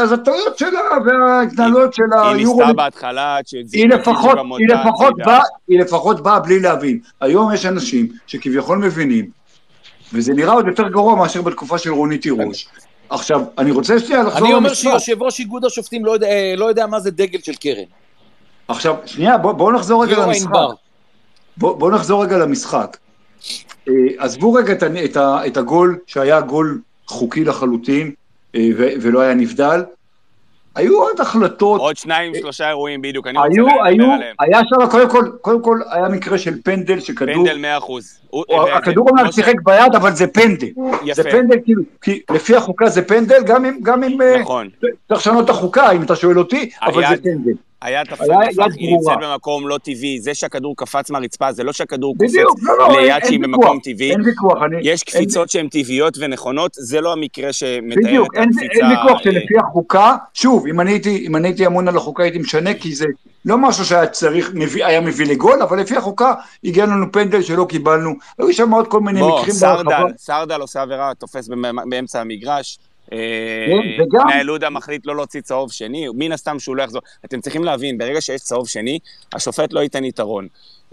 אז 0.02 0.12
הטעויות 0.12 0.58
שלה 0.58 0.80
וההתנהלות 1.06 1.94
שלה 1.94 2.22
היא 2.28 2.36
היו... 2.38 2.54
ניסתה 2.56 2.72
בהתחלה, 2.72 3.38
שהזיזו 3.46 3.76
היא 3.76 3.88
לפחות, 3.88 4.38
היא 4.58 4.68
אותה. 5.00 5.24
באה, 5.26 5.40
היא 5.68 5.80
לפחות 5.80 6.20
באה 6.22 6.40
בלי 6.40 6.60
להבין. 6.60 6.98
היום 7.20 7.54
יש 7.54 7.66
אנשים 7.66 8.08
שכביכול 8.26 8.78
מבינים, 8.78 9.30
וזה 10.12 10.32
נראה 10.34 10.52
עוד 10.52 10.66
יותר 10.66 10.88
גרוע 10.88 11.14
מאשר 11.16 11.42
בתקופה 11.42 11.78
של 11.78 11.90
רונית 11.90 12.22
תירוש. 12.22 12.68
עכשיו, 13.10 13.40
אני 13.58 13.70
רוצה 13.70 13.98
שנייה 13.98 14.22
לחזור 14.22 14.46
אני 14.46 14.54
אומר. 14.54 14.74
שיושב 14.74 15.22
ראש 15.22 15.40
איגוד 15.40 15.64
השופטים 15.64 16.04
לא 16.04 16.10
יודע- 16.12 16.26
אה, 16.26 16.54
לא 16.56 16.64
יודע 16.64 16.86
מה 16.86 17.00
זה 17.00 17.10
דגל 17.10 17.38
של 17.42 17.54
קרן. 17.54 17.84
עכשיו, 18.68 18.94
שנייה, 19.06 19.38
בואו 19.38 19.56
בוא 19.56 19.72
נחזור 19.72 20.04
רגע 20.04 20.26
למשחק. 20.26 20.50
בואו 21.56 21.76
בוא 21.78 21.90
נחזור 21.90 22.22
רגע 22.24 22.38
למשחק. 22.38 22.96
אה, 23.88 23.92
עזבו 24.18 24.52
רגע 24.52 24.72
את, 24.72 24.82
את, 25.04 25.16
ה- 25.16 25.46
את 25.46 25.56
הגול 25.56 25.98
שהיה 26.06 26.40
גול 26.40 26.80
חוקי 27.06 27.44
לחלוטין 27.44 28.06
אה, 28.06 28.12
ולא 29.00 29.20
היה 29.20 29.34
נבדל. 29.34 29.82
היו 30.74 31.02
עוד 31.02 31.20
החלטות, 31.20 31.80
עוד 31.80 31.96
שניים, 31.96 32.32
שלושה 32.34 32.68
אירועים 32.68 33.02
בדיוק, 33.02 33.26
אני 33.26 33.38
רוצה 33.38 33.60
לדבר 33.90 34.04
עליהם. 34.04 34.36
היה 34.40 34.60
שם, 34.68 34.90
קודם 34.90 35.10
כל, 35.10 35.30
קודם 35.40 35.62
כל 35.62 35.80
היה 35.90 36.08
מקרה 36.08 36.38
של 36.38 36.62
פנדל, 36.64 37.00
שכדור, 37.00 37.34
פנדל 37.34 37.58
100 37.58 37.78
אחוז. 37.78 38.20
הכדור 38.72 39.08
אומנם 39.10 39.32
שיחק 39.32 39.54
ביד, 39.64 39.94
אבל 39.96 40.12
זה 40.14 40.26
פנדל. 40.26 40.66
יפה. 41.04 41.22
זה 41.22 41.30
פנדל, 41.30 41.56
כאילו, 41.64 41.82
כי 42.02 42.20
לפי 42.30 42.56
החוקה 42.56 42.88
זה 42.88 43.02
פנדל, 43.02 43.42
גם 43.46 43.64
אם, 43.64 43.78
גם 43.82 44.02
אם, 44.04 44.22
אה, 44.22 44.38
נכון. 44.40 44.68
צריך 45.08 45.20
לשנות 45.20 45.44
את 45.44 45.50
החוקה, 45.50 45.90
אם 45.92 46.02
אתה 46.02 46.16
שואל 46.16 46.38
אותי, 46.38 46.70
אבל 46.82 47.02
זה 47.08 47.22
פנדל. 47.22 47.52
היה 47.82 48.04
תפס, 48.04 48.20
היא 48.76 48.92
נמצאת. 48.96 49.18
במקום 49.22 49.68
לא 49.68 49.78
טבעי, 49.78 50.20
זה 50.20 50.34
שהכדור 50.34 50.76
קפץ 50.76 51.10
מהרצפה, 51.10 51.52
זה 51.52 51.64
לא 51.64 51.72
שהכדור 51.72 52.14
בדיוק, 52.18 52.48
קופץ 52.50 52.62
לא, 52.62 52.78
לא, 52.78 52.84
אין- 52.94 53.04
ליד 53.04 53.12
אין 53.12 53.24
שהיא 53.26 53.38
ויכוח, 53.40 53.56
במקום 53.60 53.78
טבעי. 53.82 54.10
אין 54.10 54.20
ויכוח, 54.24 54.58
אני... 54.66 54.76
יש 54.82 54.86
אין- 54.86 54.96
קפיצות 55.24 55.50
שהן 55.50 55.68
טבעיות 55.68 56.16
ונכונות, 56.20 56.70
זה 56.74 57.00
לא 57.00 57.12
המקרה 57.12 57.52
שמתאר 57.52 57.96
בדיוק, 58.04 58.34
את 58.34 58.38
אין, 58.38 58.48
הקפיצה. 58.48 58.74
אין 58.74 58.90
ויכוח 58.90 59.18
אה, 59.18 59.22
שלפי 59.22 59.54
החוקה, 59.58 60.16
שוב, 60.34 60.66
אם 60.66 60.80
אני 61.36 61.48
הייתי 61.48 61.66
אמון 61.66 61.88
על 61.88 61.96
החוקה 61.96 62.22
הייתי 62.22 62.38
משנה, 62.38 62.74
כי 62.74 62.94
זה 62.94 63.06
לא 63.44 63.58
משהו 63.58 63.84
שהיה 63.84 64.06
צריך, 64.06 64.50
מביא, 64.54 64.86
היה 64.86 65.00
מביא 65.00 65.26
לגול, 65.26 65.62
אבל 65.62 65.80
לפי 65.80 65.96
החוקה 65.96 66.34
הגיע 66.64 66.86
לנו 66.86 67.12
פנדל 67.12 67.42
שלא 67.42 67.66
קיבלנו, 67.68 68.10
היו 68.38 68.52
שם 68.52 68.70
עוד 68.70 68.86
כל 68.88 69.00
מיני 69.00 69.20
בוא, 69.20 69.38
מקרים. 69.40 69.54
סרדל, 69.54 70.04
סרדל 70.18 70.60
עושה 70.60 70.82
עבירה, 70.82 71.12
תופס 71.18 71.48
באמצע 71.90 72.20
המגרש. 72.20 72.78
אה, 73.12 73.18
כן, 73.96 74.02
וגם- 74.02 74.26
מנהל 74.26 74.48
עודה 74.48 74.70
מחליט 74.70 75.06
לא 75.06 75.16
להוציא 75.16 75.40
צהוב 75.40 75.72
שני, 75.72 76.06
מן 76.14 76.32
הסתם 76.32 76.58
שהוא 76.58 76.76
לא 76.76 76.82
יחזור. 76.82 77.02
אתם 77.24 77.40
צריכים 77.40 77.64
להבין, 77.64 77.98
ברגע 77.98 78.20
שיש 78.20 78.40
צהוב 78.40 78.68
שני, 78.68 78.98
השופט 79.32 79.72
לא 79.72 79.80
ייתן 79.80 80.04
יתרון. 80.04 80.48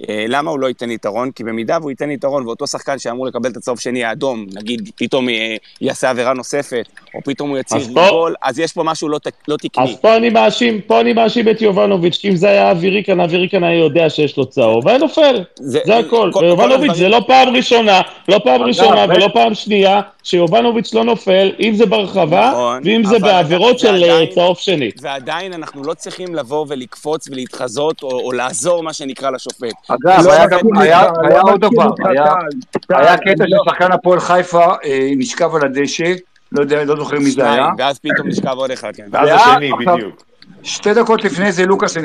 אה, 0.10 0.26
למה 0.28 0.52
הוא 0.52 0.60
לא 0.60 0.68
ייתן 0.68 0.92
יתרון? 0.92 1.32
כי 1.32 1.44
במידה 1.44 1.78
והוא 1.82 1.90
ייתן 1.92 2.12
יתרון, 2.12 2.46
ואותו 2.48 2.68
שחקן 2.68 3.00
שאמור 3.00 3.28
לקבל 3.28 3.50
את 3.50 3.58
הצהוב 3.58 3.80
שני 3.80 4.04
האדום, 4.04 4.46
נגיד 4.56 4.90
פתאום 4.96 5.30
אה, 5.30 5.56
יעשה 5.82 6.10
עבירה 6.10 6.34
נוספת, 6.34 6.84
או 7.16 7.20
פתאום 7.26 7.50
הוא 7.50 7.58
יציר 7.58 7.78
גול, 7.94 8.36
אז 8.44 8.60
יש 8.60 8.74
פה 8.74 8.84
משהו 8.84 9.10
לא, 9.10 9.20
לא 9.48 9.58
תקני. 9.58 9.84
אז 9.84 9.96
פה 10.02 10.16
אני 10.16 10.30
מאשים, 10.30 10.82
פה 10.82 11.02
אני 11.02 11.14
מאשים 11.14 11.50
את 11.50 11.62
יובנוביץ', 11.62 12.18
כי 12.18 12.30
אם 12.30 12.36
זה 12.36 12.50
היה 12.50 12.72
אוויריקן, 12.72 13.20
אוויריקן 13.20 13.64
היה 13.64 13.80
יודע 13.80 14.10
שיש 14.10 14.38
לו 14.38 14.46
צהוב, 14.46 14.88
היה 14.88 14.98
נופל, 14.98 15.44
זה- 15.56 15.80
זה 15.86 15.98
הכל. 15.98 16.30
כל- 16.34 16.40
ויובנוביץ' 16.44 16.94
זה 16.96 17.10
לא 17.10 17.22
פעם 17.28 17.56
ראשונה, 17.56 18.02
לא 18.30 18.40
פעם 18.44 18.62
ראשונה 18.62 19.06
ו- 19.10 19.16
ולא 19.16 19.28
פעם 19.34 19.54
שנייה, 19.54 20.02
שיובנוביץ' 20.28 20.94
לא 20.94 21.04
נופל, 21.04 21.52
אם 21.60 21.76
זה 21.76 21.86
ברחבה, 21.86 22.50
נכון, 22.52 22.82
ואם 22.86 23.04
זה 23.06 23.20
בעבירות 23.20 23.80
של 23.80 23.88
אה, 23.88 23.94
עדיין- 24.14 24.30
צהוב 24.36 24.58
שני. 24.58 24.92
ועדיין 25.02 25.54
אנחנו 25.54 25.84
לא 25.84 25.94
צריכים 25.94 26.36
לבוא 26.36 26.66
ולקפוץ 26.70 27.28
ולהתחזות, 27.30 28.04
או, 28.04 28.10
או 28.12 28.32
לעזור, 28.32 28.84
מה 28.84 28.94
שנקרא, 28.94 29.30
לשופט. 29.32 29.74
אגב, 29.88 30.26
לא 30.26 30.32
היה 30.32 30.48
גם, 30.48 30.60
ככה, 30.74 30.82
היה, 30.84 31.04
לא 31.24 31.28
היה 31.28 31.42
עוד 31.42 31.62
דבר, 31.62 31.86
אותך, 31.86 32.06
היה, 32.06 32.26
טל. 32.72 32.96
היה 32.96 33.18
קטע 33.18 33.44
אני 33.44 33.52
לא- 33.52 33.64
ששחקן 33.68 33.92
הפועל 33.92 34.20
חיפה 34.20 34.66
אה, 34.86 35.10
נשכב 35.18 35.56
על 35.56 35.62
הדשא, 35.66 36.14
לא 36.52 36.62
יודע, 36.62 36.84
לא 36.84 36.96
זוכר 36.96 37.20
מי 37.20 37.32
זה 37.32 37.52
היה, 37.52 37.70
ואז 37.78 38.00
פתאום 38.00 38.28
נשכב 38.28 38.48
עוד 38.58 38.72
אחד, 38.72 38.92
כן. 38.96 39.04
ואז 39.12 39.30
השני, 39.42 39.70
בדיוק. 39.86 40.24
שתי 40.64 40.94
דקות 40.94 41.24
לפני 41.24 41.52
זה 41.52 41.66
לוקאס 41.66 41.98
אה, 41.98 42.04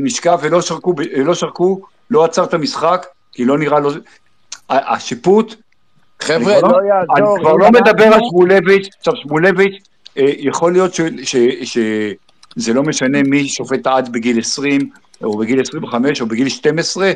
נשכב 0.00 0.38
ולא 0.42 0.60
שרקו, 0.62 0.94
אה, 1.16 1.22
לא 1.22 1.34
שרקו, 1.34 1.80
לא 2.10 2.24
עצר 2.24 2.44
את 2.44 2.54
המשחק, 2.54 3.06
כי 3.32 3.44
לא 3.44 3.58
נראה 3.58 3.80
לו... 3.80 3.90
השיפוט, 4.70 5.54
חבר'ה, 6.20 6.54
אני 6.54 6.62
לא 6.62 6.78
אני 6.78 6.88
יעזור. 6.88 7.38
כבר 7.38 7.52
אם 7.52 7.58
לא 7.60 7.70
מדבר 7.70 8.04
על 8.04 8.20
שמואלביץ', 8.30 8.88
עכשיו 8.98 9.16
שמואלביץ', 9.16 9.82
אה, 10.18 10.32
יכול 10.38 10.72
להיות 10.72 10.94
שזה 11.62 12.74
לא 12.74 12.82
משנה 12.82 13.22
מי 13.22 13.48
שופט 13.48 13.86
עד 13.86 14.12
בגיל 14.12 14.38
20, 14.38 14.90
או 15.24 15.38
בגיל 15.38 15.60
25, 15.60 16.20
או 16.20 16.26
בגיל 16.26 16.48
12, 16.48 17.12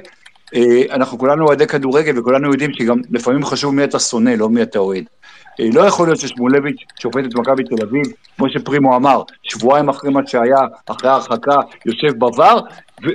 אה, 0.55 0.61
אנחנו 0.91 1.19
כולנו 1.19 1.47
אוהדי 1.47 1.67
כדורגל 1.67 2.19
וכולנו 2.19 2.51
יודעים 2.51 2.71
שגם 2.73 3.01
לפעמים 3.11 3.45
חשוב 3.45 3.75
מי 3.75 3.85
אתה 3.85 3.99
שונא, 3.99 4.31
לא 4.31 4.49
מי 4.49 4.63
אתה 4.63 4.79
אוהד. 4.79 5.05
אה, 5.61 5.69
לא 5.73 5.81
יכול 5.81 6.09
להיות 6.09 6.21
ששמואלביץ' 6.21 6.85
שופט 7.01 7.25
את 7.25 7.35
מכבי 7.35 7.65
תל 7.65 7.83
אביב, 7.83 8.03
כמו 8.37 8.49
שפרימו 8.49 8.97
אמר, 8.97 9.23
שבועיים 9.43 9.89
אחרי 9.89 10.11
מה 10.11 10.21
שהיה, 10.27 10.61
אחרי 10.87 11.11
ההרחקה, 11.11 11.57
יושב 11.87 12.25
בVAR, 12.25 12.61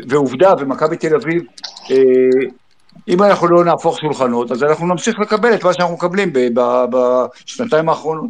ועובדה, 0.10 0.54
ומכבי 0.60 0.98
תל 0.98 1.16
אביב, 1.16 1.42
אם 3.08 3.24
אנחנו 3.24 3.48
לא 3.48 3.66
נהפוך 3.66 4.00
שולחנות, 4.00 4.52
אז 4.52 4.64
אנחנו 4.64 4.88
נמשיך 4.88 5.20
לקבל 5.20 5.54
את 5.54 5.64
מה 5.64 5.74
שאנחנו 5.74 5.94
מקבלים 5.94 6.34
בשנתיים 6.90 7.90
האחרונות. 7.90 8.30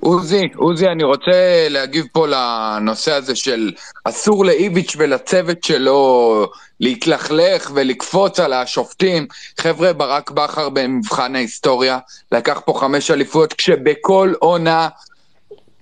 עוזי, 0.00 0.42
עוזי, 0.56 0.86
אני 0.86 1.04
רוצה 1.04 1.66
להגיב 1.70 2.06
פה 2.12 2.26
לנושא 2.26 3.12
הזה 3.12 3.36
של 3.36 3.72
אסור 4.04 4.44
לאיביץ' 4.44 4.96
ולצוות 4.98 5.64
שלו 5.64 6.46
להתלכלך 6.80 7.70
ולקפוץ 7.74 8.40
על 8.40 8.52
השופטים. 8.52 9.26
חבר'ה, 9.60 9.92
ברק 9.92 10.30
בכר 10.30 10.68
במבחן 10.68 11.36
ההיסטוריה 11.36 11.98
לקח 12.32 12.60
פה 12.64 12.74
חמש 12.80 13.10
אליפויות, 13.10 13.52
כשבכל 13.52 14.32
עונה, 14.38 14.88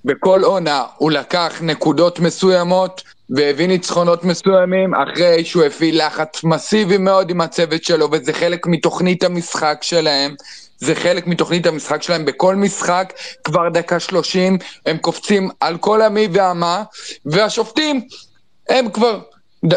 בכל 0.05 0.41
עונה 0.45 0.85
הוא 0.97 1.11
לקח 1.11 1.53
נקודות 1.61 2.21
מסוימות 2.21 3.03
והביא 3.31 3.69
ניצחונות 3.69 4.25
מסוימים 4.25 4.95
אחרי 4.95 5.45
שהוא 5.45 5.65
הפעיל 5.65 6.07
לחץ 6.07 6.45
מסיבי 6.45 6.99
מאוד 6.99 7.31
עם 7.31 7.41
הצוות 7.41 7.85
שלו, 7.85 8.09
וזה 8.13 8.33
חלק 8.33 8.67
מתוכנית 8.67 9.25
המשחק 9.25 9.79
שלהם. 9.83 10.35
זה 10.79 10.95
חלק 10.95 11.27
מתוכנית 11.27 11.67
המשחק 11.67 12.03
שלהם 12.03 12.25
בכל 12.25 12.57
משחק, 12.57 13.13
כבר 13.45 13.69
דקה 13.69 14.01
שלושים, 14.01 14.59
הם 14.87 14.99
קופצים 14.99 15.51
על 15.61 15.79
כל 15.79 16.03
המי 16.03 16.29
והמה, 16.33 16.83
והשופטים, 17.27 18.01
הם 18.69 18.91
כבר 18.91 19.21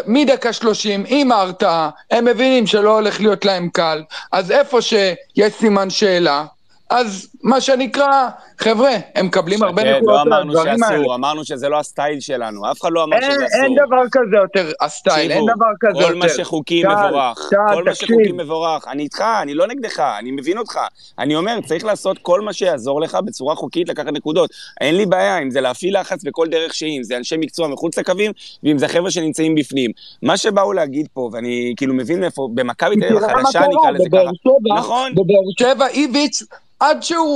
מדקה 0.06 0.52
שלושים, 0.52 1.04
עם 1.06 1.32
ההרתעה, 1.32 1.90
הם 2.10 2.24
מבינים 2.24 2.66
שלא 2.66 2.94
הולך 2.94 3.20
להיות 3.20 3.44
להם 3.44 3.68
קל, 3.72 4.02
אז 4.32 4.50
איפה 4.50 4.82
שיש 4.82 5.52
סימן 5.58 5.90
שאלה, 5.90 6.44
אז 6.90 7.28
מה 7.42 7.60
שנקרא, 7.60 8.28
חבר'ה, 8.58 8.90
הם 9.14 9.26
מקבלים 9.26 9.62
הרבה 9.62 9.82
כן, 9.82 9.94
נקודות 9.96 10.14
לא 10.14 10.20
על 10.20 10.28
אמרנו 10.28 10.50
הדברים 10.50 10.82
האלה. 10.82 10.96
שאסור, 10.96 11.14
אמרנו 11.14 11.44
שזה 11.44 11.68
לא 11.68 11.78
הסטייל 11.78 12.20
שלנו, 12.20 12.70
אף 12.70 12.80
אחד 12.80 12.88
לא 12.92 13.04
אמר 13.04 13.16
אין, 13.16 13.30
שזה 13.30 13.44
אין 13.62 13.64
אסור. 13.64 13.86
דבר 13.86 14.02
כזה 14.12 14.36
יותר 14.42 14.70
הסטייל, 14.80 15.32
אין 15.32 15.44
דבר 15.56 15.66
כזה 15.80 15.98
יותר. 15.98 16.08
כל 16.08 16.14
מה 16.14 16.28
שחוקי 16.28 16.82
מבורך. 16.84 17.38
כל 17.74 17.84
מה. 17.84 17.94
שחוקי 17.94 18.32
מבורך. 18.32 18.88
אני 18.88 19.02
איתך, 19.02 19.24
אני 19.42 19.54
לא 19.54 19.66
נגדך, 19.66 20.00
אני 20.18 20.30
מבין 20.30 20.58
אותך. 20.58 20.78
אני 21.18 21.36
אומר, 21.36 21.58
צריך 21.66 21.84
לעשות 21.84 22.18
כל 22.22 22.40
מה 22.40 22.52
שיעזור 22.52 23.00
לך 23.00 23.18
בצורה 23.24 23.54
חוקית 23.54 23.88
לקחת 23.88 24.06
נקודות. 24.12 24.50
אין 24.80 24.96
לי 24.96 25.06
בעיה 25.06 25.38
אם 25.38 25.50
זה 25.50 25.60
להפעיל 25.60 26.00
לחץ 26.00 26.22
בכל 26.24 26.48
דרך 26.48 26.74
שהיא, 26.74 26.98
אם 26.98 27.02
זה 27.02 27.16
אנשי 27.16 27.36
מקצוע 27.36 27.68
מחוץ 27.68 27.98
לקווים, 27.98 28.32
ואם 28.62 28.78
זה 28.78 28.88
חבר'ה 28.88 29.10
שנמצאים 29.10 29.54
בפנים. 29.54 29.90
מה 30.22 30.36
שבאו 30.36 30.72
להגיד 30.72 31.08
פה, 31.12 31.30
ואני 31.32 31.74
כאילו 31.76 31.94
מבין 31.94 32.20
מאיפה, 32.20 32.48
במכבי 32.54 32.96
תל 32.96 33.04
אביב 33.06 33.24
החדשה 33.24 33.60
נקרא 33.60 33.90
לזה 33.90 34.08
ככה. 34.12 34.78
נכון. 34.78 35.14
בבאר 35.14 35.40
שבע 35.60 35.86
איביץ', 35.86 36.42
עד 36.80 37.02
שהוא 37.02 37.27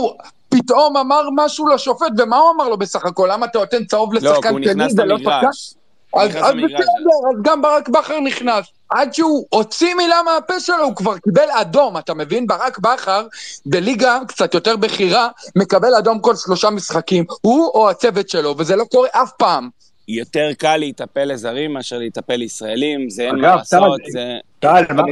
פתאום 0.49 0.97
אמר 0.97 1.29
משהו 1.35 1.67
לשופט, 1.67 2.07
ומה 2.19 2.37
הוא 2.37 2.51
אמר 2.57 2.69
לו 2.69 2.77
בסך 2.77 3.05
הכל? 3.05 3.29
למה 3.33 3.47
אתה 3.47 3.59
נותן 3.59 3.85
צהוב 3.85 4.15
לא, 4.15 4.21
כי 4.21 4.27
לשחקן 4.27 4.49
הוא 4.49 4.59
שני 4.63 4.75
נכנס 4.75 4.93
ולא 4.99 5.19
שחקן? 5.19 5.31
למגרש. 5.31 5.75
הוא 6.11 6.23
אז. 6.23 6.29
בסדר, 6.31 6.79
אז 7.37 7.43
גם 7.43 7.63
ברק 7.63 7.89
בכר 7.89 8.21
נכנס. 8.21 8.67
עד 8.91 9.15
שהוא 9.15 9.47
הוציא 9.51 9.95
מילה 9.95 10.17
מהפה 10.23 10.61
שלו, 10.61 10.85
הוא 10.85 10.97
כבר 10.97 11.19
קיבל 11.19 11.51
אדום, 11.51 11.99
אתה 11.99 12.15
מבין? 12.15 12.47
ברק 12.47 12.79
בכר, 12.79 13.27
בליגה 13.67 14.19
קצת 14.29 14.55
יותר 14.55 14.77
בכירה, 14.77 15.29
מקבל 15.57 15.95
אדום 15.95 16.19
כל 16.19 16.37
שלושה 16.37 16.71
משחקים, 16.71 17.25
הוא 17.41 17.71
או 17.75 17.91
הצוות 17.91 18.29
שלו, 18.29 18.55
וזה 18.59 18.77
לא 18.77 18.85
קורה 18.85 19.09
אף 19.13 19.31
פעם. 19.39 19.69
יותר 20.09 20.49
קל 20.59 20.77
להיטפל 20.77 21.25
לזרים 21.25 21.73
מאשר 21.73 21.99
להיטפל 21.99 22.37
לישראלים, 22.37 23.11
זה 23.11 23.23
אין 23.23 23.37
מה 23.37 23.57
לעשות, 23.57 24.01
זה... 24.13 24.39
טל, 24.61 24.85
מה- 24.91 25.05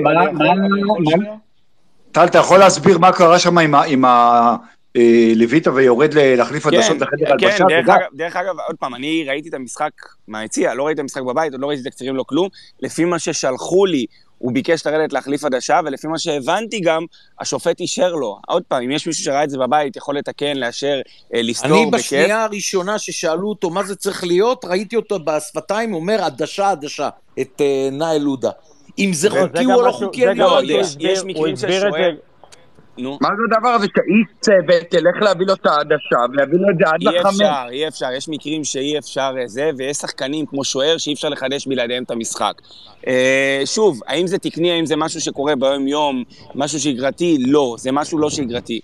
טל, 2.12 2.24
אתה 2.24 2.39
יכול 2.39 2.59
להסביר 2.59 2.99
מה 2.99 3.12
קרה 3.12 3.39
שם 3.39 3.59
עם 3.59 3.74
ה- 3.74 3.85
עם 3.85 4.05
ה... 4.05 4.57
אה, 4.97 5.32
ויורד 5.74 6.15
להחליף 6.15 6.66
עדשות 6.66 6.99
בחדר 6.99 7.16
כן, 7.27 7.32
הלבשה? 7.32 7.65
דרך 7.69 7.85
וגם- 7.85 7.97
אגב, 7.97 8.07
דרך 8.15 8.37
אגב, 8.37 8.55
עוד 8.66 8.77
פעם, 8.77 8.95
אני 8.95 9.24
ראיתי 9.28 9.49
את 9.49 9.55
המשחק 9.55 9.91
מהיציע, 10.28 10.74
לא 10.74 10.87
ראיתי 10.87 10.95
את 10.95 11.03
המשחק 11.03 11.23
בבית, 11.23 11.53
עוד 11.53 11.61
לא 11.61 11.66
ראיתי 11.66 11.82
תקצירים, 11.82 12.16
לא 12.16 12.24
כלום. 12.27 12.49
לפי 12.82 13.05
מה 13.05 13.19
ששלחו 13.19 13.87
לי, 13.87 14.07
הוא 14.39 14.53
ביקש 14.53 14.87
לרדת 14.87 15.12
להחליף 15.12 15.45
עדשה, 15.45 15.81
ולפי 15.85 16.07
מה 16.07 16.19
שהבנתי 16.19 16.81
גם, 16.81 17.05
השופט 17.41 17.81
אישר 17.81 18.15
לו. 18.15 18.39
עוד 18.49 18.62
פעם, 18.69 18.82
אם 18.82 18.91
יש 18.91 19.07
מישהו 19.07 19.24
שראה 19.24 19.45
את 19.45 19.51
זה 19.51 19.59
בבית, 19.59 19.97
יכול 19.97 20.16
לתקן, 20.19 20.57
לאשר, 20.57 21.01
אה, 21.35 21.43
לסתור 21.43 21.82
אני 21.82 21.91
בכיף. 21.91 22.05
בשנייה 22.07 22.45
הראשונה 22.45 22.99
ששאלו 22.99 23.49
אותו 23.49 23.70
מה 23.70 23.82
זה 23.85 23.97
צריך 23.97 24.24
להיות, 24.24 24.65
ראיתי 24.65 24.97
אותו 24.97 25.19
בשפתיים 25.24 25.95
אומר 25.95 26.24
עדשה 26.24 26.70
עדשה, 26.70 27.09
את 27.41 27.61
אה, 27.61 27.89
נאיל 27.93 28.24
עודה. 28.24 28.51
אם 29.01 29.12
זה 29.12 29.31
חוקי 29.31 29.66
או 29.74 29.82
לא 29.82 29.93
חוקי, 29.93 30.28
אני 30.28 30.39
לא 30.39 30.60
יודע. 30.60 30.74
יש- 31.01 31.24
מקרים 31.24 31.56
ששוער-. 31.56 32.10
מה 32.98 33.28
זה 33.36 33.56
הדבר 33.56 33.68
הזה 33.68 33.86
שאיש 33.97 34.27
צוות 34.40 34.94
ילך 34.94 35.22
להביא 35.22 35.47
לו 35.47 35.55
את 35.55 35.66
העדשה 35.66 36.16
ויביא 36.36 36.59
לו 36.59 36.70
את 36.70 36.74
זה 36.78 36.85
עד 36.86 37.01
אי 37.01 37.18
לחמש? 37.18 37.35
אפשר, 37.40 37.66
אי 37.70 37.89
אפשר, 37.89 38.06
יש 38.16 38.28
מקרים 38.28 38.64
שאי 38.64 38.98
אפשר 38.98 39.32
אה, 39.40 39.47
זה, 39.47 39.70
ויש 39.78 39.97
שחקנים 39.97 40.47
כמו 40.47 40.64
שוער 40.64 40.98
שאי 40.98 41.12
אפשר 41.12 41.28
לחדש 41.28 41.66
בלעדיהם 41.66 42.02
את 42.02 42.10
המשחק. 42.10 42.52
אה, 43.06 43.62
שוב, 43.64 44.01
האם 44.06 44.27
זה 44.27 44.39
תקני, 44.39 44.72
האם 44.72 44.86
זה 44.86 44.97
משהו 44.97 45.20
שקורה 45.20 45.56
ביום-יום, 45.56 46.24
משהו 46.55 46.81
שגרתי? 46.81 47.39
לא, 47.47 47.77
זה 47.78 47.93
משהו 47.93 48.18
לא 48.18 48.31
שגרתי. 48.31 48.81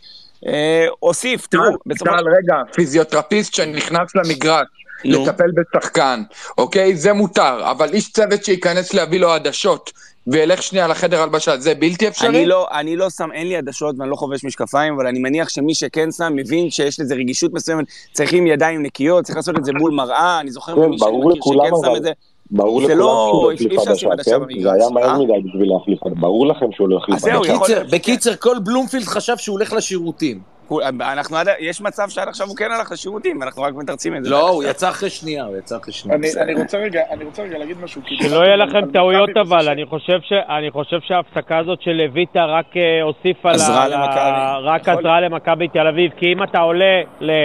אה, 0.46 0.86
אוסיף, 1.02 1.46
תראו, 1.46 1.64
בסופו 1.86 2.10
טל, 2.10 2.24
רגע, 2.28 2.54
פיזיותרפיסט 2.74 3.54
שנכנס 3.54 4.14
למגרש. 4.14 4.66
לטפל 5.04 5.50
בשחקן, 5.56 6.22
אוקיי? 6.58 6.96
זה 6.96 7.12
מותר, 7.12 7.70
אבל 7.70 7.92
איש 7.92 8.12
צוות 8.12 8.44
שייכנס 8.44 8.94
להביא 8.94 9.20
לו 9.20 9.32
עדשות 9.32 9.92
וילך 10.26 10.62
שנייה 10.62 10.88
לחדר 10.88 11.22
הלבשה, 11.22 11.56
זה 11.58 11.74
בלתי 11.74 12.08
אפשרי? 12.08 12.28
אני 12.28 12.46
לא, 12.46 12.66
אני 12.72 12.96
לא 12.96 13.10
שם, 13.10 13.28
אין 13.32 13.48
לי 13.48 13.56
עדשות 13.56 13.94
ואני 13.98 14.10
לא 14.10 14.16
חובש 14.16 14.44
משקפיים, 14.44 14.94
אבל 14.94 15.06
אני 15.06 15.18
מניח 15.18 15.48
שמי 15.48 15.74
שכן 15.74 16.08
שם 16.12 16.32
מבין 16.36 16.70
שיש 16.70 17.00
לזה 17.00 17.14
רגישות 17.14 17.52
מסוימת, 17.52 17.84
צריכים 18.12 18.46
ידיים 18.46 18.82
נקיות, 18.82 19.24
צריך 19.24 19.36
לעשות 19.36 19.58
את 19.58 19.64
זה 19.64 19.72
מול 19.72 19.90
מראה, 19.92 20.40
אני 20.40 20.50
זוכר 20.50 20.74
כן, 20.74 20.80
ממי 20.80 20.98
שאני 20.98 21.16
מכיר 21.16 21.28
לכולם, 21.28 21.66
שכן 21.66 21.76
שם 21.82 21.86
אבל- 21.88 21.96
את 21.96 22.02
זה. 22.02 22.10
ברור 22.50 22.80
זה 22.80 22.86
לכולם 22.86 22.98
לא- 22.98 23.28
שהוא 23.30 23.42
לא 23.44 23.52
החליף 23.52 24.08
עדשה, 24.12 24.38
כן? 24.48 24.62
זה 24.62 24.72
היה 24.72 24.88
מהר? 24.90 25.18
מדי 25.22 25.32
בשביל 25.48 25.72
להחליף 25.72 25.98
עדשה, 26.06 26.20
ברור 26.20 26.46
לכם 26.46 26.66
שהוא 26.72 26.88
לא 26.88 26.96
החליף 26.96 27.24
עדשה. 27.24 27.84
בקיצר, 27.92 28.36
כל 28.36 28.56
בלומפילד 28.64 29.04
חשב 29.04 29.36
שהוא 29.36 29.54
הולך 29.56 29.72
לשירותים. 29.72 30.55
אנחנו 31.00 31.36
עד, 31.36 31.46
יש 31.58 31.80
מצב 31.80 32.08
שעד 32.08 32.28
עכשיו 32.28 32.46
הוא 32.46 32.56
כן 32.56 32.70
הלך 32.72 32.92
לשירותים, 32.92 33.40
ואנחנו 33.40 33.62
רק 33.62 33.74
מתרצים 33.74 34.16
את 34.16 34.24
זה. 34.24 34.30
לא, 34.30 34.48
הוא 34.48 34.64
יצא 34.64 34.88
אחרי 34.88 35.10
שנייה, 35.10 35.44
הוא 35.44 35.56
יצא 35.56 35.76
אחרי 35.76 35.92
שנייה. 35.92 36.18
אני, 36.18 36.28
אני 36.42 36.54
רוצה 36.62 36.78
רגע, 36.78 37.00
אני 37.10 37.24
רוצה 37.24 37.42
רגע 37.42 37.58
להגיד 37.58 37.76
משהו. 37.82 38.02
כי 38.04 38.16
שלא 38.16 38.44
יהיה 38.44 38.56
לכם 38.56 38.90
טעויות 38.92 39.30
אבל, 39.40 39.68
אני 39.68 39.86
חושב 39.86 40.18
ש- 40.22 40.32
אני 40.58 40.70
חושב 40.70 41.00
שההפסקה 41.00 41.58
הזאת 41.58 41.82
של 41.82 41.90
לויטה 41.90 42.44
רק 42.44 42.76
אה, 42.76 43.02
הוסיפה 43.02 43.50
עזרה 43.50 43.88
ל- 43.88 43.92
למכבי. 43.92 44.20
רק 44.68 44.88
עזרה 44.88 45.20
למכבי 45.20 45.68
תל 45.68 45.86
אביב, 45.86 46.10
כי 46.16 46.32
אם 46.32 46.42
אתה 46.42 46.58
עולה 46.58 47.00
ל- 47.20 47.36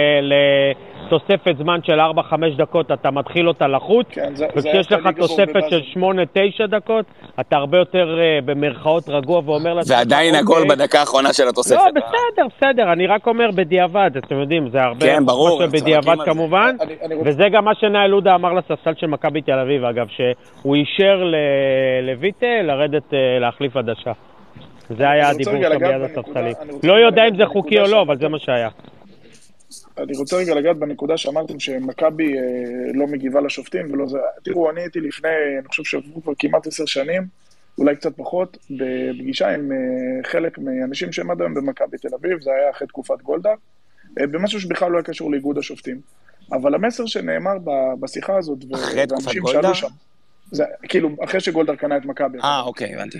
לתוספת 1.06 1.54
זמן 1.58 1.78
של 1.82 2.00
4-5 2.00 2.04
דקות, 2.56 2.92
אתה 2.92 3.10
מתחיל 3.10 3.48
אותה 3.48 3.66
לחוץ, 3.68 4.06
כן, 4.10 4.34
זה- 4.34 4.46
זה 4.54 4.68
וכשיש 4.68 4.92
לך 4.92 5.00
פדיגה 5.04 5.20
תוספת. 5.20 5.62
של 5.70 5.80
8-9 5.82 6.66
דקות, 6.66 7.04
אתה 7.40 7.56
הרבה 7.56 7.78
יותר 7.78 8.18
אה, 8.20 8.38
במרכאות 8.44 9.08
רגוע 9.08 9.42
ואומר 9.44 9.74
לעצמך, 9.74 9.96
ועדיין 9.98 10.34
הגול 10.34 10.56
"אוקיי, 10.62 10.76
בדקה 10.76 11.00
האחרונה 11.00 11.32
של 11.32 11.48
התוספת. 11.48 11.76
לא, 11.78 12.00
בסדר, 12.00 12.46
בסדר, 12.56 12.92
אני 12.92 13.06
רק 13.06 13.26
אומר 13.26 13.50
בדיעבד, 13.54 14.10
אתם 14.16 14.36
יודעים, 14.40 14.68
זה 14.70 14.82
הרבה 14.82 15.00
כן, 15.06 15.26
ברור, 15.26 15.62
זה. 15.68 16.24
כמובן, 16.24 16.76
אני- 16.80 16.92
אני 17.04 17.14
רוצה- 17.14 17.30
וזה 17.30 17.48
גם 17.52 17.64
מה 17.64 17.74
שנאיל 17.74 18.10
עודה 18.12 18.34
אמר 18.34 18.52
לספסל 18.52 18.94
של 18.96 19.06
מכבי 19.06 19.42
תל 19.42 19.58
אביב, 19.58 19.84
אגב, 19.84 20.06
שהוא 20.08 20.74
אישר 20.74 21.24
ל- 21.24 21.34
לויטה 22.02 22.46
לרדת 22.62 23.14
אה, 23.14 23.38
להחליף 23.40 23.76
עדשה. 23.76 24.12
זה 24.90 25.10
היה 25.10 25.28
הדיבור 25.28 25.52
שם 25.54 25.60
ליד 25.60 25.72
בנקודה- 25.72 26.04
הספסלים. 26.04 26.54
לא 26.84 26.92
יודע 26.92 27.22
אם 27.28 27.36
זה 27.36 27.46
חוקי 27.46 27.80
או 27.80 27.86
לא. 27.86 28.02
אבל 28.02 28.16
זה 28.18 28.28
מה 28.28 28.38
שהיה. 28.38 28.68
אני 29.98 30.16
רוצה 30.16 30.36
רגע 30.36 30.54
לגעת 30.54 30.76
בנקודה 30.76 31.16
שאמרתם 31.16 31.60
שמכבי 31.60 32.38
אה, 32.38 32.42
לא 32.94 33.06
מגיבה 33.06 33.40
לשופטים 33.40 33.92
ולא 33.92 34.06
זה. 34.06 34.18
תראו, 34.44 34.70
אני 34.70 34.80
הייתי 34.80 35.00
לפני, 35.00 35.28
אני 35.58 35.68
חושב 35.68 35.84
שעברו 35.84 36.22
כבר 36.22 36.32
כמעט 36.38 36.66
עשר 36.66 36.86
שנים, 36.86 37.26
אולי 37.78 37.96
קצת 37.96 38.16
פחות, 38.16 38.58
בפגישה 38.70 39.48
עם 39.54 39.72
אה, 39.72 40.30
חלק 40.30 40.58
מהאנשים 40.58 41.12
שהם 41.12 41.30
עד 41.30 41.40
היום 41.40 41.54
במכבי 41.54 41.98
תל 41.98 42.14
אביב, 42.20 42.40
זה 42.40 42.50
היה 42.50 42.70
אחרי 42.70 42.86
תקופת 42.86 43.22
גולדה, 43.22 43.50
אה, 44.20 44.26
במשהו 44.26 44.60
שבכלל 44.60 44.90
לא 44.90 44.96
היה 44.96 45.04
קשור 45.04 45.30
לאיגוד 45.30 45.58
השופטים. 45.58 46.00
אבל 46.52 46.74
המסר 46.74 47.06
שנאמר 47.06 47.58
ב- 47.64 48.00
בשיחה 48.00 48.36
הזאת, 48.36 48.58
אחרי 48.74 49.06
תקופת 49.06 49.36
גולדה? 49.36 49.74
שם, 49.74 49.86
זה 50.50 50.64
כאילו, 50.82 51.10
אחרי 51.24 51.40
שגולדהר 51.40 51.76
קנה 51.76 51.96
את 51.96 52.04
מכבי. 52.04 52.38
אה, 52.38 52.60
אוקיי, 52.60 52.94
הבנתי. 52.94 53.18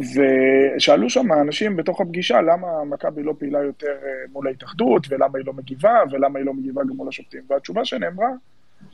ושאלו 0.00 1.10
שם 1.10 1.32
אנשים 1.32 1.76
בתוך 1.76 2.00
הפגישה 2.00 2.40
למה 2.40 2.84
מכבי 2.84 3.22
לא 3.22 3.34
פעילה 3.38 3.62
יותר 3.62 3.86
אה, 4.02 4.10
מול 4.32 4.46
ההתאחדות, 4.46 5.06
ולמה 5.10 5.38
היא 5.38 5.46
לא 5.46 5.52
מגיבה, 5.52 6.02
ולמה 6.10 6.38
היא 6.38 6.46
לא 6.46 6.54
מגיבה 6.54 6.82
גם 6.82 6.96
מול 6.96 7.08
השופטים. 7.08 7.40
והתשובה 7.48 7.84
שנאמרה, 7.84 8.28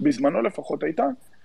בזמנו 0.00 0.42
לפחות 0.42 0.82
הייתה, 0.82 1.04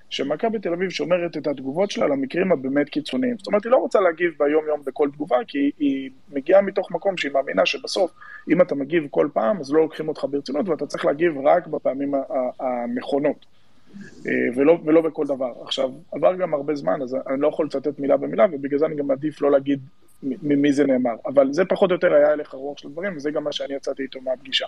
שמכבי 0.10 0.60
תל 0.60 0.74
אביב 0.74 0.90
שומרת 0.90 1.38
את 1.38 1.48
התגובות 1.48 1.92
שלה 1.92 2.08
למקרים 2.08 2.52
הבאמת 2.52 2.90
קיצוניים. 2.90 3.38
זאת 3.38 3.48
אומרת, 3.48 3.64
היא 3.64 3.72
לא 3.72 3.78
רוצה 3.78 4.00
להגיב 4.00 4.32
ביום-יום 4.40 4.82
בכל 4.86 5.10
תגובה, 5.14 5.38
כי 5.48 5.72
היא 5.80 6.10
מגיעה 6.32 6.62
מתוך 6.62 6.92
מקום 6.92 7.18
שהיא 7.18 7.32
מאמינה 7.32 7.66
שבסוף, 7.66 8.12
אם 8.50 8.62
אתה 8.62 8.76
מגיב 8.76 9.08
כל 9.12 9.28
פעם, 9.34 9.60
אז 9.60 9.74
לא 9.74 9.82
לוקחים 9.82 10.08
אותך 10.08 10.26
ברצינות, 10.30 10.70
ואתה 10.70 10.86
צריך 10.86 11.06
להגיב 11.06 11.34
רק 11.44 11.68
בפעמים 11.68 12.14
הנכונות. 12.60 13.46
אה, 14.28 14.32
ולא, 14.56 14.80
ולא 14.86 15.02
בכל 15.02 15.26
דבר. 15.26 15.54
עכשיו, 15.62 15.92
עבר 16.12 16.36
גם 16.36 16.54
הרבה 16.54 16.76
זמן, 16.76 17.02
אז 17.02 17.18
אני 17.30 17.42
לא 17.42 17.48
יכול 17.48 17.66
לצטט 17.66 18.00
מילה 18.00 18.18
במילה, 18.18 18.46
ובגלל 18.52 18.80
זה 18.80 18.86
אני 18.86 18.96
גם 18.96 19.08
מעדיף 19.08 19.42
לא 19.42 19.52
להגיד 19.52 19.80
ממי 20.24 20.74
זה 20.74 20.86
נאמר. 20.86 21.16
אבל 21.26 21.54
זה 21.54 21.66
פחות 21.66 21.90
או 21.90 21.96
יותר 21.96 22.14
היה 22.14 22.32
הלך 22.32 22.54
הרוח 22.54 22.78
של 22.78 22.88
הדברים, 22.88 23.18
וזה 23.18 23.32
גם 23.32 23.44
מה 23.44 23.52
שאני 23.52 23.74
יצאתי 23.74 24.04
איתו 24.04 24.22
מהפגישה. 24.22 24.66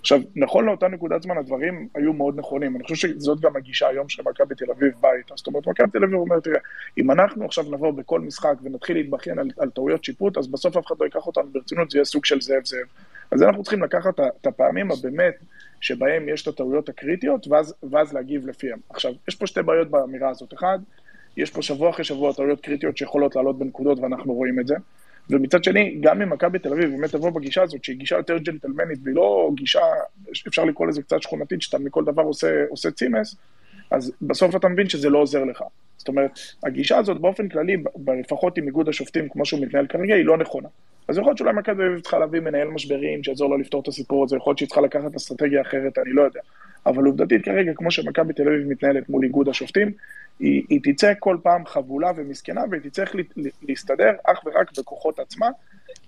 עכשיו, 0.00 0.20
נכון 0.36 0.64
לאותה 0.64 0.88
נקודת 0.88 1.22
זמן, 1.22 1.38
הדברים 1.38 1.88
היו 1.94 2.12
מאוד 2.12 2.38
נכונים. 2.38 2.76
אני 2.76 2.84
חושב 2.84 3.08
שזאת 3.08 3.40
גם 3.40 3.56
הגישה 3.56 3.88
היום 3.88 4.08
של 4.08 4.22
מכבי 4.22 4.54
תל 4.54 4.70
אביב 4.70 4.92
באה 5.00 5.14
איתה. 5.14 5.34
זאת 5.36 5.46
אומרת, 5.46 5.66
מכבי 5.68 5.90
תל 5.92 6.04
אביב 6.04 6.14
אומרת, 6.14 6.44
תראה, 6.44 6.58
אם 6.98 7.10
אנחנו 7.10 7.44
עכשיו 7.44 7.64
נבוא 7.64 7.90
בכל 7.90 8.20
משחק 8.20 8.54
ונתחיל 8.62 8.96
להתבכיין 8.96 9.38
על, 9.38 9.48
על 9.58 9.70
טעויות 9.70 10.04
שיפוט, 10.04 10.38
אז 10.38 10.48
בסוף 10.48 10.76
אף 10.76 10.86
אחד 10.86 10.94
לא 11.00 11.04
ייקח 11.04 11.26
אותנו 11.26 11.48
ברצינות, 11.52 11.90
זה 11.90 11.98
יהיה 11.98 12.04
סוג 12.04 12.24
של 12.24 12.40
זאב 12.40 12.64
זאב. 12.64 12.86
אז 13.30 13.42
אנחנו 13.42 13.62
צריכים 13.62 13.82
לקחת 13.82 14.20
את 14.20 14.46
הפעמים 14.46 14.90
הבאמת 14.90 15.34
שבהם 15.80 16.28
יש 16.28 16.42
את 16.42 16.48
הטעויות 16.48 16.88
הקריטיות, 16.88 17.48
ואז, 17.48 17.74
ואז 17.90 18.12
להגיב 18.12 18.46
לפיהם. 18.46 18.78
עכשיו, 18.90 19.12
יש 19.28 19.34
פה 19.34 19.46
שתי 19.46 19.62
בעיות 19.62 19.90
באמירה 19.90 20.30
הזאת. 20.30 20.54
אחד, 20.54 20.78
יש 21.36 21.50
פה 21.50 21.62
שבוע 21.62 21.90
אחרי 21.90 22.04
שבוע 22.04 22.32
טעויות 22.32 22.60
קריטיות 22.60 22.96
שיכולות 22.96 23.36
לעלות 23.36 23.58
בנקודות, 23.58 23.98
ואנחנו 23.98 24.34
רואים 24.34 24.60
את 24.60 24.66
זה. 24.66 24.74
ומצד 25.30 25.64
שני, 25.64 25.96
גם 26.00 26.22
אם 26.22 26.30
מכבי 26.30 26.58
תל 26.58 26.72
אביב 26.72 26.90
באמת 26.90 27.10
תבוא 27.10 27.30
בגישה 27.30 27.62
הזאת, 27.62 27.84
שהיא 27.84 27.96
גישה 27.96 28.16
יותר 28.16 28.38
ג'נטלמנית, 28.38 28.98
והיא 29.02 29.16
לא 29.16 29.50
גישה, 29.54 29.80
אפשר 30.48 30.64
לקרוא 30.64 30.86
לזה 30.86 31.02
קצת 31.02 31.22
שכונתית, 31.22 31.62
שאתה 31.62 31.78
מכל 31.78 32.04
דבר 32.04 32.22
עושה, 32.22 32.64
עושה 32.70 32.90
צימס, 32.90 33.36
אז 33.90 34.12
בסוף 34.22 34.56
אתה 34.56 34.68
מבין 34.68 34.88
שזה 34.88 35.10
לא 35.10 35.18
עוזר 35.18 35.44
לך. 35.44 35.62
זאת 35.96 36.08
אומרת, 36.08 36.30
הגישה 36.64 36.98
הזאת 36.98 37.20
באופן 37.20 37.48
כללי, 37.48 37.76
לפחות 38.20 38.58
עם 38.58 38.66
איגוד 38.66 38.88
השופטים, 38.88 39.28
כמו 39.28 39.46
שהוא 39.46 39.60
מתנהל 39.60 39.86
כרגע, 39.86 40.14
היא 40.14 40.24
לא 40.24 40.36
נכונה. 40.36 40.68
אז 41.08 41.18
יכול 41.18 41.28
להיות 41.30 41.38
שאולי 41.38 41.52
מכבי 41.52 41.74
תל 41.76 41.82
אביב 41.82 42.00
צריכה 42.00 42.18
להביא 42.18 42.40
מנהל 42.40 42.68
משברים 42.68 43.24
שיעזור 43.24 43.50
לו 43.50 43.58
לפתור 43.58 43.82
את 43.82 43.88
הסיפור 43.88 44.24
הזה, 44.24 44.36
יכול 44.36 44.50
להיות 44.50 44.58
שהיא 44.58 44.68
צריכה 44.68 44.80
לקחת 44.80 45.14
אסטרטגיה 45.16 45.60
אחרת, 45.62 45.98
אני 45.98 46.10
לא 46.12 46.22
יודע. 46.22 46.40
אבל 46.86 47.04
עובדתית 47.04 47.44
כרגע, 47.44 47.72
כמו 47.74 47.90
שמכבי 47.90 48.32
תל 48.32 48.42
אביב 48.42 48.68
מתנהלת 48.68 49.08
מול 49.08 49.24
איגוד 49.24 49.48
השופטים, 49.48 49.92
היא, 50.40 50.62
היא 50.68 50.80
תצא 50.84 51.12
כל 51.18 51.36
פעם 51.42 51.66
חבולה 51.66 52.10
ומסכנה, 52.16 52.60
והיא 52.70 52.82
תצטרך 52.82 53.14
לה, 53.14 53.22
להסתדר 53.68 54.12
אך 54.24 54.40
ורק 54.46 54.78
בכוחות 54.78 55.18
עצמה. 55.18 55.46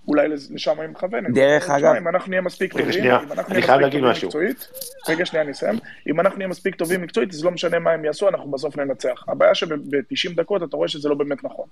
אולי 0.07 0.27
לשם 0.27 0.79
היא 0.79 0.89
מכוונת. 0.89 1.33
דרך 1.33 1.69
אגב- 1.69 1.95
אם 1.95 2.07
אנחנו 2.07 2.29
נהיה 2.29 2.41
מספיק 2.41 2.75
רגע, 2.75 2.83
טובים, 2.85 2.99
שנייה, 2.99 3.19
אם 3.19 3.31
אנחנו 3.31 3.53
אני 3.53 3.59
נהיה 3.59 3.65
חייב 3.67 3.79
מספיק 3.79 3.91
טובים 3.93 4.09
משהו. 4.11 4.27
מקצועית, 4.27 4.67
רגע, 5.09 5.25
שנייה, 5.25 5.43
אני 5.43 5.51
אסיים. 5.51 5.75
אם 6.07 6.19
אנחנו 6.19 6.37
נהיה 6.37 6.47
מספיק 6.47 6.75
טובים 6.75 7.01
מקצועית, 7.01 7.33
אז 7.33 7.45
לא 7.45 7.51
משנה 7.51 7.79
מה 7.79 7.91
הם 7.91 8.05
יעשו, 8.05 8.29
אנחנו 8.29 8.51
בסוף 8.51 8.77
ננצח. 8.77 9.23
הבעיה 9.27 9.55
שב-90 9.55 10.35
דקות 10.35 10.63
אתה 10.63 10.77
רואה 10.77 10.87
שזה 10.87 11.09
לא 11.09 11.15
באמת 11.15 11.43
נכון. 11.43 11.65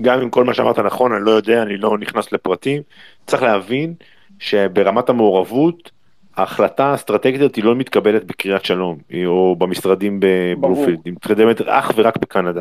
גם 0.00 0.20
אם 0.20 0.30
כל 0.30 0.44
מה 0.44 0.54
שאמרת 0.54 0.78
נכון, 0.78 1.12
אני 1.12 1.24
לא 1.24 1.30
יודע, 1.30 1.62
אני 1.62 1.76
לא 1.76 1.98
נכנס 1.98 2.32
לפרטים. 2.32 2.82
צריך 3.26 3.42
להבין 3.42 3.94
שברמת 4.38 5.08
המעורבות, 5.08 5.90
ההחלטה 6.36 6.86
האסטרטגית 6.86 7.40
הזאת 7.40 7.54
היא 7.54 7.64
לא 7.64 7.74
מתקבלת 7.74 8.24
בקריית 8.24 8.64
שלום, 8.64 8.98
או 9.26 9.56
במשרדים 9.56 10.20
בבלופילד, 10.22 10.98
היא 11.04 11.12
מתקדמת 11.12 11.60
אך 11.60 11.92
ורק 11.96 12.16
בקנדה. 12.16 12.60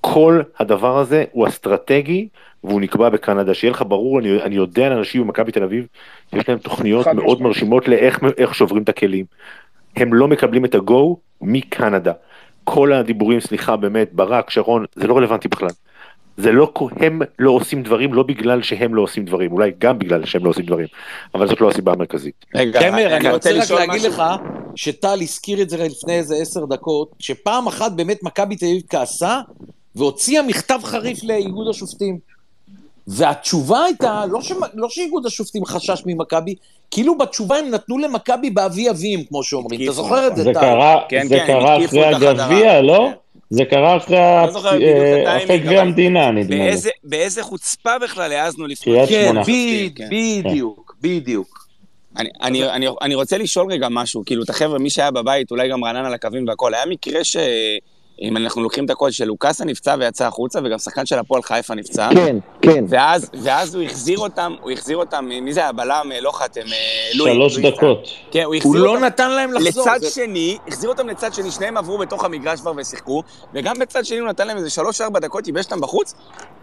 כל 0.00 0.40
הדבר 0.58 0.98
הזה 0.98 1.24
הוא 1.32 1.48
אסטרטגי 1.48 2.28
והוא 2.64 2.80
נקבע 2.80 3.08
בקנדה, 3.08 3.54
שיהיה 3.54 3.70
לך 3.70 3.84
ברור, 3.88 4.18
אני, 4.18 4.42
אני 4.42 4.54
יודע 4.54 4.86
על 4.86 4.92
אנשים 4.92 5.22
במכבי 5.22 5.52
תל 5.52 5.62
אביב, 5.62 5.86
שיש 6.30 6.48
להם 6.48 6.58
תוכניות 6.58 7.06
מאוד 7.06 7.16
משמעית. 7.16 7.40
מרשימות 7.40 7.88
לאיך 7.88 8.20
איך 8.38 8.54
שוברים 8.54 8.82
את 8.82 8.88
הכלים. 8.88 9.24
הם 9.96 10.14
לא 10.14 10.28
מקבלים 10.28 10.64
את 10.64 10.74
הגו 10.74 11.16
מקנדה. 11.40 12.12
כל 12.64 12.92
הדיבורים, 12.92 13.40
סליחה 13.40 13.76
באמת, 13.76 14.12
ברק, 14.12 14.50
שרון, 14.50 14.84
זה 14.94 15.06
לא 15.06 15.16
רלוונטי 15.16 15.48
בכלל. 15.48 15.68
זה 16.36 16.52
לא, 16.52 16.72
הם 16.96 17.22
לא 17.38 17.50
עושים 17.50 17.82
דברים 17.82 18.14
לא 18.14 18.22
בגלל 18.22 18.62
שהם 18.62 18.94
לא 18.94 19.02
עושים 19.02 19.24
דברים, 19.24 19.52
אולי 19.52 19.72
גם 19.78 19.98
בגלל 19.98 20.24
שהם 20.24 20.44
לא 20.44 20.50
עושים 20.50 20.66
דברים, 20.66 20.86
אבל 21.34 21.48
זאת 21.48 21.60
לא 21.60 21.70
הסיבה 21.70 21.92
המרכזית. 21.92 22.46
רגע, 22.54 22.80
קמר, 22.80 23.16
אני 23.16 23.30
רוצה 23.30 23.50
רק 23.52 23.70
להגיד 23.70 23.96
משהו. 23.96 24.08
לך 24.08 24.22
שטל 24.74 25.18
הזכיר 25.22 25.62
את 25.62 25.70
זה 25.70 25.84
לפני 25.84 26.12
איזה 26.12 26.36
עשר 26.36 26.64
דקות, 26.64 27.10
שפעם 27.18 27.66
אחת 27.66 27.92
באמת 27.92 28.22
מכבי 28.22 28.56
תל 28.56 28.66
אביב 28.66 28.82
כעסה 28.88 29.40
והוציאה 29.96 30.42
מכתב 30.42 30.80
חריף 30.84 31.24
לאיגוד 31.24 31.68
השופטים. 31.68 32.18
והתשובה 33.06 33.84
הייתה, 33.84 34.24
לא, 34.26 34.42
ש... 34.42 34.52
לא 34.74 34.88
שאיגוד 34.88 35.26
השופטים 35.26 35.64
חשש 35.64 36.02
ממכבי, 36.06 36.54
כאילו 36.90 37.18
בתשובה 37.18 37.56
הם 37.56 37.70
נתנו 37.70 37.98
למכבי 37.98 38.50
באבי 38.50 38.90
אביהם, 38.90 39.22
כמו 39.24 39.42
שאומרים. 39.42 39.82
אתה 39.82 39.92
זוכר 39.92 40.26
את 40.26 40.36
זה, 40.36 40.42
זה 40.42 40.52
טל? 40.54 40.60
קרה, 40.60 41.00
כן, 41.08 41.26
זה 41.28 41.38
כן, 41.38 41.46
קרה 41.46 41.84
אחרי. 41.84 42.04
הגביע, 42.04 42.82
לא? 42.82 43.10
זה 43.52 43.64
קרה 43.64 43.96
אחרי 43.96 44.16
לא 44.16 44.86
אה, 44.86 45.36
אחרי 45.44 45.58
גביע 45.58 45.80
המדינה, 45.80 46.30
נדמה 46.30 46.56
לי. 46.56 46.62
באיזה- 46.62 46.90
באיזה 47.04 47.42
חוצפה 47.42 47.98
בכלל 47.98 48.32
העזנו. 48.32 48.66
קריית 48.84 49.08
כן, 49.08 49.34
כן. 49.96 50.08
בדיוק, 50.10 50.96
בדיוק. 51.00 51.68
אני, 52.16 52.28
אני, 52.42 52.68
אני, 52.70 52.86
אני 53.02 53.14
רוצה 53.14 53.38
לשאול 53.38 53.72
רגע 53.72 53.88
משהו, 53.90 54.22
כאילו, 54.26 54.42
את 54.42 54.50
החבר'ה, 54.50 54.78
מי 54.78 54.90
שהיה 54.90 55.10
בבית, 55.10 55.50
אולי 55.50 55.68
גם 55.68 55.84
רענן 55.84 56.04
על 56.04 56.14
הקווים 56.14 56.48
והכל, 56.48 56.74
היה 56.74 56.86
מקרה 56.86 57.24
ש... 57.24 57.36
אם 58.22 58.36
אנחנו 58.36 58.62
לוקחים 58.62 58.84
את 58.84 58.90
הקול 58.90 59.10
שלוקאסה 59.10 59.64
נפצע 59.64 59.96
ויצא 59.98 60.26
החוצה, 60.26 60.58
וגם 60.64 60.78
שחקן 60.78 61.06
של 61.06 61.18
הפועל 61.18 61.42
חיפה 61.42 61.74
נפצע. 61.74 62.08
כן, 62.14 62.36
כן. 62.62 62.84
ואז, 62.88 63.30
ואז 63.42 63.74
הוא 63.74 63.84
החזיר 63.84 64.18
אותם, 64.18 64.52
הוא 64.60 64.70
החזיר 64.70 64.96
אותם, 64.96 65.24
מי 65.42 65.52
זה 65.52 65.66
הבלם, 65.66 66.10
אה, 66.14 66.20
לא 66.20 66.30
חתם, 66.32 66.60
אה, 66.60 66.76
לואי. 67.14 67.32
שלוש 67.34 67.58
לואי 67.58 67.70
דקות. 67.70 68.08
כן, 68.30 68.42
הוא 68.42 68.46
הוא 68.46 68.54
החזיר 68.54 68.82
לא 68.84 68.90
אותם 68.90 69.04
נתן 69.04 69.30
להם 69.30 69.52
לחזור. 69.52 69.86
לצד 69.88 69.98
זה- 70.00 70.10
שני, 70.10 70.58
החזיר 70.68 70.90
אותם 70.90 71.08
לצד 71.08 71.34
שני, 71.34 71.50
שניהם 71.50 71.76
עברו 71.76 71.98
בתוך 71.98 72.24
המגרש 72.24 72.60
כבר 72.60 72.72
ושיחקו, 72.76 73.22
וגם 73.54 73.78
בצד 73.78 74.04
שני 74.04 74.18
הוא 74.18 74.28
נתן 74.28 74.46
להם 74.46 74.56
איזה 74.56 74.70
שלוש-ארבע 74.70 75.20
דקות, 75.20 75.46
ייבש 75.46 75.64
אותם 75.64 75.80
בחוץ. 75.80 76.14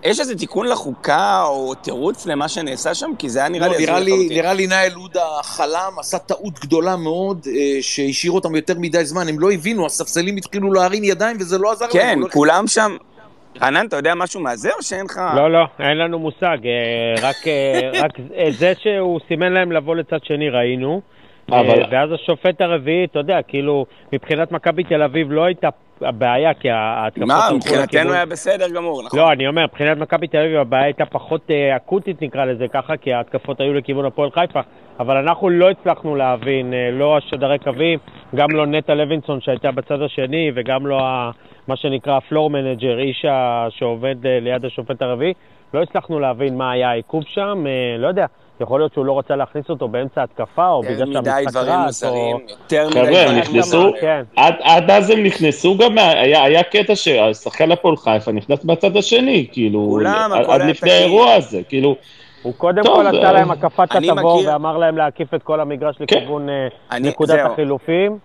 יש 0.03 0.19
איזה 0.19 0.35
תיקון 0.35 0.67
לחוקה 0.67 1.43
או 1.43 1.73
תירוץ 1.75 2.25
למה 2.25 2.47
שנעשה 2.47 2.93
שם? 2.93 3.11
כי 3.19 3.29
זה 3.29 3.39
היה 3.39 3.49
נראה 3.49 3.67
לא, 3.67 3.73
לי... 3.75 3.85
נראה 3.85 3.99
לי. 3.99 4.27
נראה 4.29 4.53
לי 4.53 4.67
נאיל 4.67 4.93
עודה 4.93 5.25
חלם, 5.43 5.93
עשה 5.99 6.17
טעות 6.17 6.59
גדולה 6.59 6.95
מאוד, 6.95 7.47
אה, 7.47 7.77
שהשאיר 7.81 8.31
אותם 8.31 8.55
יותר 8.55 8.73
מדי 8.77 9.05
זמן, 9.05 9.27
הם 9.27 9.39
לא 9.39 9.51
הבינו, 9.51 9.85
הספסלים 9.85 10.37
התחילו 10.37 10.73
להרים 10.73 11.03
ידיים 11.03 11.37
וזה 11.39 11.48
לא 11.57 11.71
עזר 11.71 11.85
להם. 11.85 11.93
כן, 11.93 12.19
לא- 12.19 12.27
כולם 12.27 12.67
שם... 12.67 12.97
רענן, 13.61 13.85
אתה 13.87 13.95
יודע 13.95 14.15
משהו 14.15 14.41
מהזה 14.41 14.69
או 14.77 14.83
שאין 14.83 15.05
לך... 15.05 15.21
לא, 15.35 15.51
לא, 15.51 15.65
אין 15.79 15.97
לנו 15.97 16.19
מושג. 16.19 16.57
אה, 16.65 17.21
רק, 17.21 17.35
אה, 17.47 17.91
רק 18.03 18.11
אה, 18.35 18.49
זה 18.51 18.73
שהוא 18.83 19.19
סימן 19.27 19.53
להם 19.53 19.71
לבוא 19.71 19.95
לצד 19.95 20.17
שני 20.23 20.49
ראינו. 20.49 21.01
אה, 21.53 21.59
אבל- 21.59 21.83
ואז 21.91 22.11
השופט 22.11 22.61
הרביעי, 22.61 23.05
אתה 23.05 23.19
יודע, 23.19 23.41
כאילו, 23.41 23.85
מבחינת 24.13 24.51
מכבי 24.51 24.83
תל 24.83 25.01
אביב 25.03 25.31
לא 25.31 25.43
הייתה 25.43 25.69
הבעיה, 26.01 26.53
כי 26.53 26.69
ההתקפות 26.69 27.27
מה, 27.27 27.49
מבחינתנו 27.55 28.13
היה 28.13 28.25
בסדר 28.25 28.69
גמור, 28.75 29.03
נכון? 29.03 29.19
לא, 29.19 29.31
אני 29.31 29.47
אומר, 29.47 29.63
מבחינת 29.63 29.97
מכבי 29.97 30.27
תל 30.27 30.37
אביב 30.37 30.57
הבעיה 30.57 30.83
הייתה 30.83 31.05
פחות 31.05 31.41
אה, 31.51 31.75
אקוטית 31.75 32.21
נקרא 32.21 32.45
לזה 32.45 32.67
ככה, 32.67 32.97
כי 32.97 33.13
ההתקפות 33.13 33.59
היו 33.61 33.73
לכיוון 33.73 34.05
הפועל 34.05 34.31
חיפה, 34.31 34.59
אבל 34.99 35.17
אנחנו 35.17 35.49
לא 35.49 35.69
הצלחנו 35.69 36.15
להבין, 36.15 36.73
אה, 36.73 36.89
לא 36.91 37.17
השדרי 37.17 37.59
קווים, 37.59 37.99
גם 38.35 38.47
לא 38.51 38.65
נטע 38.65 38.93
לוינסון 38.95 39.41
שהייתה 39.41 39.71
בצד 39.71 40.01
השני, 40.01 40.51
וגם 40.55 40.87
לא 40.87 40.99
ה, 41.01 41.31
מה 41.67 41.75
שנקרא 41.75 42.17
ה 42.17 42.23
floor 42.23 42.49
manager, 42.49 42.99
איש 42.99 43.25
שעובד 43.69 44.25
אה, 44.25 44.39
ליד 44.41 44.65
השופט 44.65 45.01
הרביעי, 45.01 45.33
לא 45.73 45.81
הצלחנו 45.81 46.19
להבין 46.19 46.57
מה 46.57 46.71
היה 46.71 46.89
העיכוב 46.89 47.23
שם, 47.27 47.63
אה, 47.67 47.97
לא 47.97 48.07
יודע, 48.07 48.25
יכול 48.61 48.79
להיות 48.79 48.93
שהוא 48.93 49.05
לא 49.05 49.19
רצה 49.19 49.35
להכניס 49.35 49.69
אותו 49.69 49.87
באמצע 49.87 50.23
התקפה, 50.23 50.67
או 50.69 50.81
יותר 50.83 50.93
בגלל 51.05 51.19
מדי 51.19 51.29
שהמשחק 51.29 51.51
דברים 51.51 51.69
רץ, 51.79 52.03
או... 52.03 52.09
מוזרים, 52.09 52.37
יותר 52.49 52.87
מדי 52.89 52.93
חבר'ה, 52.99 53.19
הם 53.21 53.25
דברים 53.25 53.37
נכנסו, 53.39 53.77
מוזרים. 53.77 54.01
כן. 54.01 54.23
עד, 54.35 54.91
אז 54.91 55.09
הם 55.09 55.23
נכנסו 55.23 55.77
גם, 55.77 55.97
היה, 55.97 56.63
קטע 56.63 56.95
שהשחקן 56.95 57.71
הפועל 57.71 57.97
חיפה 57.97 58.31
נכנס 58.31 58.63
בצד 58.63 58.97
השני, 58.97 59.47
כאילו, 59.51 59.99
עד, 60.49 60.61
לפני. 60.61 60.91
האירוע 60.91 61.33
הזה, 61.33 61.61
כאילו, 61.69 61.95
הוא 62.43 62.53
קודם 62.57 62.83
כל 62.83 63.07
עשה 63.07 63.17
אה, 63.23 63.31
להם 63.31 63.51
הקפת 63.51 63.87
אני 63.95 64.11
התבור 64.11 64.37
מכיר- 64.39 64.49
ואמר 64.51 64.77
להם 64.77 64.97
להקיף 64.97 65.33
את 65.33 65.43
כל 65.43 65.59
המגרש 65.59 65.95
לכיוון 65.99 66.49
אה, 66.49 66.67
אני- 66.91 67.09
נקודת. 67.09 67.39
החילופים. 67.51 68.17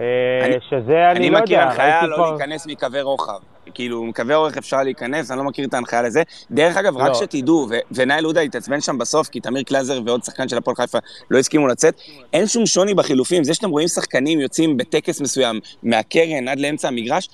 אה, 0.00 0.06
אני- 0.44 0.54
שזה, 0.70 1.10
אני 1.10 1.18
אני 1.18 1.30
לא 1.30 1.40
מכיר 1.40 1.54
יודע, 1.58 1.68
הנחיה 1.70 1.94
ראיתי 2.00 2.06
לא 2.10 2.16
כבר... 2.16 2.30
להיכנס 2.36 2.66
מקווי 2.66 3.00
רוחב. 3.02 3.51
כאילו, 3.74 4.04
מקווי 4.04 4.34
אורך 4.34 4.56
אפשר 4.56 4.82
להיכנס, 4.82 5.30
אני 5.30 5.38
לא 5.38 5.44
מכיר 5.44 5.66
את 5.66 5.74
ההנחיה 5.74 6.02
לזה. 6.02 6.22
דרך 6.50 6.76
אגב, 6.76 6.96
רק 6.96 7.08
לא. 7.08 7.14
שתדעו, 7.14 7.66
ו- 7.70 7.78
ונאיל 7.92 8.24
עודה 8.24 8.40
התעצבן 8.40 8.80
שם 8.80 8.98
בסוף, 8.98 9.28
כי 9.28 9.40
תמיר 9.40 9.62
קלזר 9.62 10.00
ועוד 10.06 10.24
שחקן 10.24 10.48
של 10.48 10.56
הפועל 10.58 10.76
חיפה 10.76 10.98
לא 11.30 11.38
הסכימו 11.38 11.66
לצאת, 11.66 11.94
אין 12.32 12.46
שום 12.46 12.66
שוני 12.66 12.94
בחילופים. 12.94 13.44
זה 13.44 13.54
שאתם 13.54 13.70
רואים 13.70 13.88
שחקנים 13.88 14.40
יוצאים 14.40 14.76
בטקס 14.76 15.20
מסוים, 15.20 15.60
מהקרן 15.82 16.48
עד 16.48 16.60
לאמצע 16.60 16.88
המגרש, 16.88 17.28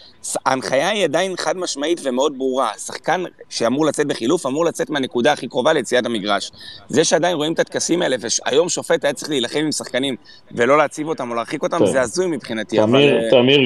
ההנחיה 0.46 0.88
היא 0.88 1.04
עדיין 1.04 1.36
חד 1.36 1.56
משמעית 1.56 2.00
ומאוד 2.02 2.38
ברורה. 2.38 2.70
שחקן 2.78 3.24
שאמור 3.48 3.86
לצאת 3.86 4.06
בחילוף, 4.06 4.46
אמור 4.46 4.64
לצאת 4.64 4.90
מהנקודה 4.90 5.32
הכי 5.32 5.48
קרובה 5.48 5.72
ליציאת 5.72 6.06
המגרש. 6.06 6.50
זה 6.88 7.04
שעדיין 7.04 7.36
רואים 7.36 7.52
את 7.52 7.58
הטקסים 7.58 8.02
האלה, 8.02 8.16
והיום 8.20 8.68
שופט 8.68 9.04
היה 9.04 9.12
צריך 9.12 9.30
להילחם 9.30 9.58
עם 9.58 9.72
שחקנים 9.72 10.16
ולא 10.52 10.78
להציב 10.78 11.08
אותם 11.08 11.30
או 11.30 11.34
להרחיק 11.34 11.62
אותם, 11.62 11.78
טוב. 11.78 11.90
זה 11.90 12.00
הזוי 12.00 12.26
מבחינתי. 12.26 12.78
אבל, 12.80 12.86
תמיר, 12.86 13.16
אה, 13.16 13.30
תמיר 13.30 13.58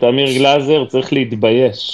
תמיר 0.00 0.32
גלאזר 0.38 0.84
צריך 0.84 1.12
להתבייש, 1.12 1.93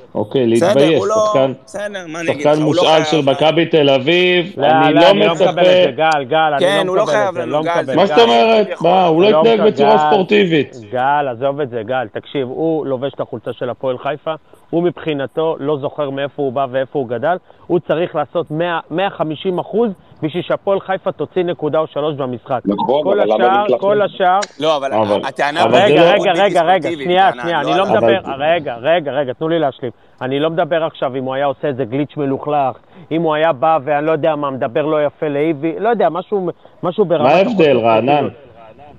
אוקיי, 0.15 0.47
להתבייש, 0.47 1.01
לא... 1.07 1.15
שחקן, 1.25 1.51
שחקן 1.67 2.59
לא 2.59 2.65
מושאל. 2.65 3.03
של 3.03 3.21
מכבי 3.25 3.65
תל 3.65 3.89
אביב, 3.89 4.53
לא, 4.57 4.67
אני 4.67 4.93
לא, 4.93 5.01
לא 5.01 5.09
אני 5.09 5.19
לא 5.19 5.33
מקבל 5.33 5.45
את 5.49 5.49
מצפה, 5.51 5.63
זה, 5.63 5.91
גל, 5.95 6.23
גל, 6.23 6.53
כן, 6.59 6.65
אני 6.79 6.87
הוא 6.87 6.95
לא 6.97 7.05
לא 7.05 7.07
מקבל 7.07 7.27
את 7.29 7.33
זה, 7.33 7.45
לא 7.45 7.61
גל, 7.63 7.69
מקבל. 7.71 7.85
זה 7.85 7.95
מה 7.95 8.05
זאת 8.05 8.17
אומרת? 8.19 8.67
מה, 8.81 9.05
הוא 9.05 9.21
לא 9.21 9.29
לא 9.31 9.39
התנהג 9.41 9.61
בצורה. 9.67 9.97
ספורטיבית. 10.11 10.75
גל, 10.91 11.27
עזוב 11.31 11.59
את 11.61 11.69
זה, 11.69 11.81
גל, 11.85 12.07
תקשיב, 12.13 12.47
הוא 12.47 12.85
לובש 12.85 13.13
את 13.13 13.19
החולצה 13.19 13.53
של 13.53 13.69
הפועל 13.69 13.97
חיפה, 13.97 14.33
הוא 14.69 14.83
מבחינתו 14.83 15.55
לא 15.59 15.77
זוכר 15.77 16.09
מאיפה 16.09 16.41
הוא 16.41 16.53
בא 16.53 16.65
ואיפה 16.71 16.99
הוא 16.99 17.07
גדל, 17.09 17.35
הוא 17.67 17.79
צריך 17.87 18.15
לעשות 18.15 18.51
100, 18.51 18.79
150 18.91 19.59
אחוז 19.59 19.91
בשביל 20.23 20.43
שהפועל 20.43 20.79
חיפה 20.79 21.11
תוציא 21.11 21.43
נקודה 21.43 21.79
או 21.79 21.87
שלוש 21.87 22.15
במשחק. 22.15 22.59
נכון, 22.65 23.03
כל 23.03 23.19
אבל 23.19 23.29
למה 23.33 23.45
השאר, 23.45 23.61
להתלחם? 23.61 23.79
כל 23.81 24.01
השאר, 24.01 24.39
לא, 24.59 24.77
אבל 24.77 24.93
אבל- 24.93 25.21
הטענה... 25.27 25.63
אבל 25.63 25.75
רגע, 25.75 25.95
לא- 25.95 26.09
רגע, 26.11 26.31
רגע, 26.43 26.61
רגע, 26.63 26.89
שנייה, 26.91 27.31
שנייה, 27.41 27.63
לא 27.63 27.69
אני 27.69 27.77
לא. 27.77 27.85
מדבר, 27.85 28.19
רגע, 28.39 28.75
רגע, 28.81 29.11
רגע, 29.11 29.33
תנו 29.33 29.49
לי 29.49 29.59
להשלים. 29.59 29.91
אני 30.21 30.39
לא 30.39 30.49
מדבר 30.49 30.83
עכשיו 30.83 31.15
אם 31.15 31.23
הוא 31.23 31.33
היה 31.33 31.45
עושה 31.45 31.67
איזה 31.67 31.85
גליץ' 31.85 32.17
מלוכלך, 32.17 32.77
אם 33.11 33.21
הוא 33.21 33.33
היה 33.33 33.53
בא 33.53 33.79
ואני 33.83 34.05
לא 34.05 34.11
יודע 34.11 34.35
מה, 34.35 34.51
מדבר 34.51 34.85
לא 34.85 35.05
יפה 35.05 35.27
לאיבי, 35.27 35.79
לא 35.79 35.89
יודע, 35.89 36.09
משהו, 36.09 36.49
משהו 36.83 37.05
ברמת... 37.05 37.25
מה 37.25 37.31
ההבדל, 37.31 37.77
רענן? 37.77 38.27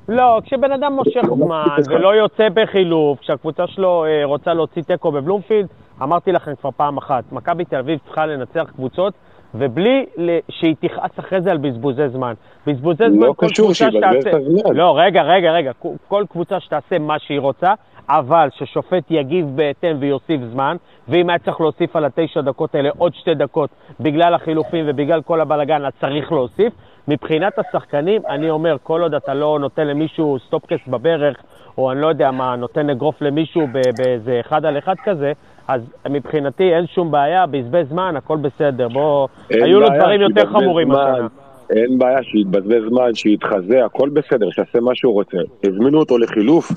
לא, 0.08 0.40
כשבן 0.44 0.72
אדם 0.72 0.92
מושך 0.92 1.22
זמן 1.36 1.64
ולא 1.88 2.14
יוצא 2.14 2.48
בחילוף, 2.54 3.20
כשהקבוצה 3.20 3.66
שלו 3.66 4.04
אה, 4.04 4.24
רוצה 4.24 4.54
להוציא 4.54 4.82
תיקו 4.82 5.12
בבלומפילד, 5.12 5.68
אמרתי 6.02 6.32
לכם 6.32 6.54
כבר 6.54 6.70
פעם 6.76 6.96
אחת, 6.96 7.24
מכבי 7.32 7.64
תל 7.64 7.76
אביב 7.76 7.98
צריכה 8.04 8.26
לנצח 8.26 8.70
קבוצות, 8.74 9.14
ובלי 9.54 10.06
שהיא 10.48 10.74
תכעס 10.80 11.10
אחרי 11.18 11.40
זה 11.40 11.50
על 11.50 11.58
בזבוזי 11.58 12.08
זמן. 12.08 12.34
בזבוזי 12.66 13.04
זמן, 13.10 13.26
לא 13.26 13.34
כל 13.36 13.46
קשור, 13.46 13.66
קבוצה 13.66 13.90
שתעשה... 13.90 14.30
לא, 14.74 14.98
רגע, 14.98 15.22
רגע, 15.22 15.52
רגע, 15.52 15.72
כל 16.08 16.24
קבוצה 16.28 16.60
שתעשה 16.60 16.98
מה 16.98 17.18
שהיא 17.18 17.40
רוצה, 17.40 17.72
אבל 18.08 18.48
ששופט 18.52 19.04
יגיב 19.10 19.46
בהתאם 19.54 19.96
ויוסיף 20.00 20.40
זמן, 20.52 20.76
ואם 21.08 21.30
היה 21.30 21.38
צריך 21.38 21.60
להוסיף 21.60 21.96
על 21.96 22.04
התשע 22.04 22.40
דקות 22.40 22.74
האלה 22.74 22.90
עוד 22.98 23.14
שתי 23.14 23.34
דקות 23.34 23.70
בגלל 24.00 24.34
החילופים 24.34 24.84
ובגלל 24.88 25.22
כל 25.22 25.40
הבלגן, 25.40 25.84
אז 25.84 25.92
צריך 26.00 26.32
להוסיף. 26.32 26.72
מבחינת 27.08 27.52
השחקנים, 27.58 28.22
אני 28.28 28.50
אומר, 28.50 28.76
כל 28.82 29.02
עוד 29.02 29.14
אתה 29.14 29.34
לא 29.34 29.58
נותן 29.60 29.86
למישהו 29.86 30.38
סטופקס 30.46 30.78
בברך, 30.88 31.36
או 31.78 31.92
אני 31.92 32.00
לא 32.00 32.06
יודע 32.06 32.30
מה, 32.30 32.56
נותן 32.56 32.90
אגרוף 32.90 33.22
למישהו 33.22 33.66
באיזה 33.98 34.40
אחד 34.40 34.64
על 34.64 34.78
אחד 34.78 34.94
כזה, 35.04 35.32
אז 35.68 35.82
מבחינתי 36.10 36.74
אין 36.74 36.86
שום 36.86 37.10
בעיה, 37.10 37.46
בזבז 37.46 37.88
זמן, 37.88 38.16
הכל 38.16 38.36
בסדר. 38.36 38.88
בוא, 38.88 39.28
היו 39.50 39.80
לו 39.80 39.88
דברים 39.88 40.20
יותר 40.20 40.46
חמורים 40.46 40.90
השנה. 40.92 41.26
אין 41.70 41.98
בעיה, 41.98 42.22
שיתבזבז 42.22 42.82
זמן, 42.88 43.14
שיתחזה, 43.14 43.84
הכל 43.84 44.08
בסדר, 44.08 44.50
שיעשה 44.50 44.80
מה 44.80 44.94
שהוא 44.94 45.12
רוצה. 45.12 45.38
הזמינו 45.64 45.98
אותו 45.98 46.18
לחילוף, 46.18 46.70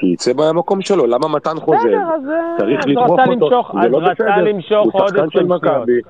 שיצא 0.00 0.32
במקום 0.32 0.80
שלו, 0.80 1.06
למה 1.06 1.28
מתן 1.28 1.56
חוזר? 1.60 1.78
בסדר, 1.78 1.96
אז 2.14 2.28
אה, 2.30 2.54
צריך 2.58 2.86
לדחוף 2.86 3.20
אותו, 3.28 3.62
זה 3.82 3.88
לא 3.88 3.98
רצה 3.98 4.12
בסדר. 4.24 4.76
הוא 4.78 4.90
עוד 4.92 5.08
שחקן 5.08 5.24
20 5.24 5.30
של. 5.30 5.44
מכבי. 5.54 6.00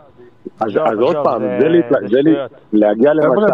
אז 0.60 0.68
עזוב, 0.76 0.86
אז 0.86 0.98
עוד 0.98 1.10
עזוב, 1.16 1.24
פעם, 1.24 1.42
זה- 1.42 1.58
זה 1.60 1.96
זה 2.00 2.06
זה 2.08 2.22
לי-. 2.22 2.34
להגיע 2.72 3.14
למצב, 3.14 3.52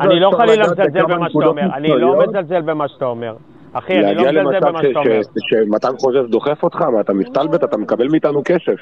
אני 0.00 0.20
לא 0.20 0.30
חלילה 0.36 0.64
מזלזל 0.64 1.02
במה 1.06 1.28
שאתה 1.30 1.46
אומר, 1.46 1.62
אני 1.74 1.88
לא. 1.88 2.22
מזלזל 2.28 2.60
במה 2.60 2.88
שאתה 2.88 3.04
אומר. 3.04 3.34
אחי, 3.72 3.92
אני 3.98 4.14
לא 4.14 4.22
להגיע 4.22 4.42
מזלזל 4.42 4.54
למצב 4.56 4.68
במה 4.68 4.82
שאתה 4.82 4.98
אומר. 4.98 5.22
ש- 5.22 5.26
שמתן 5.50 5.88
חוזר 5.98 6.26
דוחף 6.26 6.62
אותך, 6.62 6.82
מה 6.82 7.00
אתה 7.00 7.12
מסתלבט, 7.12 7.64
אתה 7.64 7.76
מקבל 7.76 8.08
מאיתנו 8.08 8.42
כסף. 8.44 8.74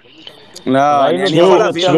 לא, 0.66 0.78
ראינו 0.78 1.24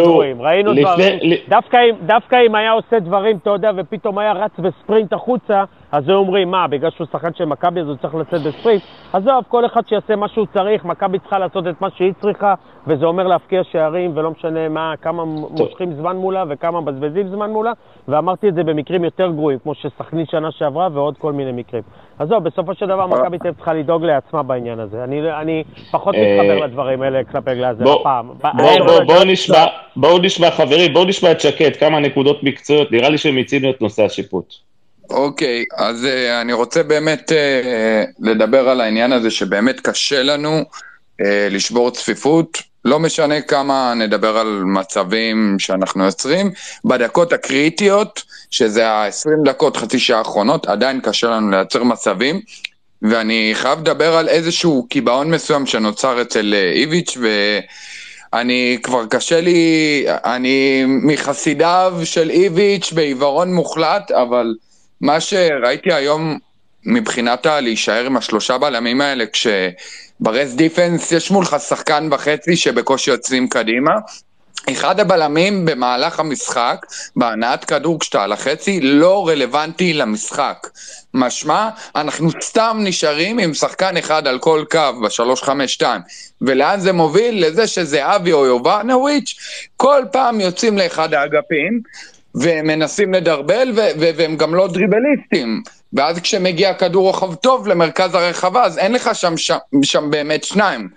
דברים 0.04 0.42
ראינו 0.42 0.72
דברים, 0.74 1.18
דווקא 1.48 1.76
אם- 1.76 2.06
דווקא 2.06 2.36
אם 2.46 2.54
היה 2.54 2.72
עושה 2.72 2.98
דברים, 2.98 3.36
אתה 3.36 3.50
יודע, 3.50 3.70
ופתאום 3.76 4.18
היה 4.18 4.32
רץ 4.32 4.50
בספרינט 4.58 5.12
החוצה, 5.12 5.64
אז 5.92 6.08
היו 6.08 6.16
אומרים, 6.16 6.50
מה, 6.50 6.66
בגלל 6.68 6.90
שהוא 6.90 7.06
שחקן 7.12 7.34
של 7.34 7.44
מכבי 7.44 7.80
אז 7.80 7.88
הוא 7.88 7.96
צריך 7.96 8.14
לצאת 8.14 8.42
בספרינט? 8.42 8.82
עזוב, 9.12 9.44
כל 9.48 9.66
אחד 9.66 9.80
שיעשה 9.88 10.16
מה 10.16 10.28
שהוא 10.28 10.46
צריך, 10.54 10.84
מכבי 10.84 11.18
צריכה 11.18 11.38
לעשות 11.38 11.66
את 11.66 11.80
מה 11.80 11.88
שהיא 11.96 12.12
צריכה, 12.20 12.54
וזה 12.86 13.06
אומר 13.06 13.26
להפקיע 13.26 13.64
שערים, 13.72 14.12
ולא 14.14 14.30
משנה 14.30 14.68
מה, 14.68 14.94
כמה 15.02 15.24
מושכים 15.24 15.94
זמן 15.94 16.16
מולה 16.16 16.44
וכמה 16.48 16.80
מבזבזים 16.80 17.28
זמן 17.28 17.50
מולה, 17.50 17.72
ואמרתי 18.08 18.48
את 18.48 18.54
זה 18.54 18.64
במקרים 18.64 19.04
יותר 19.04 19.30
גרועים, 19.30 19.58
כמו 19.58 19.74
שסכנין 19.74 20.26
שנה 20.30 20.50
שעברה 20.50 20.88
ועוד 20.92 21.18
כל 21.18 21.32
מיני 21.32 21.52
מקרים. 21.52 21.82
עזוב, 22.18 22.44
בסופו 22.44 22.74
של 22.74 22.86
דבר 22.86 23.06
מכבי 23.06 23.38
תל 23.38 23.52
צריכה 23.52 23.72
לדאוג 23.72 24.04
לעצמה 24.04 24.42
בעניין 24.42 24.80
הזה. 24.80 25.04
אני, 25.04 25.32
אני 25.40 25.64
פחות 25.90 26.14
אה, 26.14 26.20
מתחבר 26.20 26.66
לדברים 26.66 27.02
האלה 27.02 27.24
כלפי 27.24 27.54
גלאזר 27.54 27.84
הפעם. 27.92 28.28
בואו 29.96 30.18
נשמע, 30.18 30.50
חברים, 30.50 30.92
בואו 30.92 31.04
נשמע 31.04 31.30
את 31.30 31.40
שקד, 31.40 31.76
כמה 31.76 32.00
נקודות 32.00 32.42
מקצועיות, 32.42 32.92
נראה 32.92 33.08
לי 33.08 33.18
שהם 33.18 33.38
הצינו 33.38 33.70
את 33.70 33.82
נושא 33.82 34.04
השיפוט. 34.04 34.71
אוקיי, 35.12 35.64
אז 35.76 36.04
uh, 36.04 36.40
אני 36.40 36.52
רוצה 36.52 36.82
באמת 36.82 37.32
uh, 37.32 38.10
לדבר 38.20 38.68
על 38.68 38.80
העניין 38.80 39.12
הזה 39.12 39.30
שבאמת 39.30 39.80
קשה 39.80 40.22
לנו 40.22 40.60
uh, 40.60 41.24
לשבור 41.50 41.90
צפיפות. 41.90 42.58
לא 42.84 42.98
משנה 42.98 43.40
כמה 43.40 43.94
נדבר 43.96 44.38
על 44.38 44.62
מצבים 44.64 45.56
שאנחנו 45.58 46.04
יוצרים, 46.04 46.50
בדקות 46.84 47.32
הקריטיות, 47.32 48.22
שזה 48.50 48.88
ה-20 48.88 49.44
דקות, 49.44 49.76
חצי 49.76 49.98
שעה 49.98 50.18
האחרונות, 50.18 50.66
עדיין 50.66 51.00
קשה 51.00 51.30
לנו 51.30 51.50
לייצר 51.50 51.82
מצבים. 51.84 52.40
ואני 53.02 53.50
חייב 53.54 53.78
לדבר 53.78 54.16
על 54.16 54.28
איזשהו 54.28 54.86
קיבעון 54.90 55.30
מסוים 55.30 55.66
שנוצר 55.66 56.22
אצל 56.22 56.54
אה, 56.56 56.72
איביץ', 56.72 57.16
ואני 58.32 58.78
כבר 58.82 59.06
קשה 59.06 59.40
לי, 59.40 60.04
אני 60.08 60.84
מחסידיו 60.86 61.94
של 62.04 62.30
איביץ' 62.30 62.92
בעיוורון 62.92 63.54
מוחלט, 63.54 64.10
אבל 64.10 64.54
מה 65.02 65.20
שראיתי 65.20 65.92
היום 65.92 66.38
מבחינת 66.84 67.46
הלהישאר 67.46 68.06
עם 68.06 68.16
השלושה 68.16 68.58
בלמים 68.58 69.00
האלה, 69.00 69.24
כשברס 69.26 70.54
דיפנס 70.54 71.12
יש 71.12 71.30
מולך 71.30 71.56
שחקן 71.68 72.08
וחצי 72.12 72.56
שבקושי 72.56 73.10
יוצאים 73.10 73.48
קדימה, 73.48 73.92
אחד 74.70 75.00
הבלמים 75.00 75.64
במהלך 75.64 76.20
המשחק, 76.20 76.86
בהנעת 77.16 77.64
כדור 77.64 78.00
כשאתה 78.00 78.24
על 78.24 78.32
החצי, 78.32 78.80
לא 78.80 79.28
רלוונטי 79.28 79.92
למשחק. 79.92 80.68
משמע, 81.14 81.68
אנחנו 81.96 82.30
סתם 82.40 82.78
נשארים 82.80 83.38
עם 83.38 83.54
שחקן 83.54 83.96
אחד 83.96 84.26
על 84.26 84.38
כל 84.38 84.64
קו 84.70 84.78
ב-352. 85.02 85.84
ולאן 86.42 86.80
זה 86.80 86.92
מוביל? 86.92 87.46
לזה 87.46 87.66
שזהבי 87.66 88.32
או 88.32 88.46
יובנוביץ' 88.46 89.34
כל 89.76 90.02
פעם 90.12 90.40
יוצאים 90.40 90.78
לאחד 90.78 91.14
האגפים, 91.14 91.80
ומנסים 92.34 93.14
לדרבל, 93.14 93.72
ו- 93.76 94.00
ו- 94.00 94.10
והם 94.16 94.36
גם 94.36 94.54
לא 94.54 94.68
דריבליסטים. 94.68 95.62
ואז 95.92 96.18
כשמגיע 96.18 96.74
כדור 96.74 97.06
רוחב 97.06 97.34
טוב 97.34 97.68
למרכז 97.68 98.14
הרחבה, 98.14 98.64
אז 98.64 98.78
אין 98.78 98.92
לך 98.92 99.10
שם, 99.14 99.36
שם, 99.36 99.56
שם 99.82 100.10
באמת 100.10 100.44
שניים. 100.44 100.88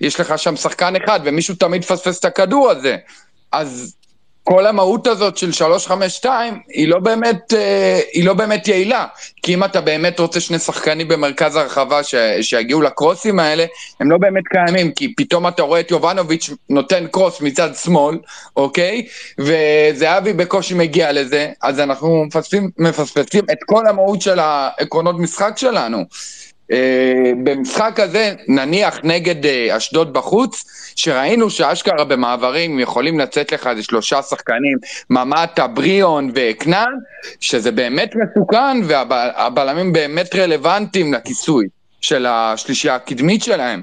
יש 0.00 0.20
לך 0.20 0.38
שם 0.38 0.56
שחקן 0.56 0.96
אחד, 0.96 1.20
ומישהו 1.24 1.54
תמיד 1.54 1.84
פספס 1.84 2.20
את 2.20 2.24
הכדור 2.24 2.70
הזה. 2.70 2.96
אז 3.52 3.95
כל 4.48 4.66
המהות 4.66 5.06
הזאת 5.06 5.36
של 5.36 5.52
352 5.52 6.60
היא 6.68 6.88
לא 6.88 6.98
באמת, 6.98 7.52
אה, 7.56 8.00
היא 8.12 8.24
לא 8.24 8.34
באמת 8.34 8.68
יעילה. 8.68 9.06
כי 9.42 9.54
אם 9.54 9.64
אתה 9.64 9.80
באמת 9.80 10.20
רוצה 10.20 10.40
שני 10.40 10.58
שחקנים 10.58 11.08
במרכז 11.08 11.56
הרחבה 11.56 12.02
ש, 12.02 12.14
שיגיעו 12.40 12.82
לקרוסים 12.82 13.38
האלה, 13.38 13.64
הם 14.00 14.10
לא 14.10 14.18
באמת 14.18 14.42
קיימים, 14.48 14.92
כי 14.92 15.14
פתאום 15.16 15.48
אתה 15.48 15.62
רואה 15.62 15.80
את 15.80 15.90
יובנוביץ' 15.90 16.50
נותן 16.70 17.06
קרוס 17.06 17.40
מצד 17.40 17.74
שמאל, 17.74 18.18
אוקיי? 18.56 19.06
וזהבי 19.38 20.32
בקושי 20.32 20.74
מגיע 20.74 21.12
לזה, 21.12 21.52
אז 21.62 21.80
אנחנו 21.80 22.24
מפספסים, 22.24 22.70
מפספסים 22.78 23.44
את 23.52 23.58
כל 23.66 23.86
המהות 23.86 24.22
של 24.22 24.38
העקרונות 24.38 25.18
משחק 25.18 25.52
שלנו. 25.56 26.04
אה, 26.72 27.32
במשחק 27.44 28.00
הזה, 28.00 28.34
נניח 28.48 28.98
נגד 29.02 29.46
אה, 29.46 29.76
אשדוד 29.76 30.12
בחוץ, 30.12 30.64
שראינו 30.96 31.50
שאשכרה 31.50 32.04
במעברים 32.04 32.78
יכולים 32.78 33.18
לצאת 33.18 33.52
לך 33.52 33.66
איזה 33.66 33.82
שלושה 33.82 34.22
שחקנים, 34.22 34.78
ממטה, 35.10 35.66
בריאון 35.66 36.30
וכנען, 36.34 36.92
שזה 37.40 37.72
באמת 37.72 38.10
מסוכן 38.14 38.76
והבלמים 38.88 39.92
באמת 39.92 40.34
רלוונטיים 40.34 41.14
לכיסוי 41.14 41.66
של 42.00 42.26
השלישייה 42.26 42.94
הקדמית 42.94 43.42
שלהם. 43.42 43.82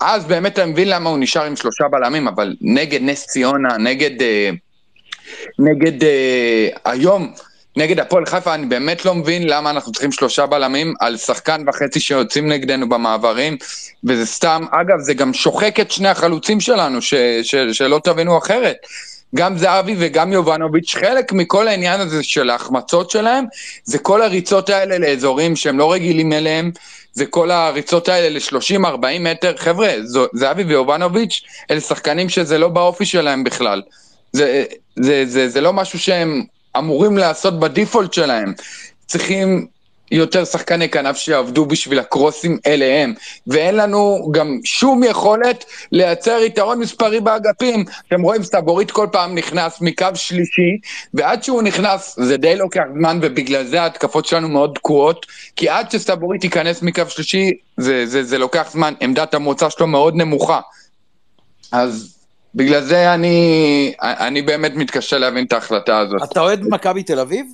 אז 0.00 0.24
באמת 0.24 0.52
אתה 0.52 0.66
מבין 0.66 0.88
למה 0.88 1.10
הוא 1.10 1.18
נשאר 1.18 1.44
עם 1.44 1.56
שלושה 1.56 1.84
בלמים, 1.88 2.28
אבל 2.28 2.56
נגד 2.60 3.02
נס 3.02 3.26
ציונה, 3.26 3.76
נגד... 3.78 4.22
אה, 4.22 4.50
נגד 5.58 5.92
היום, 6.84 7.32
נגד 7.78 8.00
הפועל 8.00 8.26
חיפה 8.26 8.54
אני 8.54 8.66
באמת 8.66 9.04
לא 9.04 9.14
מבין 9.14 9.46
למה 9.46 9.70
אנחנו 9.70 9.92
צריכים 9.92 10.12
שלושה 10.12 10.46
בלמים 10.46 10.94
על 11.00 11.16
שחקן 11.16 11.64
וחצי 11.66 12.00
שיוצאים 12.00 12.48
נגדנו 12.48 12.88
במעברים, 12.88 13.56
וזה 14.04 14.26
סתם, 14.26 14.64
אגב, 14.70 14.98
זה 14.98 15.14
גם 15.14 15.34
שוחק 15.34 15.80
את 15.80 15.90
שני 15.90 16.08
החלוצים 16.08 16.60
שלנו, 16.60 17.02
ש, 17.02 17.14
ש, 17.42 17.54
שלא 17.72 18.00
תבינו 18.04 18.38
אחרת. 18.38 18.76
גם 19.34 19.58
זהבי 19.58 19.94
וגם 19.98 20.32
יובנוביץ', 20.32 20.94
חלק 20.94 21.32
מכל 21.32 21.68
העניין 21.68 22.00
הזה 22.00 22.22
של 22.22 22.50
ההחמצות 22.50 23.10
שלהם, 23.10 23.44
זה 23.84 23.98
כל 23.98 24.22
הריצות 24.22 24.70
האלה 24.70 24.98
לאזורים 24.98 25.56
שהם 25.56 25.78
לא 25.78 25.92
רגילים 25.92 26.32
אליהם, 26.32 26.70
זה 27.12 27.26
כל 27.26 27.50
הריצות 27.50 28.08
האלה 28.08 28.28
ל-30-40 28.28 29.20
מטר. 29.20 29.56
חבר'ה, 29.56 29.94
זהבי 30.32 30.62
ויובנוביץ', 30.62 31.42
אלה 31.70 31.80
שחקנים 31.80 32.28
שזה 32.28 32.58
לא 32.58 32.68
באופי 32.68 33.06
שלהם 33.06 33.44
בכלל. 33.44 33.82
זה, 34.32 34.64
זה, 34.96 35.24
זה, 35.26 35.48
זה 35.48 35.60
לא 35.60 35.72
משהו 35.72 35.98
שהם 35.98 36.44
אמורים 36.78 37.18
לעשות 37.18 37.60
בדיפולט 37.60 38.12
שלהם. 38.12 38.52
צריכים 39.06 39.66
יותר 40.10 40.44
שחקני 40.44 40.88
כנף 40.88 41.16
שיעבדו 41.16 41.66
בשביל 41.66 41.98
הקרוסים 41.98 42.58
אליהם, 42.66 43.14
ואין 43.46 43.76
לנו 43.76 44.28
גם 44.30 44.58
שום 44.64 45.02
יכולת 45.04 45.64
לייצר 45.92 46.38
יתרון 46.46 46.78
מספרי 46.78 47.20
באגפים. 47.20 47.84
אתם 48.08 48.22
רואים, 48.22 48.42
סטבורית 48.42 48.90
כל 48.90 49.06
פעם 49.12 49.34
נכנס 49.34 49.80
מקו 49.80 50.06
שלישי, 50.14 50.78
ועד 51.14 51.42
שהוא 51.42 51.62
נכנס 51.62 52.18
זה 52.20 52.36
די 52.36 52.56
לוקח 52.56 52.84
זמן, 52.94 53.18
ובגלל 53.22 53.66
זה 53.66 53.82
ההתקפות 53.82 54.26
שלנו 54.26 54.48
מאוד 54.48 54.72
תקועות, 54.74 55.26
כי 55.56 55.68
עד 55.68 55.90
שסטבורית 55.90 56.44
ייכנס 56.44 56.82
מקו 56.82 57.02
שלישי, 57.08 57.52
זה, 57.76 58.06
זה, 58.06 58.24
זה 58.24 58.38
לוקח 58.38 58.68
זמן, 58.72 58.94
עמדת 59.00 59.34
המוצא 59.34 59.70
שלו 59.70 59.86
מאוד 59.86 60.14
נמוכה. 60.16 60.60
אז 61.72 62.17
בגלל 62.58 62.82
זה 62.82 63.14
אני, 63.14 63.92
אני 64.00 64.42
באמת 64.42 64.72
מתקשה 64.74 65.18
להבין 65.18 65.44
את 65.44 65.52
ההחלטה 65.52 65.98
הזאת. 65.98 66.22
אתה 66.32 66.40
אוהד 66.40 66.60
מכבי 66.68 67.02
תל 67.02 67.20
אביב? 67.20 67.46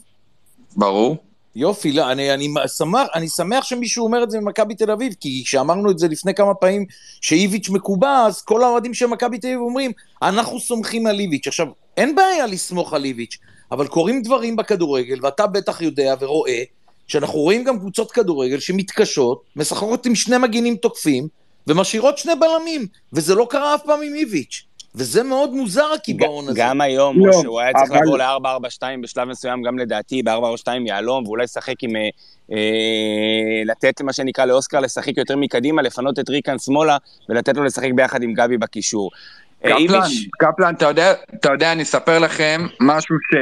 ברור. 0.77 1.17
יופי, 1.57 1.93
לא, 1.93 2.13
אני, 2.13 2.35
אני, 2.35 2.49
שמח, 2.77 3.07
אני 3.15 3.29
שמח 3.29 3.65
שמישהו 3.65 4.05
אומר 4.05 4.23
את 4.23 4.31
זה 4.31 4.41
ממכבי 4.41 4.75
תל 4.75 4.91
אביב, 4.91 5.13
כי 5.21 5.43
כשאמרנו 5.47 5.91
את 5.91 5.99
זה 5.99 6.09
לפני 6.09 6.35
כמה 6.35 6.55
פעמים 6.55 6.85
שאיביץ' 7.21 7.69
מקובע, 7.69 8.25
אז 8.27 8.43
כל 8.43 8.63
האוהדים 8.63 8.95
של 8.95 9.07
מכבי 9.07 9.39
תל 9.39 9.47
אביב 9.47 9.61
אומרים, 9.61 9.93
אנחנו 10.23 10.61
סומכים 10.61 11.07
על 11.07 11.21
איביץ'. 11.21 11.47
עכשיו, 11.47 11.67
אין 11.97 12.15
בעיה 12.15 12.47
לסמוך 12.47 12.93
על 12.93 13.05
איביץ', 13.05 13.39
אבל 13.73 13.87
קורים 13.87 14.23
דברים 14.23 14.57
בכדורגל, 14.57 15.19
ואתה 15.23 15.47
בטח 15.47 15.81
יודע 15.81 16.15
ורואה, 16.21 16.63
שאנחנו 17.09 17.39
רואים 17.39 17.65
גם 17.65 17.79
קבוצות 17.79 18.13
כדורגל 18.13 18.59
שמתקשות, 18.61 19.43
משחקות 19.57 20.07
עם 20.07 20.15
שני 20.15 20.39
מגינים 20.39 20.77
תוקפים, 20.77 21.29
ומשאירות 21.67 22.19
שני 22.19 22.33
בלמים, 22.35 22.87
וזה 23.13 23.35
לא 23.35 23.47
קרה 23.51 23.75
אף 23.75 23.83
פעם 23.85 24.03
עם 24.03 24.15
איביץ'. 24.15 24.65
וזה 24.95 25.23
מאוד 25.23 25.51
מוזר 25.55 25.87
הקיבעון 25.95 26.49
הזה. 26.49 26.61
גם 26.61 26.81
היום, 26.81 27.27
לא, 27.27 27.43
הוא 27.47 27.61
היה 27.61 27.73
צריך 27.73 27.91
אבל... 27.91 28.19
לעבור 28.19 28.19
ל-442 28.19 28.83
בשלב 29.03 29.29
מסוים, 29.29 29.63
גם 29.63 29.79
לדעתי, 29.79 30.23
ב-442 30.23 30.69
יהלום, 30.87 31.27
ואולי 31.27 31.45
לשחק 31.45 31.75
עם... 31.83 31.97
אה, 31.97 32.09
אה, 32.53 33.63
לתת 33.65 34.01
מה 34.01 34.13
שנקרא 34.13 34.45
לאוסקר 34.45 34.81
לשחק 34.81 35.19
יותר 35.19 35.37
מקדימה, 35.37 35.83
לפנות 35.83 36.19
את 36.19 36.29
ריקן 36.29 36.59
שמאלה, 36.59 36.97
ולתת 37.29 37.57
לו 37.57 37.65
לשחק 37.65 37.91
ביחד 37.95 38.23
עם 38.23 38.35
גבי 38.35 38.59
בקישור. 38.59 39.11
אה, 39.65 39.71
קפלן. 39.71 40.01
קפלן, 40.39 40.75
אתה 40.75 40.85
יודע, 40.85 41.13
אתה 41.35 41.53
יודע, 41.53 41.73
אני 41.73 41.83
אספר 41.83 42.19
לכם 42.19 42.67
משהו 42.81 43.17
ש... 43.21 43.35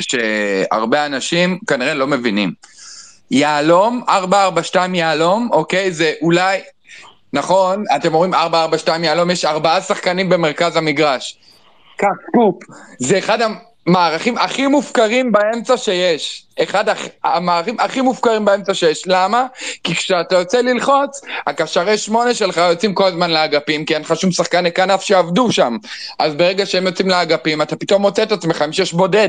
שהרבה 0.00 1.06
אנשים 1.06 1.58
כנראה 1.66 1.94
לא 1.94 2.06
מבינים. 2.06 2.52
יהלום, 3.30 4.04
442 4.08 4.94
יהלום, 4.94 5.48
אוקיי? 5.52 5.92
זה 5.92 6.12
אולי 6.22 6.60
נכון, 7.32 7.84
אתם 7.96 8.14
אומרים 8.14 8.34
4-4-2 8.34 8.36
יהלום, 9.02 9.30
יש 9.30 9.44
ארבעה 9.44 9.80
שחקנים 9.80 10.28
במרכז 10.28 10.76
המגרש. 10.76 11.38
קח 11.96 12.06
קופ, 12.34 12.56
זה 12.98 13.18
אחד 13.18 13.38
המערכים 13.86 14.38
הכי 14.38 14.66
מופקרים 14.66 15.32
באמצע 15.32 15.76
שיש. 15.76 16.46
אחד 16.62 16.84
המערכים 17.24 17.76
הכי 17.80 18.00
מופקרים 18.00 18.44
באמצע 18.44 18.74
שיש. 18.74 19.02
למה? 19.06 19.46
כי 19.84 19.94
כשאתה 19.94 20.34
יוצא 20.34 20.60
ללחוץ, 20.60 21.20
הקשרי 21.46 21.98
שמונה 21.98 22.34
שלך 22.34 22.60
יוצאים 22.70 22.94
כל 22.94 23.04
הזמן 23.04 23.30
לאגפים, 23.30 23.84
כי 23.84 23.94
אין 23.94 24.02
לך 24.02 24.16
שום 24.16 24.32
שחקני 24.32 24.72
כנף 24.72 25.00
שעבדו 25.00 25.52
שם. 25.52 25.76
אז 26.18 26.34
ברגע 26.34 26.66
שהם 26.66 26.86
יוצאים 26.86 27.08
לאגפים, 27.08 27.62
אתה 27.62 27.76
פתאום 27.76 28.02
מוצא 28.02 28.22
את 28.22 28.32
עצמך 28.32 28.62
עם 28.62 28.72
שש 28.72 28.92
בודד. 28.92 29.28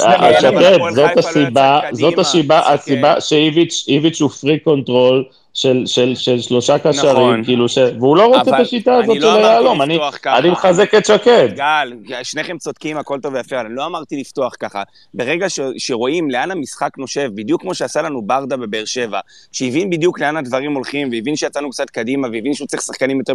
השקד, 0.00 0.78
זאת 0.94 1.18
הסיבה, 1.18 1.80
זאת 1.92 2.18
הסיבה 2.18 3.20
שאיביץ' 3.20 4.20
הוא 4.20 4.30
freak 4.30 4.58
control. 4.58 5.24
של, 5.54 5.82
של, 5.86 6.14
של 6.14 6.40
שלושה 6.40 6.78
קשרים, 6.78 7.12
נכון. 7.12 7.44
כאילו, 7.44 7.68
ש... 7.68 7.78
והוא 7.78 8.16
לא 8.16 8.26
רוצה 8.26 8.50
את 8.56 8.60
השיטה 8.60 8.94
הזאת 8.94 9.16
לא 9.20 9.34
של 9.34 9.44
היהלום, 9.44 9.82
אני, 9.82 9.98
אני 10.26 10.50
מחזק 10.50 10.94
את 10.94 11.06
שקד. 11.06 11.48
גל, 11.54 11.92
שניכם 12.22 12.58
צודקים, 12.58 12.96
הכל 12.96 13.18
טוב 13.20 13.34
ויפה, 13.34 13.60
אני 13.60 13.68
לא 13.74 13.86
אמרתי 13.86 14.20
לפתוח 14.20 14.54
ככה. 14.60 14.82
ברגע 15.14 15.50
ש, 15.50 15.60
שרואים 15.78 16.30
לאן 16.30 16.50
המשחק 16.62 16.98
נושב, 16.98 17.30
בדיוק 17.34 17.62
כמו 17.62 17.74
שעשה 17.74 18.02
לנו 18.02 18.22
ברדה 18.22 18.56
בבאר 18.56 18.84
שבע, 18.84 19.20
שהבין 19.52 19.90
בדיוק 19.90 20.20
לאן 20.20 20.36
הדברים 20.36 20.74
הולכים, 20.74 21.08
והבין 21.12 21.36
שיצאנו 21.36 21.70
קצת 21.70 21.90
קדימה, 21.90 22.28
והבין 22.32 22.54
שהוא 22.54 22.68
צריך 22.68 22.82
שחקנים 22.82 23.18
יותר 23.18 23.32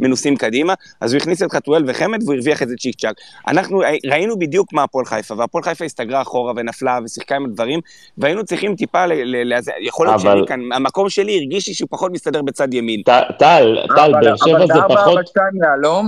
מנוסים 0.00 0.36
קדימה, 0.36 0.74
אז 1.00 1.12
הוא 1.12 1.20
הכניס 1.20 1.42
את 1.42 1.52
חתואל 1.52 1.84
וחמד 1.86 2.22
והוא 2.22 2.34
הרוויח 2.34 2.62
את 2.62 2.68
זה 2.68 2.76
צ'יק 2.76 2.96
צ'אק. 3.00 3.16
אנחנו 3.48 3.82
ראינו 4.10 4.38
בדיוק 4.38 4.72
מה 4.72 4.82
הפועל 4.82 5.04
חיפה, 5.04 5.34
והפועל 5.38 5.64
חיפה 5.64 5.84
הסתגרה 5.84 6.22
אחורה 6.22 6.52
ונפלה 6.56 6.98
ושיחקה 7.04 7.36
עם 7.36 7.44
הדברים, 7.44 7.80
והיינו 8.18 8.44
צריכים 8.44 8.76
טיפה, 8.76 9.06
ל, 9.06 9.12
ל, 9.12 9.54
ל, 9.54 9.60
יכול 9.82 10.06
להיות 10.06 10.20
אבל... 10.20 10.32
שאני 10.32 10.46
כאן, 10.46 10.60
המקום 10.72 11.10
שלי 11.10 11.38
הרגיש 11.38 11.68
לי 11.68 11.74
שהוא 11.74 11.88
פחות 11.90 12.12
מסתדר 12.12 12.42
בצד 12.42 12.74
ימין. 12.74 13.02
טל, 13.02 13.22
טל, 13.38 14.12
באר 14.20 14.36
שבע 14.36 14.66
זה 14.66 14.80
פחות... 14.88 15.18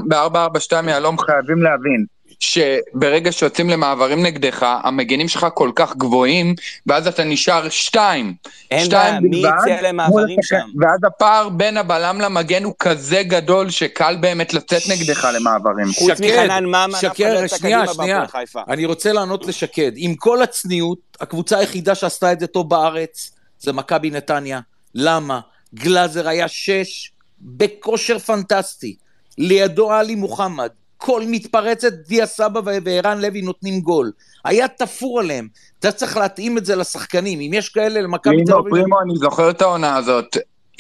ב-442 0.08 0.88
יהלום 0.88 1.18
חייבים 1.18 1.62
להבין. 1.62 2.19
שברגע 2.40 3.32
שיוצאים 3.32 3.70
למעברים 3.70 4.22
נגדך, 4.22 4.66
המגנים 4.82 5.28
שלך 5.28 5.46
כל 5.54 5.70
כך 5.74 5.96
גבוהים, 5.96 6.54
ואז 6.86 7.06
אתה 7.06 7.24
נשאר 7.24 7.68
שתיים. 7.68 8.34
אין 8.70 8.88
בעיה, 8.88 9.20
מי 9.20 9.36
יצא 9.36 9.80
למעברים 9.82 10.38
שם? 10.42 10.66
ואז 10.80 11.00
הפער 11.06 11.48
בין 11.48 11.76
הבלם 11.76 12.20
למגן 12.20 12.64
הוא 12.64 12.74
כזה 12.78 13.22
גדול, 13.22 13.70
שקל 13.70 14.16
באמת 14.20 14.54
לצאת 14.54 14.82
נגדך 14.88 15.28
למעברים. 15.34 15.86
חוץ 15.98 16.20
מחנן 16.20 16.64
ממן, 16.64 16.90
שקד, 17.00 17.46
שנייה, 17.46 17.86
שנייה. 17.94 18.24
אני 18.68 18.84
רוצה 18.84 19.12
לענות 19.12 19.46
לשקד. 19.46 19.92
עם 19.96 20.14
כל 20.14 20.42
הצניעות, 20.42 20.98
הקבוצה 21.20 21.58
היחידה 21.58 21.94
שעשתה 21.94 22.32
את 22.32 22.40
זה 22.40 22.46
טוב 22.46 22.70
בארץ, 22.70 23.30
זה 23.60 23.72
מכבי 23.72 24.10
נתניה. 24.10 24.60
למה? 24.94 25.40
גלאזר 25.74 26.28
היה 26.28 26.48
שש, 26.48 27.12
בכושר 27.40 28.18
פנטסטי. 28.18 28.96
לידו 29.38 29.92
עלי 29.92 30.14
מוחמד. 30.14 30.68
כל 31.00 31.22
מתפרצת, 31.26 31.92
דיה 31.92 32.26
סבא 32.26 32.60
וערן 32.84 33.20
לוי 33.20 33.42
נותנים 33.42 33.80
גול. 33.80 34.12
היה 34.44 34.68
תפור 34.68 35.20
עליהם. 35.20 35.48
אתה 35.78 35.92
צריך 35.92 36.16
להתאים 36.16 36.58
את 36.58 36.66
זה 36.66 36.76
לשחקנים. 36.76 37.40
אם 37.40 37.50
יש 37.54 37.68
כאלה 37.68 38.00
למכבי 38.00 38.44
תל 38.44 38.52
אביב... 38.52 38.70
פרימו, 38.70 39.00
אני 39.00 39.16
זוכר 39.16 39.50
את 39.50 39.62
העונה 39.62 39.96
הזאת. 39.96 40.36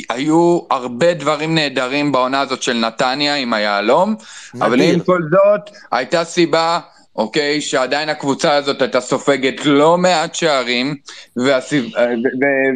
היו 0.08 0.60
הרבה 0.70 1.14
דברים 1.14 1.54
נהדרים 1.54 2.12
בעונה 2.12 2.40
הזאת 2.40 2.62
של 2.62 2.72
נתניה 2.72 3.34
עם 3.34 3.52
היהלום, 3.52 4.16
אבל. 4.54 4.80
עם 4.80 5.00
כל 5.00 5.20
זאת, 5.30 5.76
הייתה 5.92 6.24
סיבה, 6.24 6.80
אוקיי, 7.16 7.60
שעדיין 7.60 8.08
הקבוצה 8.08 8.54
הזאת 8.54 8.82
הייתה 8.82 9.00
סופגת 9.00 9.64
לא 9.64 9.98
מעט 9.98 10.34
שערים, 10.34 10.96
ו- 11.38 11.50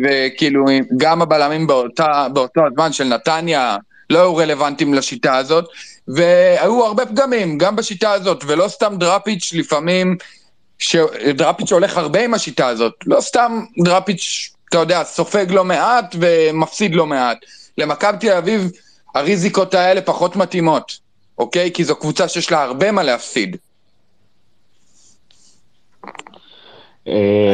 וכאילו 0.05 0.65
גם 0.97 1.23
הבלמים 1.23 1.67
באותה, 1.67 2.27
באותו 2.33 2.61
הזמן 2.67 2.93
של 2.93 3.05
נתניה 3.05 3.77
לא 4.11 4.19
היו 4.19 4.37
רלוונטיים 4.37 4.95
לשיטה 4.95 5.37
הזאת, 5.37 5.65
והיו 6.09 6.85
הרבה 6.87 7.07
פגמים, 7.07 7.59
גם 7.59 7.77
בשיטה 7.77 8.13
הזאת, 8.13 8.45
ולא 8.47 8.69
סתם 8.69 8.95
דראפיץ' 8.99 9.53
לפעמים, 9.55 10.17
ש... 10.79 10.97
דראפיץ' 11.35 11.73
הולך 11.73 11.97
הרבה 11.97 12.25
עם 12.25 12.35
השיטה 12.35 12.69
הזאת, 12.69 12.93
לא 13.07 13.21
סתם 13.21 13.65
דראפיץ', 13.85 14.53
אתה 14.69 14.79
יודע, 14.79 15.05
סופג 15.05 15.47
לא 15.51 15.65
מעט 15.65 16.17
ומפסיד 16.21 16.95
לא 16.95 17.07
מעט. 17.07 17.39
למכבי 17.79 18.19
תל 18.19 18.33
אביב, 18.33 18.71
הריזיקות 19.15 19.75
האלה 19.75 20.01
פחות 20.01 20.37
מתאימות, 20.37 20.99
אוקיי? 21.39 21.71
כי 21.73 21.85
זו 21.85 21.97
קבוצה 21.97 22.29
שיש 22.29 22.51
לה 22.51 22.63
הרבה 22.63 22.93
מה 22.93 23.03
להפסיד. 23.03 23.57
אה, 26.05 26.11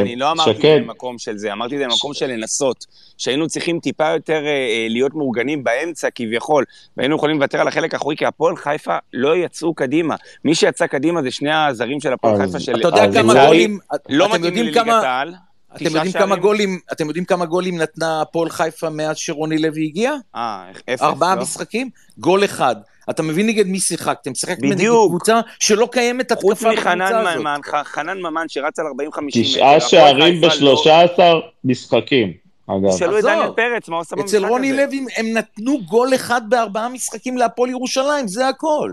אני 0.01 0.15
לא 0.15 0.31
אמרתי 0.31 0.51
את 0.51 0.61
זה 0.61 0.77
במקום 0.79 1.17
של 1.17 1.37
זה, 1.37 1.53
אמרתי 1.53 1.75
את 1.75 1.79
זה 1.79 1.85
במקום 1.85 2.13
של 2.13 2.27
לנסות. 2.27 2.85
שהיינו 3.17 3.47
צריכים 3.47 3.79
טיפה 3.79 4.09
יותר 4.09 4.45
אה, 4.45 4.49
אה, 4.49 4.87
להיות 4.89 5.15
מאורגנים 5.15 5.63
באמצע 5.63 6.07
כביכול, 6.15 6.63
והיינו 6.97 7.15
יכולים 7.15 7.37
לוותר 7.37 7.61
על 7.61 7.67
החלק 7.67 7.93
האחורי, 7.93 8.15
כי 8.17 8.25
הפועל 8.25 8.55
חיפה 8.55 8.97
לא 9.13 9.35
יצאו 9.35 9.73
קדימה. 9.73 10.15
מי 10.45 10.55
שיצא 10.55 10.87
קדימה 10.87 11.21
זה 11.21 11.31
שני 11.31 11.53
הזרים 11.53 11.99
של 11.99 12.13
הפועל 12.13 12.37
חיפה 12.37 12.59
של... 12.59 12.79
אתה 12.79 12.87
יודע 12.87 13.05
אז 13.05 13.13
כמה 13.13 13.45
גולים... 13.45 13.79
לא 14.09 14.25
אתם 14.25 14.33
מתאים 14.33 14.45
יודעים 14.45 14.65
לליגת 14.65 14.83
כמה... 14.83 14.99
העל. 14.99 15.33
אתם 15.75 15.85
יודעים 15.85 16.11
כמה 16.11 16.27
שערים. 16.27 16.41
גולים, 16.41 16.79
אתם 16.91 17.07
יודעים 17.07 17.25
כמה 17.25 17.45
גולים 17.45 17.77
נתנה 17.77 18.21
הפועל 18.21 18.49
חיפה 18.49 18.89
מאז 18.89 19.17
שרוני 19.17 19.57
לוי 19.57 19.85
הגיע? 19.85 20.13
אה, 20.35 20.71
אפס, 20.89 21.01
ארבעה 21.01 21.35
לא? 21.35 21.41
משחקים? 21.41 21.89
גול 22.17 22.45
אחד. 22.45 22.75
אתה 23.11 23.23
מבין 23.23 23.47
נגד 23.47 23.67
מי 23.67 23.79
שיחקתם? 23.79 24.35
שיחקתם 24.35 24.65
נגד. 24.67 24.87
קבוצה 25.07 25.39
שלא 25.59 25.87
קיימת 25.91 26.31
חוץ 26.31 26.51
התקפה 26.51 26.69
בקבוצה 26.69 26.81
מחנן 26.89 27.01
הזאת. 27.01 27.37
ממן, 27.41 27.59
ח- 27.65 27.83
חנן 27.83 28.17
ממן 28.21 28.45
שרץ 28.47 28.79
על 28.79 28.85
40-50 28.85 29.21
מטר. 29.21 29.41
תשעה 29.41 29.79
שערים 29.79 30.41
לא- 30.41 30.47
בשלושה 30.47 31.01
עשר 31.01 31.39
משחקים, 31.65 32.33
אגב. 32.67 32.91
תשאלו 32.95 33.19
את. 33.19 33.23
דניאל 33.23 33.49
פרץ, 33.55 33.89
מה 33.89 33.95
הוא 33.95 34.01
עשה 34.01 34.15
במשחק 34.15 34.27
הזה? 34.27 34.37
אצל 34.37 34.47
רוני 34.47 34.73
לוי 34.73 35.05
הם 35.17 35.25
נתנו 35.33 35.77
גול 35.89 36.15
אחד 36.15 36.41
בארבעה 36.49 36.89
משחקים 36.89 37.37
להפועל 37.37 37.69
ירושלים, 37.69 38.27
זה 38.27 38.47
הכל. 38.47 38.91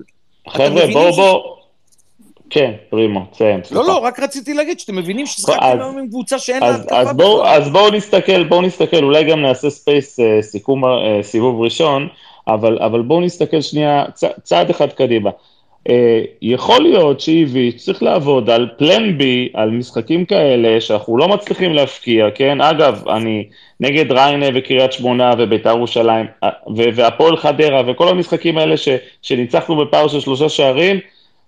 חבר'ה, 0.49 0.87
בואו 0.93 1.13
בואו... 1.13 1.59
כן, 2.51 2.71
רימו, 2.93 3.27
תסיים. 3.33 3.61
לא, 3.71 3.85
לא, 3.87 3.99
רק 3.99 4.21
רציתי 4.21 4.55
להגיד 4.55 4.81
שאתם 4.81 4.97
מבינים 4.97 5.27
ששיחקתם 5.27 5.59
אז- 5.63 5.79
היום 5.81 5.99
עם 5.99 6.09
קבוצה 6.09 6.39
שאין 6.39 6.61
לה 6.63 6.69
אז, 6.69 6.81
התקפה 6.81 7.13
בכלל. 7.13 7.47
אז 7.47 7.69
בואו 7.69 7.91
נסתכל, 7.91 8.45
בואו 8.45 8.63
נסתכל, 8.63 9.05
אולי 9.05 9.25
גם 9.25 9.43
נעשה 9.43 9.71
space 9.71 10.21
אה, 10.21 10.43
סיכום 10.43 10.85
אה, 10.85 10.91
סיבוב 11.23 11.61
ראשון, 11.61 12.09
אבל, 12.49 12.79
אבל 12.79 13.03
בואו 13.03 13.21
נסתכל 13.21 13.61
שנייה 13.61 14.05
צ, 14.15 14.25
צעד 14.43 14.71
אחד 14.71 14.93
קדימה. 14.93 15.31
אה, 15.89 16.23
יכול 16.43 16.83
להיות 16.83 17.21
שאיביץ' 17.21 17.77
צריך 17.77 18.03
לעבוד 18.03 18.51
על 18.51 18.69
פלן 18.79 19.19
בי, 19.19 19.49
על 19.55 19.71
משחקים 19.71 20.25
כאלה 20.25 20.81
שאנחנו 20.81 21.17
לא 21.17 21.29
מצליחים 21.29 21.73
להפקיע, 21.73 22.27
כן? 22.35 22.61
אגב, 22.61 23.09
אני 23.09 23.45
נגד 23.81 24.13
ריינה 24.13 24.47
וקריית 24.55 24.93
שמונה 24.93 25.33
וביתר 25.39 25.71
ירושלים 25.71 26.27
אה, 26.45 26.49
והפועל 26.95 27.37
חדרה 27.37 27.83
וכל 27.87 28.09
המשחקים 28.09 28.59
האלה 28.59 28.77
ש, 28.77 28.89
שניצחנו 29.23 29.77
בפער 29.77 30.09
של 30.09 30.21
שלושה 30.21 30.49
שערים, 30.49 31.01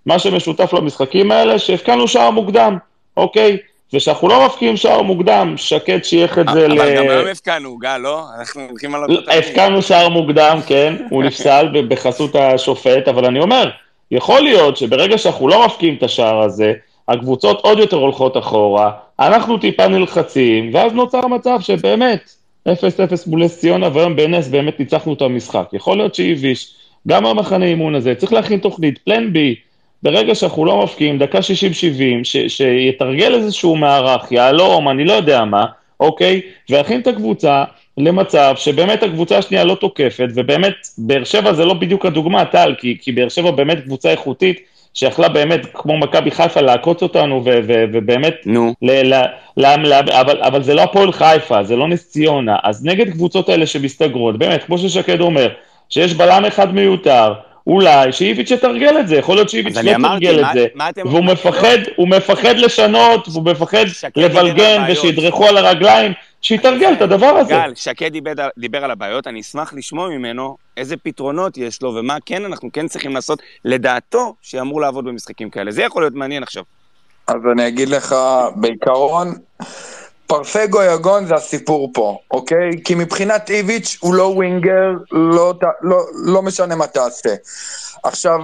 מה 0.05 0.19
שמשותף 0.19 0.73
למשחקים 0.73 1.31
האלה, 1.31 1.59
שהבקענו 1.59 2.07
שער 2.07 2.31
מוקדם, 2.31 2.77
אוקיי? 3.17 3.57
ושאנחנו 3.93 4.27
לא 4.27 4.45
מפקיעים 4.45 4.77
שער 4.77 5.01
מוקדם, 5.01 5.53
שקד 5.57 6.03
שייך 6.03 6.39
את 6.39 6.45
זה 6.53 6.67
ל... 6.67 6.81
אבל 6.81 6.97
גם 6.97 7.09
היום 7.09 7.27
הפקענו, 7.27 7.77
גל, 7.77 7.97
לא? 7.97 8.23
אנחנו 8.39 8.61
הולכים 8.69 8.95
על 8.95 9.03
אותו 9.03 9.21
תמיד. 9.21 9.37
הבקענו 9.37 9.81
שער 9.81 10.09
מוקדם, 10.09 10.59
כן, 10.67 10.93
הוא 11.09 11.23
נפסל 11.27 11.67
בחסות 11.87 12.35
השופט, 12.35 13.07
אבל 13.07 13.25
אני 13.25 13.39
אומר, 13.39 13.69
יכול 14.11 14.41
להיות 14.41 14.77
שברגע 14.77 15.17
שאנחנו 15.17 15.47
לא 15.47 15.65
מפקיעים 15.65 15.95
את 15.95 16.03
השער 16.03 16.41
הזה, 16.41 16.73
הקבוצות 17.07 17.61
עוד 17.61 17.79
יותר 17.79 17.97
הולכות 17.97 18.37
אחורה, 18.37 18.91
אנחנו 19.19 19.57
טיפה 19.57 19.87
נלחצים, 19.87 20.69
ואז 20.73 20.93
נוצר 20.93 21.27
מצב 21.27 21.57
שבאמת, 21.61 22.35
0-0 22.67 22.71
מול 23.27 23.43
נס 23.43 23.59
ציונה, 23.59 23.89
והיום 23.93 24.15
בנס 24.15 24.47
באמת 24.47 24.79
ניצחנו 24.79 25.13
את 25.13 25.21
המשחק. 25.21 25.69
יכול 25.73 25.97
להיות 25.97 26.15
שאיביש, 26.15 26.75
גם 27.07 27.25
המחנה 27.25 27.65
אימון 27.65 27.95
הזה, 27.95 28.15
צריך 28.15 28.33
להכין 28.33 28.59
תוכנית, 28.59 28.97
פלן 28.97 29.33
בי, 29.33 29.55
ברגע 30.03 30.35
שאנחנו 30.35 30.65
לא 30.65 30.83
מפקיעים, 30.83 31.17
דקה 31.17 31.39
60-70, 31.39 31.43
ש- 32.23 32.37
שיתרגל 32.47 33.33
איזשהו 33.33 33.75
מערך, 33.75 34.31
יהלום, 34.31 34.89
אני 34.89 35.05
לא 35.05 35.13
יודע 35.13 35.45
מה, 35.45 35.65
אוקיי? 35.99 36.41
ויכין 36.69 37.01
את 37.01 37.07
הקבוצה 37.07 37.63
למצב 37.97 38.53
שבאמת 38.57 39.03
הקבוצה 39.03 39.37
השנייה 39.37 39.63
לא 39.63 39.75
תוקפת, 39.75 40.27
ובאמת, 40.35 40.73
באר 40.97 41.23
שבע 41.23 41.53
זה 41.53 41.65
לא 41.65 41.73
בדיוק 41.73 42.05
הדוגמה, 42.05 42.45
טל, 42.45 42.75
כי, 42.77 42.97
כי 43.01 43.11
באר 43.11 43.29
שבע 43.29 43.51
באמת 43.51 43.83
קבוצה 43.83 44.11
איכותית, 44.11 44.59
שיכלה 44.93 45.29
באמת, 45.29 45.61
כמו 45.73 45.97
מכבי 45.97 46.31
חיפה, 46.31 46.61
לעקוץ 46.61 47.03
אותנו, 47.03 47.41
ו- 47.45 47.59
ו- 47.67 47.83
ובאמת, 47.93 48.35
נו. 48.45 48.73
ל- 48.81 49.13
ל- 49.13 49.25
ל- 49.57 49.87
ל- 49.87 49.93
אבל, 50.11 50.41
אבל 50.41 50.63
זה 50.63 50.73
לא 50.73 50.81
הפועל 50.81 51.11
חיפה, 51.11 51.63
זה 51.63 51.75
לא 51.75 51.87
נס 51.87 52.09
ציונה, 52.09 52.55
אז 52.63 52.85
נגד 52.85 53.09
קבוצות 53.09 53.49
האלה 53.49 53.65
שמסתגרות, 53.65 54.37
באמת, 54.37 54.63
כמו 54.63 54.77
ששקד 54.77 55.21
אומר, 55.21 55.49
שיש 55.89 56.13
בלם 56.13 56.45
אחד 56.45 56.75
מיותר, 56.75 57.33
אולי 57.67 58.11
שאיביץ' 58.11 58.51
יתרגל 58.51 58.99
את 58.99 59.07
זה, 59.07 59.15
יכול 59.15 59.35
להיות 59.35 59.49
שאיביץ' 59.49 59.77
לא 59.77 59.95
אמרתי, 59.95 60.25
תרגל 60.25 60.43
את 60.45 60.53
זה, 60.53 61.01
והוא 61.05 61.25
מפחד, 61.25 61.77
הוא 61.95 62.07
מפחד 62.07 62.57
לשנות, 62.57 63.27
והוא 63.27 63.45
מפחד 63.45 63.85
לבלגן. 64.15 64.85
ושידרכו 64.89 65.45
על 65.45 65.57
הרגליים, 65.57 66.11
שיתרגל 66.41 66.93
את 66.93 67.01
הדבר 67.01 67.25
הזה. 67.25 67.53
גל, 67.53 67.71
שקד 67.75 68.11
דיבר 68.57 68.83
על 68.83 68.91
הבעיות, 68.91 69.27
אני 69.27 69.41
אשמח 69.41 69.73
לשמוע 69.73 70.09
ממנו 70.09 70.57
איזה 70.77 70.97
פתרונות 70.97 71.57
יש 71.57 71.81
לו 71.81 71.95
ומה 71.95 72.17
כן 72.25 72.45
אנחנו 72.45 72.69
כן 72.73 72.87
צריכים 72.87 73.13
לעשות 73.13 73.41
לדעתו 73.65 74.35
שאמור 74.41 74.81
לעבוד 74.81 75.05
במשחקים 75.05 75.49
כאלה. 75.49 75.71
זה 75.71 75.83
יכול 75.83 76.03
להיות 76.03 76.13
מעניין 76.13 76.43
עכשיו. 76.43 76.63
אז 77.27 77.35
אני 77.51 77.67
אגיד 77.67 77.89
לך, 77.89 78.15
בעיקרון, 78.55 79.33
פרפגו 80.31 80.79
יגון 80.83 81.25
זה 81.25 81.35
הסיפור 81.35 81.91
פה, 81.93 82.17
אוקיי? 82.31 82.69
כי 82.83 82.95
מבחינת 82.95 83.49
איביץ' 83.49 83.97
הוא 84.01 84.13
לא 84.13 84.23
ווינגר, 84.23 84.89
לא, 85.11 85.53
לא, 85.81 85.97
לא 86.25 86.41
משנה 86.41 86.75
מה 86.75 86.87
תעשה. 86.87 87.29
עכשיו, 88.03 88.39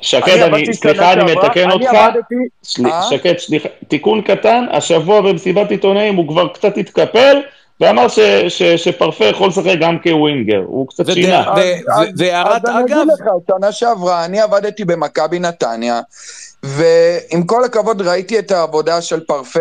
שקד, 0.00 0.28
אני 0.38 0.56
אני, 0.64 0.74
סליחה, 0.74 1.12
אני 1.12 1.24
מתקן 1.34 1.60
אני 1.70 1.72
אותך. 1.72 1.94
עבדתי- 1.94 2.34
סל- 2.64 2.86
אה? 2.86 3.02
שקד, 3.10 3.34
סליחה, 3.38 3.68
תיקון 3.88 4.22
קטן, 4.22 4.64
השבוע 4.70 5.20
במסיבת 5.20 5.70
עיתונאים 5.70 6.16
הוא 6.16 6.28
כבר 6.28 6.48
קצת 6.48 6.76
התקפל, 6.76 7.36
ואמר 7.80 8.08
ש, 8.08 8.18
ש, 8.48 8.62
שפרפה 8.62 9.24
יכול 9.24 9.48
לשחק 9.48 9.74
גם 9.80 9.96
כווינגר, 10.02 10.62
הוא 10.66 10.88
קצת 10.88 11.04
וד- 11.08 11.12
שינה. 11.14 11.54
והערת 12.16 12.64
אז 12.64 12.70
אני 12.76 12.84
אגב, 12.84 12.98
אגיד 12.98 13.12
לך, 13.12 13.26
שנה 13.50 13.72
שעברה 13.72 14.24
אני 14.24 14.40
עבדתי 14.40 14.84
במכבי 14.84 15.38
נתניה, 15.38 16.00
ועם 16.62 17.42
כל 17.46 17.64
הכבוד 17.64 18.02
ראיתי 18.02 18.38
את 18.38 18.50
העבודה 18.50 19.02
של 19.02 19.20
פרפה 19.20 19.60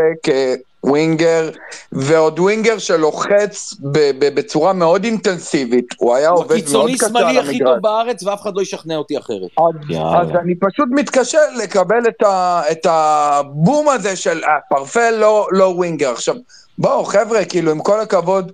כווינגר, 0.81 1.49
ועוד 1.91 2.39
ווינגר 2.39 2.77
שלוחץ 2.77 3.75
ב- 3.79 4.11
ב- 4.19 4.35
בצורה 4.35 4.73
מאוד 4.73 5.03
אינטנסיבית, 5.03 5.85
הוא 5.97 6.15
היה 6.15 6.29
הוא 6.29 6.39
עובד 6.39 6.49
מאוד 6.49 6.59
הקיצוני 6.59 6.97
קשה 6.97 7.05
על 7.05 7.11
שמאלי 7.11 7.39
הכי 7.39 7.49
המגרש. 7.49 7.69
טוב 7.69 7.77
בארץ, 7.81 8.23
ואף 8.23 8.41
אחד 8.41 8.51
לא 8.55 8.61
ישכנע 8.61 8.95
אותי 8.95 9.17
אחרת. 9.17 9.49
אז. 9.57 9.95
אז 10.21 10.27
אני 10.43 10.55
פשוט 10.55 10.87
מתקשה 10.91 11.39
לקבל 11.63 12.07
את, 12.07 12.23
ה, 12.23 12.61
את 12.71 12.85
הבום 12.89 13.89
הזה 13.89 14.15
של 14.15 14.43
אה, 14.43 14.49
פרפה 14.69 15.09
לא, 15.09 15.47
לא 15.51 15.63
ווינגר. 15.63 16.11
עכשיו, 16.11 16.35
בואו 16.77 17.03
חבר'ה, 17.03 17.45
כאילו 17.45 17.71
עם 17.71 17.79
כל 17.79 17.99
הכבוד, 17.99 18.51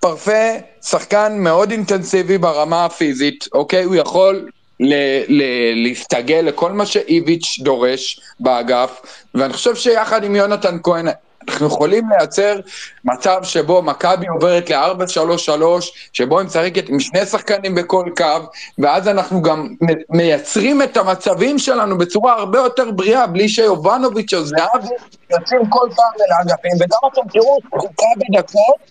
פרפה 0.00 0.52
שחקן 0.82 1.36
מאוד 1.38 1.70
אינטנסיבי 1.70 2.38
ברמה 2.38 2.84
הפיזית, 2.84 3.48
אוקיי? 3.52 3.84
הוא 3.84 3.94
יכול 3.94 4.48
ל- 4.80 5.22
ל- 5.28 5.82
להסתגל 5.86 6.40
לכל 6.46 6.72
מה 6.72 6.86
שאיביץ' 6.86 7.58
דורש 7.60 8.20
באגף, 8.40 9.00
ואני 9.34 9.52
חושב 9.52 9.74
שיחד 9.74 10.24
עם 10.24 10.36
יונתן 10.36 10.76
כהן 10.82 11.06
אנחנו 11.48 11.66
יכולים 11.66 12.08
לייצר 12.10 12.60
מצב 13.04 13.38
שבו 13.42 13.82
מכבי 13.82 14.26
עוברת 14.26 14.70
ל-4-3-3, 14.70 15.62
שבו 16.12 16.38
היא 16.38 16.46
משחקת 16.46 16.88
עם 16.88 17.00
שני 17.00 17.26
שחקנים 17.26 17.74
בכל 17.74 18.04
קו, 18.16 18.24
ואז 18.78 19.08
אנחנו 19.08 19.42
גם 19.42 19.68
מייצרים 20.10 20.82
את 20.82 20.96
המצבים 20.96 21.58
שלנו 21.58 21.98
בצורה 21.98 22.32
הרבה 22.32 22.58
יותר 22.58 22.90
בריאה, 22.90 23.26
בלי 23.26 23.48
שיובנוביץ' 23.48 24.34
או 24.34 24.44
זהבי 24.44 24.88
יוצאים 25.30 25.60
כל 25.68 25.88
פעם 25.96 26.12
אל 26.20 26.32
האגפים, 26.38 26.72
וגם 26.74 26.98
אתם 27.12 27.28
תראו 27.32 27.58
שחוקה 27.66 28.06
בדקות, 28.16 28.90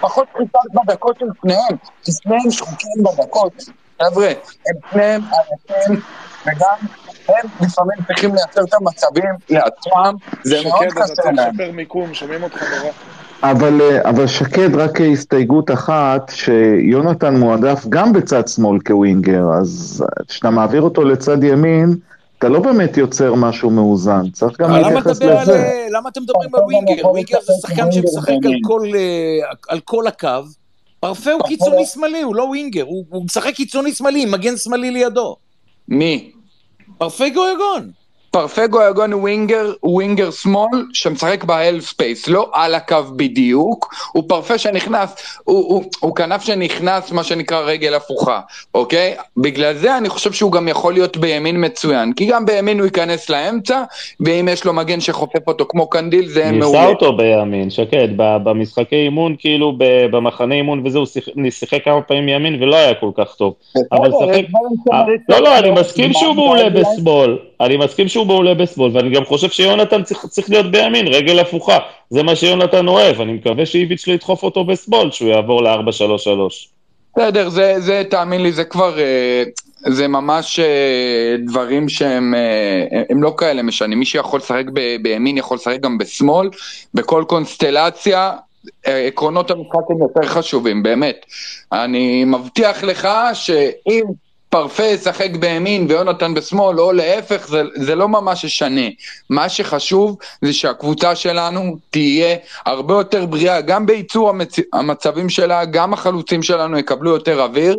פחות 0.00 0.26
שחיקה 0.32 0.58
בדקות 0.74 1.16
של 1.18 1.26
שניהם, 1.42 1.76
כי 2.04 2.12
שניהם 2.22 2.50
שחוקים 2.50 3.02
בדקות. 3.02 3.52
חבר'ה, 4.02 4.28
הם 4.66 4.76
שניהם 4.90 5.22
עייפים, 5.68 6.00
וגם 6.46 6.76
הם 7.28 7.34
לפעמים 7.60 7.98
צריכים 8.06 8.34
לייצר 8.34 8.64
את 8.64 8.74
המצבים 8.74 9.30
לעצמם, 9.50 10.14
זה 10.42 10.56
מאוד 10.64 10.82
שקד, 10.82 10.92
אתה 10.92 11.02
חסר 11.02 11.14
צריך 11.14 11.26
להם. 11.26 11.54
לשפר 11.54 11.72
מיקום, 11.72 12.14
שומעים 12.14 12.42
אותך 12.42 12.62
נורא. 12.62 12.92
אבל, 13.42 13.80
אה, 13.80 14.10
אבל 14.10 14.26
שקד, 14.26 14.74
רק 14.74 15.00
הסתייגות 15.00 15.70
אחת, 15.70 16.32
שיונתן 16.34 17.36
מועדף 17.36 17.86
גם 17.88 18.12
בצד 18.12 18.48
שמאל 18.48 18.80
כווינגר, 18.86 19.44
אז 19.60 20.04
כשאתה 20.28 20.50
מעביר 20.50 20.82
אותו 20.82 21.04
לצד 21.04 21.44
ימין, 21.44 21.96
אתה 22.38 22.48
לא 22.48 22.60
באמת 22.60 22.96
יוצר 22.96 23.34
משהו 23.34 23.70
מאוזן, 23.70 24.30
צריך 24.32 24.60
גם 24.60 24.70
להתייחס 24.70 25.22
לזה. 25.22 25.52
אה, 25.52 25.86
למה 25.90 26.08
אתם 26.08 26.20
מדברים 26.22 26.54
על 26.54 26.60
ווינגר? 26.62 27.08
ווינגר 27.08 27.38
זה 27.40 27.52
שחקן 27.62 27.92
שמשחק 27.92 28.28
על 28.44 28.52
כל, 28.62 28.82
אה, 28.94 29.48
על 29.68 29.80
כל 29.80 30.06
הקו. 30.06 30.28
פרפה 31.00 31.32
הוא 31.32 31.42
קיצוני 31.46 31.86
שמאלי, 31.86 32.22
הוא 32.22 32.34
לא 32.34 32.42
winger, 32.42 32.82
הוא 32.82 33.04
הוא 33.08 33.24
משחק 33.24 33.54
קיצוני 33.54 33.92
שמאלי, 33.92 34.24
מגן 34.26 34.56
שמאלי 34.56 34.90
לידו. 34.90 35.36
מי? 35.88 36.32
פרפה 36.98 37.28
גויגון. 37.28 38.03
פרפה 38.34 38.78
גויגון 38.90 39.12
הוא 39.12 39.20
winger, 39.22 39.72
winger 39.82 40.30
שמאל 40.30 40.82
שמשחק 40.92 41.44
ב 41.44 41.51
half 41.51 41.80
space, 41.80 42.28
לא 42.28 42.50
על 42.52 42.74
הקו 42.74 42.96
בדיוק, 43.16 43.94
הוא 44.12 44.24
פרפה 44.28 44.58
שנכנס, 44.58 45.38
הוא, 45.44 45.56
הוא, 45.68 45.84
הוא 46.00 46.16
כנף 46.16 46.44
שנכנס 46.44 47.12
מה 47.12 47.24
שנקרא 47.24 47.60
רגל 47.60 47.94
הפוכה, 47.94 48.40
אוקיי? 48.74 49.14
בגלל 49.36 49.74
זה 49.74 49.98
אני 49.98 50.08
חושב 50.08 50.32
שהוא 50.32 50.52
גם 50.52 50.68
יכול 50.68 50.92
להיות 50.92 51.16
בימין 51.16 51.64
מצוין, 51.64 52.12
כי 52.12 52.26
גם 52.26 52.46
בימין 52.46 52.78
הוא 52.78 52.84
ייכנס 52.84 53.30
לאמצע, 53.30 53.82
ואם 54.20 54.48
יש 54.52 54.64
לו 54.64 54.72
מגן 54.72 55.00
שחופף 55.00 55.48
אותו 55.48 55.64
כמו 55.68 55.86
קנדיל 55.90 56.26
זה 56.26 56.44
ניסה 56.50 56.58
מעולה. 56.66 56.86
אותו 56.86 57.16
בימין, 57.16 57.70
שקד, 57.70 58.08
במשחקי 58.16 58.96
אימון, 58.96 59.36
כאילו 59.38 59.72
במחנה 60.10 60.54
אימון 60.54 60.82
וזה, 60.86 60.98
הוא 60.98 61.06
שיח- 61.06 61.28
שיחק 61.50 61.84
כמה 61.84 62.02
פעמים 62.02 62.28
ימין 62.28 62.62
ולא 62.62 62.76
היה 62.76 62.94
כל 62.94 63.10
כך 63.16 63.34
טוב. 63.34 63.54
אבל 63.92 64.10
שחק... 64.10 64.20
דברים 64.24 64.44
שצריך 64.84 65.20
לא, 65.28 65.38
לא, 65.38 65.58
אני. 65.58 65.70
מסכים 65.70 66.12
שהוא 66.12 66.34
מעולה? 66.34 66.70
בשמאל, 66.70 67.38
אני 67.60 67.76
מסכים 67.76 68.08
שהוא 68.08 68.23
מעולה 68.24 68.54
בשמאל, 68.54 68.96
ואני 68.96 69.10
גם 69.10 69.24
חושב 69.24 69.50
שיונתן 69.50 70.02
צריך, 70.02 70.26
צריך 70.26 70.50
להיות 70.50 70.70
בימין, 70.70 71.06
רגל 71.06 71.38
הפוכה. 71.38 71.78
זה 72.10 72.22
מה 72.22 72.36
שיונתן 72.36 72.88
אוהב, 72.88 73.20
אני 73.20 73.32
מקווה 73.32 73.66
שאיביץ' 73.66 74.08
לא 74.08 74.12
ידחוף 74.12 74.42
אותו 74.42 74.64
בשמאל, 74.64 75.10
שהוא 75.10 75.28
יעבור 75.28 75.62
ל-4-3-3. 75.62 76.74
בסדר, 77.16 77.48
זה, 77.48 77.74
זה, 77.78 78.02
תאמין 78.10 78.42
לי, 78.42 78.52
זה 78.52 78.64
כבר, 78.64 78.98
אה, 78.98 79.42
זה 79.86 80.08
ממש 80.08 80.60
אה, 80.60 81.36
דברים 81.46 81.88
שהם 81.88 82.34
אה, 82.34 83.02
הם 83.10 83.22
לא 83.22 83.34
כאלה 83.38 83.62
משנים. 83.62 83.98
מי 83.98 84.04
שיכול 84.04 84.40
לשחק 84.40 84.64
ב- 84.72 84.96
בימין 85.02 85.38
יכול 85.38 85.56
לשחק 85.56 85.80
גם 85.80 85.98
בשמאל, 85.98 86.48
בכל 86.94 87.24
קונסטלציה. 87.28 88.32
עקרונות 88.84 89.50
המשחק 89.50 89.90
הם 89.90 89.98
יותר 89.98 90.28
חשובים, 90.28 90.82
באמת. 90.82 91.26
אני 91.72 92.24
מבטיח 92.24 92.84
לך 92.84 93.08
שאם 93.34 94.04
פרפה 94.54 94.82
ישחק 94.82 95.30
בימין 95.40 95.86
ויונתן 95.88 96.34
בשמאל, 96.34 96.80
או 96.80 96.92
להפך, 96.92 97.48
זה, 97.48 97.62
זה 97.74 97.94
לא 97.94 98.08
ממש 98.08 98.44
ישנה. 98.44 98.88
מה 99.30 99.48
שחשוב 99.48 100.16
זה 100.42 100.52
שהקבוצה 100.52 101.14
שלנו 101.14 101.76
תהיה 101.90 102.36
הרבה 102.66 102.94
יותר 102.94 103.26
בריאה, 103.26 103.60
גם 103.60 103.86
בייצור 103.86 104.28
המצ... 104.28 104.56
המצבים 104.72 105.28
שלה, 105.28 105.64
גם 105.64 105.92
החלוצים 105.92 106.42
שלנו 106.42 106.78
יקבלו 106.78 107.10
יותר 107.10 107.42
אוויר, 107.42 107.76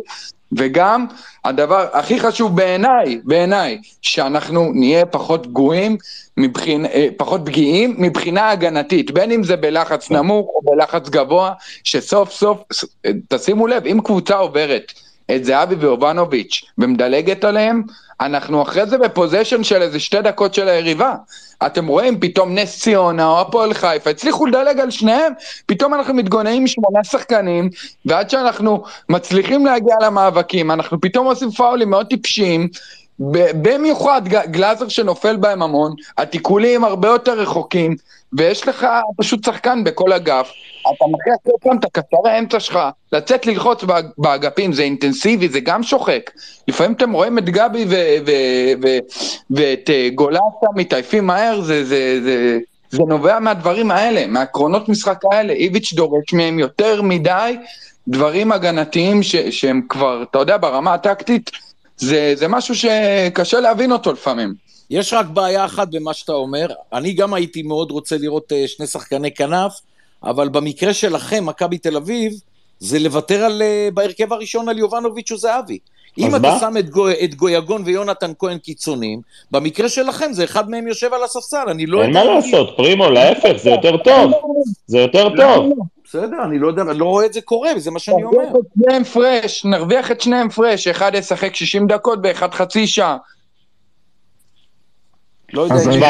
וגם 0.52 1.06
הדבר 1.44 1.86
הכי 1.92 2.20
חשוב 2.20 2.56
בעיניי, 2.56 3.20
בעיניי, 3.24 3.78
שאנחנו 4.02 4.72
נהיה 4.74 5.06
פחות 5.06 5.46
פגועים, 5.46 5.96
מבחינ... 6.36 6.86
אה, 6.86 7.08
פחות 7.16 7.40
פגיעים 7.44 7.94
מבחינה 7.98 8.50
הגנתית, 8.50 9.10
בין 9.10 9.32
אם 9.32 9.44
זה 9.44 9.56
בלחץ 9.56 10.10
נמוך 10.10 10.46
או 10.54 10.72
בלחץ 10.72 11.08
גבוה, 11.08 11.52
שסוף 11.84 12.30
סוף, 12.30 12.58
אה, 13.06 13.10
תשימו 13.28 13.66
לב, 13.66 13.86
אם 13.86 14.00
קבוצה 14.04 14.36
עוברת 14.36 14.92
את 15.34 15.44
זהבי 15.44 15.74
ויובנוביץ' 15.74 16.64
ומדלגת 16.78 17.44
עליהם, 17.44 17.82
אנחנו 18.20 18.62
אחרי 18.62 18.86
זה 18.86 18.98
בפוזיישן 18.98 19.64
של 19.64 19.82
איזה 19.82 20.00
שתי 20.00 20.22
דקות 20.22 20.54
של 20.54 20.68
היריבה. 20.68 21.14
אתם 21.66 21.86
רואים, 21.86 22.20
פתאום 22.20 22.54
נס 22.54 22.78
ציונה 22.80 23.26
או 23.26 23.40
הפועל 23.40 23.74
חיפה 23.74 24.10
הצליחו 24.10 24.46
לדלג 24.46 24.80
על 24.80 24.90
שניהם, 24.90 25.32
פתאום 25.66 25.94
אנחנו 25.94 26.14
מתגוננים 26.14 26.66
שמונה 26.66 27.04
שחקנים, 27.04 27.70
ועד 28.06 28.30
שאנחנו 28.30 28.82
מצליחים 29.08 29.66
להגיע 29.66 29.94
למאבקים, 30.02 30.70
אנחנו 30.70 31.00
פתאום 31.00 31.26
עושים 31.26 31.50
פאולים 31.50 31.90
מאוד 31.90 32.06
טיפשיים, 32.06 32.68
במיוחד 33.62 34.22
גלאזר 34.28 34.88
שנופל 34.88 35.36
בהם 35.36 35.62
המון, 35.62 35.94
התיקולים 36.18 36.84
הרבה 36.84 37.08
יותר 37.08 37.40
רחוקים, 37.40 37.96
ויש 38.32 38.68
לך 38.68 38.86
פשוט 39.16 39.44
שחקן 39.44 39.84
בכל 39.84 40.12
אגף, 40.12 40.50
אתה 40.96 41.04
מכריח 41.10 41.36
כל 41.42 41.50
פעם 41.60 41.78
את 41.78 41.84
הקצרי 41.84 42.30
האמצע 42.30 42.60
שלך 42.60 42.78
לצאת 43.12 43.46
ללחוץ 43.46 43.84
באג- 43.84 44.10
באגפים, 44.18 44.72
זה 44.72 44.82
אינטנסיבי, 44.82 45.48
זה 45.48 45.60
גם 45.60 45.82
שוחק. 45.82 46.30
לפעמים 46.68 46.92
אתם 46.92 47.12
רואים 47.12 47.38
את 47.38 47.44
גבי 47.44 47.84
ואת 49.50 49.90
אה, 49.90 50.08
גולסה 50.14 50.40
מתעייפים 50.76 51.26
מהר, 51.26 51.60
זה, 51.60 51.84
זה, 51.84 52.20
זה, 52.22 52.58
זה 52.90 53.02
נובע 53.08 53.38
מהדברים 53.40 53.90
האלה, 53.90 54.26
מהעקרונות 54.26 54.88
משחק 54.88 55.18
האלה. 55.32 55.52
איביץ' 55.52 55.92
דורש 55.92 56.32
מהם 56.32 56.58
יותר 56.58 57.02
מדי 57.02 57.56
דברים 58.08 58.52
הגנתיים 58.52 59.22
ש- 59.22 59.36
שהם 59.36 59.80
כבר, 59.88 60.22
אתה 60.30 60.38
יודע, 60.38 60.56
ברמה 60.56 60.94
הטקטית, 60.94 61.50
זה, 61.96 62.32
זה 62.36 62.48
משהו 62.48 62.74
שקשה 62.74 63.60
להבין 63.60 63.92
אותו 63.92 64.12
לפעמים. 64.12 64.54
יש 64.90 65.12
רק 65.12 65.26
בעיה 65.26 65.64
אחת 65.64 65.88
במה 65.90 66.14
שאתה 66.14 66.32
אומר, 66.32 66.66
אני 66.92 67.12
גם 67.12 67.34
הייתי 67.34 67.62
מאוד 67.62 67.90
רוצה 67.90 68.16
לראות 68.18 68.52
אה, 68.52 68.64
שני 68.66 68.86
שחקני 68.86 69.34
כנף, 69.34 69.72
אבל 70.26 70.48
במקרה 70.48 70.94
שלכם, 70.94 71.46
מכבי 71.46 71.78
תל 71.78 71.96
אביב, 71.96 72.32
זה 72.78 72.98
לוותר 72.98 73.44
על, 73.44 73.62
אה, 73.62 73.88
בהרכב 73.94 74.32
הראשון 74.32 74.68
על 74.68 74.78
יובנוביץ' 74.78 75.32
וזהבי. 75.32 75.78
אם 76.18 76.26
אז 76.26 76.34
אתה 76.34 76.48
מה? 76.48 76.58
שם 76.60 76.74
את, 76.78 76.90
גו, 76.90 77.08
את 77.24 77.34
גויגון 77.34 77.82
ויונתן 77.86 78.32
כהן 78.38 78.58
קיצוניים, 78.58 79.20
במקרה 79.50 79.88
שלכם 79.88 80.32
זה 80.32 80.44
אחד 80.44 80.70
מהם 80.70 80.88
יושב 80.88 81.14
על 81.14 81.24
הספסל, 81.24 81.68
אני 81.68 81.86
לא 81.86 82.02
אין 82.02 82.08
יודע... 82.10 82.24
מה 82.24 82.34
להגיד. 82.34 82.52
לעשות, 82.52 82.76
פרימו, 82.76 83.10
להפך, 83.10 83.52
זה 83.56 83.70
יותר 83.70 83.96
טוב. 83.96 84.32
זה 84.86 84.98
יותר 84.98 85.28
טוב. 85.36 85.72
בסדר, 86.04 86.36
אני 86.44 86.58
לא 86.58 86.68
יודע, 86.68 86.82
אני 86.82 86.98
לא 86.98 87.04
רואה 87.04 87.26
את 87.26 87.32
זה 87.32 87.40
קורה, 87.40 87.70
וזה 87.76 87.90
מה 87.90 87.98
שאני 87.98 88.24
אומר. 88.24 88.38
נרוויח 88.42 88.56
את 88.56 88.66
שניהם 88.84 89.04
פרש, 89.04 89.64
נרוויח 89.64 90.10
את 90.10 90.20
שניהם 90.20 90.48
פרש, 90.48 90.88
אחד 90.88 91.12
ישחק 91.14 91.54
60 91.54 91.86
דקות 91.86 92.18
ואחד 92.22 92.54
חצי 92.54 92.86
שעה. 92.86 93.16
לא 95.52 95.62
יודע 95.62 95.74
אז 95.74 95.88
אם... 95.88 96.02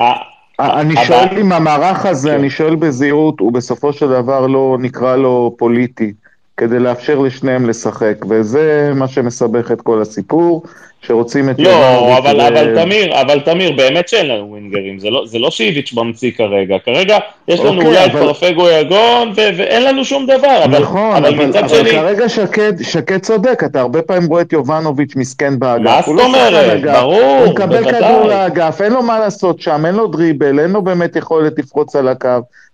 ה- 0.00 0.29
אני 0.60 0.92
הבא- 0.92 1.04
שואל 1.04 1.38
אם 1.40 1.52
המערך 1.52 2.06
הזה, 2.06 2.28
כן. 2.30 2.34
אני 2.38 2.50
שואל 2.50 2.74
בזהירות, 2.76 3.40
הוא 3.40 3.52
בסופו 3.52 3.92
של 3.92 4.08
דבר 4.08 4.46
לא 4.46 4.76
נקרא 4.80 5.16
לו 5.16 5.54
פוליטי, 5.58 6.12
כדי 6.56 6.78
לאפשר 6.78 7.18
לשניהם 7.18 7.66
לשחק, 7.66 8.16
וזה 8.28 8.92
מה 8.94 9.08
שמסבך 9.08 9.72
את 9.72 9.80
כל 9.80 10.02
הסיפור, 10.02 10.62
שרוצים 11.06 11.50
את 11.50 11.54
לא, 11.58 12.18
אבל, 12.18 12.36
ו- 12.40 12.48
אבל 12.48 12.82
תמיר, 12.82 13.20
אבל 13.20 13.40
תמיר, 13.40 13.72
באמת 13.72 14.08
שאין 14.08 14.26
לנו 14.28 14.50
ווינגרים, 14.50 14.98
זה 14.98 15.10
לא, 15.10 15.22
זה 15.26 15.38
לא 15.38 15.50
שאיביץ' 15.50 15.92
ממציא 15.92 16.30
כרגע, 16.36 16.76
כרגע 16.84 17.18
יש 17.48 17.60
לנו 17.60 17.68
אוקיי, 17.76 17.86
אולי 17.86 18.04
אבל- 18.04 18.20
פרפגו 18.20 18.68
יגון, 18.70 19.28
ו- 19.36 19.50
ואין 19.56 19.84
לנו 19.84 20.04
שום 20.04 20.26
דבר, 20.26 20.64
אבל, 20.64 20.78
נכון, 20.82 21.16
אבל 21.24 21.34
אבל, 21.34 21.46
מצד 21.46 21.58
אבל 21.58 21.68
שני, 21.68 21.90
כרגע 21.90 22.28
שקד, 22.28 22.72
שקד 22.82 23.18
צודק, 23.18 23.62
אתה 23.66 23.80
הרבה 23.80 24.02
פעמים 24.02 24.28
רואה 24.28 24.42
את 24.42 24.52
יובנוביץ' 24.52 25.16
מסכן 25.16 25.58
באגף. 25.58 25.84
מה 25.84 25.94
הוא 25.94 26.02
זאת 26.06 26.16
לא 26.16 26.24
אומרת? 26.24 26.82
ברור, 26.82 27.20
הוא 27.44 27.52
מקבל 27.52 27.82
בוודאי. 27.82 27.92
כדור 28.02 28.24
לאגף, 28.26 28.80
אין 28.82 28.92
לו 28.92 29.02
מה 29.02 29.18
לעשות 29.18 29.60
שם, 29.60 29.86
אין 29.86 29.94
לו 29.94 30.06
דריבל, 30.06 30.60
אין 30.60 30.70
לו 30.70 30.82
באמת 30.82 31.16
יכולת 31.16 31.58
לפרוץ 31.58 31.96
על 31.96 32.08
הקו. 32.08 32.28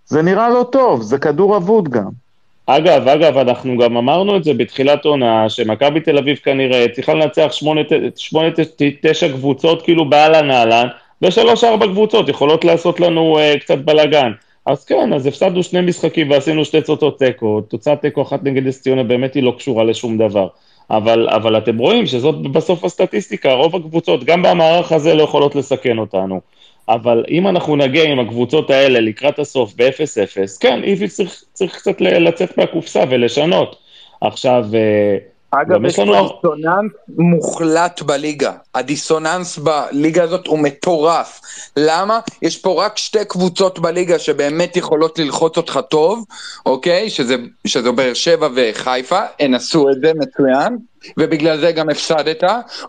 זה 0.05 0.21
נראה 0.21 0.49
לא 0.49 0.65
טוב, 0.71 1.01
זה 1.01 1.17
כדור 1.17 1.57
אבוד 1.57 1.89
גם. 1.89 2.26
אגב, 2.69 3.07
אגב, 3.07 3.37
אנחנו 3.37 3.77
גם 3.77 3.97
אמרנו 3.97 4.37
את 4.37 4.43
זה 4.43 4.53
בתחילת 4.53 5.05
עונה, 5.05 5.49
שמכבי 5.49 5.99
תל 5.99 6.17
אביב 6.17 6.37
כנראה 6.37 6.85
צריכה 6.93 7.13
לנצח 7.13 7.47
שמונה, 7.51 7.83
ת- 7.83 8.17
שמונה, 8.17 8.51
ת- 8.51 8.81
תשע 9.05 9.29
קבוצות 9.31 9.81
כאילו 9.81 10.09
באהלן 10.09 10.51
אהלן, 10.51 10.87
ושלוש 11.21 11.63
ארבע 11.63 11.87
קבוצות 11.87 12.29
יכולות 12.29 12.65
לעשות 12.65 12.99
לנו 12.99 13.39
uh, 13.39 13.59
קצת 13.59 13.77
בלאגן. 13.77 14.31
אז 14.65 14.85
כן, 14.85 15.13
אז 15.13 15.25
הפסדנו 15.25 15.63
שני 15.63 15.81
משחקים 15.81 16.31
ועשינו 16.31 16.65
שתי 16.65 16.81
תוצאות 16.81 17.19
תיקו, 17.19 17.61
תוצאת 17.61 18.01
תיקו 18.01 18.21
אחת 18.21 18.43
נגד 18.43 18.67
נס 18.67 18.81
ציונה 18.81 19.03
באמת 19.03 19.33
היא 19.33 19.43
לא 19.43 19.53
קשורה 19.57 19.83
לשום 19.83 20.17
דבר. 20.17 20.47
אבל, 20.89 21.29
אבל 21.29 21.57
אתם 21.57 21.77
רואים 21.77 22.05
שזאת 22.05 22.41
בסוף 22.41 22.83
הסטטיסטיקה, 22.83 23.53
רוב 23.53 23.75
הקבוצות, 23.75 24.23
גם 24.23 24.41
במערך 24.41 24.91
הזה 24.91 25.13
לא 25.13 25.23
יכולות 25.23 25.55
לסכן 25.55 25.97
אותנו. 25.97 26.41
אבל 26.89 27.23
אם 27.29 27.47
אנחנו 27.47 27.75
נגיע 27.75 28.03
עם 28.03 28.19
הקבוצות 28.19 28.69
האלה 28.69 28.99
לקראת 28.99 29.39
הסוף 29.39 29.73
ב-0-0, 29.75 30.59
כן, 30.59 30.83
איביץ' 30.83 31.13
צריך, 31.13 31.43
צריך 31.53 31.75
קצת 31.75 32.01
לצאת 32.01 32.57
מהקופסה 32.57 33.03
ולשנות. 33.09 33.75
עכשיו, 34.21 34.65
אה, 34.73 35.17
אגב, 35.51 35.85
יש 35.85 35.99
לנו... 35.99 36.13
דיסוננס 36.13 36.91
מוחלט 37.17 38.01
בליגה. 38.01 38.51
הדיסוננס 38.75 39.57
בליגה 39.57 40.23
הזאת 40.23 40.47
הוא 40.47 40.59
מטורף. 40.59 41.41
למה? 41.77 42.19
יש 42.41 42.57
פה 42.57 42.85
רק 42.85 42.97
שתי 42.97 43.25
קבוצות 43.25 43.79
בליגה 43.79 44.19
שבאמת 44.19 44.77
יכולות 44.77 45.19
ללחוץ 45.19 45.57
אותך 45.57 45.79
טוב, 45.89 46.25
אוקיי? 46.65 47.09
שזה, 47.09 47.35
שזו 47.67 47.93
באר 47.93 48.13
שבע 48.13 48.49
וחיפה, 48.55 49.19
הן 49.39 49.53
עשו 49.53 49.89
את 49.89 49.95
זה 50.01 50.11
מצוין, 50.15 50.77
ובגלל 51.17 51.59
זה 51.59 51.71
גם 51.71 51.89
הפסדת, 51.89 52.43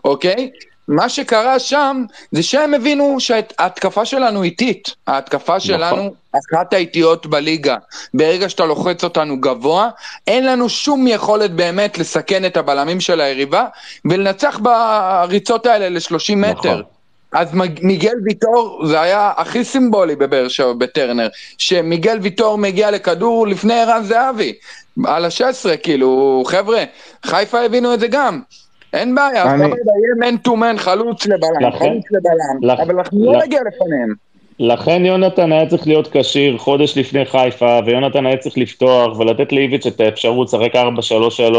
אוקיי? 0.05 0.49
מה 0.89 1.09
שקרה 1.09 1.59
שם 1.59 2.03
זה 2.31 2.43
שהם 2.43 2.73
הבינו 2.73 3.19
שההתקפה 3.19 4.05
שלנו 4.05 4.43
איטית, 4.43 4.95
ההתקפה 5.07 5.59
שלנו 5.59 6.13
אחת 6.53 6.73
האיטיות 6.73 7.25
בליגה. 7.25 7.75
ברגע 8.13 8.49
שאתה 8.49 8.65
לוחץ 8.65 9.03
אותנו 9.03 9.41
גבוה, 9.41 9.89
אין 10.27 10.45
לנו 10.45 10.69
שום 10.69 11.07
יכולת 11.07 11.51
באמת 11.51 11.97
לסכן 11.97 12.45
את 12.45 12.57
הבלמים 12.57 13.01
של 13.01 13.21
היריבה 13.21 13.65
ולנצח 14.05 14.59
בריצות 14.59 15.65
האלה 15.65 15.89
ל-30 15.89 16.35
מטר. 16.35 16.51
נכון. 16.69 16.81
אז 17.33 17.53
מג- 17.53 17.79
מיגל 17.85 18.13
ויטור 18.25 18.81
זה 18.87 19.01
היה 19.01 19.31
הכי 19.37 19.63
סימבולי 19.63 20.15
בבאר 20.15 20.47
שבע 20.47 20.73
בטרנר, 20.73 21.27
שמיגל 21.57 22.17
ויטור 22.21 22.57
מגיע 22.57 22.91
לכדור 22.91 23.47
לפני 23.47 23.81
ערן 23.81 24.03
זהבי, 24.03 24.53
על 25.05 25.25
ה-16, 25.25 25.77
כאילו, 25.83 26.43
חבר'ה, 26.47 26.83
חיפה 27.25 27.59
הבינו 27.61 27.93
את 27.93 27.99
זה 27.99 28.07
גם. 28.07 28.41
אין 28.93 29.15
בעיה, 29.15 29.53
אני- 29.53 29.63
סבבה, 29.63 29.75
יהיה 29.75 30.31
מן 30.31 30.37
טו 30.37 30.55
מן, 30.55 30.75
חלוץ 30.77 31.25
לבלם, 31.27 31.71
חלוץ 31.71 32.03
לבלם, 32.11 32.71
אבל 32.71 32.95
אנחנו 32.99 33.33
לא 33.33 33.43
נגיע 33.43 33.59
לפניהם. 33.67 34.13
לכן 34.59 35.05
יונתן 35.05 35.51
היה 35.51 35.65
צריך 35.65 35.87
להיות 35.87 36.09
כשיר 36.11 36.57
חודש 36.57 36.97
לפני 36.97 37.25
חיפה, 37.25 37.79
ויונתן 37.85 38.25
היה 38.25 38.37
צריך 38.37 38.57
לפתוח 38.57 39.19
ולתת 39.19 39.51
לאיביץ' 39.51 39.85
את 39.85 39.99
האפשרות 39.99 40.47
לשחק 40.47 40.75
4-3-3 40.75 41.49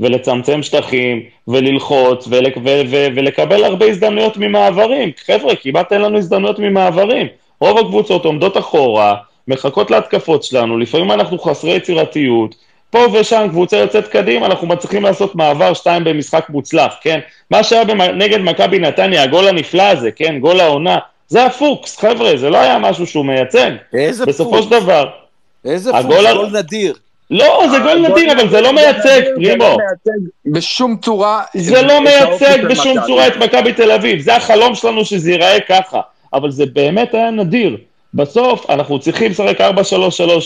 ולצמצם 0.00 0.62
שטחים 0.62 1.22
וללחוץ 1.48 2.28
ולק, 2.30 2.56
ו, 2.56 2.68
ו, 2.90 3.06
ולקבל 3.16 3.64
הרבה 3.64 3.86
הזדמנויות 3.86 4.36
ממעברים. 4.36 5.10
חבר'ה, 5.26 5.54
כמעט 5.56 5.92
אין 5.92 6.00
לנו 6.00 6.18
הזדמנויות 6.18 6.58
ממעברים. 6.58 7.26
רוב 7.60 7.78
הקבוצות 7.78 8.24
עומדות 8.24 8.56
אחורה, 8.56 9.14
מחכות 9.48 9.90
להתקפות 9.90 10.42
שלנו, 10.42 10.78
לפעמים 10.78 11.10
אנחנו 11.12 11.38
חסרי 11.38 11.76
יצירתיות. 11.76 12.54
פה 12.90 13.06
ושם 13.12 13.46
קבוצה 13.50 13.76
יוצאת 13.76 14.08
קדימה, 14.08 14.46
אנחנו 14.46 14.66
מצליחים 14.66 15.02
לעשות 15.02 15.34
מעבר 15.34 15.74
שתיים 15.74 16.04
במשחק 16.04 16.46
מוצלח, 16.48 16.94
כן? 17.00 17.20
מה 17.50 17.62
שהיה. 17.62 17.84
נגד 18.14 18.40
מכבי 18.40 18.78
נתניה, 18.78 19.22
הגול 19.22 19.48
הנפלא 19.48 19.82
הזה, 19.82 20.10
כן? 20.10 20.38
גול 20.38 20.60
העונה, 20.60 20.98
זה 21.28 21.44
הפוקס, 21.44 21.98
חבר'ה, 21.98 22.36
זה 22.36 22.50
לא 22.50 22.58
היה 22.58 22.78
משהו 22.78 23.06
שהוא 23.06 23.24
מייצג. 23.24 23.70
איזה 23.94 24.26
בסופו 24.26 24.50
פוקס? 24.50 24.64
של 24.64 24.70
דבר, 24.70 25.08
איזה 25.64 25.96
הגול 25.96 26.16
פוקס? 26.16 26.34
גול 26.34 26.58
נדיר. 26.58 26.94
לא, 27.30 27.64
זה 27.70 27.78
גול 27.78 28.08
נדיר, 28.08 28.32
אבל 28.32 28.48
זה 28.48 28.60
לא 28.60 28.72
מייצג, 28.72 29.20
פרימו. 29.34 29.64
לא 29.64 29.76
מייצג 29.76 30.28
בשום 30.46 30.96
צורה. 31.02 31.42
זה 31.54 31.82
לא 31.82 32.00
מייצג 32.00 32.64
בשום. 32.70 32.96
צורה 33.06 33.26
את 33.26 33.36
מכבי 33.36 33.72
תל 33.72 33.92
אביב, 33.92 34.20
זה 34.20 34.36
החלום 34.36 34.74
שלנו 34.74 35.04
שזה 35.04 35.30
ייראה 35.30 35.60
ככה, 35.60 36.00
אבל 36.32 36.50
זה 36.50 36.64
באמת 36.72 37.14
היה 37.14 37.30
נדיר. 37.30 37.76
בסוף 38.14 38.70
אנחנו 38.70 38.98
צריכים 38.98 39.30
לשחק 39.30 39.60
4-3-3, 39.60 39.64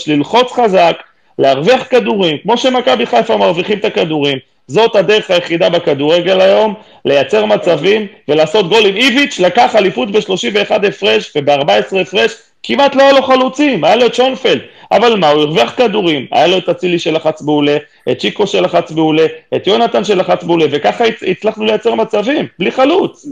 ללחוץ 0.07 0.51
חזק, 0.51 0.95
להרוויח 1.39 1.87
כדורים, 1.89 2.37
כמו 2.43 2.57
שמכבי 2.57 3.05
חיפה 3.05 3.37
מרוויחים 3.37 3.77
את 3.79 3.85
הכדורים, 3.85 4.37
זאת 4.67 4.95
הדרך 4.95 5.31
היחידה 5.31 5.69
בכדורגל 5.69 6.41
היום, 6.41 6.73
לייצר 7.05 7.45
מצבים 7.45 8.07
ולעשות 8.27 8.69
גולים. 8.69 8.95
איביץ' 8.95 9.39
לקח 9.39 9.75
אליפות 9.75 10.11
ב-31 10.11 10.87
הפרש 10.87 11.33
וב-14 11.35 11.97
הפרש, 12.01 12.35
כמעט 12.63 12.95
לא 12.95 13.01
היה 13.03 13.11
לו 13.13 13.21
חלוצים, 13.21 13.83
היה 13.83 13.95
לו 13.95 14.05
את 14.05 14.15
שונפלד, 14.15 14.59
אבל 14.91 15.15
מה, 15.15 15.29
הוא 15.29 15.41
הרוויח 15.41 15.73
כדורים, 15.77 16.25
היה 16.31 16.47
לו 16.47 16.57
את 16.57 16.69
אצילי 16.69 16.99
שלחץ 16.99 17.41
מעולה, 17.41 17.77
את 18.11 18.19
צ'יקו 18.19 18.47
שלחץ 18.47 18.91
מעולה, 18.91 19.25
את 19.55 19.67
יונתן 19.67 20.03
שלחץ 20.03 20.43
מעולה, 20.43 20.65
וככה 20.71 21.05
הצ- 21.05 21.29
הצלחנו 21.31 21.65
לייצר 21.65 21.95
מצבים, 21.95 22.47
בלי 22.59 22.71
חלוץ. 22.71 23.25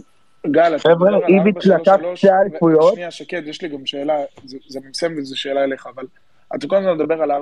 גל, 0.47 0.75
אתה 0.75 0.79
חבר'ה, 0.79 0.93
מדבר 1.11 1.25
על 1.25 1.33
איביץ' 1.33 1.65
4-3-3, 1.67 1.69
לקח 1.81 1.95
שתי 2.15 2.27
אליפויות. 2.41 2.93
שנייה, 2.93 3.11
שקד, 3.11 3.41
יש 3.47 3.61
לי 3.61 3.67
גם 3.67 3.85
שאלה, 3.85 4.13
זה- 4.45 4.57
זה 4.67 4.79
מסיים 4.89 5.15
וזו 5.17 5.39
שאלה 5.39 5.63
אליך, 5.63 5.87
אבל 5.95 6.03
אתה 6.55 6.67
כל 6.67 6.75
הזמן 6.75 6.93
מדבר 6.93 7.21
על 7.23 7.31
4-3-3. 7.31 7.35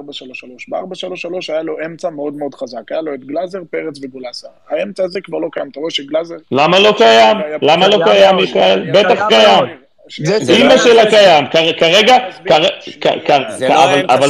ב-4-3-3 0.69 1.35
היה 1.49 1.61
לו 1.61 1.75
אמצע 1.85 2.09
מאוד 2.09 2.33
מאוד 2.33 2.55
חזק, 2.55 2.91
היה 2.91 3.01
לו 3.01 3.13
את 3.13 3.25
גלאזר, 3.25 3.61
פרץ 3.69 3.99
וגולסה. 4.03 4.47
האמצע 4.69 5.03
הזה 5.03 5.21
כבר 5.21 5.37
לא 5.37 5.49
קיים, 5.51 5.69
אתה 5.69 5.79
רואה 5.79 5.91
שגלאזר... 5.91 6.35
למה 6.51 6.79
לא 6.79 6.93
קיים? 6.97 7.37
למה 7.61 7.87
לא 7.87 8.03
קיים, 8.03 8.35
מיכאל? 8.35 8.91
בטח 8.91 9.27
קיים. 9.27 9.88
זה- 10.17 10.39
זה 10.45 10.53
אימא 10.53 10.73
לא 10.73 10.77
שלה 10.77 11.01
היה- 11.01 11.09
קיים, 11.09 11.45
כר- 11.51 11.79
כרגע, 11.79 12.17
כר- 12.47 12.67
כ- 13.01 13.07
כ- 13.25 13.57
זה 13.57 13.67
כ- 13.67 13.71
לא 13.71 13.83
אבל- 14.13 14.29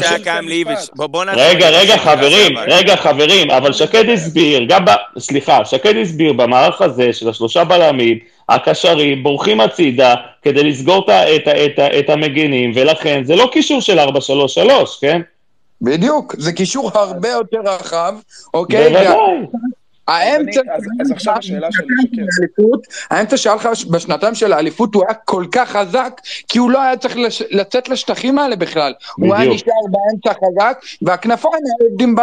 רגע, 1.35 1.69
רגע, 1.69 1.97
חברים. 1.97 2.57
רגע, 2.57 2.95
חברים, 2.95 3.51
אבל 3.51 3.73
שקד 3.73 4.09
הסביר, 4.09 4.65
גם 4.69 4.85
ב... 4.85 4.89
סליחה, 5.19 5.65
שקד 5.65 5.93
הסביר 6.01 6.33
במערך 6.33 6.81
הזה 6.81 7.13
של 7.13 7.29
השלושה 7.29 7.63
בלמים, 7.63 8.17
הקשרים 8.49 9.23
בורחים 9.23 9.61
הצידה 9.61 10.15
כדי 10.41 10.63
לסגור 10.63 11.05
את 11.99 12.09
המגינים, 12.09 12.71
ולכן 12.75 13.21
זה 13.23 13.35
לא 13.35 13.49
קישור 13.51 13.81
של 13.81 13.99
4-3-3, 13.99 14.01
כן? 15.01 15.21
בדיוק, 15.81 16.35
זה 16.37 16.51
קישור 16.53 16.91
הרבה 16.93 17.29
יותר 17.29 17.57
רחב, 17.65 18.13
אוקיי? 18.53 18.89
בוודאי. 18.89 19.17
האמצע, 20.09 20.61
אז- 20.75 20.83
אז 21.01 21.11
עכשיו 21.11 21.33
השאלה 21.37 21.67
שלי, 21.71 21.85
שקד. 22.03 22.23
האליפות, 22.39 22.81
האמצע 23.09 23.37
שהיה 23.37 23.55
לך 23.55 23.69
בשנתיים 23.91 24.35
של 24.35 24.53
האליפות 24.53 24.95
הוא 24.95 25.03
היה 25.07 25.13
כל 25.13 25.45
כך 25.51 25.69
חזק, 25.71 26.21
כי 26.47 26.59
הוא 26.59 26.71
לא 26.71 26.81
היה 26.81 26.97
צריך 26.97 27.17
לש... 27.17 27.43
לצאת 27.51 27.89
לשטחים 27.89 28.39
האלה 28.39 28.55
בכלל. 28.55 28.93
הוא 29.15 29.35
היה. 29.35 29.49
נשאר 29.53 29.73
באמצע 29.91 30.39
חזק, 30.39 30.79
והכנפיים 31.01 31.53
היו 31.53 31.89
עובדים 31.89 32.15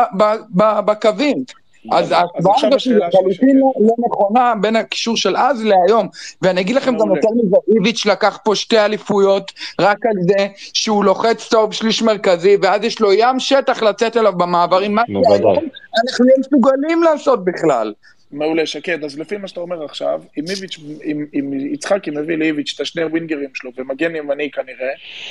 בקווים. 0.85 1.45
אז 1.93 2.13
עכשיו 2.13 2.69
הזאת 2.69 2.81
שלי, 2.81 2.95
לחלוטין 2.95 3.57
לא 3.59 3.95
נכונה 4.09 4.55
בין 4.61 4.77
הקישור 4.77 5.17
של 5.17 5.37
אז 5.37 5.65
להיום. 5.65 6.09
ואני 6.43 6.61
אגיד 6.61 6.77
לכם 6.77 6.99
גם. 6.99 7.17
יותר 7.17 7.29
מזה, 7.45 7.57
איביץ' 7.77 8.07
לקח 8.07 8.39
פה 8.45 8.55
שתי 8.55 8.79
אליפויות 8.79 9.53
רק 9.81 10.07
על 10.07 10.17
זה 10.23 10.47
שהוא 10.73 11.05
לוחץ 11.05 11.49
טוב 11.49 11.73
שליש 11.73 12.03
מרכזי, 12.03 12.57
ואז 12.63 12.85
יש 12.85 13.01
לו 13.01 13.13
ים 13.13 13.41
שטח 13.41 13.83
לצאת 13.83 14.17
אליו 14.17 14.33
במעברים, 14.33 14.95
מה 14.95 15.03
בוודאי. 15.09 15.39
שהיום 15.39 15.57
אנחנו 15.57 16.25
לא 16.25 16.35
מסוגלים 16.39 17.03
לעשות 17.03 17.45
בכלל. 17.45 17.93
מעולה, 18.33 18.67
שקד. 18.67 19.05
אז 19.05 19.19
לפי 19.19 19.37
מה 19.37 19.49
שאתה 19.49 19.61
אומר 19.61 19.85
עכשיו, 19.85 20.23
אם 20.39 20.45
איביץ', 20.51 20.79
אם, 21.05 21.27
אם 21.35 21.53
יצחקי 21.73 22.11
מביא 22.11 22.37
לאיביץ' 22.37 22.73
את 22.75 22.81
השני 22.81 23.05
ווינגרים 23.05 23.51
שלו 23.55 23.71
ומגן 23.77 24.17
ימני 24.17 24.51
כנראה, 24.51 24.91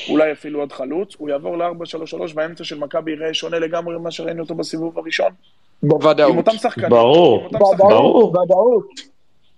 אולי 0.10 0.32
אפילו 0.32 0.60
עוד 0.60 0.72
חלוץ, 0.72 1.16
הוא 1.18 1.30
יעבור 1.30 1.58
ל-4-3-3 1.58 2.18
והאמצע 2.36 2.64
של 2.64 2.78
מכבי 2.80 3.12
יראה 3.12 3.34
שונה 3.34 3.60
לגמרי 3.60 3.98
ממה 3.98 4.12
שראינו 4.12 4.44
אותו 4.44 4.56
בסיבוב 4.56 5.00
הראשון. 5.00 5.32
בוודאות. 5.84 6.32
עם 6.32 6.38
אותם 6.38 6.58
שחקנים. 6.58 6.90
ברור. 6.90 7.50
בוודאות. 7.52 8.88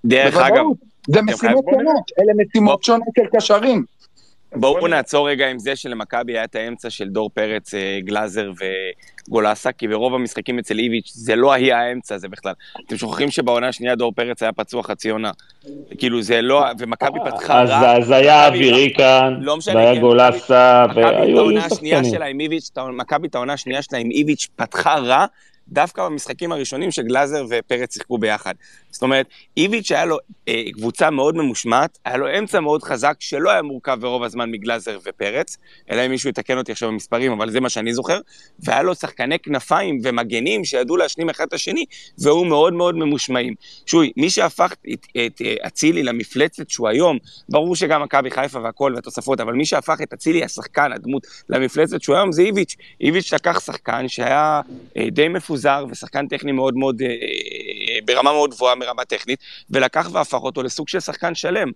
דרך 0.06 0.38
אגב. 0.38 0.64
זה 1.10 1.22
משימות. 1.22 1.66
שונות, 1.72 2.04
אלה 2.20 2.34
משימות 2.46 2.84
שונות 2.84 3.08
של 3.18 3.38
קשרים. 3.38 3.86
בואו 4.56 4.88
נעצור 4.88 5.30
רגע 5.30 5.48
עם 5.50 5.60
זה 5.60 5.76
שלמכבי 5.76 6.34
היה 6.34 6.44
את 6.44 6.56
האמצע 6.56 6.90
של 6.90 7.08
דור 7.10 7.30
פרץ, 7.34 7.74
אה, 7.74 8.00
גלאזר 8.04 8.52
וגולסה, 9.28 9.72
כי 9.72 9.88
ברוב 9.88 10.14
המשחקים 10.16 10.60
אצל 10.60 10.80
איביץ' 10.80 11.12
זה 11.16 11.36
לא 11.36 11.54
היה 11.54 11.82
האמצע 11.82 12.16
הזה 12.16 12.28
בכלל. 12.30 12.54
אתם 12.88 12.98
שוכחים 12.98 13.32
שבעונה 13.32 13.68
השנייה 13.68 13.96
דור 13.96 14.12
פרץ 14.12 14.44
היה 14.44 14.52
פצוע 14.52 14.84
חצי 14.84 15.10
עונה. 15.10 15.32
כאילו 15.98 16.22
זה 16.22 16.42
לא, 16.42 16.64
ומכבי 16.80 17.20
פתחה 17.26 17.62
אז 17.62 17.70
רע. 17.70 17.98
אז 17.98 18.12
היה 18.12 18.48
אווירי 18.48 18.94
כאן, 18.98 19.38
לא 19.42 19.58
והיה 19.74 19.94
כן, 19.94 20.02
מכבי 20.02 20.08
את 20.90 20.96
והיו 20.96 21.22
היו 21.24 21.38
העונה 21.40 21.66
השנייה 21.66 21.98
שחקנים. 21.98 22.16
שלה 22.16 22.26
עם 22.26 22.40
איביץ', 22.40 22.70
את 22.74 22.78
ה- 22.78 22.92
מכבי 22.92 23.28
את 23.28 23.36
העונה 23.36 23.54
השנייה 23.54 23.82
שלה 23.82 24.00
עם 24.00 24.12
איביץ' 24.12 24.48
פתחה 24.56 24.96
רע, 24.96 25.26
דווקא 25.70 26.06
במשחקים 26.06 26.52
הראשונים 26.52 26.92
שגלאזר 26.92 27.46
ופרץ 27.50 27.94
שיחקו 27.94 28.18
ביחד. 28.18 28.54
זאת 28.92 29.02
אומרת, 29.02 29.26
איביץ' 29.58 29.92
היה 29.92 30.06
לו 30.06 30.18
אה, 30.48 30.64
קבוצה 30.74 31.10
מאוד 31.10 31.36
ממושמעת, 31.36 31.98
היה 32.06 32.18
לו 32.18 32.38
אמצע 32.40 32.60
מאוד 32.60 32.84
חזק, 32.84 33.16
שלא 33.20 33.50
היה 33.52 33.62
מורכב 33.62 33.98
ברוב 34.02 34.24
הזמן 34.24 34.52
מגלאזר 34.52 35.00
ופרץ, 35.06 35.58
אלא 35.92 36.06
אם 36.06 36.12
מישהו 36.12 36.30
יתקן 36.30 36.58
אותי 36.58 36.72
עכשיו 36.72 36.90
במספרים, 36.90 37.32
אבל 37.32 37.52
זה 37.52 37.60
מה 37.60 37.70
שאני 37.70 37.94
זוכר, 37.94 38.20
והיה 38.60 38.84
לו 38.84 38.96
שחקני 38.96 39.40
כנפיים 39.40 40.00
ומגנים 40.04 40.66
שידעו 40.66 40.98
להשלים 40.98 41.30
אחד 41.30 41.46
את 41.48 41.54
השני, 41.54 41.86
והיו 42.18 42.44
מאוד 42.44 42.74
מאוד 42.74 42.96
ממושמעים. 42.96 43.54
שוי, 43.86 44.12
מי 44.18 44.30
שהפך 44.30 44.74
את- 44.94 45.08
אה, 45.16 45.28
אצילי 45.68 46.04
למפלצת 46.04 46.70
שהוא 46.70 46.88
היום, 46.88 47.18
ברור 47.50 47.76
שגם 47.76 48.04
מכבי 48.04 48.32
חיפה 48.32 48.60
והכל 48.60 48.92
והתוספות, 48.96 49.40
אבל 49.40 49.54
מי 49.54 49.66
שהפך 49.66 49.98
את 50.04 50.14
אצילי, 50.14 50.44
השחקן, 50.44 50.92
הדמות, 50.92 51.28
למפלצת 51.50 52.02
שהוא 52.02 52.16
היום 52.16 52.32
זה 52.32 52.42
איביץ'. 52.42 52.76
איביץ' 53.02 53.34
לקח 53.34 53.60
שחקן 53.60 54.08
שהיה 54.08 54.62
אה, 54.98 55.10
די 55.12 55.28
מפוזר 55.28 55.57
ושחקן 55.92 56.28
טכני 56.28 56.52
מאוד 56.52 56.78
מאוד, 56.78 57.02
אה, 57.02 57.08
אה, 57.08 57.14
ברמה 58.06 58.32
מאוד 58.34 58.50
גבוהה 58.50 58.76
מרמה 58.76 59.06
טכנית, 59.06 59.40
ולקח 59.70 60.10
והפך 60.14 60.34
אותו 60.44 60.64
לסוג 60.64 60.88
של 60.88 61.00
שחקן 61.00 61.36
שלם. 61.36 61.68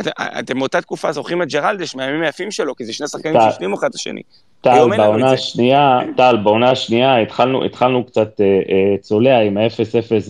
את- 0.00 0.06
אתם 0.38 0.58
מאותה 0.58 0.80
תקופה 0.80 1.12
זוכרים 1.12 1.42
את 1.42 1.48
ג'רלדש 1.52 1.94
מהימים 1.94 2.22
היפים 2.22 2.50
שלו, 2.50 2.76
כי 2.76 2.84
זה 2.84 2.92
שני 2.92 3.08
שחקנים. 3.08 3.40
שהשלימו 3.40 3.76
אחד 3.76 3.88
את 3.88 3.94
השני. 3.94 4.20
טל, 4.60 4.70
בעונה. 4.96 5.30
השנייה, 5.32 5.98
טל, 6.16 6.36
בעונה 6.36 6.70
השנייה 6.70 7.16
התחלנו, 7.18 7.64
התחלנו 7.64 8.04
קצת 8.04 8.40
אה, 8.40 8.44
אה, 8.46 8.96
צולע 9.00 9.38
עם 9.40 9.56
ה-0-0 9.58 9.70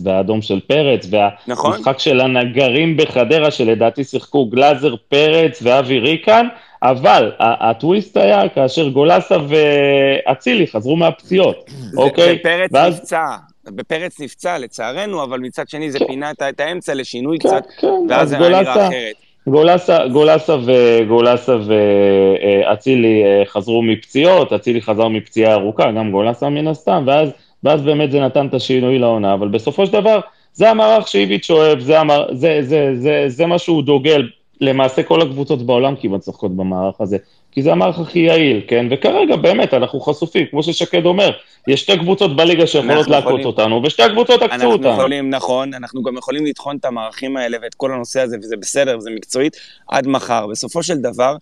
והאדום 0.04 0.42
של 0.42 0.60
פרץ, 0.60 1.06
נכון. 1.46 1.70
והמשחק 1.72 1.98
של 1.98 2.20
הנגרים 2.20 2.96
בחדרה, 2.96 3.50
שלדעתי 3.50 4.04
שיחקו 4.04 4.46
גלאזר, 4.46 4.94
פרץ 5.08 5.58
ואבי 5.62 5.98
ריקן, 5.98 6.46
אבל 6.82 7.32
הטוויסט 7.40 8.16
היה 8.16 8.48
כאשר 8.48 8.88
גולסה 8.88 9.36
ואצילי 9.48 10.66
חזרו 10.66 10.96
מהפציעות, 10.96 11.70
אוקיי? 11.96 12.36
ופרץ 12.40 12.70
ואז- 12.72 12.94
נפצע, 12.94 13.24
בפרץ 13.68 14.20
נפצע 14.20 14.58
לצערנו, 14.58 15.22
אבל 15.22 15.38
מצד 15.38 15.68
שני 15.68 15.90
זה 15.90 15.98
פינה 16.06 16.30
את 16.30 16.42
את 16.42 16.60
האמצע 16.60 16.94
לשינוי 16.94 17.38
כן, 17.38 17.48
קצת, 17.48 17.62
כן, 17.80 17.86
ואז 18.08 18.22
אז 18.22 18.28
זה 18.28 18.36
היה 18.38 18.48
נראה 18.48 18.62
גולסה, 18.62 18.88
אחרת. 18.88 19.14
גולסה, 19.46 19.98
גולסה 20.12 20.56
ו- 20.66 20.98
גולסה 21.08 21.56
ואצילי 21.66 23.22
אה, 23.24 23.42
חזרו 23.46 23.82
מפציעות, 23.82 24.52
אצילי 24.52 24.82
חזר 24.82 25.08
מפציעה 25.08 25.52
ארוכה, 25.54 25.92
גם 25.92 26.10
גולסה 26.10 26.48
מן 26.48 26.68
הסתם, 26.68 27.04
ואז, 27.06 27.28
ואז 27.64 27.82
באמת 27.82 28.10
זה 28.10 28.20
נתן 28.20 28.46
את 28.46 28.54
השינוי 28.54 28.98
לעונה, 28.98 29.34
אבל 29.34 29.48
בסופו 29.48 29.86
של 29.86 29.92
דבר, 29.92 30.20
זה 30.52 30.70
המערך 30.70 31.08
שאיביץ' 31.08 31.50
אוהב, 31.50 31.80
זה, 31.80 32.00
המער, 32.00 32.26
זה, 32.32 32.58
זה, 32.62 32.90
זה, 32.94 33.24
זה 33.26 33.46
מה 33.46 33.58
שהוא 33.58 33.82
דוגל. 33.82 34.28
למעשה 34.60 35.02
כל 35.02 35.22
הקבוצות 35.22 35.62
בעולם 35.62 35.94
כמעט 36.00 36.20
משחקות 36.20 36.56
במערך 36.56 37.00
הזה, 37.00 37.16
כי 37.52 37.62
זה 37.62 37.72
המערך 37.72 37.98
הכי 37.98 38.18
יעיל, 38.18 38.60
כן? 38.68 38.86
וכרגע 38.90 39.36
באמת 39.36 39.74
אנחנו 39.74 40.00
חשופים, 40.00 40.46
כמו 40.50 40.62
ששקד 40.62 41.06
אומר, 41.06 41.30
יש 41.68 41.80
שתי 41.80 41.98
קבוצות 41.98 42.36
בליגה 42.36 42.66
שיכולות 42.66 43.08
אנחנו 43.08 43.12
לעקוץ 43.12 43.44
אותנו, 43.44 43.82
ושתי 43.84 44.02
הקבוצות 44.02 44.42
עקצו 44.42 44.54
אנחנו 44.54 44.72
אותנו. 44.72 44.90
יכולים, 44.90 45.30
נכון, 45.30 45.74
אנחנו 45.74 46.02
גם 46.02 46.16
יכולים 46.16 46.46
לטחון 46.46 46.76
את 46.76 46.84
המערכים 46.84 47.36
האלה 47.36 47.58
ואת 47.62 47.74
כל 47.74 47.92
הנושא 47.92 48.20
הזה, 48.20 48.36
וזה 48.42 48.56
בסדר, 48.56 48.98
וזה 48.98 49.10
מקצועית, 49.10 49.56
עד 49.88 50.06
מחר. 50.06 50.46
בסופו 50.46 50.82
של 50.82 50.96
דבר, 50.96 51.36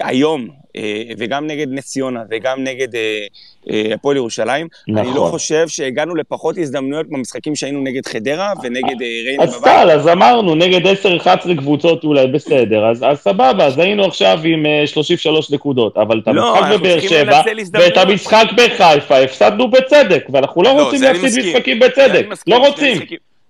היום, 0.00 0.48
אה, 0.76 1.02
וגם 1.18 1.46
נגד 1.46 1.66
נס 1.70 1.86
ציונה 1.86 2.22
וגם 2.30 2.64
נגד 2.64 2.94
אה, 2.94 3.26
אה, 3.70 3.94
הפועל 3.94 4.16
ירושלים, 4.16 4.68
אני 4.88 5.06
לא 5.06 5.12
נכון. 5.12 5.30
חושב 5.30 5.68
שהגענו 5.68 6.14
לפחות 6.14 6.58
הזדמנויות 6.58 7.06
במשחקים 7.10 7.54
שהיינו 7.54 7.80
נגד 7.80 8.06
חדרה 8.06 8.52
ונגד 8.62 9.02
ריינה 9.26 9.42
אז 9.42 9.56
בבית. 9.56 9.64
טל, 9.64 9.90
אז 9.90 10.08
אמרנו, 10.08 10.54
נגד 10.54 10.86
10-11 10.86 11.28
קבוצות 11.58 12.04
אולי 12.04 12.26
בסדר, 12.26 12.86
אז, 12.90 13.04
אז 13.08 13.18
סבבה, 13.18 13.66
אז 13.66 13.78
היינו 13.78 14.04
עכשיו 14.04 14.38
עם 14.44 14.66
אה, 14.66 14.86
33 14.86 15.50
נקודות, 15.50 15.96
אבל 15.96 16.18
את 16.18 16.28
לא, 16.28 16.48
המשחק 16.48 16.62
אנחנו 16.62 16.78
בבאר 16.78 17.00
שבע. 17.00 17.40
ואת 17.72 17.96
המשחק 17.96 18.46
בחיפה 18.56 19.18
הפסדנו 19.18 19.70
בצדק, 19.70 20.26
ואנחנו 20.32 20.62
לא 20.62 20.76
לא, 20.76 20.84
רוצים 20.84 21.02
להפסיד. 21.02 21.46
משחקים 21.46 21.78
בצדק, 21.78 22.26
לא 22.46 22.56
רוצים. 22.56 22.98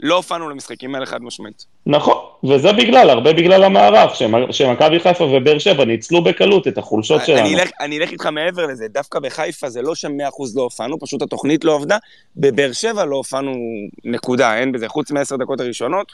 לא 0.00 0.14
הופענו 0.14 0.48
למשחקים 0.48 0.94
האלה 0.94 1.06
חד 1.06 1.22
משמעית. 1.22 1.64
נכון, 1.86 2.16
וזה 2.44 2.72
בגלל, 2.72 3.10
הרבה 3.10 3.32
בגלל 3.32 3.64
המערך, 3.64 4.14
שמ- 4.14 4.52
שמכבי 4.52 5.00
חיפה 5.00 5.24
ובאר 5.24 5.58
שבע 5.58 5.84
ניצלו 5.84 6.24
בקלות 6.24 6.68
את 6.68 6.78
החולשות 6.78 7.24
שלנו. 7.26 7.38
אני 7.40 7.54
אלך, 7.54 7.70
אני 7.80 7.98
אלך 7.98 8.10
איתך 8.12 8.26
מעבר 8.26 8.66
לזה, 8.66 8.88
דווקא 8.88 9.18
בחיפה 9.18 9.68
זה 9.68 9.82
לא 9.82 9.94
ש-100% 9.94 10.08
לא 10.56 10.62
הופענו, 10.62 10.98
פשוט 11.00 11.22
התוכנית 11.22 11.64
לא 11.64 11.74
עבדה. 11.74 11.96
בבאר 12.36 12.72
שבע 12.72 13.04
לא 13.04 13.16
הופענו 13.16 13.52
נקודה, 14.04 14.58
אין 14.58 14.72
בזה. 14.72 14.88
חוץ 14.88 15.10
מעשר 15.10 15.36
דקות 15.36 15.60
הראשונות, 15.60 16.12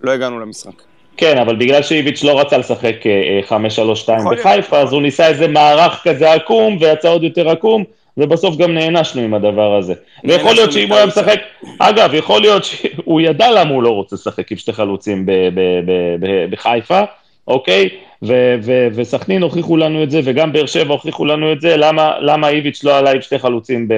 לא 0.00 0.10
הגענו 0.10 0.40
למשחק. 0.40 0.72
כן, 1.16 1.38
אבל 1.38 1.56
בגלל 1.56 1.82
שאיביץ' 1.82 2.24
לא 2.24 2.40
רצה 2.40 2.58
לשחק 2.58 2.94
אה, 3.06 3.10
אה, 3.50 3.58
5-3-2 3.58 3.72
יכול 4.20 4.34
להיות, 4.34 4.46
בחיפה, 4.46 4.78
אז 4.80 4.92
הוא 4.92 5.02
ניסה 5.02 5.28
איזה 5.28 5.48
מערך 5.48 6.00
כזה 6.04 6.32
עקום, 6.32 6.76
ויצא 6.80 7.08
עוד 7.08 7.22
יותר 7.22 7.48
עקום, 7.48 7.84
ובסוף 8.16 8.56
גם 8.56 8.74
נענשנו 8.74 9.22
עם 9.22 9.34
הדבר 9.34 9.76
הזה. 9.76 9.94
ויכול 10.24 10.54
להיות 10.54 10.72
שאם 10.72 10.88
הוא 10.88 10.96
היה 10.96 11.06
משחק, 11.06 11.40
אגב, 11.78 12.14
יכול 12.14 12.40
להיות 12.40 12.64
שהוא 12.64 13.20
ידע 13.20 13.50
למה 13.50 13.70
הוא 13.70 13.82
לא 13.82 13.90
רוצה 13.90 14.16
לשחק 14.16 14.52
עם 14.52 14.58
שתי 14.58 14.72
חלוצים 14.72 15.26
בחיפה, 16.50 17.00
אוקיי? 17.48 17.88
וסכנין 18.94 19.42
הוכיחו 19.42 19.76
לנו 19.76 20.02
את 20.02 20.10
זה, 20.10 20.20
וגם 20.24 20.52
באר 20.52 20.66
שבע 20.66 20.92
הוכיחו 20.92 21.24
לנו 21.24 21.52
את 21.52 21.60
זה, 21.60 21.76
למה, 21.76 22.12
למה 22.20 22.48
איביץ' 22.48 22.84
לא 22.84 22.98
עלה 22.98 23.10
עם 23.10 23.20
שתי 23.20 23.38
חלוצים 23.38 23.88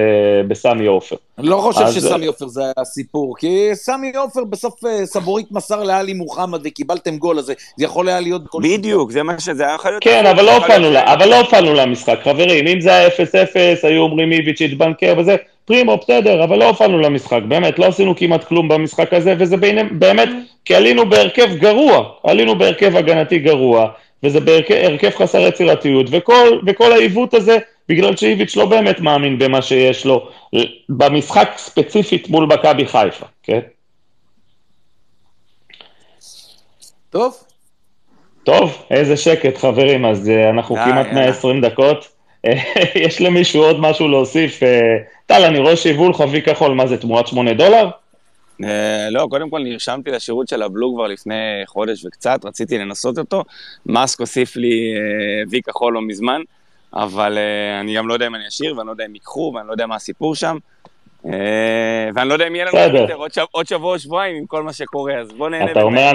בסמי 0.47 0.85
עופר. 0.85 1.15
אני 1.37 1.47
לא 1.47 1.57
חושב 1.57 1.81
אז- 1.81 1.95
שסמי 1.95 2.25
עופר 2.25 2.47
זה 2.47 2.61
הסיפור, 2.77 3.35
כי 3.39 3.69
סמי 3.73 4.11
עופר 4.15 4.43
בסוף 4.43 4.85
אה, 4.85 5.05
סבורית 5.05 5.51
מסר 5.51 5.83
לאלי 5.83 6.13
מוחמד 6.13 6.59
וקיבלתם 6.63 7.17
גול, 7.17 7.39
אז 7.39 7.45
זה 7.45 7.53
זה 7.77 7.85
יכול 7.85 8.09
היה 8.09 8.19
להיות 8.19 8.41
כל 8.47 8.61
בדיוק, 8.63 9.11
זה 9.11 9.23
מה 9.23 9.39
שזה 9.39 9.65
היה 9.65 9.75
יכול 9.75 9.91
להיות. 9.91 10.03
כן, 10.03 10.25
אבל 10.25 10.45
לא 10.45 10.57
אבל 11.13 11.29
לא 11.29 11.39
הופענו 11.39 11.73
למשחק, 11.73 12.19
חברים, 12.23 12.67
אם 12.67 12.81
זה 12.81 12.93
היה 12.95 13.07
0-0, 13.07 13.11
היו 13.83 14.01
אומרים 14.01 14.31
איביץ' 14.31 14.61
התבנקר 14.61 15.13
וזה, 15.17 15.35
פרימו, 15.67 15.97
בסדר, 15.97 16.43
אבל 16.43 16.59
לא 16.59 16.67
הופענו 16.67 16.99
למשחק, 16.99 17.39
באמת, 17.47 17.79
לא 17.79 17.85
עשינו 17.85 18.15
כמעט 18.15 18.43
כלום 18.43 18.67
במשחק 18.67 19.13
הזה, 19.13 19.33
וזה 19.39 19.57
בעיני- 19.57 19.83
באמת, 19.91 20.29
כי 20.65 20.75
עלינו 20.75 21.09
בהרכב 21.09 21.55
גרוע, 21.55 22.09
עלינו 22.23 22.57
בהרכב 22.57 22.95
הגנתי 22.95 23.39
גרוע, 23.39 23.87
וזה 24.23 24.39
בהרכב 24.39 24.75
הרכב 24.83 25.09
חסר 25.09 25.39
יצירתיות, 25.47 26.05
וכל, 26.11 26.59
וכל 26.67 26.91
העיוות 26.91 27.33
הזה, 27.33 27.57
בגלל 27.89 28.15
שאיביץ' 28.15 28.55
לא 28.55 28.65
באמת 28.65 28.99
מאמין 28.99 29.39
במה 29.39 29.61
שיש 29.61 30.05
לו, 30.05 30.29
במשחק 30.89 31.49
ספציפית 31.57 32.29
מול 32.29 32.45
מכבי 32.45 32.85
חיפה, 32.87 33.25
כן? 33.43 33.59
טוב, 37.09 37.35
טוב, 38.43 38.83
איזה 38.91 39.17
שקט 39.17 39.57
חברים, 39.57 40.05
אז 40.05 40.29
אה, 40.29 40.49
אנחנו 40.49 40.75
די, 40.75 40.81
כמעט 40.85 41.05
יאללה. 41.05 41.21
120 41.21 41.61
דקות. 41.61 42.16
יש 43.05 43.21
למישהו 43.21 43.63
עוד 43.63 43.79
משהו 43.79 44.07
להוסיף? 44.07 44.63
אה, 44.63 44.97
טל, 45.25 45.43
אני 45.43 45.59
רואה 45.59 45.75
שהיוו 45.75 46.09
לך 46.09 46.23
וי 46.31 46.41
כחול, 46.41 46.71
מה 46.71 46.87
זה, 46.87 46.97
תמורת 46.97 47.27
8 47.27 47.53
דולר? 47.53 47.89
אה, 48.63 49.09
לא, 49.11 49.27
קודם 49.29 49.49
כל 49.49 49.59
נרשמתי 49.59 50.11
לשירות 50.11 50.47
של 50.47 50.61
הבלו 50.61 50.93
כבר 50.93 51.07
לפני 51.07 51.35
חודש 51.65 52.05
וקצת, 52.05 52.45
רציתי 52.45 52.77
לנסות 52.77 53.17
אותו. 53.17 53.43
מאסק 53.85 54.19
הוסיף 54.19 54.55
לי 54.55 54.93
אה, 54.95 55.43
וי 55.49 55.61
כחול 55.61 55.93
לא 55.93 56.01
מזמן, 56.01 56.41
אבל 56.93 57.37
אני 57.81 57.95
גם 57.95 58.07
לא 58.07 58.13
יודע 58.13 58.27
אם 58.27 58.35
אני 58.35 58.47
אשאיר, 58.47 58.77
ואני 58.77 58.87
לא 58.87 58.91
יודע 58.91 59.05
אם 59.05 59.15
ייקחו, 59.15 59.51
ואני 59.55 59.67
לא 59.67 59.71
יודע 59.71 59.85
מה 59.85 59.95
הסיפור 59.95 60.35
שם. 60.35 60.57
אה, 61.33 61.39
ואני 62.15 62.29
לא 62.29 62.33
יודע 62.33 62.47
אם 62.47 62.55
יהיה 62.55 62.65
לנו. 62.65 62.97
יותר 62.97 63.13
עוד, 63.13 63.33
שב, 63.33 63.45
עוד 63.51 63.67
שבוע 63.67 63.93
או 63.93 63.99
שבועיים 63.99 64.35
עם 64.35 64.45
כל 64.45 64.63
מה 64.63 64.73
שקורה, 64.73 65.15
אז 65.19 65.31
בוא 65.31 65.49
נהנה. 65.49 65.71
אתה 65.71 65.81
אומר, 65.81 66.11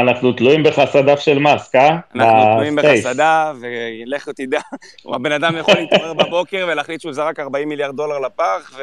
אנחנו, 0.00 0.32
תלויים 0.32 0.62
בחסדיו 0.62 1.18
של 1.18 1.38
מאסק, 1.38 1.74
אה? 1.74 1.96
אנחנו 2.14 2.54
תלויים. 2.54 2.76
בחסדה, 2.76 3.52
ולך 3.60 4.28
תדע, 4.28 4.60
הבן 5.14 5.32
אדם 5.32 5.56
יכול 5.56 5.74
להתעורר 5.74 6.12
בבוקר 6.14 6.66
ולהחליט 6.68 7.00
שהוא 7.00 7.12
זרק 7.12 7.40
40 7.40 7.68
מיליארד 7.68 7.96
דולר 7.96 8.18
לפח, 8.18 8.78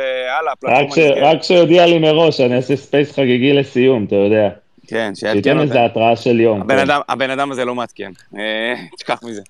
הפלטפורמה 0.51 0.95
ש- 0.95 0.97
נסגרת. 0.97 1.17
רק 1.35 1.43
שיודיע 1.43 1.85
לי 1.85 1.99
מראש, 1.99 2.41
אני 2.41 2.55
אעשה 2.55 2.75
space 2.75 3.11
חגיגי 3.15 3.53
לסיום, 3.53 4.05
אתה 4.05 4.15
יודע. 4.15 4.49
כן, 4.87 5.11
שיעדכן 5.15 5.33
שייתן 5.33 5.49
אותנו. 5.49 5.61
איזה 5.61 5.85
התראה 5.85 6.15
של 6.15 6.39
יום. 6.39 6.61
הבן 6.61 6.85
כן. 7.19 7.29
אדם 7.29 7.51
הזה 7.51 7.65
לא 7.65 7.75
מעדכן, 7.75 8.11
אה, 8.37 8.73
תשכח 8.97 9.19
מזה. 9.23 9.41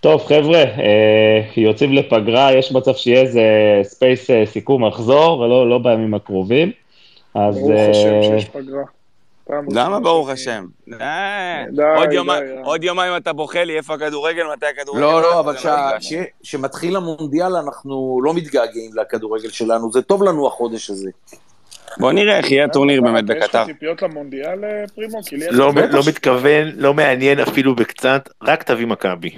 טוב, 0.00 0.24
חבר'ה, 0.26 0.58
אה, 0.62 1.40
יוצאים 1.56 1.92
לפגרה, 1.92 2.52
יש 2.52 2.72
מצב 2.72 2.94
שיהיה 2.94 3.20
איזה 3.20 3.40
space 3.82 4.30
אה, 4.30 4.42
סיכום 4.46 4.84
מחזור, 4.84 5.40
ולא 5.40 5.68
לא 5.70 5.78
בימים 5.78 6.14
הקרובים. 6.14 6.70
אז... 7.34 7.54
ברוך 7.58 7.70
אה, 7.70 7.90
השם 7.90 8.10
שיש 8.22 8.44
פגרה. 8.44 8.82
למה 9.70 10.00
ברוך 10.00 10.28
השם? 10.28 10.64
די, 10.88 10.94
עוד 11.96 12.08
די, 12.08 12.14
יומיים- 12.14 12.44
די. 12.44 12.52
עוד 12.64 12.84
יומיים 12.84 13.16
אתה 13.16 13.32
בוכה 13.32 13.64
לי 13.64 13.76
איפה 13.76 13.94
הכדורגל, 13.94 14.42
מתי 14.56 14.66
הכדורגל. 14.66 15.00
לא, 15.02 15.18
מתי 15.18 15.26
לא, 15.28 15.40
אבל 15.40 15.56
הכדורגל. 15.56 16.00
שה- 16.00 16.16
ש- 16.42 16.50
שמתחיל 16.50 16.96
המונדיאל 16.96 17.56
אנחנו 17.56 18.20
לא 18.24 18.34
מתגעגעים 18.34 18.90
לכדורגל 18.94 19.48
שלנו, 19.48 19.92
זה 19.92 20.02
טוב 20.02 20.22
לנו 20.22 20.46
החודש 20.46 20.90
הזה. 20.90 21.10
בוא 22.00 22.12
נראה 22.12 22.36
איך 22.36 22.50
יהיה 22.50 22.64
הטורניר 22.64 23.02
באמת 23.02 23.24
אתה- 23.24 23.32
יש 23.32 23.42
בקטר. 23.44 23.60
לך 23.62 23.66
ציפיות 23.66 24.02
למונדיאל, 24.02 24.58
פרימו? 24.94 25.20
לא. 25.50 25.72
לא 25.90 26.00
מתכוון, 26.08 26.68
לא 26.76 26.94
מעניין 26.94 27.40
אפילו 27.40 27.74
בקצת, 27.76 28.28
רק 28.42 28.62
תביא 28.62 28.86
מכבי. 28.86 29.30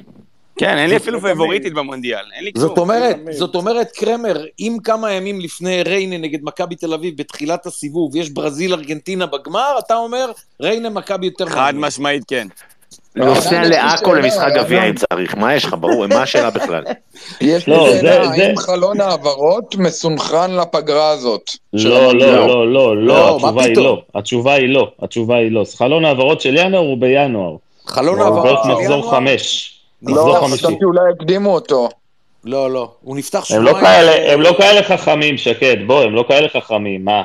כן, 0.59 0.78
אין 0.78 0.90
לי 0.90 0.97
אפילו. 0.97 1.20
פייבוריטית 1.20 1.74
במונדיאל, 1.74 2.24
אין 2.36 2.44
לי 2.44 2.52
כלום. 2.52 2.66
זאת 2.68 2.78
אומרת. 2.78 3.16
זאת 3.30 3.55
אומרת, 3.55 3.90
קרמר, 3.97 4.44
אם 4.60 4.76
כמה 4.85 5.12
ימים 5.12 5.40
לפני 5.40 5.82
ריינה 5.82 6.18
נגד 6.18 6.39
מכבי 6.43 6.74
תל 6.74 6.94
אביב 6.94 7.14
בתחילת 7.16 7.66
הסיבוב 7.66 8.16
יש 8.16 8.30
ברזיל 8.30 8.72
ארגנטינה 8.74 9.26
בגמר, 9.26 9.74
אתה 9.86 9.94
אומר, 9.97 10.30
ריינה 10.62 10.90
מכבי 10.90 11.26
יותר 11.26 11.47
חד. 11.47 11.72
משמעית 11.76 12.22
כן. 12.28 12.48
נוסע 13.16 13.39
יש 13.47 13.52
לי 13.52 13.68
לעכו 13.68 14.14
למשחק 14.14 14.52
גביע. 14.56 14.85
אם 14.89 14.94
צריך, 14.94 15.35
מה 15.35 15.55
יש 15.55 15.64
לך, 15.64 15.76
ברור, 15.80 16.06
מה 16.06 16.22
השאלה 16.22 16.51
בכלל? 16.51 16.85
יש 17.40 17.68
לא, 17.68 17.86
לי 17.89 17.93
זה- 17.94 18.01
שאלה, 18.01 18.28
זה- 18.28 18.47
האם 18.47 18.56
חלון 18.56 19.01
העברות 19.01 19.76
מסונכרן 19.76 20.51
לפגרה 20.56 21.10
הזאת? 21.10 21.51
לא? 21.72 22.12
לא, 22.14 22.14
לא, 22.14 22.72
לא, 22.72 22.72
לא, 22.72 22.97
לא, 23.06 23.36
התשובה 23.36 23.64
היא? 23.64 23.76
לא. 23.76 24.02
התשובה 24.14 24.55
היא 24.55 24.68
לא. 24.68 24.89
התשובה 25.02 25.36
היא 25.36 25.51
לא. 25.52 25.64
חלון 25.76 26.05
העברות 26.05 26.40
של 26.40 26.56
ינואר 26.56 26.80
הוא 26.80 26.98
בינואר. 26.98 27.56
חלון 27.86 28.18
הוא 28.18 28.24
העברות 28.24 28.44
בערך 28.44 28.60
של 28.64 28.70
מחזור 28.72 28.85
ינואר? 28.98 29.10
חמש. 29.10 29.74
לא. 30.03 30.49
חשבתי 30.53 30.85
אולי 30.85 31.11
הקדימו 31.11 31.55
אותו. 31.55 31.89
לא, 32.45 32.70
לא, 32.70 32.93
הוא 33.01 33.16
נפתח 33.16 33.39
הם 33.39 33.45
שבועיים. 33.45 34.07
לא 34.07 34.33
הם 34.33 34.41
לא 34.41 34.55
כאלה 34.59 34.83
חכמים, 34.83 35.39
שקד, 35.39 35.77
בוא, 35.87 36.03
הם 36.03 36.15
לא 36.15 36.25
כאלה 36.29 36.49
חכמים, 36.49 37.05
מה? 37.05 37.23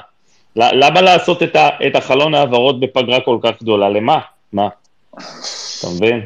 למה 0.55 1.01
לעשות 1.01 1.43
את, 1.43 1.55
ה, 1.55 1.69
את 1.87 1.95
החלון 1.95 2.35
העברות 2.35 2.79
בפגרה 2.79 3.19
כל 3.19 3.37
כך 3.43 3.61
גדולה? 3.61 3.89
למה? 3.89 4.19
מה? 4.53 4.67
אתה 5.13 5.87
מבין? 5.95 6.21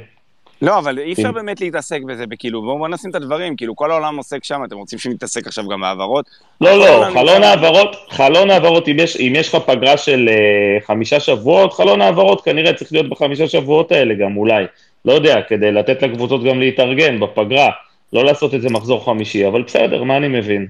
לא, 0.61 0.77
אבל 0.77 0.99
אי 0.99 1.13
אפשר 1.13 1.31
באמת 1.31 1.61
להתעסק 1.61 2.01
בזה, 2.01 2.25
וכאילו, 2.31 2.61
בואו 2.61 2.77
בוא 2.77 2.87
נשים 2.87 3.09
את 3.09 3.15
הדברים, 3.15 3.55
כאילו, 3.55 3.75
כל 3.75 3.91
העולם 3.91 4.17
עוסק 4.17 4.43
שם, 4.43 4.63
אתם 4.63 4.77
רוצים 4.77 4.99
שנתעסק 4.99 5.47
עכשיו 5.47 5.67
גם 5.67 5.81
בהעברות? 5.81 6.25
לא, 6.61 6.79
לא, 6.79 7.05
חלון 7.13 7.43
העברות, 7.43 7.95
חלון 8.09 8.51
העברות, 8.51 8.87
אם 8.87 8.95
יש, 8.99 9.17
אם 9.17 9.33
יש 9.35 9.49
לך 9.49 9.61
פגרה 9.65 9.97
של 9.97 10.29
אה, 10.29 10.85
חמישה 10.87 11.19
שבועות, 11.19 11.73
חלון 11.73 12.01
העברות 12.01 12.41
כנראה 12.41 12.73
צריך 12.73 12.93
להיות 12.93 13.09
בחמישה 13.09 13.47
שבועות 13.47 13.91
האלה 13.91 14.13
גם, 14.13 14.37
אולי. 14.37 14.65
לא 15.05 15.13
יודע, 15.13 15.41
כדי 15.47 15.71
לתת 15.71 16.01
לקבוצות 16.01 16.43
גם 16.43 16.59
להתארגן 16.59 17.19
בפגרה. 17.19 17.69
לא 18.13 18.25
לעשות 18.25 18.53
את 18.53 18.61
זה 18.61 18.69
מחזור 18.69 19.05
חמישי, 19.05 19.47
אבל 19.47 19.61
בסדר, 19.61 20.03
מה 20.03 20.17
אני 20.17 20.27
מבין? 20.27 20.67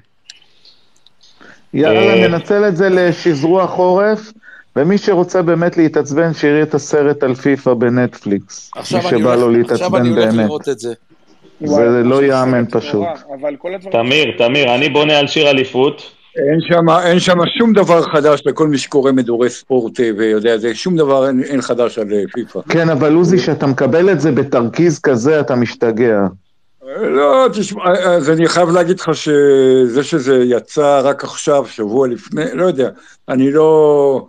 יאללה, 1.73 2.13
אה, 2.13 2.27
ננצל 2.27 2.67
את 2.67 2.77
זה 2.77 2.89
לשזרוע 2.89 3.67
חורף, 3.67 4.31
ומי 4.75 4.97
שרוצה 4.97 5.41
באמת 5.41 5.77
להתעצבן, 5.77 6.33
שיראה 6.33 6.61
את 6.61 6.73
הסרט 6.73 7.23
על 7.23 7.35
פיפא 7.35 7.73
בנטפליקס. 7.73 8.71
מי 8.75 8.81
עכשיו 8.81 8.99
אני 8.99 9.09
שבא 9.09 9.35
לו 9.35 9.49
להתעצבן 9.49 10.15
באמת. 10.15 10.33
לראות 10.33 10.69
את 10.69 10.79
זה. 10.79 10.93
לא 12.03 12.23
ייאמן 12.23 12.65
פשוט. 12.71 13.07
תמיר, 13.91 14.37
תמיר, 14.37 14.75
אני 14.75 14.89
בונה 14.89 15.19
על 15.19 15.27
שיר 15.27 15.49
אליפות. 15.49 16.16
אין 16.37 16.61
שם, 16.61 16.89
אין 16.89 17.19
שם 17.19 17.37
שום 17.57 17.73
דבר 17.73 18.01
חדש 18.01 18.43
לכל 18.45 18.67
מי 18.67 18.77
שקורא 18.77 19.11
מדורי 19.11 19.49
ספורט 19.49 19.99
אה, 19.99 20.09
ויודע 20.17 20.57
זה, 20.57 20.75
שום 20.75 20.97
דבר 20.97 21.27
אין, 21.27 21.43
אין 21.43 21.61
חדש 21.61 21.99
על 21.99 22.13
אה, 22.13 22.23
פיפא. 22.33 22.59
כן, 22.69 22.89
אבל 22.89 23.13
עוזי, 23.13 23.37
כשאתה 23.37 23.67
מקבל 23.67 24.09
את 24.09 24.21
זה 24.21 24.31
בתרכיז 24.31 24.99
כזה, 24.99 25.39
אתה 25.39 25.55
משתגע. 25.55 26.19
לא, 27.01 27.47
תשמע, 27.53 27.83
אז 27.91 28.29
אני 28.29 28.47
חייב 28.47 28.69
להגיד 28.69 28.99
לך 28.99 29.15
שזה 29.15 30.03
שזה 30.03 30.43
יצא 30.43 31.01
רק 31.03 31.23
עכשיו, 31.23 31.65
שבוע 31.67 32.07
לפני, 32.07 32.43
לא 32.53 32.65
יודע, 32.65 32.89
אני 33.29 33.51
לא... 33.51 34.27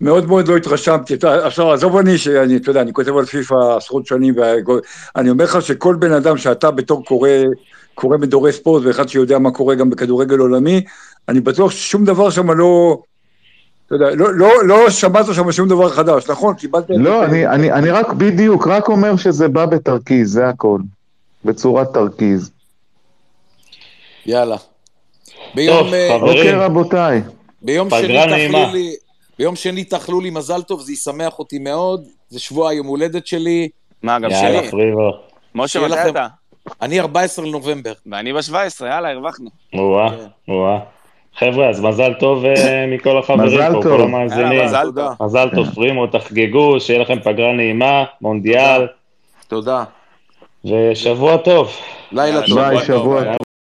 מאוד 0.00 0.26
מאוד 0.26 0.48
לא 0.48 0.56
התרשמתי. 0.56 1.14
עכשיו, 1.22 1.72
עזוב 1.72 1.96
אני, 1.96 2.18
שאני, 2.18 2.56
אתה 2.56 2.70
יודע, 2.70 2.80
אני 2.80 2.92
כותב 2.92 3.16
על 3.16 3.24
פיפא 3.24 3.54
עשרות 3.76 4.06
שנים, 4.06 4.34
ואני 4.36 5.30
אומר 5.30 5.44
לך 5.44 5.62
שכל 5.62 5.96
בן 5.98 6.12
אדם 6.12 6.36
שאתה 6.36 6.70
בתור 6.70 7.04
קורא, 7.04 7.30
קורא 7.98 8.16
מדורי 8.16 8.52
ספורט, 8.52 8.82
ואחד 8.86 9.08
שיודע 9.08 9.38
מה 9.38 9.50
קורה 9.50 9.74
גם 9.74 9.90
בכדורגל 9.90 10.38
עולמי, 10.38 10.80
אני 11.28 11.40
בטוח 11.40 11.70
ששום 11.70 12.04
דבר 12.04 12.30
שם 12.30 12.50
לא... 12.50 12.98
אתה 13.86 13.94
יודע, 13.94 14.10
לא, 14.14 14.34
לא, 14.34 14.64
לא 14.64 14.90
שמעת 14.90 15.26
שם 15.34 15.52
שום 15.52 15.68
דבר 15.68 15.88
חדש, 15.88 16.30
נכון? 16.30 16.54
קיבלת... 16.54 16.84
לא, 16.88 17.24
אני, 17.24 17.46
אני, 17.46 17.72
אני 17.72 17.90
רק 17.90 18.12
בדיוק, 18.12 18.66
רק 18.66 18.88
אומר 18.88 19.16
שזה 19.16 19.48
בא 19.48 19.66
בתרכיז, 19.66 20.32
זה 20.32 20.48
הכל. 20.48 20.80
בצורת 21.44 21.94
תרכיז. 21.94 22.50
יאללה. 24.26 24.56
ביום, 25.54 25.94
אה, 25.94 26.16
חברים. 26.18 26.36
אוקיי, 26.36 26.52
רבותיי. 26.52 27.22
ביום 27.62 27.88
פגרה 27.88 28.02
שני 28.02 28.26
נעימה. 28.26 28.58
תאכלו 28.58 28.72
לי, 28.72 28.96
ביום 29.38 29.56
שני 29.56 29.84
תאכלו 29.84 30.20
לי 30.20 30.30
מזל 30.30 30.62
טוב, 30.62 30.80
זה 30.80 30.92
ישמח 30.92 31.38
אותי 31.38 31.58
מאוד, 31.58 32.04
זה 32.28 32.38
שבוע 32.38 32.70
היום 32.70 32.86
הולדת 32.86 33.26
שלי, 33.26 33.68
מה, 34.02 34.18
גם 34.18 34.30
יאללה, 34.30 34.58
שלי? 34.60 34.70
פריבו. 34.70 35.10
משה, 35.54 35.80
מתי 35.80 36.10
אתה? 36.10 36.26
אני 36.82 37.00
14 37.00 37.44
לנובמבר. 37.44 37.92
ואני 38.06 38.32
ב-17, 38.32 38.86
יאללה, 38.86 39.10
הרווחנו. 39.10 39.50
או-אה, 39.74 40.10
כן. 40.10 40.52
או-אה. 40.52 40.78
חבר'ה, 41.38 41.68
אז 41.68 41.80
מזל 41.80 42.14
טוב 42.14 42.44
אה, 42.44 42.84
מכל 42.88 43.18
החברים 43.18 43.46
מזל 43.46 43.72
פה, 43.72 43.82
טוב. 43.82 43.96
כל 43.96 44.02
המאזינים. 44.02 44.64
מזל 45.20 45.48
טוב, 45.54 45.74
פרימו, 45.74 46.06
תחגגו, 46.06 46.80
שיהיה 46.80 47.00
לכם 47.00 47.20
פגרה 47.20 47.52
נעימה, 47.52 48.04
מונדיאל, 48.20 48.86
תודה. 49.48 49.84
ושבוע 50.64 51.36
טוב. 51.36 51.70
לילה 52.12 52.46
טוב. 52.46 52.58
ביי, 52.58 52.80
שבוע 52.80 53.22
ביי. 53.22 53.47